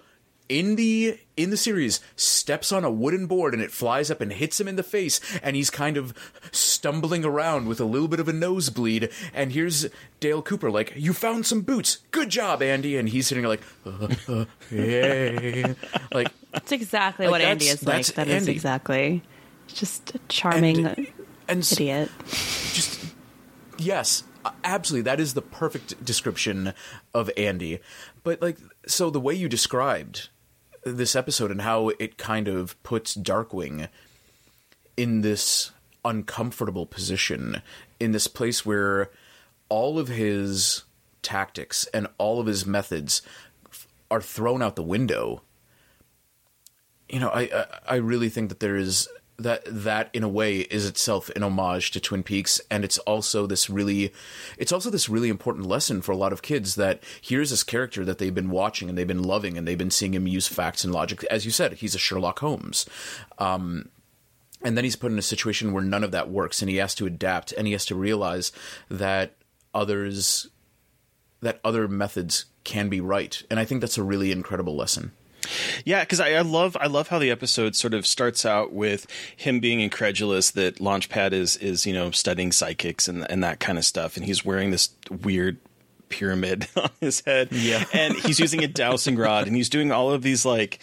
in 0.47 0.76
the 0.76 1.17
in 1.35 1.49
the 1.49 1.57
series 1.57 1.99
steps 2.15 2.72
on 2.72 2.84
a 2.85 2.91
wooden 2.91 3.26
board 3.26 3.53
and 3.53 3.63
it 3.63 3.72
flies 3.72 4.11
up 4.11 4.22
and 4.22 4.31
hits 4.31 4.59
him 4.59 4.67
in 4.67 4.76
the 4.76 4.84
face 4.84 5.19
and 5.41 5.55
he's 5.55 5.69
kind 5.72 5.97
of 5.97 6.13
stumbling 6.51 7.26
around 7.26 7.67
with 7.67 7.80
a 7.80 7.85
little 7.85 8.07
bit 8.07 8.19
of 8.19 8.27
a 8.27 8.34
nosebleed 8.34 9.09
and 9.34 9.51
here's 9.53 9.88
Dale 10.19 10.41
Cooper 10.43 10.69
like 10.69 10.93
you 10.95 11.13
found 11.13 11.45
some 11.47 11.61
boots 11.61 11.97
good 12.11 12.30
job 12.30 12.61
Andy 12.61 12.95
and 12.95 13.09
he's 13.09 13.26
sitting 13.27 13.43
like 13.43 13.61
uh, 13.88 14.07
uh, 14.27 14.45
yay 14.72 15.76
like 16.13 16.27
That's 16.51 16.72
exactly 16.72 17.26
Like, 17.26 17.31
what 17.31 17.41
Andy 17.41 17.65
that's- 17.65 17.81
is 17.81 17.88
like. 17.88 17.95
that's 18.05 18.11
That 18.11 18.27
is 18.27 18.43
Andy. 18.43 18.51
exactly. 18.51 19.23
Just 19.67 20.13
a 20.13 20.19
charming 20.30 20.85
and, 20.85 21.07
and 21.47 21.69
idiot. 21.72 22.11
just 22.27 23.03
yes 23.80 24.23
absolutely 24.63 25.01
that 25.01 25.19
is 25.19 25.34
the 25.34 25.41
perfect 25.41 26.05
description 26.05 26.72
of 27.15 27.31
andy 27.35 27.80
but 28.23 28.39
like 28.43 28.57
so 28.85 29.09
the 29.09 29.19
way 29.19 29.34
you 29.34 29.49
described 29.49 30.30
this 30.86 31.16
episode 31.16 31.52
and 31.52 31.62
how 31.62 31.90
it 31.99 32.18
kind 32.18 32.48
of 32.48 32.82
puts 32.84 33.16
darkwing 33.16 33.90
in 34.95 35.22
this 35.22 35.72
uncomfortable 36.06 36.86
position 36.86 37.62
in 37.99 38.12
this 38.12 38.28
place 38.28 38.66
where 38.66 39.10
all 39.68 39.98
of 39.98 40.07
his 40.07 40.84
tactics 41.24 41.88
and 41.88 42.07
all 42.20 42.40
of 42.40 42.45
his 42.45 42.66
methods 42.66 43.24
are 44.12 44.22
thrown 44.22 44.62
out 44.62 44.76
the 44.76 44.84
window. 44.84 45.41
You 47.10 47.20
know, 47.20 47.30
I, 47.30 47.41
I 47.41 47.66
I 47.88 47.95
really 47.95 48.30
think 48.30 48.49
that 48.49 48.60
there 48.60 48.76
is 48.76 49.10
that 49.38 49.64
that 49.66 50.10
in 50.14 50.24
a 50.24 50.30
way 50.30 50.60
is 50.60 50.86
itself 50.86 51.30
an 51.36 51.44
homage 51.44 51.91
to 51.91 51.99
Twin 51.99 52.24
Peaks, 52.24 52.62
and 52.72 52.84
it's 52.84 52.98
also 52.99 53.45
this 53.45 53.70
really, 53.70 54.14
it's 54.57 54.72
also 54.72 54.90
this 54.90 55.10
really 55.10 55.30
important 55.30 55.66
lesson 55.66 56.02
for 56.02 56.12
a 56.12 56.18
lot 56.18 56.32
of 56.32 56.41
kids 56.41 56.76
that 56.76 57.03
here's 57.22 57.49
this 57.49 57.64
character 57.64 58.06
that 58.06 58.18
they've 58.18 58.34
been 58.34 58.49
watching 58.49 58.88
and 58.88 58.98
they've 58.98 59.06
been 59.06 59.24
loving 59.24 59.57
and 59.57 59.68
they've 59.68 59.78
been 59.78 59.91
seeing 59.91 60.14
him 60.14 60.28
use 60.28 60.48
facts 60.48 60.84
and 60.84 60.94
logic. 60.94 61.24
As 61.26 61.45
you 61.45 61.52
said, 61.52 61.74
he's 61.74 61.95
a 61.95 61.99
Sherlock 61.99 62.40
Holmes. 62.40 62.86
Um, 63.38 63.90
and 64.64 64.76
then 64.76 64.84
he's 64.84 64.95
put 64.95 65.12
in 65.12 65.20
a 65.20 65.24
situation 65.24 65.74
where 65.74 65.84
none 65.84 66.03
of 66.03 66.12
that 66.12 66.30
works 66.30 66.62
and 66.62 66.70
he 66.70 66.78
has 66.78 66.95
to 66.95 67.06
adapt 67.06 67.52
and 67.52 67.68
he 67.68 67.74
has 67.74 67.86
to 67.86 67.95
realize 67.95 68.52
that 68.90 69.34
others 69.74 70.48
that 71.41 71.60
other 71.64 71.88
methods 71.88 72.45
can 72.64 72.90
be 72.90 72.99
right 72.99 73.44
and 73.52 73.60
i 73.60 73.66
think 73.66 73.82
that's 73.82 73.98
a 73.98 74.03
really 74.03 74.32
incredible 74.32 74.76
lesson 74.76 75.12
Yeah, 75.85 76.01
because 76.01 76.19
I, 76.19 76.34
I 76.34 76.41
love 76.41 76.76
I 76.80 76.88
love 76.88 77.07
how 77.09 77.19
the 77.19 77.31
episode 77.31 77.76
sort 77.76 77.93
of 77.93 78.05
starts 78.07 78.45
out 78.45 78.73
with 78.73 79.07
him 79.35 79.59
being 79.59 79.80
incredulous 79.80 80.51
that 80.51 80.77
Launchpad 80.77 81.31
is 81.34 81.57
is 81.57 81.85
you 81.85 81.93
know 81.93 82.11
studying 82.11 82.51
psychics 82.51 83.07
and 83.07 83.30
and 83.30 83.43
that 83.43 83.59
kind 83.59 83.77
of 83.77 83.85
stuff, 83.85 84.17
and 84.17 84.26
he's 84.26 84.43
wearing 84.45 84.72
this 84.72 84.89
weird 85.23 85.57
pyramid 86.09 86.67
on 86.76 86.89
his 87.01 87.22
head, 87.26 87.49
Yeah. 87.51 87.84
and 87.93 88.13
he's 88.15 88.39
using 88.39 88.63
a 88.63 88.67
dowsing 88.67 89.15
rod, 89.17 89.47
and 89.47 89.55
he's 89.55 89.69
doing 89.69 89.91
all 89.91 90.11
of 90.11 90.22
these 90.22 90.45
like 90.45 90.80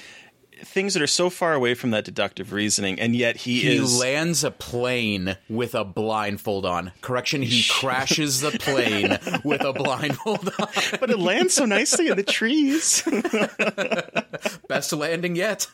things 0.65 0.95
that 0.95 1.03
are 1.03 1.07
so 1.07 1.31
far 1.31 1.55
away 1.55 1.75
from 1.75 1.91
that 1.91 2.05
deductive 2.05 2.53
reasoning, 2.53 2.99
and 2.99 3.15
yet 3.15 3.37
he, 3.39 3.61
he 3.61 3.77
is 3.77 3.99
lands 3.99 4.45
a 4.45 4.51
plane 4.51 5.37
with 5.49 5.75
a 5.75 5.85
blindfold 5.85 6.67
on. 6.67 6.93
Correction 7.01 7.43
he 7.43 7.65
crashes 7.71 8.41
the 8.41 8.53
plane 8.53 9.19
with 9.45 9.63
a 9.63 9.73
blindfold 9.73 10.51
on. 10.59 10.69
But 11.01 11.11
it 11.11 11.19
lands 11.19 11.55
so 11.55 11.65
nicely 11.65 12.09
in 12.09 12.17
the 12.17 12.23
trees. 12.23 13.03
best 14.69 14.93
landing 14.93 15.37
yet. 15.37 15.67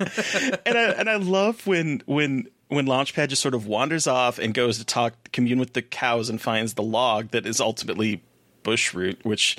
And 0.67 0.79
I 0.79 0.83
and 0.93 1.09
I 1.09 1.17
love 1.17 1.67
when 1.67 2.03
when 2.07 2.49
when 2.69 2.87
Launchpad 2.87 3.29
just 3.29 3.43
sort 3.43 3.55
of 3.55 3.67
wanders 3.67 4.07
off 4.07 4.39
and 4.39 4.53
goes 4.55 4.79
to 4.79 4.85
talk 4.85 5.33
commune 5.33 5.59
with 5.59 5.73
the 5.73 5.83
cows 5.83 6.29
and 6.29 6.41
finds 6.41 6.75
the 6.75 6.83
log 6.83 7.31
that 7.31 7.47
is 7.47 7.61
ultimately 7.61 8.23
bushroot, 8.63 9.25
which 9.25 9.57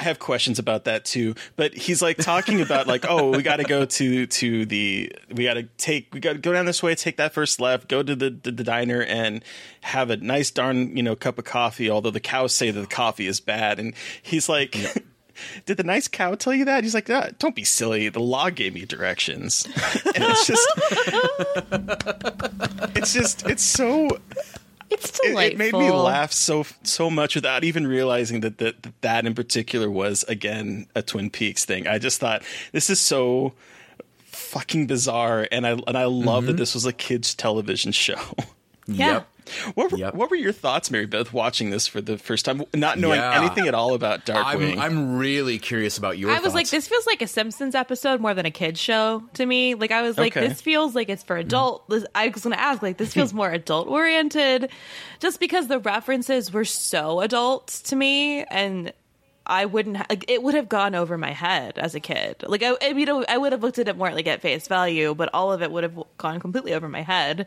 I 0.00 0.04
have 0.04 0.18
questions 0.18 0.58
about 0.58 0.84
that 0.84 1.04
too. 1.04 1.34
But 1.56 1.74
he's 1.74 2.00
like 2.00 2.16
talking 2.16 2.62
about 2.62 2.86
like, 2.86 3.04
oh, 3.06 3.36
we 3.36 3.42
got 3.42 3.56
to 3.56 3.64
go 3.64 3.84
to 3.84 4.26
to 4.26 4.64
the 4.64 5.12
we 5.30 5.44
got 5.44 5.52
to 5.54 5.64
take 5.76 6.14
we 6.14 6.20
got 6.20 6.32
to 6.32 6.38
go 6.38 6.54
down 6.54 6.64
this 6.64 6.82
way, 6.82 6.94
take 6.94 7.18
that 7.18 7.34
first 7.34 7.60
left, 7.60 7.86
go 7.86 8.02
to 8.02 8.16
the, 8.16 8.30
the 8.30 8.50
the 8.50 8.64
diner 8.64 9.02
and 9.02 9.44
have 9.82 10.08
a 10.08 10.16
nice 10.16 10.50
darn 10.50 10.96
you 10.96 11.02
know 11.02 11.14
cup 11.14 11.38
of 11.38 11.44
coffee. 11.44 11.90
Although 11.90 12.12
the 12.12 12.18
cows 12.18 12.54
say 12.54 12.70
that 12.70 12.80
the 12.80 12.86
coffee 12.86 13.26
is 13.26 13.40
bad, 13.40 13.78
and 13.78 13.92
he's 14.22 14.48
like. 14.48 14.74
Did 15.64 15.78
the 15.78 15.84
nice 15.84 16.06
cow 16.06 16.34
tell 16.34 16.52
you 16.52 16.66
that? 16.66 16.84
He's 16.84 16.92
like, 16.92 17.08
ah, 17.08 17.28
don't 17.38 17.54
be 17.54 17.64
silly. 17.64 18.10
The 18.10 18.20
law 18.20 18.50
gave 18.50 18.74
me 18.74 18.84
directions. 18.84 19.66
And 20.14 20.24
it's 20.24 20.46
just, 20.46 20.68
it's 22.94 23.14
just, 23.14 23.46
it's 23.46 23.62
so 23.62 24.20
It's 24.90 25.18
it, 25.20 25.28
delightful. 25.28 25.66
it 25.66 25.72
made 25.72 25.78
me 25.78 25.90
laugh 25.90 26.32
so 26.32 26.66
so 26.82 27.10
much 27.10 27.34
without 27.34 27.64
even 27.64 27.86
realizing 27.86 28.40
that 28.40 28.58
that, 28.58 28.82
that 28.82 29.00
that 29.02 29.26
in 29.26 29.34
particular 29.34 29.90
was 29.90 30.24
again 30.24 30.86
a 30.94 31.02
Twin 31.02 31.30
Peaks 31.30 31.64
thing. 31.64 31.86
I 31.86 31.98
just 31.98 32.20
thought 32.20 32.42
this 32.72 32.90
is 32.90 33.00
so 33.00 33.52
fucking 34.26 34.86
bizarre, 34.86 35.46
and 35.50 35.66
I 35.66 35.72
and 35.86 35.96
I 35.96 36.04
love 36.04 36.46
that 36.46 36.52
mm-hmm. 36.52 36.58
this 36.58 36.74
was 36.74 36.86
a 36.86 36.92
kids 36.92 37.34
television 37.34 37.92
show. 37.92 38.20
Yeah. 38.86 39.12
yep 39.12 39.26
What 39.74 39.92
were, 39.92 39.98
Yep. 39.98 40.14
what 40.14 40.30
were 40.30 40.36
your 40.36 40.52
thoughts, 40.52 40.90
Mary 40.90 41.06
Beth, 41.06 41.32
watching 41.32 41.70
this 41.70 41.86
for 41.86 42.00
the 42.00 42.18
first 42.18 42.44
time, 42.44 42.62
not 42.74 42.98
knowing 42.98 43.20
Yeah. 43.20 43.40
anything 43.40 43.66
at 43.68 43.74
all 43.74 43.94
about 43.94 44.24
Darkwing? 44.26 44.72
I'm, 44.72 44.80
I'm 44.80 45.18
really 45.18 45.58
curious 45.58 45.98
about 45.98 46.18
your 46.18 46.30
I 46.30 46.40
was 46.40 46.54
like, 46.54 46.68
this 46.68 46.88
feels 46.88 47.06
like 47.06 47.22
a 47.22 47.26
Simpsons 47.26 47.74
episode 47.74 48.20
more 48.20 48.34
than 48.34 48.46
a 48.46 48.50
kids 48.50 48.80
show 48.80 49.22
to 49.34 49.46
me. 49.46 49.74
Like, 49.74 49.90
I 49.90 50.02
was 50.02 50.16
like, 50.18 50.36
Okay. 50.36 50.48
this 50.48 50.60
feels 50.60 50.94
like 50.94 51.08
it's 51.08 51.22
for 51.22 51.36
mm-hmm. 51.36 51.46
adult. 51.46 51.88
This, 51.88 52.04
I 52.14 52.28
was 52.28 52.42
going 52.42 52.54
to 52.54 52.60
ask, 52.60 52.82
like, 52.82 52.96
this 52.96 53.12
feels 53.14 53.32
more 53.40 53.50
adult 53.50 53.88
oriented, 53.88 54.70
just 55.18 55.40
because 55.40 55.68
the 55.68 55.78
references 55.78 56.52
were 56.52 56.64
so 56.64 57.20
adult 57.20 57.68
to 57.84 57.96
me, 57.96 58.44
and 58.44 58.92
I 59.46 59.64
wouldn't. 59.66 59.96
Ha- 59.96 60.06
like, 60.08 60.24
it 60.28 60.42
would 60.42 60.54
have 60.54 60.68
gone 60.68 60.94
over 60.94 61.18
my 61.18 61.32
head 61.32 61.78
as 61.78 61.94
a 61.94 62.00
kid. 62.00 62.44
Like, 62.46 62.62
I, 62.62 62.76
I 62.80 62.92
know 62.92 63.24
I 63.28 63.36
would 63.36 63.52
have 63.52 63.62
looked 63.62 63.78
at 63.78 63.88
it 63.88 63.96
more 63.96 64.12
like 64.12 64.26
at 64.26 64.40
face 64.40 64.68
value, 64.68 65.14
but 65.14 65.28
all 65.34 65.52
of 65.52 65.62
it 65.62 65.72
would 65.72 65.82
have 65.82 65.98
gone 66.18 66.38
completely 66.40 66.72
over 66.72 66.88
my 66.88 67.02
head. 67.02 67.46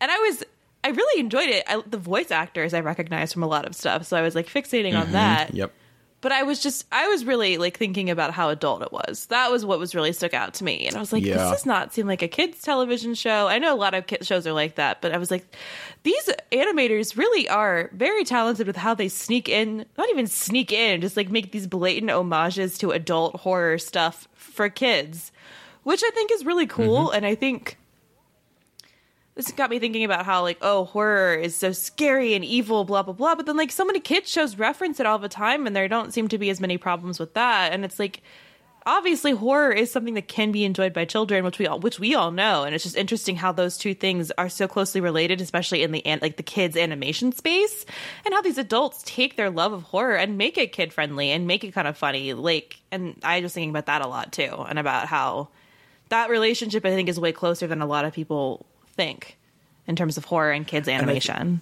And 0.00 0.10
I 0.10 0.18
was. 0.18 0.44
I 0.82 0.88
really 0.88 1.20
enjoyed 1.20 1.48
it. 1.48 1.64
I, 1.68 1.82
the 1.86 1.98
voice 1.98 2.30
actors 2.30 2.72
I 2.74 2.80
recognized 2.80 3.32
from 3.32 3.42
a 3.42 3.46
lot 3.46 3.66
of 3.66 3.74
stuff, 3.74 4.06
so 4.06 4.16
I 4.16 4.22
was 4.22 4.34
like 4.34 4.46
fixating 4.46 4.96
on 4.96 5.04
mm-hmm. 5.04 5.12
that 5.12 5.54
yep 5.54 5.72
but 6.20 6.32
I 6.32 6.42
was 6.42 6.62
just 6.62 6.86
I 6.92 7.08
was 7.08 7.24
really 7.24 7.56
like 7.58 7.76
thinking 7.76 8.10
about 8.10 8.32
how 8.32 8.50
adult 8.50 8.82
it 8.82 8.92
was. 8.92 9.26
That 9.26 9.50
was 9.50 9.64
what 9.64 9.78
was 9.78 9.94
really 9.94 10.12
stuck 10.12 10.34
out 10.34 10.54
to 10.54 10.64
me, 10.64 10.86
and 10.86 10.96
I 10.96 11.00
was 11.00 11.12
like, 11.12 11.24
Yeah. 11.24 11.36
this 11.36 11.50
does 11.50 11.66
not 11.66 11.92
seem 11.92 12.06
like 12.06 12.22
a 12.22 12.28
kids 12.28 12.62
television 12.62 13.14
show. 13.14 13.48
I 13.48 13.58
know 13.58 13.74
a 13.74 13.76
lot 13.76 13.94
of 13.94 14.06
kids 14.06 14.26
shows 14.26 14.46
are 14.46 14.52
like 14.52 14.74
that, 14.74 15.00
but 15.00 15.12
I 15.12 15.18
was 15.18 15.30
like, 15.30 15.46
these 16.02 16.28
animators 16.52 17.16
really 17.16 17.48
are 17.48 17.90
very 17.92 18.24
talented 18.24 18.66
with 18.66 18.76
how 18.76 18.94
they 18.94 19.08
sneak 19.08 19.48
in, 19.48 19.86
not 19.96 20.10
even 20.10 20.26
sneak 20.26 20.72
in, 20.72 21.00
just 21.00 21.16
like 21.16 21.30
make 21.30 21.52
these 21.52 21.66
blatant 21.66 22.10
homages 22.10 22.78
to 22.78 22.90
adult 22.90 23.36
horror 23.36 23.78
stuff 23.78 24.28
for 24.34 24.68
kids, 24.68 25.32
which 25.84 26.02
I 26.04 26.10
think 26.10 26.30
is 26.32 26.44
really 26.44 26.66
cool, 26.66 27.06
mm-hmm. 27.06 27.16
and 27.16 27.26
I 27.26 27.34
think 27.34 27.78
this 29.34 29.52
got 29.52 29.70
me 29.70 29.78
thinking 29.78 30.04
about 30.04 30.24
how 30.24 30.42
like 30.42 30.58
oh 30.60 30.84
horror 30.84 31.34
is 31.34 31.56
so 31.56 31.72
scary 31.72 32.34
and 32.34 32.44
evil 32.44 32.84
blah 32.84 33.02
blah 33.02 33.14
blah. 33.14 33.34
But 33.34 33.46
then 33.46 33.56
like 33.56 33.70
so 33.70 33.84
many 33.84 34.00
kids 34.00 34.30
shows 34.30 34.56
reference 34.56 35.00
it 35.00 35.06
all 35.06 35.18
the 35.18 35.28
time 35.28 35.66
and 35.66 35.74
there 35.74 35.88
don't 35.88 36.12
seem 36.12 36.28
to 36.28 36.38
be 36.38 36.50
as 36.50 36.60
many 36.60 36.78
problems 36.78 37.18
with 37.18 37.34
that. 37.34 37.72
And 37.72 37.84
it's 37.84 37.98
like 37.98 38.22
obviously 38.86 39.32
horror 39.32 39.70
is 39.70 39.90
something 39.90 40.14
that 40.14 40.26
can 40.26 40.50
be 40.50 40.64
enjoyed 40.64 40.92
by 40.92 41.04
children 41.04 41.44
which 41.44 41.58
we 41.58 41.66
all 41.66 41.78
which 41.78 42.00
we 42.00 42.14
all 42.14 42.32
know. 42.32 42.64
And 42.64 42.74
it's 42.74 42.84
just 42.84 42.96
interesting 42.96 43.36
how 43.36 43.52
those 43.52 43.78
two 43.78 43.94
things 43.94 44.32
are 44.32 44.48
so 44.48 44.66
closely 44.66 45.00
related 45.00 45.40
especially 45.40 45.84
in 45.84 45.92
the 45.92 46.02
like 46.20 46.36
the 46.36 46.42
kids 46.42 46.76
animation 46.76 47.32
space 47.32 47.86
and 48.24 48.34
how 48.34 48.42
these 48.42 48.58
adults 48.58 49.02
take 49.04 49.36
their 49.36 49.50
love 49.50 49.72
of 49.72 49.84
horror 49.84 50.16
and 50.16 50.38
make 50.38 50.58
it 50.58 50.72
kid 50.72 50.92
friendly 50.92 51.30
and 51.30 51.46
make 51.46 51.62
it 51.62 51.72
kind 51.72 51.86
of 51.86 51.96
funny. 51.96 52.34
Like 52.34 52.80
and 52.90 53.16
i 53.22 53.40
was 53.40 53.54
thinking 53.54 53.70
about 53.70 53.86
that 53.86 54.02
a 54.02 54.08
lot 54.08 54.32
too 54.32 54.64
and 54.68 54.78
about 54.78 55.06
how 55.06 55.48
that 56.08 56.28
relationship 56.28 56.84
i 56.84 56.90
think 56.90 57.08
is 57.08 57.20
way 57.20 57.30
closer 57.30 57.68
than 57.68 57.80
a 57.80 57.86
lot 57.86 58.04
of 58.04 58.12
people 58.12 58.66
think 59.00 59.38
in 59.86 59.96
terms 59.96 60.18
of 60.18 60.24
horror 60.26 60.52
and 60.52 60.66
kids 60.66 60.88
animation 60.88 61.60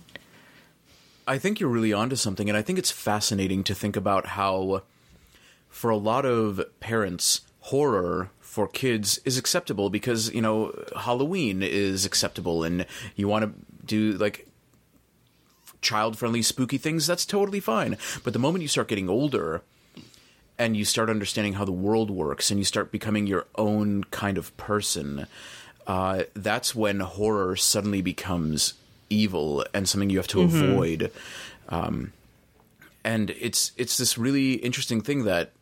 I 1.28 1.36
think 1.36 1.60
you're 1.60 1.68
really 1.68 1.92
onto 1.92 2.16
something, 2.16 2.48
and 2.48 2.56
I 2.56 2.62
think 2.62 2.78
it's 2.78 2.90
fascinating 2.90 3.62
to 3.64 3.74
think 3.74 3.96
about 3.96 4.28
how, 4.28 4.82
for 5.68 5.90
a 5.90 5.96
lot 5.96 6.24
of 6.24 6.64
parents, 6.80 7.42
horror 7.60 8.30
for 8.40 8.66
kids 8.66 9.20
is 9.26 9.36
acceptable 9.36 9.90
because 9.90 10.32
you 10.32 10.40
know 10.40 10.72
Halloween 10.96 11.62
is 11.62 12.06
acceptable, 12.06 12.64
and 12.64 12.86
you 13.14 13.28
want 13.28 13.44
to 13.44 13.52
do 13.84 14.12
like 14.16 14.48
child-friendly, 15.82 16.40
spooky 16.40 16.78
things. 16.78 17.06
That's 17.06 17.26
totally 17.26 17.60
fine. 17.60 17.98
But 18.24 18.32
the 18.32 18.38
moment 18.38 18.62
you 18.62 18.68
start 18.68 18.88
getting 18.88 19.10
older, 19.10 19.60
and 20.58 20.78
you 20.78 20.86
start 20.86 21.10
understanding 21.10 21.52
how 21.52 21.66
the 21.66 21.72
world 21.72 22.10
works, 22.10 22.50
and 22.50 22.58
you 22.58 22.64
start 22.64 22.90
becoming 22.90 23.26
your 23.26 23.44
own 23.56 24.04
kind 24.04 24.38
of 24.38 24.56
person, 24.56 25.26
uh, 25.88 26.24
that's 26.34 26.74
when 26.74 27.00
horror 27.00 27.56
suddenly 27.56 28.02
becomes 28.02 28.74
evil 29.08 29.64
and 29.72 29.88
something 29.88 30.10
you 30.10 30.18
have 30.18 30.28
to 30.28 30.42
avoid. 30.42 31.10
Um, 31.70 32.12
and 33.02 33.30
it's 33.30 33.72
it's 33.78 33.96
this 33.96 34.18
really 34.18 34.54
interesting 34.54 35.00
thing 35.00 35.24
that 35.24 35.52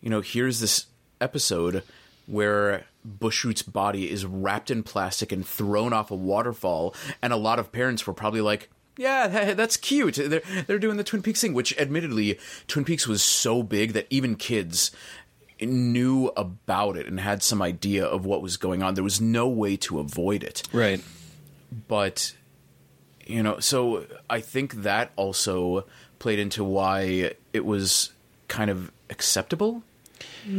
you 0.00 0.10
know 0.10 0.20
here's 0.20 0.60
this 0.60 0.86
episode 1.20 1.82
where 2.26 2.84
Bushroot's 3.04 3.62
body 3.62 4.10
is 4.10 4.24
wrapped 4.24 4.70
in 4.70 4.84
plastic 4.84 5.32
and 5.32 5.44
thrown 5.44 5.92
off 5.92 6.12
a 6.12 6.14
waterfall, 6.14 6.94
and 7.20 7.32
a 7.32 7.36
lot 7.36 7.58
of 7.58 7.72
parents 7.72 8.06
were 8.06 8.14
probably 8.14 8.40
like. 8.40 8.70
Yeah, 8.96 9.54
that's 9.54 9.76
cute. 9.76 10.16
They're 10.16 10.42
they're 10.66 10.78
doing 10.78 10.98
the 10.98 11.04
Twin 11.04 11.22
Peaks 11.22 11.40
thing, 11.40 11.54
which 11.54 11.76
admittedly, 11.78 12.38
Twin 12.68 12.84
Peaks 12.84 13.08
was 13.08 13.22
so 13.22 13.62
big 13.62 13.92
that 13.92 14.06
even 14.10 14.36
kids 14.36 14.92
knew 15.66 16.28
about 16.36 16.96
it 16.96 17.06
and 17.06 17.18
had 17.18 17.42
some 17.42 17.60
idea 17.60 18.04
of 18.04 18.24
what 18.24 18.40
was 18.42 18.56
going 18.56 18.82
on. 18.82 18.94
There 18.94 19.04
was 19.04 19.20
no 19.20 19.48
way 19.48 19.76
to 19.78 19.98
avoid 19.98 20.44
it 20.44 20.62
right. 20.72 21.02
but 21.88 22.34
you 23.26 23.42
know 23.42 23.58
so 23.60 24.06
i 24.30 24.40
think 24.40 24.72
that 24.74 25.12
also 25.16 25.84
played 26.18 26.38
into 26.38 26.64
why 26.64 27.32
it 27.52 27.64
was 27.64 28.12
kind 28.48 28.70
of 28.70 28.90
acceptable 29.10 29.82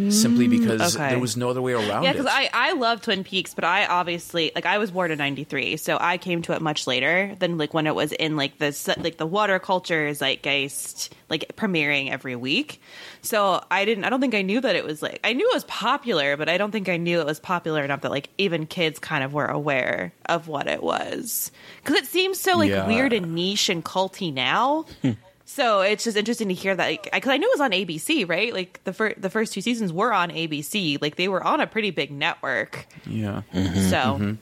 simply 0.10 0.48
mm, 0.48 0.60
because 0.60 0.96
okay. 0.96 1.10
there 1.10 1.20
was 1.20 1.36
no 1.36 1.50
other 1.50 1.62
way 1.62 1.74
around 1.74 2.04
it. 2.04 2.08
Yeah, 2.08 2.12
because 2.12 2.28
I, 2.28 2.50
I 2.54 2.74
love 2.74 3.02
Twin 3.02 3.24
Peaks, 3.24 3.54
but 3.54 3.64
I 3.64 3.86
obviously 3.86 4.52
like 4.56 4.66
I 4.66 4.78
was 4.78 4.92
born 4.92 5.12
in 5.12 5.18
'93, 5.18 5.78
so 5.78 5.98
I 6.00 6.18
came 6.18 6.42
to 6.44 6.54
it 6.54 6.62
much 6.62 6.88
later 6.88 7.36
than 7.40 7.58
like 7.58 7.74
when 7.74 7.88
it 7.88 7.96
was 7.96 8.12
in 8.12 8.36
like 8.36 8.58
the 8.60 8.96
like 9.02 9.18
the 9.18 9.26
water 9.26 9.60
culture 9.60 10.14
zeitgeist 10.14 11.10
like 11.30 11.56
premiering 11.56 12.10
every 12.12 12.36
week. 12.36 12.82
So 13.22 13.64
I 13.70 13.86
didn't. 13.86 14.04
I 14.04 14.10
don't 14.10 14.22
think 14.22 14.36
I 14.36 14.42
knew 14.42 14.62
that 14.62 14.76
it 14.76 14.84
was 14.84 15.02
like 15.02 15.20
I 15.24 15.34
knew 15.34 15.50
it 15.50 15.54
was 15.54 15.64
popular, 15.66 16.38
but 16.38 16.50
I 16.50 16.58
don't 16.58 16.72
think 16.72 16.90
I 16.90 16.98
knew 16.98 17.20
it 17.20 17.26
was 17.26 17.40
popular 17.40 17.84
enough 17.84 18.02
that 18.02 18.12
like 18.12 18.30
even 18.38 18.66
kids 18.66 19.00
kind 19.00 19.24
of 19.24 19.34
were 19.34 19.46
aware 19.48 20.14
of 20.28 20.48
what 20.48 20.68
it 20.68 20.84
was 20.84 21.52
because 21.84 21.98
it 21.98 22.06
seems 22.06 22.40
so 22.40 22.58
like 22.58 22.70
Yeah. 22.70 22.88
weird 22.88 23.14
and 23.14 23.34
niche 23.34 23.70
and 23.70 23.84
culty 23.84 24.34
now. 24.34 24.86
Hmm. 25.02 25.12
So 25.50 25.82
it's 25.82 26.04
just 26.04 26.16
interesting 26.16 26.50
to 26.50 26.54
hear 26.54 26.76
that 26.76 27.02
because 27.12 27.28
I 27.28 27.38
knew 27.38 27.48
it 27.48 27.54
was 27.54 27.60
on 27.60 27.72
ABC, 27.72 28.30
right? 28.30 28.54
Like 28.54 28.84
the 28.84 28.94
fir- 28.94 29.16
the 29.18 29.32
first 29.32 29.52
two 29.52 29.62
seasons 29.62 29.92
were 29.92 30.14
on 30.14 30.30
ABC. 30.30 31.02
Like 31.02 31.16
they 31.16 31.28
were 31.28 31.44
on 31.44 31.60
a 31.60 31.66
pretty 31.66 31.90
big 31.90 32.12
network. 32.12 32.86
yeah. 33.08 33.42
So 33.90 34.38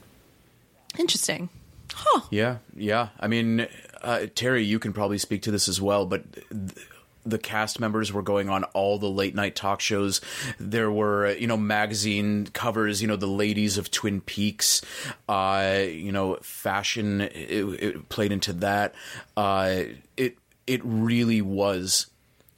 interesting. 0.99 1.47
Huh. 1.93 2.21
Yeah, 2.29 2.57
yeah. 2.75 3.07
I 3.21 3.27
mean, 3.27 3.67
uh, 4.01 4.25
Terry, 4.35 4.65
you 4.65 4.79
can 4.79 4.91
probably 4.91 5.17
speak 5.17 5.43
to 5.43 5.51
this 5.51 5.69
as 5.69 5.79
well, 5.79 6.05
but 6.05 6.23
th- 6.33 6.87
the 7.25 7.37
cast 7.37 7.79
members 7.79 8.11
were 8.11 8.21
going 8.21 8.49
on 8.49 8.65
all 8.65 8.99
the 8.99 9.09
late 9.09 9.33
night 9.33 9.55
talk 9.55 9.79
shows. 9.79 10.19
There 10.59 10.91
were, 10.91 11.31
you 11.37 11.47
know, 11.47 11.57
magazine 11.57 12.47
covers, 12.47 13.01
you 13.01 13.07
know, 13.07 13.15
the 13.15 13.27
ladies 13.27 13.77
of 13.77 13.91
Twin 13.91 14.19
Peaks, 14.19 14.81
uh, 15.29 15.83
you 15.87 16.11
know, 16.11 16.37
fashion, 16.41 17.21
it, 17.21 17.31
it 17.31 18.09
played 18.09 18.33
into 18.33 18.51
that. 18.53 18.93
Uh, 19.37 19.83
it, 20.17 20.37
it 20.67 20.81
really 20.83 21.41
was 21.41 22.07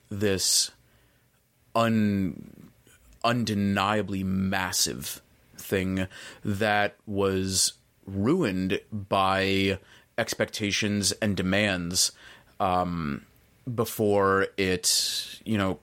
this 0.09 0.71
un, 1.75 2.71
undeniably 3.23 4.23
massive 4.23 5.21
thing 5.55 6.07
that 6.43 6.95
was 7.05 7.73
ruined 8.05 8.79
by 8.91 9.77
expectations 10.17 11.11
and 11.21 11.37
demands 11.37 12.11
um, 12.59 13.25
before 13.73 14.47
it, 14.57 15.39
you 15.45 15.57
know, 15.57 15.79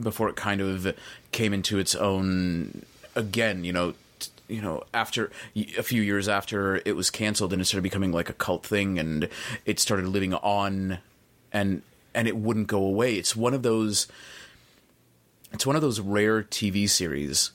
before 0.00 0.28
it 0.28 0.36
kind 0.36 0.60
of 0.60 0.94
came 1.32 1.52
into 1.52 1.78
its 1.78 1.94
own 1.94 2.84
again, 3.14 3.64
you 3.64 3.72
know. 3.72 3.94
You 4.48 4.60
know, 4.60 4.82
after 4.92 5.30
a 5.54 5.82
few 5.84 6.02
years 6.02 6.28
after 6.28 6.82
it 6.84 6.96
was 6.96 7.08
canceled, 7.08 7.52
and 7.52 7.62
it 7.62 7.66
started 7.66 7.84
becoming 7.84 8.10
like 8.10 8.28
a 8.28 8.32
cult 8.32 8.66
thing, 8.66 8.98
and 8.98 9.28
it 9.64 9.78
started 9.78 10.08
living 10.08 10.34
on, 10.34 10.98
and 11.52 11.82
and 12.14 12.26
it 12.26 12.36
wouldn't 12.36 12.66
go 12.66 12.84
away. 12.84 13.14
It's 13.14 13.36
one 13.36 13.54
of 13.54 13.62
those. 13.62 14.06
It's 15.52 15.66
one 15.66 15.76
of 15.76 15.82
those 15.82 16.00
rare 16.00 16.42
TV 16.42 16.88
series 16.88 17.52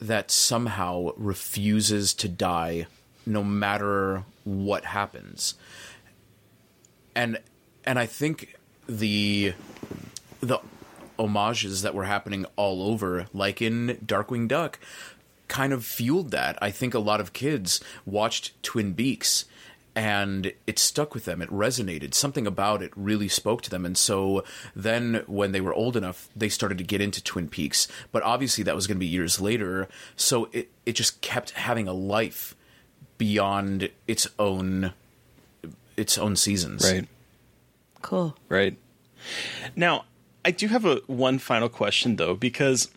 that 0.00 0.30
somehow 0.30 1.10
refuses 1.16 2.14
to 2.14 2.28
die 2.28 2.86
no 3.24 3.42
matter 3.42 4.24
what 4.44 4.84
happens. 4.84 5.54
And 7.14 7.38
and 7.84 7.98
I 7.98 8.06
think 8.06 8.56
the 8.88 9.54
the 10.40 10.58
homages 11.18 11.82
that 11.82 11.94
were 11.94 12.04
happening 12.04 12.44
all 12.56 12.82
over 12.82 13.26
like 13.32 13.62
in 13.62 13.98
Darkwing 14.04 14.48
Duck 14.48 14.78
kind 15.48 15.72
of 15.72 15.84
fueled 15.84 16.30
that. 16.32 16.58
I 16.60 16.70
think 16.70 16.94
a 16.94 16.98
lot 16.98 17.20
of 17.20 17.32
kids 17.32 17.80
watched 18.04 18.60
Twin 18.62 18.94
Peaks 18.94 19.46
and 19.96 20.52
it 20.66 20.78
stuck 20.78 21.14
with 21.14 21.24
them. 21.24 21.40
It 21.40 21.48
resonated. 21.48 22.12
Something 22.12 22.46
about 22.46 22.82
it 22.82 22.92
really 22.94 23.28
spoke 23.28 23.62
to 23.62 23.70
them. 23.70 23.86
And 23.86 23.96
so 23.96 24.44
then 24.76 25.24
when 25.26 25.52
they 25.52 25.62
were 25.62 25.72
old 25.72 25.96
enough, 25.96 26.28
they 26.36 26.50
started 26.50 26.76
to 26.78 26.84
get 26.84 27.00
into 27.00 27.24
Twin 27.24 27.48
Peaks. 27.48 27.88
But 28.12 28.22
obviously 28.22 28.62
that 28.64 28.74
was 28.74 28.86
going 28.86 28.98
to 28.98 29.00
be 29.00 29.06
years 29.06 29.40
later. 29.40 29.88
So 30.14 30.50
it, 30.52 30.70
it 30.84 30.92
just 30.92 31.22
kept 31.22 31.52
having 31.52 31.88
a 31.88 31.94
life 31.94 32.54
beyond 33.16 33.88
its 34.06 34.28
own 34.38 34.92
its 35.96 36.18
own 36.18 36.36
seasons. 36.36 36.84
Right. 36.92 37.08
Cool. 38.02 38.36
Right. 38.50 38.76
Now, 39.74 40.04
I 40.44 40.50
do 40.50 40.68
have 40.68 40.84
a 40.84 40.96
one 41.06 41.38
final 41.38 41.70
question 41.70 42.16
though, 42.16 42.34
because 42.34 42.90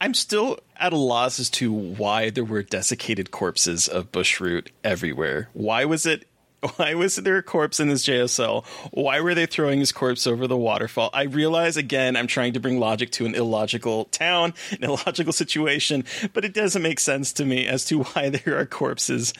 I'm 0.00 0.14
still 0.14 0.60
at 0.82 0.92
a 0.92 0.96
loss 0.96 1.38
as 1.38 1.48
to 1.48 1.72
why 1.72 2.28
there 2.28 2.44
were 2.44 2.64
desiccated 2.64 3.30
corpses 3.30 3.86
of 3.86 4.10
Bushroot 4.10 4.68
everywhere. 4.82 5.48
Why 5.52 5.84
was 5.84 6.04
it? 6.04 6.26
Why 6.76 6.94
was 6.94 7.16
there 7.16 7.38
a 7.38 7.42
corpse 7.42 7.80
in 7.80 7.88
this 7.88 8.04
cell? 8.30 8.64
Why 8.92 9.20
were 9.20 9.34
they 9.34 9.46
throwing 9.46 9.80
his 9.80 9.90
corpse 9.90 10.28
over 10.28 10.46
the 10.46 10.56
waterfall? 10.56 11.10
I 11.12 11.22
realize 11.24 11.76
again 11.76 12.16
I'm 12.16 12.28
trying 12.28 12.52
to 12.52 12.60
bring 12.60 12.78
logic 12.78 13.10
to 13.12 13.26
an 13.26 13.34
illogical 13.34 14.04
town, 14.06 14.54
an 14.70 14.84
illogical 14.84 15.32
situation, 15.32 16.04
but 16.32 16.44
it 16.44 16.54
doesn't 16.54 16.82
make 16.82 17.00
sense 17.00 17.32
to 17.34 17.44
me 17.44 17.66
as 17.66 17.84
to 17.86 18.02
why 18.04 18.28
there 18.28 18.58
are 18.58 18.66
corpses 18.66 19.34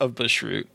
of 0.00 0.14
Bushroot. 0.14 0.66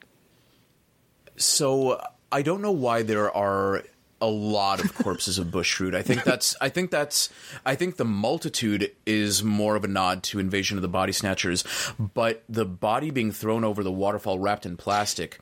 So 1.35 1.99
I 2.31 2.43
don't 2.43 2.61
know 2.61 2.71
why 2.71 3.01
there 3.01 3.35
are 3.35 3.83
a 4.19 4.27
lot 4.27 4.83
of 4.83 4.93
corpses 4.95 5.37
of 5.37 5.47
bushroot. 5.47 5.93
I 5.93 6.01
think 6.01 6.23
that's 6.23 6.55
I 6.59 6.69
think 6.69 6.89
that's 6.91 7.29
I 7.65 7.75
think 7.75 7.97
the 7.97 8.05
multitude 8.05 8.91
is 9.05 9.43
more 9.43 9.75
of 9.75 9.83
a 9.83 9.87
nod 9.87 10.23
to 10.23 10.39
Invasion 10.39 10.77
of 10.77 10.81
the 10.81 10.87
Body 10.87 11.11
Snatchers, 11.13 11.63
but 11.99 12.43
the 12.49 12.65
body 12.65 13.11
being 13.11 13.31
thrown 13.31 13.63
over 13.63 13.83
the 13.83 13.91
waterfall 13.91 14.39
wrapped 14.39 14.65
in 14.65 14.75
plastic. 14.77 15.39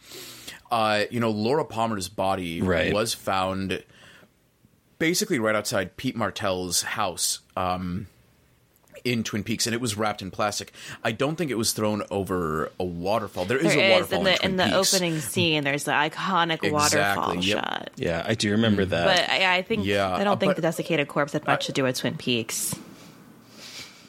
Uh, 0.72 1.04
you 1.12 1.20
know, 1.20 1.30
Laura 1.30 1.64
Palmer's 1.64 2.10
body 2.10 2.62
Right. 2.62 2.92
was 2.94 3.14
found 3.14 3.84
basically 5.00 5.40
right 5.40 5.56
outside 5.56 5.96
Pete 5.98 6.16
Martell's 6.16 6.82
house. 6.82 7.40
Um, 7.56 8.08
in 9.06 9.24
Twin 9.24 9.44
Peaks, 9.44 9.68
and 9.68 9.74
it 9.74 9.80
was 9.80 9.96
wrapped 9.96 10.22
in 10.22 10.32
plastic. 10.32 10.74
I 11.04 11.12
don't 11.12 11.38
think 11.38 11.52
it 11.52 11.58
was 11.58 11.72
thrown 11.72 12.04
over 12.12 12.72
a 12.80 12.84
waterfall. 12.84 13.46
There 13.46 13.58
is 13.58 13.74
There 13.74 13.80
a 13.80 13.84
is 13.84 13.92
waterfall 13.92 14.20
in 14.20 14.24
the 14.26 14.38
Twin 14.38 14.52
in 14.52 14.58
the 14.58 14.76
opening 14.76 15.20
scene. 15.20 15.64
There's 15.64 15.86
the 15.86 15.92
iconic 15.92 16.70
waterfall 16.70 17.36
yep. 17.36 17.64
shot. 17.64 17.92
Yeah, 17.96 18.24
I 18.26 18.34
do 18.34 18.52
remember 18.52 18.86
mm. 18.86 18.90
that. 18.90 19.06
But 19.06 19.30
I, 19.30 19.58
I 19.58 19.62
think 19.62 19.86
Yeah, 19.86 20.14
I 20.14 20.24
don't 20.24 20.34
uh, 20.34 20.38
think 20.38 20.50
but- 20.50 20.56
the 20.58 20.62
desiccated 20.64 21.08
corpse 21.08 21.34
had 21.34 21.46
much 21.48 21.68
to 21.68 21.72
do 21.72 21.84
with 21.84 21.98
Twin 21.98 22.18
Peaks. 22.18 22.76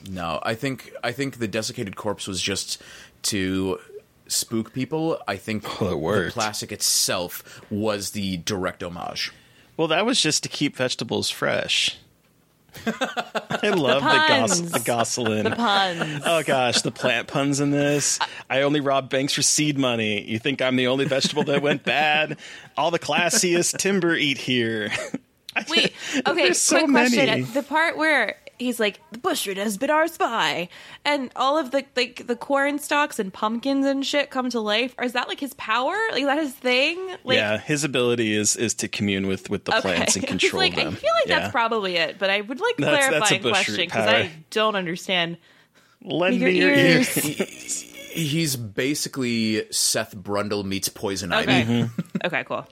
No, 0.09 0.41
I 0.43 0.55
think 0.55 0.93
I 1.03 1.13
think 1.13 1.39
the 1.39 1.49
desiccated 1.49 1.97
corpse 1.97 2.27
was 2.27 2.41
just 2.41 2.81
to 3.23 3.81
spook 4.29 4.73
people. 4.73 5.21
I 5.27 5.37
think 5.37 5.81
Well, 5.81 6.15
it 6.15 6.25
the 6.27 6.31
plastic 6.31 6.73
itself 6.73 7.61
was 7.71 8.11
the 8.11 8.39
direct 8.39 8.83
homage. 8.83 9.33
Well, 9.77 9.89
that 9.89 10.07
was 10.07 10.21
just 10.21 10.43
to 10.45 10.49
keep 10.49 10.77
vegetables 10.77 11.29
fresh. 11.29 11.99
I 12.87 13.71
love 13.71 14.03
the, 14.03 14.25
gos- 14.29 14.61
the 14.73 14.79
Gosalyn. 14.81 15.57
Puns. 15.57 16.23
Oh 16.25 16.43
gosh, 16.43 16.83
the 16.83 16.91
plant 16.91 17.29
puns 17.29 17.61
in 17.61 17.71
this. 17.71 18.19
I 18.51 18.63
only 18.63 18.81
rob 18.81 19.11
banks 19.11 19.33
for 19.33 19.43
seed 19.43 19.79
money. 19.79 20.23
You 20.23 20.39
think 20.39 20.61
I'm 20.63 20.77
the 20.77 20.87
only 20.89 21.05
vegetable 21.05 21.45
that 21.45 21.63
went 21.63 21.85
bad? 21.85 22.39
All 22.77 22.91
the 22.91 22.99
classiest 22.99 23.79
timber 23.79 24.15
eat 24.15 24.39
here. 24.39 24.91
Wait, 25.71 25.95
okay, 26.27 26.35
There's 26.35 26.61
so 26.61 26.81
quick 26.81 26.91
question. 26.91 27.27
many. 27.27 27.43
The 27.43 27.63
part 27.63 27.97
where 27.97 28.37
he's 28.59 28.81
like, 28.81 29.01
the 29.13 29.19
bushroot 29.19 29.57
has 29.57 29.77
been 29.77 29.91
our 29.91 30.09
spy, 30.09 30.69
and 31.05 31.31
all 31.37 31.59
of 31.59 31.71
the 31.71 31.85
like 31.97 32.27
the 32.27 32.37
corn 32.37 32.79
stalks 32.79 33.19
and 33.19 33.33
pumpkins 33.33 33.87
and 33.87 34.05
shit 34.05 34.31
come 34.31 34.51
to 34.51 34.61
life. 34.61 34.95
Or 34.99 35.05
is 35.05 35.13
that 35.13 35.29
like 35.29 35.41
his 35.41 35.55
power? 35.55 35.97
Like 36.11 36.21
is 36.21 36.27
that 36.27 36.39
his 36.39 36.53
thing? 36.55 37.17
Like, 37.25 37.37
yeah, 37.37 37.59
his 37.59 37.85
ability 37.85 38.35
is 38.35 38.57
is 38.57 38.75
to 38.75 38.89
commune 38.89 39.27
with 39.27 39.51
with 39.51 39.65
the 39.65 39.73
okay. 39.79 39.95
plants 39.95 40.17
and 40.17 40.27
control 40.29 40.61
like, 40.61 40.75
them. 40.75 40.89
I 40.89 40.91
feel 40.97 41.11
like 41.15 41.27
Yeah. 41.27 41.41
that's 41.41 41.53
probably 41.53 41.97
it, 41.97 42.19
but 42.19 42.31
I 42.31 42.41
would 42.41 42.61
like 42.61 42.75
a 42.79 42.83
That's- 42.83 43.11
that's 43.11 43.31
a 43.33 43.39
clarifying 43.39 43.43
bushroot 43.43 43.53
question 43.53 43.85
because. 43.87 44.07
I 44.09 44.31
don't 44.51 44.77
understand. 44.77 45.39
Lend 46.03 46.37
your 46.37 46.51
me 46.51 46.59
your 46.59 46.71
ears. 46.71 47.17
ears. 47.41 47.81
He's 48.13 48.57
basically 48.57 49.71
Seth 49.73 50.17
Brundle 50.17 50.65
meets 50.65 50.89
Poison 50.89 51.33
Okay, 51.33 51.61
Ivy. 51.61 51.83
okay, 51.83 51.91
mm-hmm. 52.43 52.43
cool. 52.47 52.67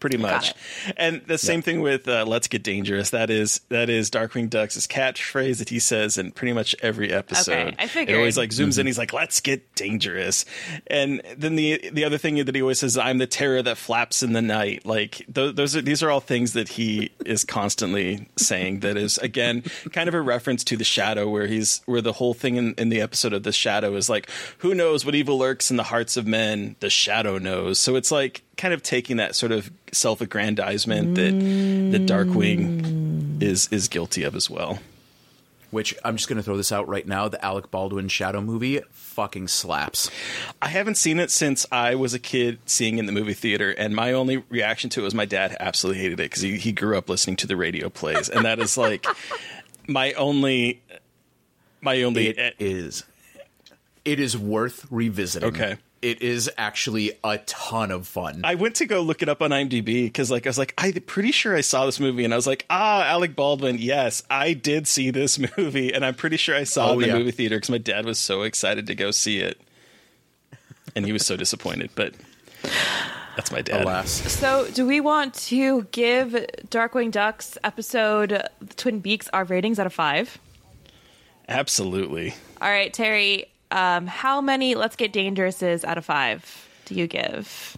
Pretty 0.00 0.16
much. 0.16 0.54
And 0.96 1.22
the 1.26 1.38
same 1.38 1.62
thing 1.62 1.80
with 1.80 2.06
uh, 2.08 2.24
"Let's 2.26 2.48
Get 2.48 2.62
Dangerous." 2.62 3.10
That 3.10 3.30
is 3.30 3.60
that 3.68 3.88
is 3.90 4.10
Darkwing 4.10 4.50
Duck's 4.50 4.76
catchphrase 4.86 5.58
that 5.58 5.68
he 5.68 5.78
says 5.78 6.18
in 6.18 6.32
pretty 6.32 6.52
much 6.52 6.74
every 6.82 7.12
episode. 7.12 7.52
Okay, 7.68 7.76
I 7.78 7.84
It 7.84 7.90
figured. 7.90 8.16
always 8.16 8.36
like 8.36 8.50
zooms 8.50 8.78
in. 8.78 8.86
He's 8.86 8.98
like, 8.98 9.12
"Let's 9.12 9.40
get 9.40 9.74
dangerous." 9.74 10.44
And 10.86 11.22
then 11.36 11.56
the 11.56 11.90
the 11.92 12.04
other 12.04 12.18
thing 12.18 12.36
that 12.44 12.54
he 12.54 12.60
always 12.62 12.80
says, 12.80 12.96
"I'm 12.98 13.18
the 13.18 13.26
terror 13.26 13.62
that 13.62 13.76
flaps 13.78 14.22
in 14.22 14.32
the 14.32 14.42
night." 14.42 14.84
Like 14.86 15.24
those, 15.28 15.54
those 15.54 15.76
are 15.76 15.82
these 15.82 16.02
are 16.02 16.10
all 16.10 16.20
things 16.20 16.52
that 16.52 16.68
he 16.70 17.10
is 17.24 17.44
constantly 17.44 18.28
saying. 18.36 18.80
That 18.80 18.96
is 18.96 19.18
again 19.18 19.62
kind 19.92 20.08
of 20.08 20.14
a 20.14 20.20
reference 20.20 20.64
to 20.64 20.76
the 20.76 20.84
shadow, 20.84 21.28
where 21.28 21.46
he's 21.46 21.80
where 21.86 22.00
the 22.00 22.12
whole 22.12 22.34
thing 22.34 22.56
in, 22.56 22.74
in 22.74 22.88
the 22.88 23.00
episode 23.00 23.32
of 23.32 23.42
the 23.42 23.52
shadow 23.52 23.94
is 23.96 24.08
like, 24.08 24.30
"Who 24.58 24.74
knows 24.74 25.04
what 25.04 25.14
evil 25.14 25.38
lurks 25.38 25.70
in 25.70 25.76
the 25.76 25.82
hearts 25.84 26.16
of 26.16 26.26
men? 26.26 26.76
The 26.80 26.90
shadow 26.90 27.38
knows." 27.38 27.78
So 27.78 27.96
it's 27.96 28.10
like 28.10 28.42
kind 28.56 28.72
of 28.72 28.82
taking 28.82 29.18
that 29.18 29.36
sort 29.36 29.52
of 29.52 29.70
self-aggrandizement 29.92 31.14
that 31.14 31.32
that 31.92 32.06
Darkwing 32.06 33.42
is 33.42 33.68
is 33.70 33.88
guilty 33.88 34.22
of 34.22 34.34
as 34.34 34.48
well. 34.50 34.78
Which 35.70 35.94
I'm 36.04 36.16
just 36.16 36.28
going 36.28 36.36
to 36.36 36.42
throw 36.44 36.56
this 36.56 36.70
out 36.70 36.88
right 36.88 37.06
now. 37.06 37.28
The 37.28 37.44
Alec 37.44 37.70
Baldwin 37.70 38.08
Shadow 38.08 38.40
movie 38.40 38.80
fucking 38.92 39.48
slaps. 39.48 40.10
I 40.62 40.68
haven't 40.68 40.94
seen 40.94 41.18
it 41.18 41.30
since 41.30 41.66
I 41.72 41.96
was 41.96 42.14
a 42.14 42.20
kid 42.20 42.60
seeing 42.66 42.96
it 42.96 43.00
in 43.00 43.06
the 43.06 43.12
movie 43.12 43.34
theater, 43.34 43.72
and 43.72 43.94
my 43.94 44.12
only 44.12 44.38
reaction 44.48 44.90
to 44.90 45.00
it 45.00 45.04
was 45.04 45.14
my 45.14 45.24
dad 45.24 45.56
absolutely 45.58 46.02
hated 46.02 46.20
it 46.20 46.30
because 46.30 46.42
he, 46.42 46.56
he 46.56 46.70
grew 46.70 46.96
up 46.96 47.08
listening 47.08 47.36
to 47.36 47.46
the 47.46 47.56
radio 47.56 47.88
plays, 47.88 48.28
and 48.28 48.44
that 48.44 48.60
is 48.60 48.78
like 48.78 49.06
my 49.88 50.12
only, 50.12 50.82
my 51.80 52.02
only. 52.02 52.28
It 52.28 52.54
is. 52.60 53.02
It 54.04 54.20
is 54.20 54.38
worth 54.38 54.86
revisiting. 54.88 55.48
Okay. 55.48 55.78
It 56.06 56.22
is 56.22 56.48
actually 56.56 57.12
a 57.24 57.38
ton 57.38 57.90
of 57.90 58.06
fun. 58.06 58.42
I 58.44 58.54
went 58.54 58.76
to 58.76 58.86
go 58.86 59.00
look 59.00 59.22
it 59.22 59.28
up 59.28 59.42
on 59.42 59.50
IMDb 59.50 60.04
because, 60.04 60.30
like, 60.30 60.46
I 60.46 60.48
was 60.50 60.56
like, 60.58 60.72
I'm 60.78 60.92
pretty 61.02 61.32
sure 61.32 61.56
I 61.56 61.62
saw 61.62 61.84
this 61.86 61.98
movie, 61.98 62.24
and 62.24 62.32
I 62.32 62.36
was 62.36 62.46
like, 62.46 62.64
ah, 62.70 63.04
Alec 63.06 63.34
Baldwin. 63.34 63.76
Yes, 63.78 64.22
I 64.30 64.52
did 64.52 64.86
see 64.86 65.10
this 65.10 65.38
movie, 65.58 65.92
and 65.92 66.04
I'm 66.04 66.14
pretty 66.14 66.36
sure 66.36 66.54
I 66.54 66.62
saw 66.64 66.90
Oh, 66.90 66.92
it 66.92 66.94
in 66.94 67.00
the 67.00 67.06
yeah. 67.08 67.18
movie 67.18 67.30
theater 67.32 67.56
because 67.56 67.70
my 67.70 67.78
dad 67.78 68.04
was 68.06 68.18
so 68.20 68.42
excited 68.42 68.86
to 68.86 68.94
go 68.94 69.10
see 69.10 69.40
it, 69.40 69.60
and 70.94 71.04
he 71.04 71.12
was 71.12 71.26
so 71.26 71.36
disappointed. 71.36 71.90
But 71.96 72.14
that's 73.36 73.50
my 73.50 73.62
dad. 73.62 73.82
Alas. 73.82 74.10
So, 74.32 74.68
do 74.72 74.86
we 74.86 75.00
want 75.00 75.34
to 75.46 75.82
give 75.90 76.32
Darkwing 76.70 77.10
Duck's 77.10 77.58
episode 77.64 78.42
Twin 78.76 79.00
Beaks 79.00 79.28
our 79.32 79.42
ratings 79.44 79.80
out 79.80 79.86
of 79.86 79.92
five? 79.92 80.38
Absolutely. 81.48 82.34
All 82.60 82.68
right, 82.70 82.92
Terry, 82.92 83.46
um, 83.70 84.06
how 84.06 84.40
many 84.40 84.74
Let's 84.74 84.96
Get 84.96 85.12
Dangerouses 85.12 85.84
out 85.84 85.98
of 85.98 86.04
five 86.04 86.68
do 86.84 86.94
you 86.94 87.06
give 87.06 87.76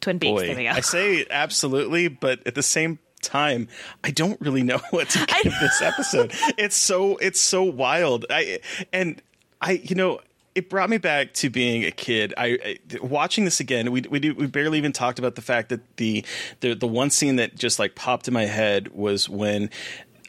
Twin 0.00 0.20
Peaks? 0.20 0.42
Boy. 0.42 0.68
I 0.68 0.80
say 0.80 1.26
absolutely, 1.30 2.08
but 2.08 2.46
at 2.46 2.54
the 2.54 2.62
same 2.62 2.98
time, 3.22 3.68
I 4.04 4.10
don't 4.10 4.40
really 4.40 4.62
know 4.62 4.80
what 4.90 5.10
to 5.10 5.26
give 5.42 5.52
this 5.60 5.82
episode. 5.82 6.32
It's 6.58 6.76
so 6.76 7.16
it's 7.16 7.40
so 7.40 7.62
wild. 7.62 8.26
I 8.30 8.60
and 8.92 9.20
I 9.60 9.72
you 9.72 9.94
know 9.94 10.20
it 10.54 10.68
brought 10.68 10.90
me 10.90 10.98
back 10.98 11.32
to 11.34 11.50
being 11.50 11.84
a 11.84 11.90
kid. 11.90 12.34
I, 12.36 12.58
I 12.64 12.78
watching 13.02 13.44
this 13.44 13.60
again. 13.60 13.90
We 13.92 14.02
we 14.02 14.18
do, 14.18 14.34
we 14.34 14.46
barely 14.46 14.78
even 14.78 14.92
talked 14.92 15.18
about 15.18 15.34
the 15.34 15.42
fact 15.42 15.68
that 15.68 15.96
the 15.96 16.24
the 16.60 16.74
the 16.74 16.88
one 16.88 17.10
scene 17.10 17.36
that 17.36 17.56
just 17.56 17.78
like 17.78 17.94
popped 17.94 18.28
in 18.28 18.34
my 18.34 18.46
head 18.46 18.88
was 18.88 19.28
when. 19.28 19.70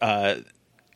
Uh, 0.01 0.37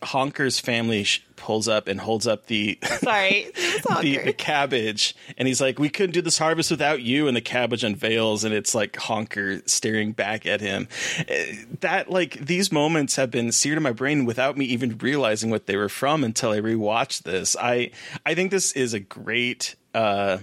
Honker's 0.06 0.60
family 0.60 1.03
sh- 1.03 1.26
pulls 1.36 1.68
up 1.68 1.88
and 1.88 1.99
holds 1.99 2.27
up 2.27 2.48
the 2.48 2.80
Sorry, 2.84 3.52
the, 4.02 4.22
the 4.26 4.34
cabbage. 4.34 5.15
And 5.38 5.48
he's 5.48 5.60
like 5.60 5.80
we 5.80 5.90
couldn't 5.90 6.14
do 6.14 6.22
this 6.22 6.38
harvest 6.38 6.72
without 6.72 7.02
you. 7.02 7.27
And 7.27 7.36
the 7.36 7.41
cabbage 7.41 7.84
unveils 7.84 8.44
and 8.44 8.53
it's 8.53 8.73
like 8.73 8.95
honker 8.95 9.61
staring 9.65 10.11
back 10.11 10.45
at 10.45 10.61
him. 10.61 10.88
Eh, 11.27 11.56
that 11.82 12.10
like 12.10 12.34
these 12.45 12.72
moments 12.72 13.15
have 13.15 13.32
been 13.32 13.52
seared 13.52 13.77
in 13.77 13.84
my 13.84 13.91
brain 13.91 14.26
without 14.26 14.57
me 14.57 14.65
even 14.65 14.98
realizing 14.98 15.49
what 15.49 15.65
they 15.65 15.76
were 15.76 15.90
from 15.90 16.23
until 16.23 16.52
i 16.52 16.60
rewatched 16.60 17.23
this. 17.23 17.56
I 17.60 17.91
i 18.26 18.34
think 18.36 18.52
this 18.52 18.72
is 18.73 18.94
a 18.94 18.99
great 18.99 19.76
uh 19.94 20.40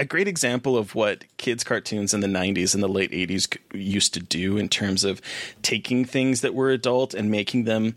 a 0.00 0.04
great 0.06 0.26
example 0.26 0.78
of 0.78 0.94
what 0.94 1.24
kids 1.36 1.62
cartoons 1.62 2.14
in 2.14 2.20
the 2.20 2.26
90s 2.26 2.72
and 2.72 2.82
the 2.82 2.88
late 2.88 3.10
80s 3.10 3.54
used 3.74 4.14
to 4.14 4.20
do 4.20 4.56
in 4.56 4.70
terms 4.70 5.04
of 5.04 5.20
taking 5.60 6.06
things 6.06 6.40
that 6.40 6.54
were 6.54 6.70
adult 6.70 7.12
and 7.12 7.30
making 7.30 7.64
them 7.64 7.94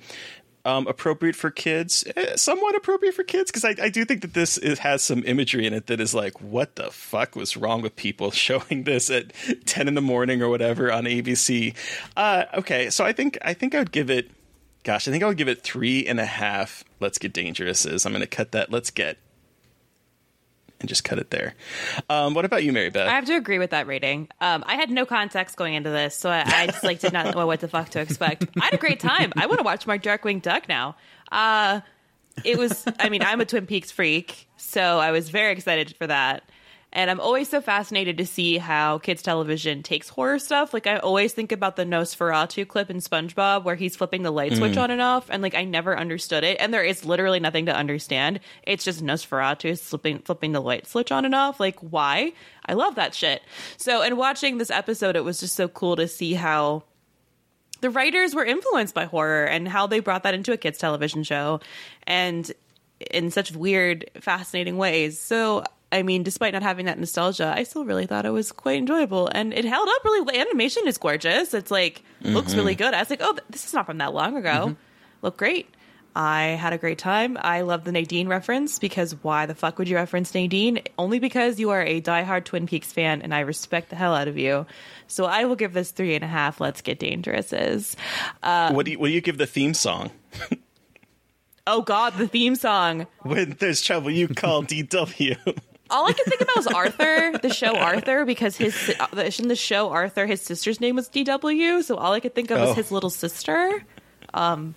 um, 0.66 0.88
appropriate 0.88 1.36
for 1.36 1.52
kids, 1.52 2.06
eh, 2.16 2.36
somewhat 2.36 2.76
appropriate 2.76 3.14
for 3.14 3.24
kids, 3.24 3.52
because 3.52 3.66
I, 3.66 3.76
I 3.82 3.90
do 3.90 4.06
think 4.06 4.22
that 4.22 4.34
this 4.34 4.58
is, 4.58 4.80
has 4.80 5.04
some 5.04 5.24
imagery 5.26 5.66
in 5.66 5.74
it 5.74 5.88
that 5.88 6.00
is 6.00 6.14
like, 6.14 6.40
what 6.42 6.76
the 6.76 6.90
fuck 6.92 7.36
was 7.36 7.58
wrong 7.58 7.82
with 7.82 7.96
people 7.96 8.32
showing 8.32 8.84
this 8.84 9.10
at 9.10 9.34
ten 9.66 9.88
in 9.88 9.96
the 9.96 10.02
morning 10.02 10.42
or 10.42 10.50
whatever 10.50 10.92
on 10.92 11.04
ABC? 11.04 11.76
Uh, 12.16 12.46
okay, 12.56 12.90
so 12.90 13.04
I 13.04 13.14
think 13.14 13.38
I 13.42 13.54
think 13.54 13.76
I 13.76 13.80
would 13.80 13.92
give 13.92 14.10
it, 14.10 14.32
gosh, 14.84 15.08
I 15.08 15.12
think 15.12 15.24
I 15.24 15.28
would 15.28 15.38
give 15.38 15.50
it 15.50 15.62
three 15.62 16.06
and 16.06 16.20
a 16.20 16.26
half. 16.26 16.84
Let's 17.00 17.18
get 17.18 17.34
dangerouses. 17.34 18.06
I'm 18.06 18.14
going 18.14 18.22
to 18.22 18.28
cut 18.28 18.52
that. 18.54 18.72
Let's 18.72 18.90
get. 18.90 19.18
And 20.84 20.90
just 20.90 21.06
cut 21.06 21.18
it 21.18 21.30
there. 21.30 21.56
Um, 22.10 22.34
what 22.34 22.44
about 22.44 22.66
you, 22.66 22.74
Mary 22.74 22.90
Beth? 22.90 23.08
I 23.08 23.12
have 23.12 23.24
to 23.28 23.38
agree 23.38 23.58
with 23.58 23.70
that 23.70 23.88
rating. 23.88 24.28
Um, 24.42 24.66
I 24.68 24.76
had 24.76 24.90
no 24.90 25.06
context 25.06 25.56
going 25.56 25.76
into 25.76 25.90
this, 25.90 26.14
so 26.14 26.30
I, 26.30 26.44
I 26.46 26.68
just 26.68 26.84
like 26.84 27.00
did 27.00 27.14
not 27.14 27.34
know 27.34 27.48
what 27.48 27.62
the 27.62 27.70
fuck 27.70 27.88
to 27.92 28.02
expect. 28.02 28.48
I 28.60 28.66
had 28.66 28.74
a 28.74 28.78
great 28.78 29.00
time. 29.00 29.32
I 29.38 29.46
want 29.46 29.60
to 29.60 29.64
watch 29.64 29.88
more 29.88 29.98
Darkwing 29.98 30.42
Duck 30.42 30.68
now. 30.68 30.98
Uh, 31.32 31.80
it 32.44 32.58
was. 32.58 32.84
I 33.00 33.08
mean, 33.08 33.22
I'm 33.24 33.40
a 33.40 33.46
Twin 33.46 33.66
Peaks 33.66 33.92
freak, 33.92 34.50
so 34.58 35.00
I 35.00 35.12
was 35.12 35.30
very 35.30 35.54
excited 35.54 35.96
for 35.96 36.06
that. 36.06 36.44
And 36.94 37.10
I'm 37.10 37.20
always 37.20 37.50
so 37.50 37.60
fascinated 37.60 38.18
to 38.20 38.26
see 38.26 38.60
how 38.60 39.00
kids 39.00 39.24
television 39.24 39.82
takes 39.82 40.10
horror 40.10 40.38
stuff. 40.38 40.76
Like 40.76 40.86
I 40.86 40.98
always 40.98 41.34
think 41.34 41.52
about 41.52 41.76
the 41.76 41.86
Nosferatu 41.86 42.68
clip 42.68 42.92
in 42.92 42.98
SpongeBob 42.98 43.64
where 43.64 43.76
he's 43.76 43.96
flipping 43.96 44.22
the 44.22 44.32
light 44.32 44.56
switch 44.56 44.76
mm. 44.76 44.82
on 44.82 44.92
and 44.92 45.02
off, 45.02 45.28
and 45.30 45.42
like 45.42 45.56
I 45.56 45.66
never 45.66 45.98
understood 45.98 46.44
it. 46.44 46.58
And 46.60 46.72
there 46.72 46.84
is 46.84 47.04
literally 47.04 47.40
nothing 47.40 47.66
to 47.66 47.76
understand. 47.76 48.40
It's 48.62 48.86
just 48.86 49.04
Nosferatu 49.04 49.78
flipping 49.80 50.20
flipping 50.20 50.52
the 50.52 50.62
light 50.62 50.88
switch 50.88 51.12
on 51.12 51.26
and 51.26 51.34
off. 51.34 51.60
Like 51.60 51.80
why? 51.80 52.34
I 52.66 52.74
love 52.74 52.96
that 52.96 53.16
shit. 53.16 53.42
So, 53.78 54.04
and 54.04 54.16
watching 54.16 54.60
this 54.60 54.70
episode, 54.70 55.16
it 55.16 55.24
was 55.24 55.40
just 55.40 55.56
so 55.56 55.68
cool 55.68 55.96
to 55.96 56.08
see 56.08 56.36
how 56.36 56.84
the 57.82 57.90
writers 57.90 58.36
were 58.36 58.46
influenced 58.46 58.94
by 58.94 59.06
horror 59.06 59.46
and 59.46 59.68
how 59.68 59.88
they 59.88 60.00
brought 60.00 60.24
that 60.24 60.34
into 60.34 60.54
a 60.54 60.58
kids 60.58 60.78
television 60.78 61.24
show 61.24 61.60
and 62.08 62.52
in 63.12 63.30
such 63.30 63.54
weird 63.54 64.10
fascinating 64.22 64.78
ways 64.78 65.20
so 65.20 65.66
i 65.94 66.04
mean 66.04 66.24
despite 66.24 66.54
not 66.54 66.64
having 66.64 66.86
that 66.86 67.00
nostalgia 67.00 67.54
i 67.56 67.64
still 67.64 67.86
really 67.86 68.06
thought 68.06 68.26
it 68.26 68.32
was 68.32 68.52
quite 68.52 68.78
enjoyable 68.78 69.28
and 69.28 69.54
it 69.54 69.66
held 69.66 69.88
up 69.88 70.04
really 70.04 70.22
well. 70.22 70.36
animation 70.36 70.88
is 70.88 70.98
gorgeous 70.98 71.54
it's 71.54 71.72
like 71.72 72.04
looks 72.22 72.50
mm-hmm. 72.50 72.58
really 72.58 72.76
good 72.76 72.94
i 72.94 73.00
was 73.00 73.10
like 73.10 73.22
oh 73.22 73.38
this 73.50 73.66
is 73.66 73.74
not 73.74 73.86
from 73.86 74.00
that 74.00 74.14
long 74.14 74.36
ago 74.36 74.50
mm-hmm. 74.50 74.74
look 75.22 75.38
great 75.38 75.70
I 76.16 76.58
had 76.60 76.74
a 76.74 76.78
great 76.78 77.00
time. 77.00 77.38
I 77.42 77.62
love 77.62 77.86
the 77.86 77.92
Nadine 77.92 78.28
reference 78.28 78.78
because 78.78 79.16
why 79.24 79.46
the 79.48 79.56
fuck 79.56 79.80
would 79.80 79.90
you 79.90 79.96
reference 79.96 80.34
Nadine? 80.34 80.82
Only 80.98 81.20
because 81.20 81.60
you 81.60 81.72
are 81.72 81.82
a 81.82 82.02
diehard 82.02 82.44
Twin 82.44 82.68
Peaks 82.68 82.94
fan 82.94 83.24
and 83.24 83.34
I 83.34 83.40
respect 83.40 83.90
the 83.90 83.96
hell 83.96 84.14
out 84.14 84.28
of 84.28 84.38
you. 84.38 84.68
So 85.08 85.26
I 85.26 85.46
will 85.46 85.56
give 85.56 85.74
this 85.74 85.92
three 85.92 86.14
and 86.14 86.24
a 86.24 86.28
half. 86.28 86.62
Let's 86.62 86.82
get 86.82 87.00
dangerouses. 87.00 87.96
Uh, 88.44 88.72
what 88.74 88.86
do 88.86 88.92
you, 88.92 89.00
what 89.00 89.08
do 89.08 89.14
you 89.14 89.22
give 89.22 89.40
the 89.40 89.48
theme 89.48 89.74
song? 89.74 90.12
Oh 91.66 91.82
God, 91.82 92.18
the 92.18 92.28
theme 92.28 92.56
song. 92.56 93.08
When 93.22 93.56
there's 93.58 93.82
trouble, 93.82 94.12
you 94.12 94.28
call 94.28 94.64
DW. 94.64 95.58
All 95.94 96.08
I 96.08 96.14
could 96.14 96.26
think 96.26 96.42
about 96.42 96.56
was 96.58 96.68
Arthur, 96.68 97.38
the 97.38 97.54
show 97.54 97.76
Arthur, 97.78 98.26
because 98.26 98.58
his 98.58 98.94
uh, 99.00 99.30
in 99.40 99.48
the 99.48 99.56
show 99.56 99.90
Arthur, 99.92 100.26
his 100.26 100.42
sister's 100.42 100.82
name 100.82 100.96
was 100.96 101.08
DW. 101.10 101.84
So 101.84 101.96
all 101.98 102.12
I 102.14 102.20
could 102.20 102.34
think 102.36 102.50
of 102.52 102.58
Oh. 102.60 102.68
was 102.68 102.76
his 102.76 102.92
little 102.92 103.10
sister. 103.12 103.84
Um, 104.34 104.74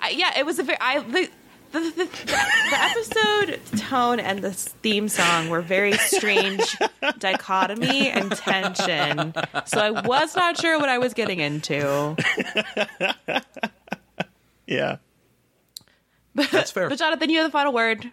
I, 0.00 0.10
yeah, 0.10 0.36
it 0.38 0.44
was 0.44 0.58
a 0.58 0.62
very 0.64 0.78
I 0.80 0.98
the. 1.00 1.28
The, 1.72 1.78
the, 1.78 1.90
the, 1.90 2.04
the 2.24 2.80
episode 2.80 3.60
tone 3.88 4.18
and 4.18 4.42
the 4.42 4.50
theme 4.52 5.08
song 5.08 5.50
were 5.50 5.60
very 5.62 5.92
strange 5.92 6.76
dichotomy 7.20 8.08
and 8.10 8.32
tension. 8.32 9.32
So 9.66 9.78
I 9.78 9.92
was 9.92 10.34
not 10.34 10.58
sure 10.60 10.80
what 10.80 10.88
I 10.88 10.98
was 10.98 11.14
getting 11.14 11.38
into. 11.38 12.16
yeah. 14.66 14.96
That's 16.34 16.72
fair. 16.72 16.88
But 16.88 16.98
Jonathan, 16.98 17.30
you 17.30 17.38
have 17.38 17.46
the 17.46 17.52
final 17.52 17.72
word. 17.72 18.10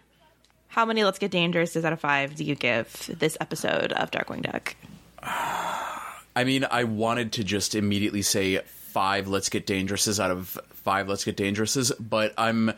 How 0.68 0.84
many 0.84 1.02
Let's 1.04 1.18
Get 1.18 1.30
Dangerous 1.30 1.76
is 1.76 1.84
out 1.84 1.92
of 1.92 2.00
five 2.00 2.34
do 2.36 2.44
you 2.44 2.54
give 2.54 3.10
this 3.18 3.36
episode 3.40 3.92
of 3.92 4.10
Darkwing 4.10 4.42
Duck? 4.42 4.76
I 5.22 6.44
mean, 6.44 6.66
I 6.70 6.84
wanted 6.84 7.32
to 7.32 7.44
just 7.44 7.74
immediately 7.74 8.22
say 8.22 8.58
five 8.58 9.28
let's 9.28 9.48
get 9.48 9.66
dangerouses 9.66 10.20
out 10.22 10.30
of 10.30 10.58
five 10.70 11.08
let's 11.08 11.24
get 11.24 11.36
dangerouses, 11.36 11.92
but 11.98 12.32
I'm 12.38 12.72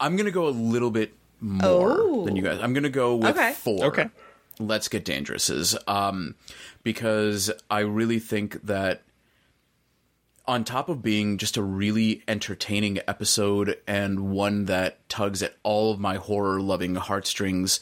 I'm 0.00 0.16
gonna 0.16 0.30
go 0.30 0.48
a 0.48 0.50
little 0.50 0.90
bit 0.90 1.12
more 1.40 1.96
Oh. 1.98 2.24
than 2.24 2.36
you 2.36 2.42
guys. 2.42 2.58
I'm 2.60 2.72
gonna 2.72 2.88
go 2.88 3.16
with 3.16 3.36
Okay. 3.36 3.52
four. 3.52 3.84
Okay. 3.86 4.08
Let's 4.58 4.88
get 4.88 5.04
dangerouses. 5.04 5.76
Um 5.86 6.34
because 6.82 7.50
I 7.70 7.80
really 7.80 8.18
think 8.18 8.62
that 8.66 9.02
on 10.48 10.64
top 10.64 10.88
of 10.88 11.02
being 11.02 11.38
just 11.38 11.56
a 11.56 11.62
really 11.62 12.22
entertaining 12.28 12.98
episode 13.08 13.78
and 13.86 14.30
one 14.30 14.66
that 14.66 15.08
tugs 15.08 15.42
at 15.42 15.54
all 15.62 15.92
of 15.92 15.98
my 15.98 16.16
horror 16.16 16.60
loving 16.60 16.94
heartstrings, 16.94 17.80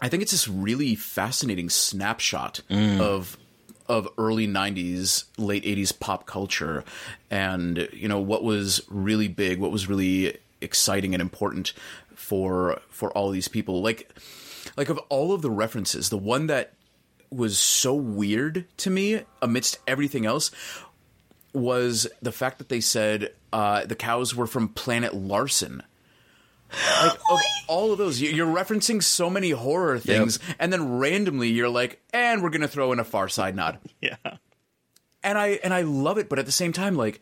I 0.00 0.08
think 0.08 0.22
it's 0.22 0.32
this 0.32 0.48
really 0.48 0.94
fascinating 0.94 1.70
snapshot 1.70 2.62
mm. 2.70 3.00
of 3.00 3.36
of 3.88 4.08
early 4.18 4.48
90s 4.48 5.24
late 5.38 5.62
80s 5.62 5.96
pop 5.96 6.26
culture 6.26 6.82
and 7.30 7.88
you 7.92 8.08
know 8.08 8.18
what 8.18 8.42
was 8.42 8.82
really 8.88 9.28
big 9.28 9.60
what 9.60 9.70
was 9.70 9.88
really 9.88 10.36
exciting 10.60 11.14
and 11.14 11.20
important 11.20 11.72
for 12.14 12.80
for 12.88 13.10
all 13.12 13.30
these 13.30 13.48
people. 13.48 13.82
Like 13.82 14.10
like 14.76 14.88
of 14.88 14.98
all 15.08 15.32
of 15.32 15.42
the 15.42 15.50
references 15.50 16.08
the 16.10 16.18
one 16.18 16.46
that 16.48 16.72
was 17.30 17.58
so 17.58 17.94
weird 17.94 18.66
to 18.78 18.90
me 18.90 19.22
amidst 19.42 19.78
everything 19.86 20.26
else 20.26 20.50
was 21.56 22.06
the 22.22 22.32
fact 22.32 22.58
that 22.58 22.68
they 22.68 22.80
said 22.80 23.32
uh, 23.52 23.84
the 23.86 23.94
cows 23.96 24.34
were 24.34 24.46
from 24.46 24.68
planet 24.68 25.14
Larson. 25.14 25.82
Like 27.00 27.18
of 27.30 27.40
all 27.68 27.92
of 27.92 27.98
those, 27.98 28.20
you- 28.20 28.30
you're 28.30 28.52
referencing 28.52 29.02
so 29.02 29.30
many 29.30 29.50
horror 29.50 29.98
things, 29.98 30.38
and 30.58 30.72
then 30.72 30.98
randomly 30.98 31.48
you're 31.48 31.68
like, 31.68 32.00
"And 32.12 32.42
we're 32.42 32.50
gonna 32.50 32.66
throw 32.68 32.92
in 32.92 32.98
a 32.98 33.04
Far 33.04 33.28
Side 33.28 33.54
nod," 33.54 33.78
Yeah. 34.00 34.16
and 35.22 35.38
I 35.38 35.60
and 35.62 35.72
I 35.72 35.82
love 35.82 36.18
it, 36.18 36.28
but 36.28 36.38
at 36.40 36.46
the 36.46 36.52
same 36.52 36.72
time, 36.72 36.96
like, 36.96 37.20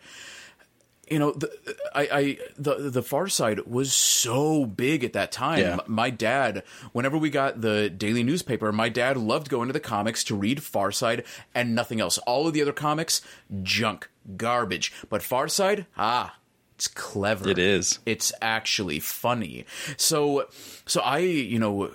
you 1.10 1.18
know, 1.18 1.32
the, 1.32 1.50
I, 1.94 2.08
I 2.10 2.38
the 2.56 2.88
the 2.90 3.02
Far 3.02 3.28
Side 3.28 3.66
was 3.66 3.92
so 3.92 4.64
big 4.64 5.04
at 5.04 5.12
that 5.12 5.30
time. 5.30 5.58
Yeah. 5.60 5.80
My 5.86 6.08
dad, 6.08 6.62
whenever 6.92 7.18
we 7.18 7.28
got 7.28 7.60
the 7.60 7.90
daily 7.90 8.22
newspaper, 8.22 8.72
my 8.72 8.88
dad 8.88 9.18
loved 9.18 9.50
going 9.50 9.68
to 9.68 9.74
the 9.74 9.80
comics 9.80 10.24
to 10.24 10.34
read 10.34 10.62
Far 10.62 10.90
Side 10.90 11.22
and 11.54 11.74
nothing 11.74 12.00
else. 12.00 12.16
All 12.18 12.46
of 12.46 12.54
the 12.54 12.62
other 12.62 12.72
comics, 12.72 13.20
junk, 13.62 14.08
garbage. 14.36 14.92
But 15.08 15.22
Far 15.22 15.48
Side, 15.48 15.86
ah, 15.96 16.36
it's 16.76 16.88
clever. 16.88 17.48
It 17.48 17.58
is. 17.58 17.98
It's 18.06 18.32
actually 18.42 19.00
funny. 19.00 19.64
So 19.96 20.48
so 20.86 21.00
I, 21.00 21.18
you 21.18 21.58
know, 21.58 21.90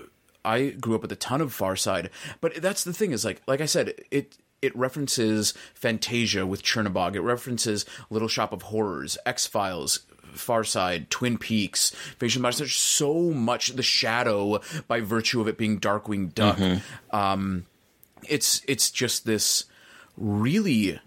I 0.45 0.69
grew 0.69 0.95
up 0.95 1.01
with 1.01 1.11
a 1.11 1.17
ton 1.17 1.41
of 1.41 1.53
Far 1.53 1.75
Side, 1.75 2.09
but 2.41 2.55
that's 2.61 2.83
the 2.83 2.93
thing 2.93 3.11
is 3.11 3.25
like 3.25 3.41
like 3.47 3.61
I 3.61 3.65
said, 3.65 3.93
it 4.11 4.37
it 4.61 4.75
references 4.75 5.53
Fantasia 5.73 6.45
with 6.45 6.63
Chernobog. 6.63 7.15
It 7.15 7.21
references 7.21 7.85
Little 8.09 8.27
Shop 8.27 8.51
of 8.53 8.63
Horrors, 8.63 9.17
X 9.25 9.47
Files, 9.47 9.99
Far 10.33 10.63
Side, 10.63 11.09
Twin 11.09 11.37
Peaks, 11.37 11.93
Invasion 12.13 12.39
of 12.39 12.41
the 12.41 12.47
Body 12.47 12.55
Snatchers. 12.55 12.75
So 12.75 13.31
much 13.31 13.69
The 13.69 13.83
Shadow 13.83 14.61
by 14.87 15.01
virtue 15.01 15.41
of 15.41 15.47
it 15.47 15.57
being 15.57 15.79
Darkwing 15.79 16.33
Duck. 16.33 16.59
Um, 17.11 17.65
it's 18.27 18.61
it's 18.67 18.91
just 18.91 19.25
this 19.25 19.65
really 20.17 20.99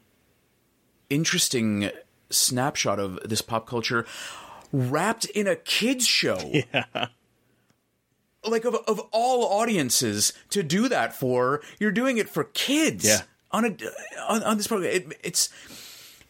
interesting 1.12 1.90
snapshot 2.30 2.98
of 2.98 3.18
this 3.24 3.42
pop 3.42 3.66
culture 3.66 4.06
wrapped 4.72 5.26
in 5.26 5.46
a 5.46 5.56
kids 5.56 6.06
show. 6.06 6.38
Yeah. 8.44 8.50
Like 8.50 8.64
of 8.64 8.74
of 8.74 8.98
all 9.12 9.44
audiences 9.44 10.32
to 10.50 10.64
do 10.64 10.88
that 10.88 11.14
for, 11.14 11.62
you're 11.78 11.92
doing 11.92 12.18
it 12.18 12.28
for 12.28 12.42
kids. 12.42 13.04
Yeah. 13.04 13.20
On 13.52 13.64
a 13.64 13.76
on, 14.28 14.42
on 14.42 14.56
this 14.56 14.66
program, 14.66 14.92
it, 14.92 15.18
it's 15.22 15.48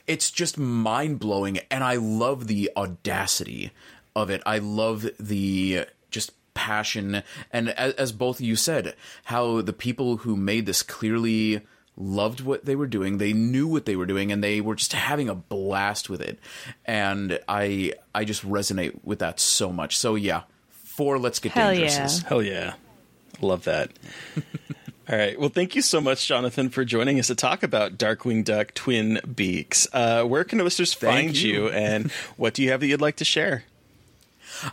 it's 0.06 0.30
just 0.30 0.58
mind 0.58 1.20
blowing, 1.20 1.58
and 1.70 1.82
I 1.82 1.96
love 1.96 2.48
the 2.48 2.70
audacity 2.76 3.70
of 4.14 4.28
it. 4.28 4.42
I 4.44 4.58
love 4.58 5.08
the 5.18 5.86
just 6.10 6.32
passion, 6.52 7.22
and 7.50 7.70
as, 7.70 7.94
as 7.94 8.12
both 8.12 8.40
of 8.40 8.44
you 8.44 8.56
said, 8.56 8.94
how 9.24 9.62
the 9.62 9.72
people 9.72 10.18
who 10.18 10.36
made 10.36 10.66
this 10.66 10.82
clearly 10.82 11.62
loved 11.96 12.40
what 12.40 12.64
they 12.64 12.76
were 12.76 12.86
doing. 12.86 13.18
They 13.18 13.32
knew 13.32 13.66
what 13.68 13.84
they 13.86 13.96
were 13.96 14.06
doing, 14.06 14.32
and 14.32 14.42
they 14.42 14.60
were 14.60 14.74
just 14.74 14.92
having 14.92 15.28
a 15.28 15.34
blast 15.34 16.08
with 16.08 16.20
it. 16.20 16.38
And 16.84 17.38
I 17.48 17.92
I 18.14 18.24
just 18.24 18.46
resonate 18.48 18.98
with 19.04 19.18
that 19.20 19.40
so 19.40 19.72
much. 19.72 19.96
So 19.98 20.14
yeah, 20.14 20.42
four. 20.70 21.18
Let's 21.18 21.38
get 21.38 21.52
Hell 21.52 21.70
dangerous. 21.74 22.22
yeah. 22.22 22.28
Hell 22.28 22.42
yeah. 22.42 22.74
Love 23.40 23.64
that. 23.64 23.90
All 25.10 25.18
right. 25.18 25.38
Well, 25.38 25.48
thank 25.48 25.74
you 25.74 25.82
so 25.82 26.00
much, 26.00 26.26
Jonathan, 26.28 26.70
for 26.70 26.84
joining 26.84 27.18
us 27.18 27.26
to 27.26 27.34
talk 27.34 27.64
about 27.64 27.98
Darkwing 27.98 28.44
Duck 28.44 28.72
Twin 28.72 29.20
Beaks. 29.34 29.88
Uh, 29.92 30.22
where 30.24 30.44
can 30.44 30.58
listeners 30.60 30.94
Thank 30.94 31.26
find 31.28 31.36
you. 31.36 31.64
you. 31.64 31.68
and 31.70 32.10
what 32.36 32.54
do 32.54 32.62
you 32.62 32.70
have 32.70 32.80
that 32.80 32.86
you'd 32.86 33.00
like 33.00 33.16
to 33.16 33.24
share? 33.24 33.64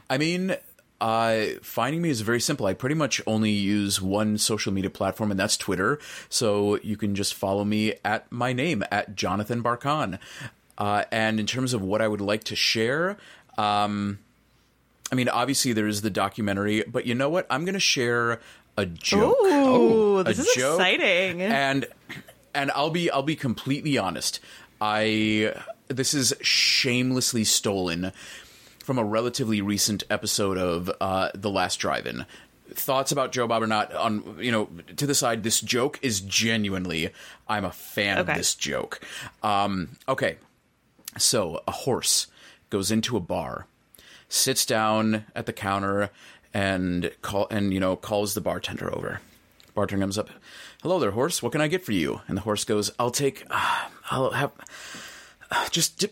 I 0.10 0.20
mean, 0.20 0.56
uh, 1.02 1.46
finding 1.62 2.02
me 2.02 2.10
is 2.10 2.22
very 2.22 2.42
simple. 2.42 2.66
I 2.66 2.74
pretty 2.74 2.96
much 2.96 3.22
only 3.26 3.52
use 3.52 4.02
one 4.02 4.38
social 4.38 4.74
media 4.74 4.90
platform, 4.90 5.32
and 5.32 5.40
that's 5.40 5.58
Twitter. 5.58 6.00
So 6.30 6.78
you 6.80 6.98
can 6.98 7.16
just 7.16 7.34
follow 7.34 7.64
me 7.64 7.94
at 8.04 8.32
my 8.32 8.54
name, 8.54 8.84
at 8.92 9.16
Jonathan 9.16 9.64
Barkan. 9.64 10.20
Uh, 10.78 11.04
and 11.12 11.40
in 11.40 11.46
terms 11.46 11.74
of 11.74 11.82
what 11.82 12.02
I 12.02 12.08
would 12.08 12.22
like 12.22 12.44
to 12.46 12.56
share, 12.56 13.18
um, 13.58 14.20
I 15.12 15.16
mean, 15.16 15.30
obviously 15.30 15.74
there 15.74 15.88
is 15.88 16.02
the 16.02 16.10
documentary, 16.10 16.84
but 16.84 17.06
you 17.06 17.16
know 17.16 17.30
what? 17.30 17.48
I'm 17.50 17.66
going 17.66 17.74
to 17.74 17.80
share 17.80 18.40
a 18.78 18.86
joke. 18.86 19.38
Ooh, 19.44 20.20
a 20.20 20.24
this 20.24 20.40
is 20.40 20.54
joke, 20.56 20.80
exciting. 20.80 21.42
And 21.42 21.86
and 22.54 22.72
I'll 22.72 22.90
be 22.90 23.10
I'll 23.12 23.24
be 23.24 23.36
completely 23.36 23.98
honest. 23.98 24.40
I 24.80 25.54
this 25.88 26.14
is 26.14 26.34
shamelessly 26.42 27.44
stolen 27.44 28.12
from 28.90 28.98
a 28.98 29.04
relatively 29.04 29.62
recent 29.62 30.04
episode 30.10 30.58
of 30.58 30.90
uh, 31.00 31.30
The 31.36 31.52
Last 31.52 31.76
Drive-In. 31.76 32.26
Thoughts 32.72 33.12
about 33.12 33.32
Joe 33.32 33.46
Bob 33.46 33.62
or 33.62 33.68
not? 33.68 33.94
On 33.94 34.36
you 34.42 34.52
know, 34.52 34.68
to 34.96 35.06
the 35.06 35.14
side. 35.14 35.44
This 35.44 35.62
joke 35.62 36.00
is 36.02 36.22
genuinely. 36.22 37.12
I'm 37.48 37.66
a 37.66 37.72
fan 37.72 38.18
Okay. 38.18 38.32
of 38.32 38.36
this 38.40 38.56
joke. 38.56 39.00
Um, 39.44 39.90
okay, 40.08 40.38
so 41.20 41.62
a 41.68 41.72
horse 41.72 42.26
goes 42.72 42.90
into 42.90 43.16
a 43.16 43.20
bar, 43.20 43.68
sits 44.28 44.66
down 44.66 45.26
at 45.36 45.46
the 45.46 45.54
counter, 45.54 46.10
and 46.52 47.12
call 47.22 47.46
and 47.52 47.72
you 47.72 47.80
know 47.80 47.96
calls 47.96 48.34
the 48.34 48.42
bartender 48.42 48.92
over. 48.92 49.22
Bartender 49.76 50.02
comes 50.02 50.18
up. 50.18 50.32
Hello 50.82 50.98
there, 50.98 51.12
horse. 51.12 51.44
What 51.44 51.52
can 51.52 51.62
I 51.62 51.68
get 51.68 51.86
for 51.86 51.92
you? 51.92 52.22
And 52.28 52.36
the 52.36 52.42
horse 52.42 52.64
goes, 52.64 52.90
"I'll 52.98 53.12
take. 53.12 53.44
Uh, 53.52 53.90
I'll 54.10 54.32
have. 54.32 54.52
Uh, 55.52 55.68
just, 55.70 56.06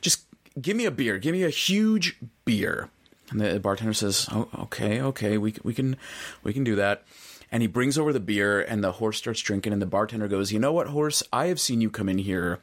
just 0.00 0.25
give 0.60 0.76
me 0.76 0.84
a 0.84 0.90
beer. 0.90 1.18
Give 1.18 1.32
me 1.32 1.42
a 1.44 1.50
huge 1.50 2.16
beer." 2.44 2.88
And 3.30 3.40
the 3.40 3.60
bartender 3.60 3.92
says, 3.92 4.28
"Oh, 4.30 4.48
okay, 4.58 5.00
okay. 5.00 5.38
We 5.38 5.54
we 5.62 5.74
can 5.74 5.96
we 6.42 6.52
can 6.52 6.64
do 6.64 6.76
that." 6.76 7.04
And 7.50 7.62
he 7.62 7.68
brings 7.68 7.96
over 7.96 8.12
the 8.12 8.20
beer, 8.20 8.60
and 8.60 8.82
the 8.82 8.92
horse 8.92 9.18
starts 9.18 9.40
drinking. 9.40 9.72
And 9.72 9.80
the 9.80 9.86
bartender 9.86 10.28
goes, 10.28 10.52
"You 10.52 10.58
know 10.58 10.72
what, 10.72 10.88
horse? 10.88 11.22
I 11.32 11.46
have 11.46 11.60
seen 11.60 11.80
you 11.80 11.90
come 11.90 12.08
in 12.08 12.18
here 12.18 12.60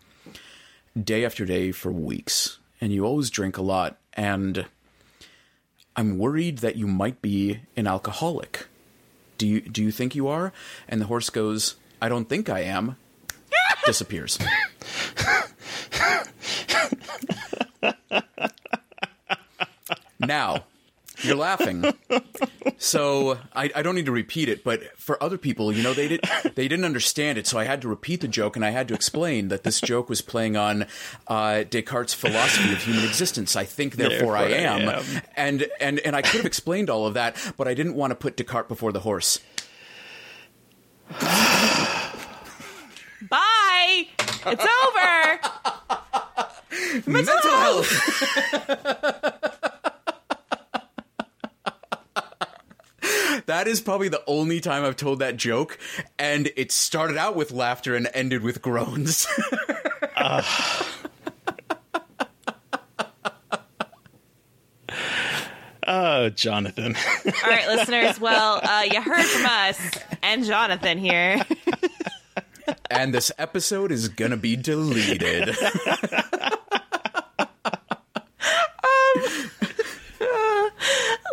day 1.01 1.25
after 1.25 1.45
day 1.45 1.71
for 1.71 1.91
weeks, 1.91 2.59
and 2.79 2.93
you 2.93 3.05
always 3.05 3.29
drink 3.29 3.57
a 3.57 3.61
lot. 3.61 3.97
And 4.13 4.65
I'm 5.95 6.17
worried 6.17 6.59
that 6.59 6.75
you 6.75 6.87
might 6.87 7.21
be 7.21 7.61
an 7.75 7.87
alcoholic. 7.87 8.67
Do 9.37 9.47
you 9.47 9.61
do 9.61 9.81
you 9.81 9.91
think 9.91 10.15
you 10.15 10.27
are?" 10.27 10.53
And 10.87 11.01
the 11.01 11.07
horse 11.07 11.29
goes, 11.29 11.75
"I 12.01 12.09
don't 12.09 12.29
think 12.29 12.49
I 12.49 12.61
am." 12.61 12.97
Disappears. 13.85 14.39
now, 20.19 20.63
you're 21.21 21.35
laughing. 21.35 21.85
So 22.77 23.37
I, 23.55 23.71
I 23.75 23.81
don't 23.81 23.95
need 23.95 24.07
to 24.07 24.11
repeat 24.11 24.49
it, 24.49 24.63
but 24.63 24.81
for 24.99 25.21
other 25.23 25.37
people, 25.37 25.71
you 25.71 25.83
know, 25.83 25.93
they 25.93 26.07
did 26.09 26.21
they 26.55 26.67
didn't 26.67 26.83
understand 26.85 27.37
it, 27.37 27.47
so 27.47 27.57
I 27.57 27.63
had 27.63 27.81
to 27.83 27.87
repeat 27.87 28.21
the 28.21 28.27
joke, 28.27 28.55
and 28.57 28.65
I 28.65 28.71
had 28.71 28.87
to 28.89 28.93
explain 28.93 29.47
that 29.49 29.63
this 29.63 29.79
joke 29.79 30.09
was 30.09 30.21
playing 30.21 30.57
on 30.57 30.85
uh, 31.27 31.63
Descartes' 31.69 32.13
philosophy 32.13 32.73
of 32.73 32.83
human 32.83 33.05
existence. 33.05 33.55
I 33.55 33.63
think, 33.63 33.95
therefore, 33.95 34.35
I, 34.35 34.47
Therefore 34.49 34.69
I 34.69 34.79
am. 34.81 34.89
am. 34.89 35.21
and 35.37 35.67
and 35.79 35.99
and 35.99 36.15
I 36.15 36.21
could 36.21 36.37
have 36.37 36.45
explained 36.45 36.89
all 36.89 37.05
of 37.07 37.13
that, 37.13 37.37
but 37.57 37.67
I 37.67 37.73
didn't 37.73 37.95
want 37.95 38.11
to 38.11 38.15
put 38.15 38.35
Descartes 38.35 38.67
before 38.67 38.91
the 38.91 38.99
horse. 39.01 39.39
Bye. 43.29 44.07
It's 44.45 44.65
over. 44.85 45.39
Mental 47.05 47.37
health. 47.41 47.89
That 53.45 53.67
is 53.67 53.81
probably 53.81 54.07
the 54.07 54.23
only 54.25 54.61
time 54.61 54.85
I've 54.85 54.95
told 54.95 55.19
that 55.19 55.35
joke, 55.35 55.77
and 56.17 56.49
it 56.55 56.71
started 56.71 57.17
out 57.17 57.35
with 57.35 57.51
laughter 57.51 57.93
and 57.93 58.07
ended 58.13 58.41
with 58.41 58.61
groans. 58.61 59.27
Oh, 65.85 66.29
Jonathan. 66.29 66.95
All 67.25 67.49
right, 67.49 67.67
listeners. 67.67 68.19
Well, 68.19 68.61
uh, 68.63 68.83
you 68.89 69.01
heard 69.01 69.25
from 69.25 69.45
us 69.45 69.79
and 70.21 70.45
Jonathan 70.45 70.97
here. 70.97 71.41
and 72.89 73.13
this 73.13 73.31
episode 73.37 73.91
is 73.91 74.07
gonna 74.07 74.37
be 74.37 74.55
deleted. 74.55 75.55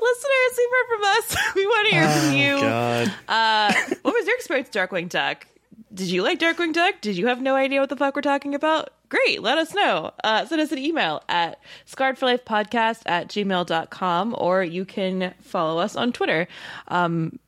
listeners, 0.02 0.58
you've 0.58 0.70
heard 0.70 0.88
from 0.88 1.04
us. 1.04 1.36
We 1.54 1.66
want 1.66 1.88
to 1.88 1.94
hear 1.94 2.08
from 2.08 2.34
you. 2.34 2.60
God. 2.60 3.12
Uh, 3.28 3.72
what 4.02 4.14
was 4.14 4.26
your 4.26 4.36
experience 4.36 4.59
Darkwing 4.72 5.08
Duck? 5.08 5.46
Did 5.92 6.08
you 6.08 6.22
like 6.22 6.38
Darkwing 6.38 6.72
Duck? 6.72 7.00
Did 7.00 7.16
you 7.16 7.26
have 7.26 7.40
no 7.40 7.56
idea 7.56 7.80
what 7.80 7.88
the 7.88 7.96
fuck 7.96 8.14
we're 8.14 8.22
talking 8.22 8.54
about? 8.54 8.90
Great, 9.08 9.42
let 9.42 9.58
us 9.58 9.74
know. 9.74 10.12
Uh, 10.22 10.46
send 10.46 10.60
us 10.60 10.70
an 10.70 10.78
email 10.78 11.22
at 11.28 11.60
scarredforlifepodcast 11.86 13.02
at 13.06 13.28
gmail.com 13.28 14.36
or 14.38 14.62
you 14.62 14.84
can 14.84 15.34
follow 15.40 15.80
us 15.80 15.96
on 15.96 16.12
Twitter. 16.12 16.46
Um, 16.88 17.40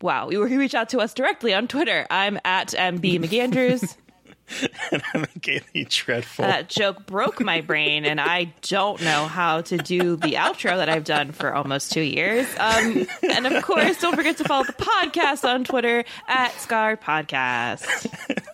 wow, 0.00 0.30
you 0.30 0.44
can 0.46 0.58
reach 0.58 0.74
out 0.74 0.88
to 0.90 0.98
us 0.98 1.14
directly 1.14 1.54
on 1.54 1.68
Twitter. 1.68 2.06
I'm 2.10 2.38
at 2.44 2.68
MB 2.68 3.20
McAndrews. 3.20 3.96
I'm 5.14 5.26
gaily 5.40 5.86
dreadful. 5.88 6.44
that 6.44 6.68
joke 6.68 7.06
broke 7.06 7.40
my 7.40 7.60
brain 7.60 8.04
and 8.04 8.20
i 8.20 8.52
don't 8.62 9.00
know 9.02 9.26
how 9.26 9.62
to 9.62 9.78
do 9.78 10.16
the 10.16 10.34
outro 10.34 10.76
that 10.76 10.88
i've 10.88 11.04
done 11.04 11.32
for 11.32 11.54
almost 11.54 11.92
two 11.92 12.02
years 12.02 12.46
um, 12.58 13.06
and 13.22 13.46
of 13.46 13.62
course 13.62 14.00
don't 14.00 14.14
forget 14.14 14.36
to 14.38 14.44
follow 14.44 14.64
the 14.64 14.72
podcast 14.74 15.48
on 15.48 15.64
twitter 15.64 16.04
at 16.28 16.52
scar 16.60 16.96
podcast 16.96 17.86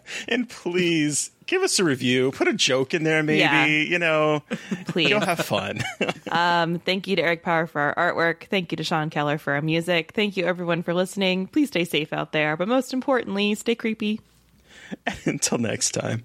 and 0.28 0.48
please 0.48 1.30
give 1.46 1.62
us 1.62 1.80
a 1.80 1.84
review. 1.84 2.30
Put 2.30 2.46
a 2.46 2.52
joke 2.52 2.94
in 2.94 3.02
there, 3.02 3.24
maybe. 3.24 3.40
Yeah. 3.40 3.66
You 3.66 3.98
know, 3.98 4.44
please 4.86 5.10
you'll 5.10 5.20
have 5.20 5.40
fun. 5.40 5.80
um, 6.30 6.78
thank 6.78 7.08
you 7.08 7.16
to 7.16 7.22
eric 7.22 7.42
power 7.42 7.66
for 7.66 7.80
our 7.98 8.14
artwork 8.14 8.44
thank 8.44 8.70
you 8.72 8.76
to 8.76 8.84
sean 8.84 9.10
keller 9.10 9.36
for 9.36 9.54
our 9.54 9.62
music 9.62 10.12
thank 10.14 10.36
you 10.36 10.44
everyone 10.46 10.82
for 10.82 10.94
listening 10.94 11.46
please 11.48 11.68
stay 11.68 11.84
safe 11.84 12.12
out 12.12 12.32
there 12.32 12.56
but 12.56 12.68
most 12.68 12.92
importantly 12.92 13.54
stay 13.54 13.74
creepy 13.74 14.20
Until 15.24 15.58
next 15.58 15.92
time. 15.92 16.24